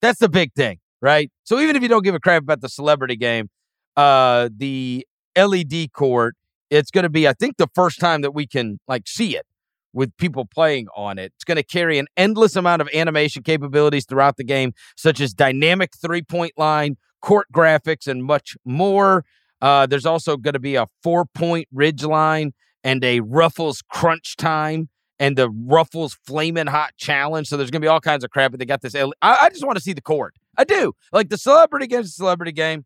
That's 0.00 0.20
the 0.20 0.28
big 0.28 0.52
thing, 0.54 0.78
right? 1.00 1.30
So 1.44 1.58
even 1.58 1.76
if 1.76 1.82
you 1.82 1.88
don't 1.88 2.04
give 2.04 2.14
a 2.14 2.20
crap 2.20 2.42
about 2.42 2.60
the 2.60 2.68
celebrity 2.68 3.16
game, 3.16 3.48
uh, 3.96 4.48
the 4.56 5.06
LED 5.36 5.92
court, 5.92 6.36
it's 6.70 6.90
going 6.90 7.02
to 7.02 7.08
be, 7.08 7.26
I 7.26 7.32
think, 7.32 7.56
the 7.56 7.68
first 7.74 7.98
time 7.98 8.20
that 8.22 8.32
we 8.32 8.46
can 8.46 8.78
like 8.86 9.08
see 9.08 9.36
it 9.36 9.44
with 9.92 10.16
people 10.18 10.44
playing 10.44 10.86
on 10.96 11.18
it. 11.18 11.32
It's 11.36 11.44
going 11.44 11.56
to 11.56 11.62
carry 11.62 11.98
an 11.98 12.06
endless 12.16 12.56
amount 12.56 12.82
of 12.82 12.88
animation 12.94 13.42
capabilities 13.42 14.04
throughout 14.06 14.36
the 14.36 14.44
game, 14.44 14.72
such 14.96 15.20
as 15.20 15.32
dynamic 15.32 15.92
three 16.00 16.22
point 16.22 16.52
line, 16.56 16.96
court 17.20 17.46
graphics, 17.52 18.06
and 18.06 18.24
much 18.24 18.56
more. 18.64 19.24
Uh, 19.60 19.86
there's 19.86 20.06
also 20.06 20.36
going 20.36 20.54
to 20.54 20.60
be 20.60 20.76
a 20.76 20.86
four 21.02 21.24
point 21.24 21.66
ridge 21.72 22.04
line 22.04 22.52
and 22.84 23.02
a 23.02 23.20
Ruffles 23.20 23.82
crunch 23.90 24.36
time 24.36 24.88
and 25.18 25.36
the 25.36 25.50
Ruffles 25.50 26.16
flaming 26.26 26.66
hot 26.66 26.92
challenge. 26.96 27.48
So 27.48 27.56
there's 27.56 27.70
going 27.70 27.80
to 27.80 27.84
be 27.84 27.88
all 27.88 28.00
kinds 28.00 28.24
of 28.24 28.30
crap. 28.30 28.52
But 28.52 28.60
they 28.60 28.66
got 28.66 28.82
this. 28.82 28.94
I 28.94 29.48
just 29.50 29.64
want 29.64 29.76
to 29.76 29.82
see 29.82 29.92
the 29.92 30.02
court. 30.02 30.34
I 30.56 30.64
do. 30.64 30.92
Like 31.12 31.28
the 31.28 31.38
celebrity 31.38 31.86
game's 31.86 32.08
a 32.08 32.12
celebrity 32.12 32.52
game. 32.52 32.84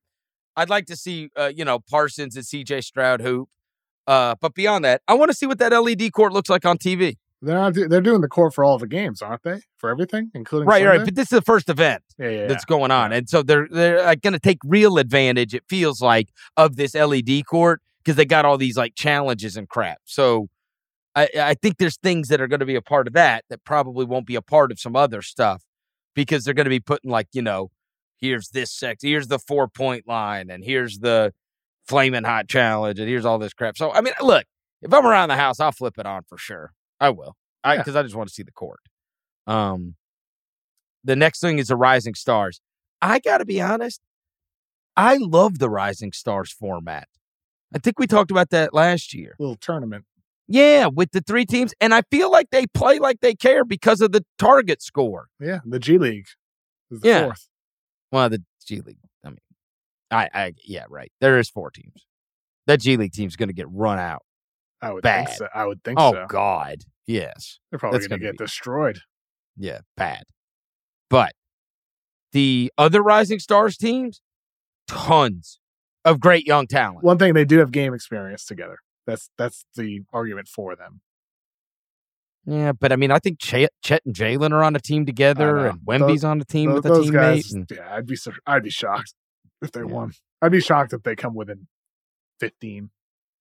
I'd 0.56 0.70
like 0.70 0.86
to 0.86 0.96
see, 0.96 1.30
uh, 1.36 1.50
you 1.54 1.64
know, 1.64 1.78
Parsons 1.78 2.36
and 2.36 2.44
CJ 2.44 2.84
Stroud 2.84 3.22
hoop. 3.22 3.48
Uh, 4.06 4.34
but 4.40 4.54
beyond 4.54 4.84
that, 4.84 5.00
I 5.08 5.14
want 5.14 5.30
to 5.30 5.36
see 5.36 5.46
what 5.46 5.58
that 5.58 5.72
LED 5.72 6.12
court 6.12 6.32
looks 6.32 6.50
like 6.50 6.66
on 6.66 6.76
TV. 6.76 7.16
They're 7.40 7.56
not. 7.56 7.74
They're 7.74 8.00
doing 8.00 8.20
the 8.20 8.28
court 8.28 8.54
for 8.54 8.62
all 8.62 8.78
the 8.78 8.86
games, 8.86 9.20
aren't 9.20 9.42
they? 9.42 9.62
For 9.76 9.90
everything, 9.90 10.30
including 10.32 10.68
Right, 10.68 10.86
right. 10.86 11.04
But 11.04 11.16
this 11.16 11.24
is 11.24 11.38
the 11.38 11.42
first 11.42 11.68
event 11.68 12.04
yeah, 12.16 12.28
yeah, 12.28 12.46
that's 12.46 12.64
going 12.64 12.92
on, 12.92 13.12
and 13.12 13.28
so 13.28 13.42
they're 13.42 13.66
they're 13.68 14.00
like, 14.04 14.22
going 14.22 14.32
to 14.32 14.38
take 14.38 14.58
real 14.64 14.96
advantage. 14.96 15.52
It 15.52 15.64
feels 15.68 16.00
like 16.00 16.28
of 16.56 16.76
this 16.76 16.94
LED 16.94 17.44
court 17.46 17.82
because 17.98 18.14
they 18.14 18.24
got 18.24 18.44
all 18.44 18.58
these 18.58 18.76
like 18.76 18.94
challenges 18.94 19.56
and 19.56 19.68
crap. 19.68 19.98
So 20.04 20.48
I 21.14 21.28
I 21.38 21.54
think 21.54 21.78
there's 21.78 21.96
things 21.96 22.28
that 22.28 22.40
are 22.40 22.48
going 22.48 22.60
to 22.60 22.66
be 22.66 22.74
a 22.74 22.82
part 22.82 23.06
of 23.06 23.12
that 23.14 23.44
that 23.50 23.64
probably 23.64 24.04
won't 24.04 24.26
be 24.26 24.34
a 24.34 24.42
part 24.42 24.72
of 24.72 24.80
some 24.80 24.96
other 24.96 25.22
stuff 25.22 25.62
because 26.14 26.44
they're 26.44 26.54
going 26.54 26.64
to 26.66 26.70
be 26.70 26.80
putting 26.80 27.10
like 27.10 27.28
you 27.32 27.42
know 27.42 27.70
here's 28.18 28.50
this 28.50 28.70
section, 28.72 29.08
here's 29.08 29.28
the 29.28 29.38
four 29.38 29.68
point 29.68 30.06
line, 30.06 30.50
and 30.50 30.64
here's 30.64 31.00
the 31.00 31.32
flaming 31.86 32.24
hot 32.24 32.48
challenge, 32.48 32.98
and 32.98 33.08
here's 33.08 33.24
all 33.24 33.38
this 33.38 33.52
crap. 33.52 33.76
So 33.76 33.92
I 33.92 34.00
mean, 34.00 34.14
look, 34.20 34.44
if 34.80 34.92
I'm 34.92 35.06
around 35.06 35.28
the 35.28 35.36
house, 35.36 35.60
I'll 35.60 35.72
flip 35.72 35.98
it 35.98 36.06
on 36.06 36.22
for 36.28 36.38
sure. 36.38 36.72
I 37.00 37.10
will, 37.10 37.36
I 37.64 37.74
Yeah. 37.74 37.78
because 37.80 37.96
I 37.96 38.02
just 38.02 38.14
want 38.14 38.28
to 38.28 38.34
see 38.34 38.42
the 38.44 38.52
court. 38.52 38.80
Um, 39.46 39.96
the 41.04 41.16
next 41.16 41.40
thing 41.40 41.58
is 41.58 41.68
the 41.68 41.76
Rising 41.76 42.14
Stars. 42.14 42.60
I 43.00 43.18
got 43.18 43.38
to 43.38 43.44
be 43.44 43.60
honest, 43.60 44.00
I 44.96 45.16
love 45.16 45.58
the 45.58 45.68
Rising 45.68 46.12
Stars 46.12 46.52
format. 46.52 47.08
I 47.74 47.78
think 47.78 47.98
we 47.98 48.06
talked 48.06 48.30
about 48.30 48.50
that 48.50 48.72
last 48.74 49.14
year. 49.14 49.34
little 49.38 49.56
tournament. 49.56 50.04
Yeah, 50.48 50.86
with 50.86 51.12
the 51.12 51.20
three 51.20 51.46
teams, 51.46 51.72
and 51.80 51.94
I 51.94 52.02
feel 52.10 52.30
like 52.30 52.50
they 52.50 52.66
play 52.66 52.98
like 52.98 53.20
they 53.20 53.34
care 53.34 53.64
because 53.64 54.00
of 54.00 54.12
the 54.12 54.24
target 54.38 54.82
score. 54.82 55.28
Yeah, 55.40 55.60
the 55.64 55.78
G 55.78 55.98
League 55.98 56.26
is 56.90 57.00
the 57.00 57.08
Yeah. 57.08 57.24
fourth. 57.24 57.48
Well, 58.10 58.28
the 58.28 58.42
G 58.66 58.80
League. 58.80 58.98
I 59.24 59.28
mean, 59.30 59.38
I, 60.10 60.28
I, 60.34 60.52
yeah, 60.64 60.84
right. 60.90 61.10
There 61.20 61.38
is 61.38 61.48
four 61.48 61.70
teams. 61.70 62.04
That 62.66 62.80
G 62.80 62.96
League 62.96 63.12
team's 63.12 63.36
going 63.36 63.48
to 63.48 63.54
get 63.54 63.66
run 63.70 63.98
out. 63.98 64.22
I 64.82 64.92
would 64.92 65.02
Bad. 65.02 65.26
think 65.28 65.38
so. 65.38 65.48
I 65.54 65.64
would 65.64 65.82
think 65.84 65.98
Oh 66.00 66.12
so. 66.12 66.26
God, 66.28 66.78
yes. 67.06 67.60
They're 67.70 67.78
probably 67.78 68.00
going 68.00 68.10
to 68.10 68.16
gonna 68.18 68.22
get 68.32 68.38
be- 68.38 68.44
destroyed. 68.44 68.98
Yeah, 69.56 69.80
bad. 69.96 70.24
But 71.08 71.32
the 72.32 72.72
other 72.76 73.02
Rising 73.02 73.38
Stars 73.38 73.76
teams, 73.76 74.20
tons 74.88 75.60
of 76.04 76.18
great 76.20 76.46
young 76.46 76.66
talent. 76.66 77.04
One 77.04 77.16
thing 77.18 77.32
they 77.34 77.44
do 77.44 77.58
have 77.58 77.70
game 77.70 77.94
experience 77.94 78.44
together. 78.44 78.78
That's 79.06 79.30
that's 79.36 79.64
the 79.76 80.02
argument 80.12 80.48
for 80.48 80.76
them. 80.76 81.00
Yeah, 82.44 82.72
but 82.72 82.90
I 82.92 82.96
mean, 82.96 83.10
I 83.12 83.18
think 83.20 83.38
Chet, 83.38 83.70
Chet 83.82 84.02
and 84.04 84.14
Jalen 84.14 84.50
are 84.52 84.64
on 84.64 84.74
a 84.74 84.80
team 84.80 85.06
together, 85.06 85.66
and 85.68 85.78
Wemby's 85.86 86.24
on 86.24 86.40
a 86.40 86.44
team 86.44 86.70
Tho- 86.70 86.74
with 86.76 86.86
a 86.86 86.88
those 86.88 87.08
teammate. 87.10 87.12
guys, 87.12 87.52
and- 87.52 87.70
yeah, 87.70 87.94
I'd 87.94 88.06
be 88.06 88.16
I'd 88.46 88.62
be 88.64 88.70
shocked 88.70 89.14
if 89.62 89.70
they 89.72 89.80
Yeah. 89.80 89.86
won. 89.86 90.12
I'd 90.40 90.50
be 90.52 90.60
shocked 90.60 90.92
if 90.92 91.02
they 91.04 91.14
come 91.14 91.34
within 91.34 91.68
fifteen. 92.40 92.90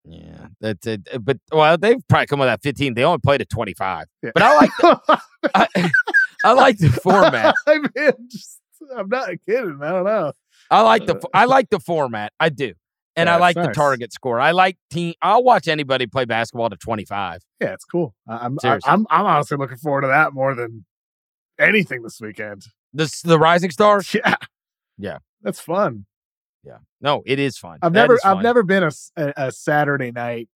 yeah, 0.05 0.47
that's 0.59 0.85
it. 0.87 1.07
uh, 1.13 1.17
But 1.19 1.39
well, 1.51 1.77
they've 1.77 1.97
probably 2.07 2.27
come 2.27 2.39
with 2.39 2.47
that 2.47 2.61
15. 2.63 2.93
They 2.95 3.03
only 3.03 3.19
played 3.19 3.41
at 3.41 3.49
25. 3.49 4.05
Yeah. 4.23 4.31
But 4.33 4.43
I 4.43 4.55
like 4.55 4.71
I, 5.55 5.91
I 6.45 6.53
like 6.53 6.77
the 6.79 6.89
format. 6.89 7.53
I 7.67 7.77
mean, 7.79 8.11
just, 8.27 8.59
I'm 8.95 9.09
not 9.09 9.29
kidding. 9.47 9.79
I 9.81 9.89
don't 9.91 10.05
know. 10.05 10.33
I 10.71 10.81
like 10.81 11.05
the 11.05 11.19
I 11.33 11.45
like 11.45 11.69
the 11.71 11.79
format. 11.79 12.33
I 12.39 12.49
do. 12.49 12.73
And 13.15 13.27
Yeah, 13.27 13.35
I 13.35 13.39
like 13.39 13.55
the 13.55 13.67
target 13.73 14.13
score. 14.13 14.39
I 14.39 14.51
like 14.51 14.77
team. 14.89 15.13
I'll 15.21 15.43
watch 15.43 15.67
anybody 15.67 16.07
play 16.07 16.25
basketball 16.25 16.69
to 16.69 16.77
25. 16.77 17.41
Yeah, 17.59 17.73
it's 17.73 17.83
cool. 17.83 18.15
I'm 18.27 18.57
Seriously. 18.59 18.89
I'm 18.89 19.05
I'm 19.09 19.25
honestly 19.25 19.57
looking 19.57 19.77
forward 19.77 20.01
to 20.01 20.07
that 20.07 20.33
more 20.33 20.55
than 20.55 20.85
anything 21.59 22.03
this 22.03 22.19
weekend. 22.21 22.63
This 22.93 23.21
the 23.21 23.37
Rising 23.37 23.71
Stars. 23.71 24.13
Yeah, 24.15 24.35
Yeah. 24.97 25.17
that's 25.41 25.59
fun. 25.59 26.05
Yeah. 26.63 26.77
No, 27.01 27.23
it 27.25 27.39
is 27.39 27.57
fun. 27.57 27.79
I've 27.81 27.91
That 27.93 28.01
never 28.01 28.13
is 28.15 28.21
I've 28.23 28.41
never 28.43 28.63
been 28.63 28.83
a 28.83 28.91
a 29.35 29.51
Saturday 29.51 30.11
night 30.11 30.47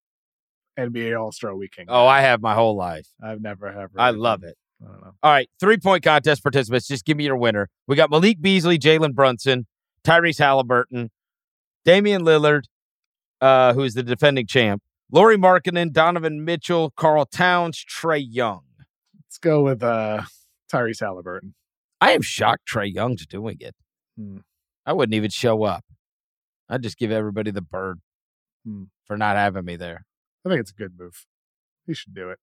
NBA 0.79 1.19
All 1.19 1.31
Star 1.31 1.55
Weekend. 1.55 1.87
Oh, 1.89 2.05
I 2.05 2.21
have 2.21 2.41
my 2.41 2.53
whole 2.53 2.75
life. 2.75 3.07
I've 3.23 3.41
never 3.41 3.67
ever. 3.67 3.91
I 3.97 4.11
love 4.11 4.43
it. 4.43 4.55
I 4.81 4.87
don't 4.91 5.01
know. 5.01 5.11
All 5.23 5.31
right, 5.31 5.49
three 5.59 5.77
point 5.77 6.03
contest 6.03 6.43
participants. 6.43 6.87
Just 6.87 7.05
give 7.05 7.17
me 7.17 7.23
your 7.25 7.37
winner. 7.37 7.69
We 7.87 7.95
got 7.95 8.09
Malik 8.09 8.41
Beasley, 8.41 8.77
Jalen 8.77 9.13
Brunson, 9.13 9.65
Tyrese 10.03 10.39
Halliburton, 10.39 11.11
Damian 11.85 12.23
Lillard, 12.23 12.63
uh, 13.41 13.73
who 13.73 13.83
is 13.83 13.93
the 13.93 14.03
defending 14.03 14.47
champ, 14.47 14.81
Lauri 15.11 15.37
Markkanen, 15.37 15.91
Donovan 15.93 16.43
Mitchell, 16.43 16.91
Karl 16.97 17.25
Towns, 17.25 17.85
Trae 17.85 18.25
Young. 18.27 18.63
Let's 19.17 19.37
go 19.37 19.63
with 19.63 19.83
uh, 19.83 20.23
Tyrese 20.71 21.01
Halliburton. 21.01 21.53
I 22.01 22.11
am 22.11 22.21
shocked 22.21 22.67
Trae 22.71 22.91
Young's 22.93 23.25
doing 23.27 23.57
it. 23.59 23.75
Hmm. 24.17 24.39
I 24.85 24.93
wouldn't 24.93 25.13
even 25.15 25.29
show 25.29 25.63
up. 25.63 25.83
I'd 26.69 26.83
just 26.83 26.97
give 26.97 27.11
everybody 27.11 27.51
the 27.51 27.61
bird 27.61 27.99
Hmm. 28.65 28.85
for 29.05 29.15
not 29.15 29.35
having 29.35 29.63
me 29.65 29.75
there. 29.75 30.05
I 30.43 30.49
think 30.49 30.59
it's 30.61 30.71
a 30.71 30.75
good 30.75 30.93
move. 30.97 31.25
He 31.85 31.93
should 31.93 32.15
do 32.15 32.29
it. 32.31 32.39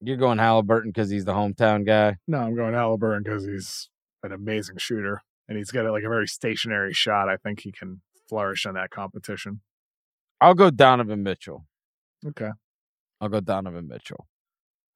You're 0.00 0.16
going 0.16 0.38
Halliburton 0.38 0.90
because 0.90 1.10
he's 1.10 1.24
the 1.24 1.34
hometown 1.34 1.86
guy. 1.86 2.16
No, 2.26 2.38
I'm 2.38 2.56
going 2.56 2.74
Halliburton 2.74 3.22
because 3.22 3.44
he's 3.44 3.90
an 4.24 4.32
amazing 4.32 4.76
shooter 4.78 5.22
and 5.48 5.56
he's 5.56 5.70
got 5.70 5.84
like 5.90 6.02
a 6.04 6.08
very 6.08 6.26
stationary 6.26 6.92
shot. 6.92 7.28
I 7.28 7.36
think 7.36 7.60
he 7.60 7.70
can 7.72 8.00
flourish 8.28 8.66
in 8.66 8.74
that 8.74 8.90
competition. 8.90 9.60
I'll 10.40 10.54
go 10.54 10.70
Donovan 10.70 11.22
Mitchell. 11.22 11.66
Okay. 12.26 12.50
I'll 13.20 13.28
go 13.28 13.40
Donovan 13.40 13.88
Mitchell. 13.88 14.26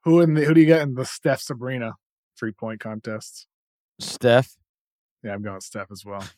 Who 0.04 0.20
in 0.20 0.34
the 0.34 0.44
who 0.44 0.54
do 0.54 0.60
you 0.60 0.66
get 0.66 0.82
in 0.82 0.94
the 0.94 1.04
Steph 1.04 1.40
Sabrina 1.40 1.92
three 2.38 2.52
point 2.52 2.80
contests? 2.80 3.46
Steph. 4.00 4.56
Yeah, 5.22 5.34
I'm 5.34 5.42
going 5.42 5.60
Steph 5.60 5.90
as 5.90 6.04
well. 6.04 6.24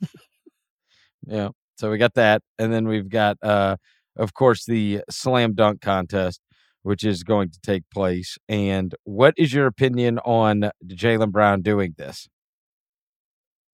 Yeah. 1.27 1.49
So 1.79 1.91
we 1.91 1.99
got 1.99 2.15
that. 2.15 2.43
And 2.59 2.73
then 2.73 2.87
we've 2.87 3.09
got 3.09 3.39
uh 3.43 3.77
of 4.16 4.35
course 4.35 4.66
the 4.66 5.01
slam 5.11 5.55
dunk 5.55 5.81
contest, 5.81 6.41
which 6.83 7.05
is 7.05 7.23
going 7.23 7.51
to 7.51 7.59
take 7.62 7.85
place. 7.91 8.37
And 8.49 8.95
what 9.05 9.35
is 9.37 9.53
your 9.53 9.66
opinion 9.66 10.19
on 10.19 10.71
Jaylen 10.87 11.33
Brown 11.33 11.62
doing 11.62 11.95
this? 11.97 12.29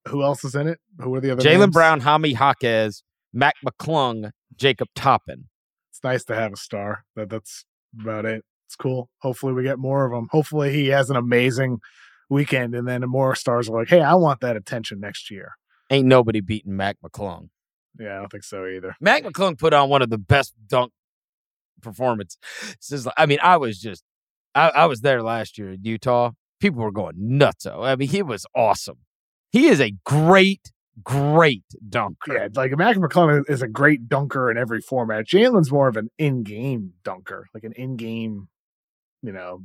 Who 0.08 0.22
else 0.22 0.44
is 0.44 0.54
in 0.54 0.68
it? 0.68 0.78
Who 1.00 1.14
are 1.14 1.20
the 1.20 1.32
other? 1.32 1.42
Jalen? 1.42 1.72
Brown, 1.72 2.00
Jaime 2.00 2.30
Jaquez, 2.30 3.02
Mac 3.32 3.54
McClung, 3.66 4.30
Jacob 4.56 4.88
Toppin. 4.94 5.48
It's 5.90 6.02
nice 6.02 6.24
to 6.24 6.34
have 6.34 6.52
a 6.52 6.56
star. 6.56 7.04
That 7.16 7.30
that's 7.30 7.64
about 7.98 8.24
it. 8.24 8.44
It's 8.66 8.76
cool. 8.76 9.10
Hopefully, 9.22 9.52
we 9.52 9.62
get 9.62 9.78
more 9.78 10.04
of 10.04 10.12
them. 10.12 10.28
Hopefully, 10.30 10.72
he 10.72 10.88
has 10.88 11.10
an 11.10 11.16
amazing 11.16 11.78
weekend, 12.28 12.74
and 12.74 12.86
then 12.86 13.02
more 13.06 13.34
stars 13.34 13.68
are 13.68 13.78
like, 13.78 13.88
"Hey, 13.88 14.00
I 14.00 14.14
want 14.14 14.40
that 14.40 14.56
attention 14.56 15.00
next 15.00 15.30
year." 15.30 15.52
Ain't 15.90 16.06
nobody 16.06 16.40
beating 16.40 16.76
Mac 16.76 16.96
McClung. 17.04 17.48
Yeah, 17.98 18.16
I 18.16 18.18
don't 18.18 18.30
think 18.30 18.44
so 18.44 18.66
either. 18.66 18.94
Mac 19.00 19.24
McClung 19.24 19.58
put 19.58 19.74
on 19.74 19.88
one 19.88 20.02
of 20.02 20.10
the 20.10 20.18
best 20.18 20.54
dunk 20.68 20.92
performances. 21.82 22.38
I 23.16 23.26
mean, 23.26 23.38
I 23.42 23.56
was 23.56 23.80
just, 23.80 24.04
I, 24.54 24.68
I 24.68 24.86
was 24.86 25.00
there 25.00 25.22
last 25.22 25.58
year 25.58 25.72
in 25.72 25.82
Utah. 25.82 26.30
People 26.60 26.82
were 26.82 26.92
going 26.92 27.14
nuts. 27.16 27.66
I 27.66 27.96
mean, 27.96 28.08
he 28.08 28.22
was 28.22 28.46
awesome. 28.54 28.98
He 29.50 29.66
is 29.66 29.80
a 29.80 29.92
great, 30.04 30.70
great 31.04 31.64
dunker. 31.88 32.34
Yeah, 32.34 32.48
like 32.54 32.76
Mac 32.76 32.96
McClung 32.96 33.48
is 33.48 33.62
a 33.62 33.68
great 33.68 34.08
dunker 34.08 34.50
in 34.50 34.56
every 34.56 34.80
format. 34.80 35.26
Jalen's 35.26 35.70
more 35.70 35.88
of 35.88 35.96
an 35.96 36.08
in-game 36.18 36.94
dunker, 37.04 37.46
like 37.54 37.64
an 37.64 37.72
in-game, 37.72 38.48
you 39.22 39.32
know, 39.32 39.62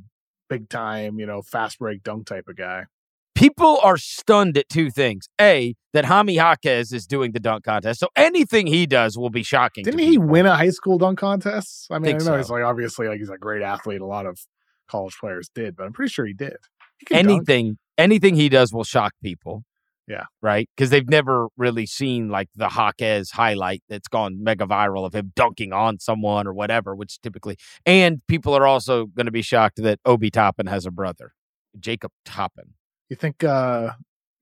big 0.48 0.68
time, 0.68 1.18
you 1.18 1.26
know, 1.26 1.42
fast 1.42 1.78
break 1.78 2.02
dunk 2.02 2.26
type 2.26 2.48
of 2.48 2.56
guy. 2.56 2.84
People 3.34 3.78
are 3.82 3.98
stunned 3.98 4.56
at 4.56 4.68
two 4.70 4.90
things. 4.90 5.28
A, 5.38 5.74
that 5.92 6.06
Jaime 6.06 6.34
Jaquez 6.34 6.92
is 6.92 7.06
doing 7.06 7.32
the 7.32 7.40
dunk 7.40 7.64
contest. 7.64 8.00
So 8.00 8.08
anything 8.16 8.66
he 8.66 8.86
does 8.86 9.18
will 9.18 9.30
be 9.30 9.42
shocking. 9.42 9.84
Didn't 9.84 10.00
he 10.00 10.12
people. 10.12 10.28
win 10.28 10.46
a 10.46 10.56
high 10.56 10.70
school 10.70 10.96
dunk 10.96 11.18
contest? 11.18 11.86
I 11.90 11.98
mean, 11.98 12.18
Think 12.18 12.22
I 12.22 12.24
know 12.24 12.32
so. 12.32 12.36
he's 12.38 12.50
like 12.50 12.64
obviously 12.64 13.08
like 13.08 13.18
he's 13.18 13.28
a 13.28 13.36
great 13.36 13.62
athlete. 13.62 14.00
A 14.00 14.06
lot 14.06 14.24
of 14.24 14.38
college 14.88 15.16
players 15.18 15.50
did, 15.54 15.76
but 15.76 15.84
I'm 15.84 15.92
pretty 15.92 16.10
sure 16.10 16.24
he 16.24 16.32
did. 16.32 16.56
He 16.98 17.06
can 17.06 17.26
dunk. 17.26 17.36
anything 17.36 17.78
anything 17.98 18.36
he 18.36 18.48
does 18.48 18.72
will 18.72 18.84
shock 18.84 19.12
people. 19.22 19.64
Yeah. 20.08 20.24
Right? 20.40 20.68
Because 20.76 20.90
they've 20.90 21.08
never 21.08 21.48
really 21.56 21.86
seen 21.86 22.28
like 22.28 22.48
the 22.54 22.68
Jaquez 22.68 23.30
highlight 23.32 23.82
that's 23.88 24.08
gone 24.08 24.42
mega 24.42 24.64
viral 24.64 25.04
of 25.04 25.14
him 25.14 25.32
dunking 25.34 25.72
on 25.72 25.98
someone 25.98 26.46
or 26.46 26.54
whatever, 26.54 26.94
which 26.94 27.20
typically 27.20 27.56
and 27.84 28.20
people 28.28 28.54
are 28.54 28.66
also 28.66 29.06
going 29.06 29.26
to 29.26 29.32
be 29.32 29.42
shocked 29.42 29.82
that 29.82 29.98
Obi 30.04 30.30
Toppin 30.30 30.66
has 30.66 30.86
a 30.86 30.90
brother. 30.90 31.32
Jacob 31.78 32.12
Toppin. 32.24 32.74
You 33.08 33.16
think 33.16 33.42
uh 33.42 33.92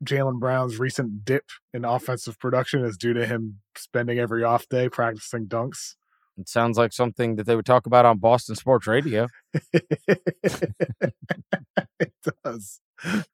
Jaylen 0.05 0.39
Brown's 0.39 0.79
recent 0.79 1.25
dip 1.25 1.45
in 1.73 1.85
offensive 1.85 2.39
production 2.39 2.85
is 2.85 2.97
due 2.97 3.15
to 3.15 3.27
him 3.27 3.61
spending 3.77 4.19
every 4.19 4.45
off 4.45 4.69
day 4.69 4.89
practicing 4.89 5.47
dunks? 5.47 5.95
It 6.39 6.49
sounds 6.49 6.77
like 6.77 6.93
something 6.93 7.37
that 7.37 7.47
they 7.47 7.55
would 7.55 7.67
talk 7.67 7.87
about 7.87 8.05
on 8.05 8.19
Boston 8.19 8.57
Sports 8.57 8.87
Radio. 8.87 9.29
it 9.73 9.85
does. 12.45 12.81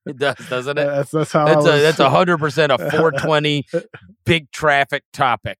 It 0.07 0.19
does, 0.19 0.37
doesn't 0.49 0.79
it? 0.79 0.85
That's 0.85 1.11
that's 1.11 1.33
how 1.33 1.47
That's 1.47 1.67
a 1.67 1.73
was- 1.73 1.83
that's 1.83 2.01
a 2.01 2.11
hundred 2.11 2.39
percent 2.39 2.73
a 2.73 2.79
420 2.79 3.67
big 4.25 4.51
traffic 4.51 5.05
topic. 5.13 5.59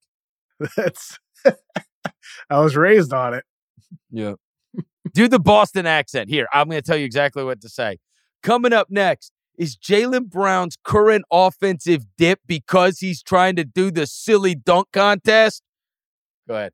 that's 0.77 1.19
I 2.51 2.61
was 2.61 2.77
raised 2.77 3.13
on 3.13 3.35
it. 3.35 3.45
Yeah. 4.11 4.35
Do 5.15 5.27
the 5.29 5.41
Boston 5.41 5.87
accent. 5.87 6.29
Here, 6.29 6.47
I'm 6.53 6.69
going 6.69 6.81
to 6.81 6.87
tell 6.87 6.97
you 6.97 7.05
exactly 7.05 7.43
what 7.43 7.61
to 7.63 7.69
say. 7.69 7.99
Coming 8.43 8.73
up 8.73 8.89
next 8.91 9.33
is 9.59 9.77
Jaylen 9.77 10.29
Brown's 10.29 10.77
current 10.85 11.25
offensive 11.33 12.05
dip 12.17 12.41
because 12.47 12.99
he's 12.99 13.23
trying 13.23 13.57
to 13.57 13.65
do 13.65 13.91
the 13.91 14.07
silly 14.07 14.55
dunk 14.55 14.89
contest. 14.93 15.63
Go 16.47 16.55
ahead. 16.55 16.73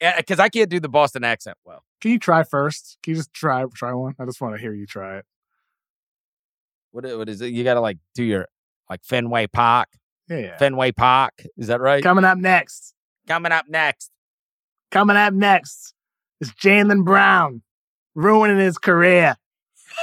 Eh, 0.00 0.16
because 0.16 0.40
I 0.40 0.48
can't 0.48 0.68
do 0.68 0.80
the 0.80 0.88
Boston 0.88 1.24
accent 1.24 1.56
well. 1.64 1.84
Can 2.00 2.10
you 2.10 2.18
try 2.18 2.42
first? 2.42 2.98
Can 3.02 3.12
you 3.12 3.16
just 3.16 3.32
try 3.32 3.64
try 3.74 3.92
one? 3.92 4.14
I 4.18 4.24
just 4.24 4.40
want 4.40 4.54
to 4.54 4.60
hear 4.60 4.74
you 4.74 4.86
try 4.86 5.18
it. 5.18 5.24
What, 6.90 7.04
what 7.16 7.28
is 7.28 7.40
it? 7.40 7.52
You 7.52 7.64
got 7.64 7.74
to 7.74 7.80
like 7.80 7.98
do 8.14 8.22
your 8.22 8.46
like 8.88 9.02
Fenway 9.04 9.46
Park. 9.48 9.88
Yeah, 10.28 10.38
yeah. 10.38 10.56
Fenway 10.58 10.92
Park. 10.92 11.44
Is 11.56 11.68
that 11.68 11.80
right? 11.80 12.02
Coming 12.02 12.24
up 12.24 12.38
next. 12.38 12.94
Coming 13.26 13.52
up 13.52 13.66
next. 13.68 14.10
Coming 14.90 15.16
up 15.16 15.32
next 15.34 15.94
is 16.40 16.52
Jaylen 16.52 17.04
Brown 17.04 17.62
ruining 18.14 18.58
his 18.58 18.78
career 18.78 19.36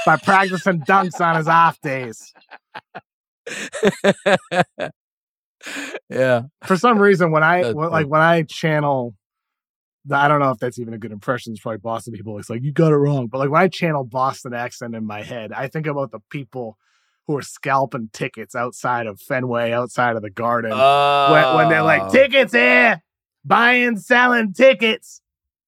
by 0.04 0.16
practicing 0.16 0.80
dunks 0.80 1.20
on 1.20 1.36
his 1.36 1.48
off 1.48 1.80
days. 1.80 2.32
yeah. 6.10 6.42
For 6.64 6.76
some 6.76 6.98
reason, 6.98 7.30
when 7.30 7.42
I 7.42 7.62
That's 7.62 7.74
when, 7.74 7.90
funny. 7.90 8.04
like 8.04 8.10
when 8.10 8.20
I 8.20 8.42
channel, 8.42 9.14
I 10.10 10.26
don't 10.28 10.40
know 10.40 10.50
if 10.50 10.58
that's 10.58 10.78
even 10.78 10.94
a 10.94 10.98
good 10.98 11.12
impression. 11.12 11.52
It's 11.52 11.60
probably 11.62 11.78
Boston 11.78 12.12
people. 12.12 12.38
It's 12.38 12.50
like 12.50 12.62
you 12.62 12.72
got 12.72 12.92
it 12.92 12.96
wrong. 12.96 13.28
But 13.28 13.38
like 13.38 13.50
when 13.50 13.62
I 13.62 13.68
channel 13.68 14.04
Boston 14.04 14.52
accent 14.54 14.94
in 14.94 15.04
my 15.06 15.22
head, 15.22 15.52
I 15.52 15.68
think 15.68 15.86
about 15.86 16.10
the 16.10 16.20
people 16.30 16.76
who 17.28 17.36
are 17.36 17.42
scalping 17.42 18.10
tickets 18.12 18.54
outside 18.56 19.06
of 19.06 19.20
Fenway, 19.20 19.70
outside 19.72 20.16
of 20.16 20.22
the 20.22 20.30
Garden. 20.30 20.72
when, 20.72 21.54
when 21.56 21.68
they're 21.68 21.82
like 21.82 22.02
Oh. 22.02 22.10
tickets 22.10 22.52
here, 22.52 23.00
buying, 23.44 23.96
selling 23.96 24.52
tickets, 24.52 25.20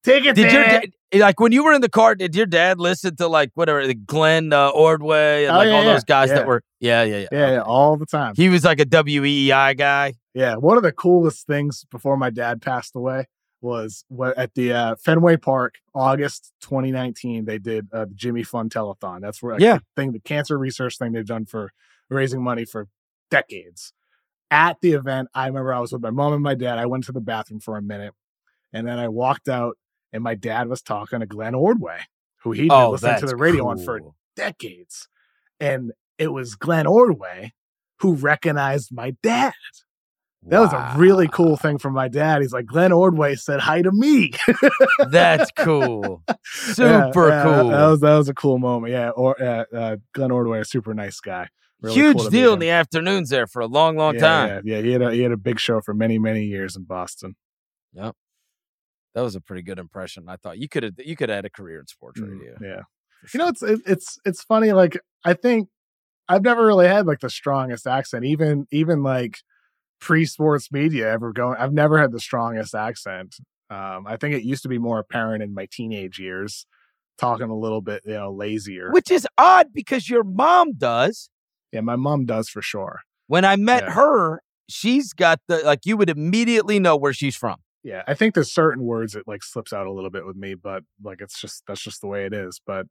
tickets 0.02 0.34
Did 0.34 0.52
your 0.52 0.64
here. 0.64 0.80
dad, 0.80 1.20
like 1.20 1.38
when 1.38 1.52
you 1.52 1.62
were 1.62 1.72
in 1.72 1.80
the 1.80 1.88
car? 1.88 2.16
Did 2.16 2.34
your 2.34 2.46
dad 2.46 2.80
listen 2.80 3.14
to 3.16 3.28
like 3.28 3.52
whatever 3.54 3.86
the 3.86 3.94
Glenn 3.94 4.52
uh, 4.52 4.70
Ordway 4.70 5.44
and 5.44 5.54
Oh, 5.54 5.58
like 5.58 5.66
yeah, 5.68 5.72
all 5.74 5.84
yeah, 5.84 5.92
those 5.92 6.02
guys 6.04 6.28
yeah. 6.30 6.34
that 6.34 6.46
were? 6.48 6.62
Yeah, 6.80 7.04
yeah, 7.04 7.16
yeah. 7.18 7.26
yeah, 7.30 7.50
yeah, 7.52 7.60
all 7.62 7.96
the 7.96 8.06
time. 8.06 8.34
He 8.36 8.48
was 8.48 8.64
like 8.64 8.80
a 8.80 8.84
WEEI 8.84 9.76
guy. 9.78 10.14
Yeah, 10.34 10.56
one 10.56 10.76
of 10.76 10.82
the 10.82 10.90
coolest 10.90 11.46
things 11.46 11.84
before 11.92 12.16
my 12.16 12.30
dad 12.30 12.60
passed 12.60 12.96
away 12.96 13.26
was 13.64 14.04
what 14.08 14.38
at 14.38 14.54
the 14.54 14.72
uh, 14.72 14.94
Fenway 14.96 15.36
Park, 15.38 15.76
August 15.94 16.52
2019. 16.60 17.46
They 17.46 17.58
did 17.58 17.88
uh, 17.92 18.04
the 18.04 18.14
Jimmy 18.14 18.44
Fund 18.44 18.70
Telethon. 18.70 19.20
That's 19.22 19.42
where 19.42 19.54
like, 19.54 19.62
Yeah. 19.62 19.78
the 19.78 19.84
thing, 19.96 20.12
the 20.12 20.20
cancer 20.20 20.56
research 20.58 20.98
thing 20.98 21.12
they've 21.12 21.26
done 21.26 21.46
for 21.46 21.72
raising 22.10 22.42
money 22.42 22.64
for 22.64 22.86
decades. 23.30 23.92
At 24.50 24.76
the 24.82 24.92
event, 24.92 25.28
I 25.34 25.46
remember 25.46 25.72
I 25.74 25.80
was 25.80 25.92
with 25.92 26.02
my 26.02 26.10
mom 26.10 26.34
and 26.34 26.42
my 26.42 26.54
dad. 26.54 26.78
I 26.78 26.86
went 26.86 27.04
to 27.04 27.12
the 27.12 27.20
bathroom 27.20 27.58
for 27.58 27.76
a 27.76 27.82
minute, 27.82 28.12
and 28.72 28.86
then 28.86 28.98
I 29.00 29.08
walked 29.08 29.48
out, 29.48 29.76
and 30.12 30.22
my 30.22 30.34
dad 30.36 30.68
was 30.68 30.80
talking 30.82 31.20
to 31.20 31.26
Glenn 31.26 31.54
Ordway, 31.56 32.00
who 32.42 32.52
he'd 32.52 32.68
been 32.68 32.72
Oh, 32.72 32.90
listening 32.90 33.18
to 33.20 33.26
the 33.26 33.36
radio 33.36 33.66
on 33.66 33.78
for 33.78 34.00
decades. 34.36 35.08
And 35.58 35.92
it 36.18 36.28
was 36.28 36.54
Glenn 36.54 36.86
Ordway 36.86 37.52
who 38.00 38.14
recognized 38.14 38.92
my 38.92 39.16
dad. 39.22 39.54
That 40.48 40.60
was 40.60 40.72
a 40.72 40.94
really 40.98 41.28
cool 41.28 41.56
thing 41.56 41.78
from 41.78 41.94
my 41.94 42.08
dad. 42.08 42.42
He's 42.42 42.52
like, 42.52 42.66
Glenn 42.66 42.92
Ordway 42.92 43.34
said 43.34 43.60
hi 43.60 43.82
to 43.82 43.90
me. 43.92 44.32
That's 45.08 45.50
cool. 45.56 46.22
Super 46.44 46.88
yeah, 46.88 46.98
that- 47.08 47.42
cool. 47.44 47.68
That, 47.70 47.86
was 47.86 48.00
that 48.00 48.16
was 48.16 48.28
a 48.28 48.34
cool 48.34 48.58
moment. 48.58 48.92
Yeah, 48.92 49.10
or 49.10 49.40
uh, 49.42 49.64
uh, 49.74 49.96
Glenn 50.12 50.30
Ordway, 50.30 50.60
a 50.60 50.64
super 50.64 50.92
nice 50.94 51.20
guy. 51.20 51.48
Really 51.80 51.96
Huge 51.96 52.16
cool 52.18 52.30
deal 52.30 52.52
in 52.54 52.58
the 52.60 52.70
afternoons 52.70 53.28
there 53.30 53.46
for 53.46 53.60
a 53.60 53.66
long, 53.66 53.96
long 53.96 54.14
yeah, 54.14 54.20
time. 54.20 54.62
Yeah, 54.64 54.76
yeah, 54.76 54.82
he 54.82 54.92
had 54.92 55.02
a 55.02 55.12
he 55.12 55.20
had 55.20 55.32
a 55.32 55.36
big 55.36 55.60
show 55.60 55.80
for 55.82 55.92
many 55.92 56.18
many 56.18 56.44
years 56.44 56.76
in 56.76 56.84
Boston. 56.84 57.36
Yep, 57.92 58.14
that 59.14 59.20
was 59.20 59.34
a 59.34 59.40
pretty 59.40 59.62
good 59.62 59.78
impression. 59.78 60.24
I 60.28 60.36
thought 60.36 60.58
you 60.58 60.68
could 60.68 60.82
have 60.82 60.94
you 60.98 61.14
could 61.16 61.28
have 61.28 61.36
had 61.36 61.44
a 61.44 61.50
career 61.50 61.80
in 61.80 61.86
sports 61.86 62.20
Mm, 62.20 62.30
radio. 62.30 62.54
yeah, 62.62 62.80
for 63.26 63.36
you 63.36 63.38
know 63.44 63.48
it's 63.48 63.62
it, 63.62 63.80
it's 63.86 64.18
it's 64.24 64.42
funny. 64.42 64.72
Like 64.72 64.98
I 65.26 65.34
think 65.34 65.68
I've 66.28 66.42
never 66.42 66.64
really 66.64 66.86
had 66.88 67.06
like 67.06 67.20
the 67.20 67.28
strongest 67.28 67.86
accent. 67.86 68.24
Even 68.24 68.66
even 68.72 69.02
like 69.02 69.38
pre 70.04 70.24
sports 70.26 70.70
media 70.70 71.10
ever 71.10 71.32
going. 71.32 71.56
I've 71.58 71.72
never 71.72 71.98
had 71.98 72.12
the 72.12 72.20
strongest 72.20 72.74
accent. 72.74 73.36
Um, 73.70 74.06
I 74.06 74.16
think 74.18 74.34
it 74.34 74.42
used 74.44 74.62
to 74.62 74.68
be 74.68 74.78
more 74.78 74.98
apparent 74.98 75.42
in 75.42 75.54
my 75.54 75.66
teenage 75.70 76.18
years, 76.18 76.66
talking 77.18 77.48
a 77.48 77.56
little 77.56 77.80
bit 77.80 78.02
you 78.04 78.12
know 78.14 78.30
lazier. 78.32 78.90
which 78.92 79.10
is 79.10 79.26
odd 79.38 79.68
because 79.72 80.08
your 80.10 80.22
mom 80.22 80.74
does. 80.74 81.30
Yeah, 81.72 81.80
my 81.80 81.96
mom 81.96 82.26
does 82.26 82.48
for 82.48 82.62
sure. 82.62 83.00
When 83.26 83.44
I 83.44 83.56
met 83.56 83.84
Yeah. 83.84 83.92
her, 83.94 84.42
she's 84.68 85.12
got 85.12 85.40
the 85.48 85.58
like 85.64 85.80
you 85.86 85.96
would 85.96 86.10
immediately 86.10 86.78
know 86.78 86.96
where 86.96 87.12
she's 87.14 87.34
from. 87.36 87.56
Yeah, 87.82 88.02
I 88.06 88.14
think 88.14 88.34
there's 88.34 88.52
certain 88.52 88.82
words 88.84 89.14
it 89.14 89.24
like 89.26 89.42
slips 89.42 89.72
out 89.72 89.86
a 89.86 89.92
little 89.92 90.10
bit 90.10 90.24
with 90.26 90.36
me, 90.36 90.54
but 90.54 90.84
like 91.02 91.20
it's 91.20 91.40
just 91.40 91.64
that's 91.66 91.82
just 91.82 92.00
the 92.00 92.06
way 92.06 92.26
it 92.26 92.32
is. 92.34 92.60
But 92.66 92.86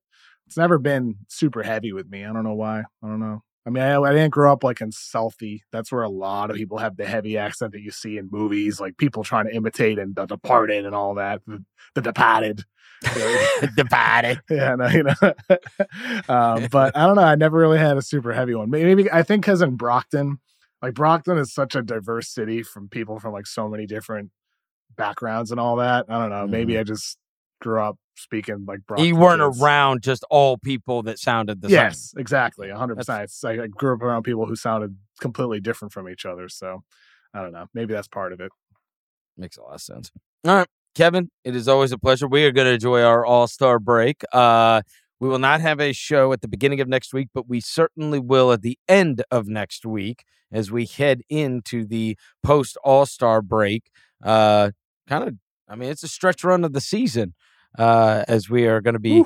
it's 0.47 0.57
never 0.57 0.77
been 0.79 1.15
super 1.29 1.63
heavy 1.63 1.93
with 1.93 2.09
me. 2.09 2.25
I 2.25 2.33
don't 2.33 2.43
know 2.43 2.53
why. 2.55 2.79
I 2.81 3.07
don't 3.07 3.19
know. 3.19 3.41
I 3.65 3.69
mean, 3.69 3.83
I, 3.83 3.99
I 3.99 4.11
didn't 4.11 4.31
grow 4.31 4.51
up 4.51 4.63
like 4.63 4.81
in 4.81 4.91
Southie. 4.91 5.61
That's 5.71 5.91
where 5.91 6.03
a 6.03 6.09
lot 6.09 6.49
of 6.49 6.57
people 6.57 6.79
have 6.79 6.97
the 6.97 7.05
heavy 7.05 7.37
accent 7.37 7.71
that 7.71 7.81
you 7.81 7.91
see 7.91 8.17
in 8.17 8.29
movies, 8.29 8.81
like 8.81 8.97
people 8.97 9.23
trying 9.23 9.45
to 9.45 9.55
imitate 9.55 9.97
in 9.97 10.13
The 10.13 10.25
Departed 10.25 10.85
and 10.85 10.93
all 10.93 11.15
that. 11.15 11.41
The, 11.47 11.63
the 11.95 12.01
Departed. 12.01 12.65
Divided. 13.75 14.41
yeah, 14.49 14.75
no, 14.75 14.87
you 14.87 15.03
know. 15.03 15.13
um, 16.29 16.67
but 16.71 16.95
I 16.95 17.05
don't 17.05 17.15
know. 17.15 17.23
I 17.23 17.35
never 17.35 17.57
really 17.57 17.77
had 17.77 17.97
a 17.97 18.01
super 18.01 18.33
heavy 18.33 18.55
one. 18.55 18.69
Maybe 18.69 19.11
I 19.11 19.23
think 19.23 19.43
because 19.43 19.61
in 19.61 19.75
Brockton, 19.75 20.39
like 20.81 20.93
Brockton 20.93 21.37
is 21.37 21.53
such 21.53 21.75
a 21.75 21.81
diverse 21.81 22.29
city 22.29 22.63
from 22.63 22.89
people 22.89 23.19
from 23.19 23.33
like 23.33 23.47
so 23.47 23.67
many 23.67 23.85
different 23.85 24.31
backgrounds 24.95 25.51
and 25.51 25.59
all 25.59 25.77
that. 25.77 26.05
I 26.09 26.19
don't 26.19 26.29
know. 26.29 26.47
Maybe 26.47 26.77
I 26.77 26.83
just 26.83 27.17
grew 27.61 27.81
up 27.81 27.97
speaking 28.15 28.65
like 28.67 28.79
Brockton. 28.85 29.07
you 29.07 29.15
weren't 29.15 29.41
kids. 29.41 29.61
around 29.61 30.03
just 30.03 30.23
all 30.29 30.57
people 30.57 31.03
that 31.03 31.19
sounded 31.19 31.61
the 31.61 31.69
same. 31.69 31.75
Yes, 31.75 32.13
exactly. 32.17 32.67
100%. 32.67 33.23
It's 33.23 33.43
like 33.43 33.59
I 33.59 33.67
grew 33.67 33.95
up 33.95 34.01
around 34.01 34.23
people 34.23 34.45
who 34.45 34.55
sounded 34.55 34.95
completely 35.19 35.59
different 35.59 35.93
from 35.93 36.09
each 36.09 36.25
other. 36.25 36.49
So 36.49 36.83
I 37.33 37.41
don't 37.41 37.51
know. 37.51 37.67
Maybe 37.73 37.93
that's 37.93 38.07
part 38.07 38.33
of 38.33 38.39
it. 38.39 38.51
Makes 39.37 39.57
a 39.57 39.61
lot 39.63 39.75
of 39.75 39.81
sense. 39.81 40.11
All 40.45 40.55
right, 40.55 40.67
Kevin, 40.95 41.31
it 41.43 41.55
is 41.55 41.67
always 41.67 41.91
a 41.91 41.97
pleasure. 41.97 42.27
We 42.27 42.45
are 42.45 42.51
going 42.51 42.67
to 42.67 42.73
enjoy 42.73 43.01
our 43.01 43.25
All 43.25 43.47
Star 43.47 43.79
break. 43.79 44.23
Uh, 44.31 44.81
we 45.19 45.29
will 45.29 45.39
not 45.39 45.61
have 45.61 45.79
a 45.79 45.93
show 45.93 46.33
at 46.33 46.41
the 46.41 46.47
beginning 46.47 46.81
of 46.81 46.87
next 46.87 47.13
week, 47.13 47.29
but 47.33 47.47
we 47.47 47.61
certainly 47.61 48.19
will 48.19 48.51
at 48.51 48.61
the 48.61 48.77
end 48.87 49.23
of 49.31 49.47
next 49.47 49.85
week 49.85 50.23
as 50.51 50.69
we 50.69 50.85
head 50.85 51.21
into 51.29 51.85
the 51.85 52.17
post 52.43 52.77
All 52.83 53.05
Star 53.05 53.41
break. 53.41 53.89
Uh, 54.21 54.71
kind 55.07 55.27
of, 55.27 55.35
I 55.67 55.75
mean, 55.75 55.89
it's 55.89 56.03
a 56.03 56.07
stretch 56.07 56.43
run 56.43 56.63
of 56.63 56.73
the 56.73 56.81
season. 56.81 57.33
Uh, 57.77 58.23
as 58.27 58.49
we 58.49 58.67
are 58.67 58.81
going 58.81 58.93
to 58.93 58.99
be 58.99 59.23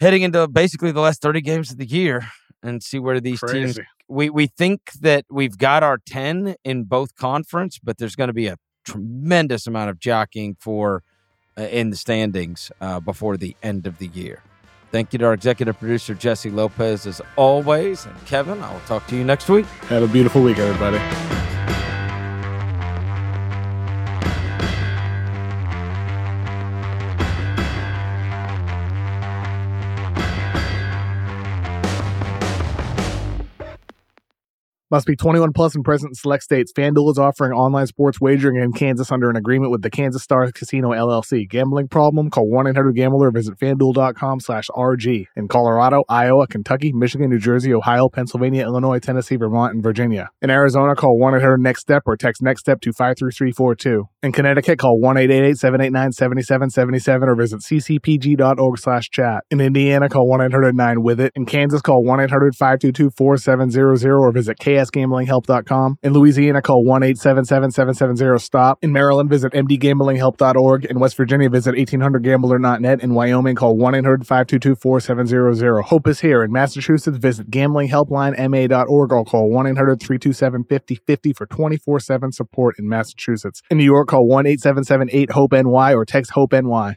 heading 0.00 0.22
into 0.22 0.46
basically 0.48 0.92
the 0.92 1.00
last 1.00 1.22
30 1.22 1.40
games 1.40 1.70
of 1.70 1.78
the 1.78 1.86
year 1.86 2.26
and 2.62 2.82
see 2.82 2.98
where 2.98 3.20
these 3.20 3.40
teams. 3.40 3.78
We 4.06 4.28
we 4.28 4.46
think 4.48 4.92
that 5.00 5.24
we've 5.30 5.56
got 5.56 5.82
our 5.82 5.98
10 6.06 6.56
in 6.64 6.84
both 6.84 7.14
conference, 7.14 7.78
but 7.82 7.98
there's 7.98 8.16
going 8.16 8.28
to 8.28 8.34
be 8.34 8.48
a 8.48 8.56
tremendous 8.84 9.66
amount 9.66 9.90
of 9.90 9.98
jockeying 9.98 10.56
for 10.60 11.02
uh, 11.56 11.62
in 11.62 11.90
the 11.90 11.96
standings 11.96 12.70
uh, 12.80 13.00
before 13.00 13.36
the 13.36 13.56
end 13.62 13.86
of 13.86 13.98
the 13.98 14.08
year. 14.08 14.42
Thank 14.92 15.12
you 15.12 15.18
to 15.20 15.24
our 15.26 15.34
executive 15.34 15.78
producer 15.78 16.14
Jesse 16.14 16.50
Lopez 16.50 17.06
as 17.06 17.20
always, 17.36 18.06
and 18.06 18.26
Kevin. 18.26 18.62
I 18.62 18.72
will 18.72 18.80
talk 18.80 19.06
to 19.08 19.16
you 19.16 19.24
next 19.24 19.48
week. 19.48 19.66
Have 19.88 20.02
a 20.02 20.08
beautiful 20.08 20.42
week, 20.42 20.58
everybody. 20.58 21.43
Must 34.90 35.06
be 35.06 35.16
21 35.16 35.54
plus 35.54 35.74
and 35.74 35.82
present 35.82 36.10
in 36.10 36.14
select 36.14 36.42
states. 36.42 36.70
FanDuel 36.72 37.10
is 37.10 37.18
offering 37.18 37.52
online 37.52 37.86
sports 37.86 38.20
wagering 38.20 38.56
in 38.56 38.70
Kansas 38.72 39.10
under 39.10 39.30
an 39.30 39.36
agreement 39.36 39.72
with 39.72 39.80
the 39.80 39.88
Kansas 39.88 40.22
Star 40.22 40.52
Casino 40.52 40.90
LLC. 40.90 41.48
Gambling 41.48 41.88
problem? 41.88 42.28
Call 42.28 42.48
1-800-GAMBLER 42.48 43.28
or 43.28 43.30
visit 43.30 43.58
FanDuel.com 43.58 44.40
slash 44.40 44.68
RG. 44.68 45.24
In 45.36 45.48
Colorado, 45.48 46.04
Iowa, 46.08 46.46
Kentucky, 46.46 46.92
Michigan, 46.92 47.30
New 47.30 47.38
Jersey, 47.38 47.72
Ohio, 47.72 48.10
Pennsylvania, 48.10 48.64
Illinois, 48.64 48.98
Tennessee, 48.98 49.36
Vermont, 49.36 49.72
and 49.72 49.82
Virginia. 49.82 50.28
In 50.42 50.50
Arizona, 50.50 50.94
call 50.94 51.18
1-800-NEXT-STEP 51.18 52.02
or 52.04 52.18
text 52.18 52.42
NEXT 52.42 52.60
STEP 52.60 52.82
to 52.82 52.92
53342. 52.92 54.06
In 54.22 54.32
Connecticut, 54.32 54.78
call 54.78 55.00
1-888-789-7777 55.00 57.22
or 57.22 57.36
visit 57.36 57.60
ccpg.org 57.60 58.78
slash 58.78 59.08
chat. 59.08 59.44
In 59.50 59.62
Indiana, 59.62 60.10
call 60.10 60.28
1-800-9-WITH-IT. 60.28 61.32
In 61.34 61.46
Kansas, 61.46 61.80
call 61.80 62.04
1-800-522-4700 62.04 64.20
or 64.20 64.30
visit 64.30 64.58
ksgamblinghelp.com. 64.74 65.98
In 66.02 66.12
Louisiana, 66.12 66.60
call 66.62 66.84
1-877-770-STOP. 66.84 68.78
In 68.82 68.92
Maryland, 68.92 69.30
visit 69.30 69.52
mdgamblinghelp.org. 69.52 70.84
In 70.84 71.00
West 71.00 71.16
Virginia, 71.16 71.48
visit 71.48 71.74
1800gambler.net. 71.74 73.02
In 73.02 73.14
Wyoming, 73.14 73.56
call 73.56 73.76
1-800-522-4700. 73.76 75.84
Hope 75.84 76.08
is 76.08 76.20
here. 76.20 76.42
In 76.42 76.52
Massachusetts, 76.52 77.16
visit 77.18 77.50
gamblinghelplinema.org 77.50 79.12
or 79.12 79.24
call 79.24 79.50
1-800-327-5050 79.50 81.36
for 81.36 81.46
24-7 81.46 82.34
support 82.34 82.74
in 82.78 82.88
Massachusetts. 82.88 83.62
In 83.70 83.78
New 83.78 83.84
York, 83.84 84.08
call 84.08 84.28
1-877-8-HOPE-NY 84.28 85.94
or 85.94 86.04
text 86.04 86.32
HOPE-NY. 86.32 86.96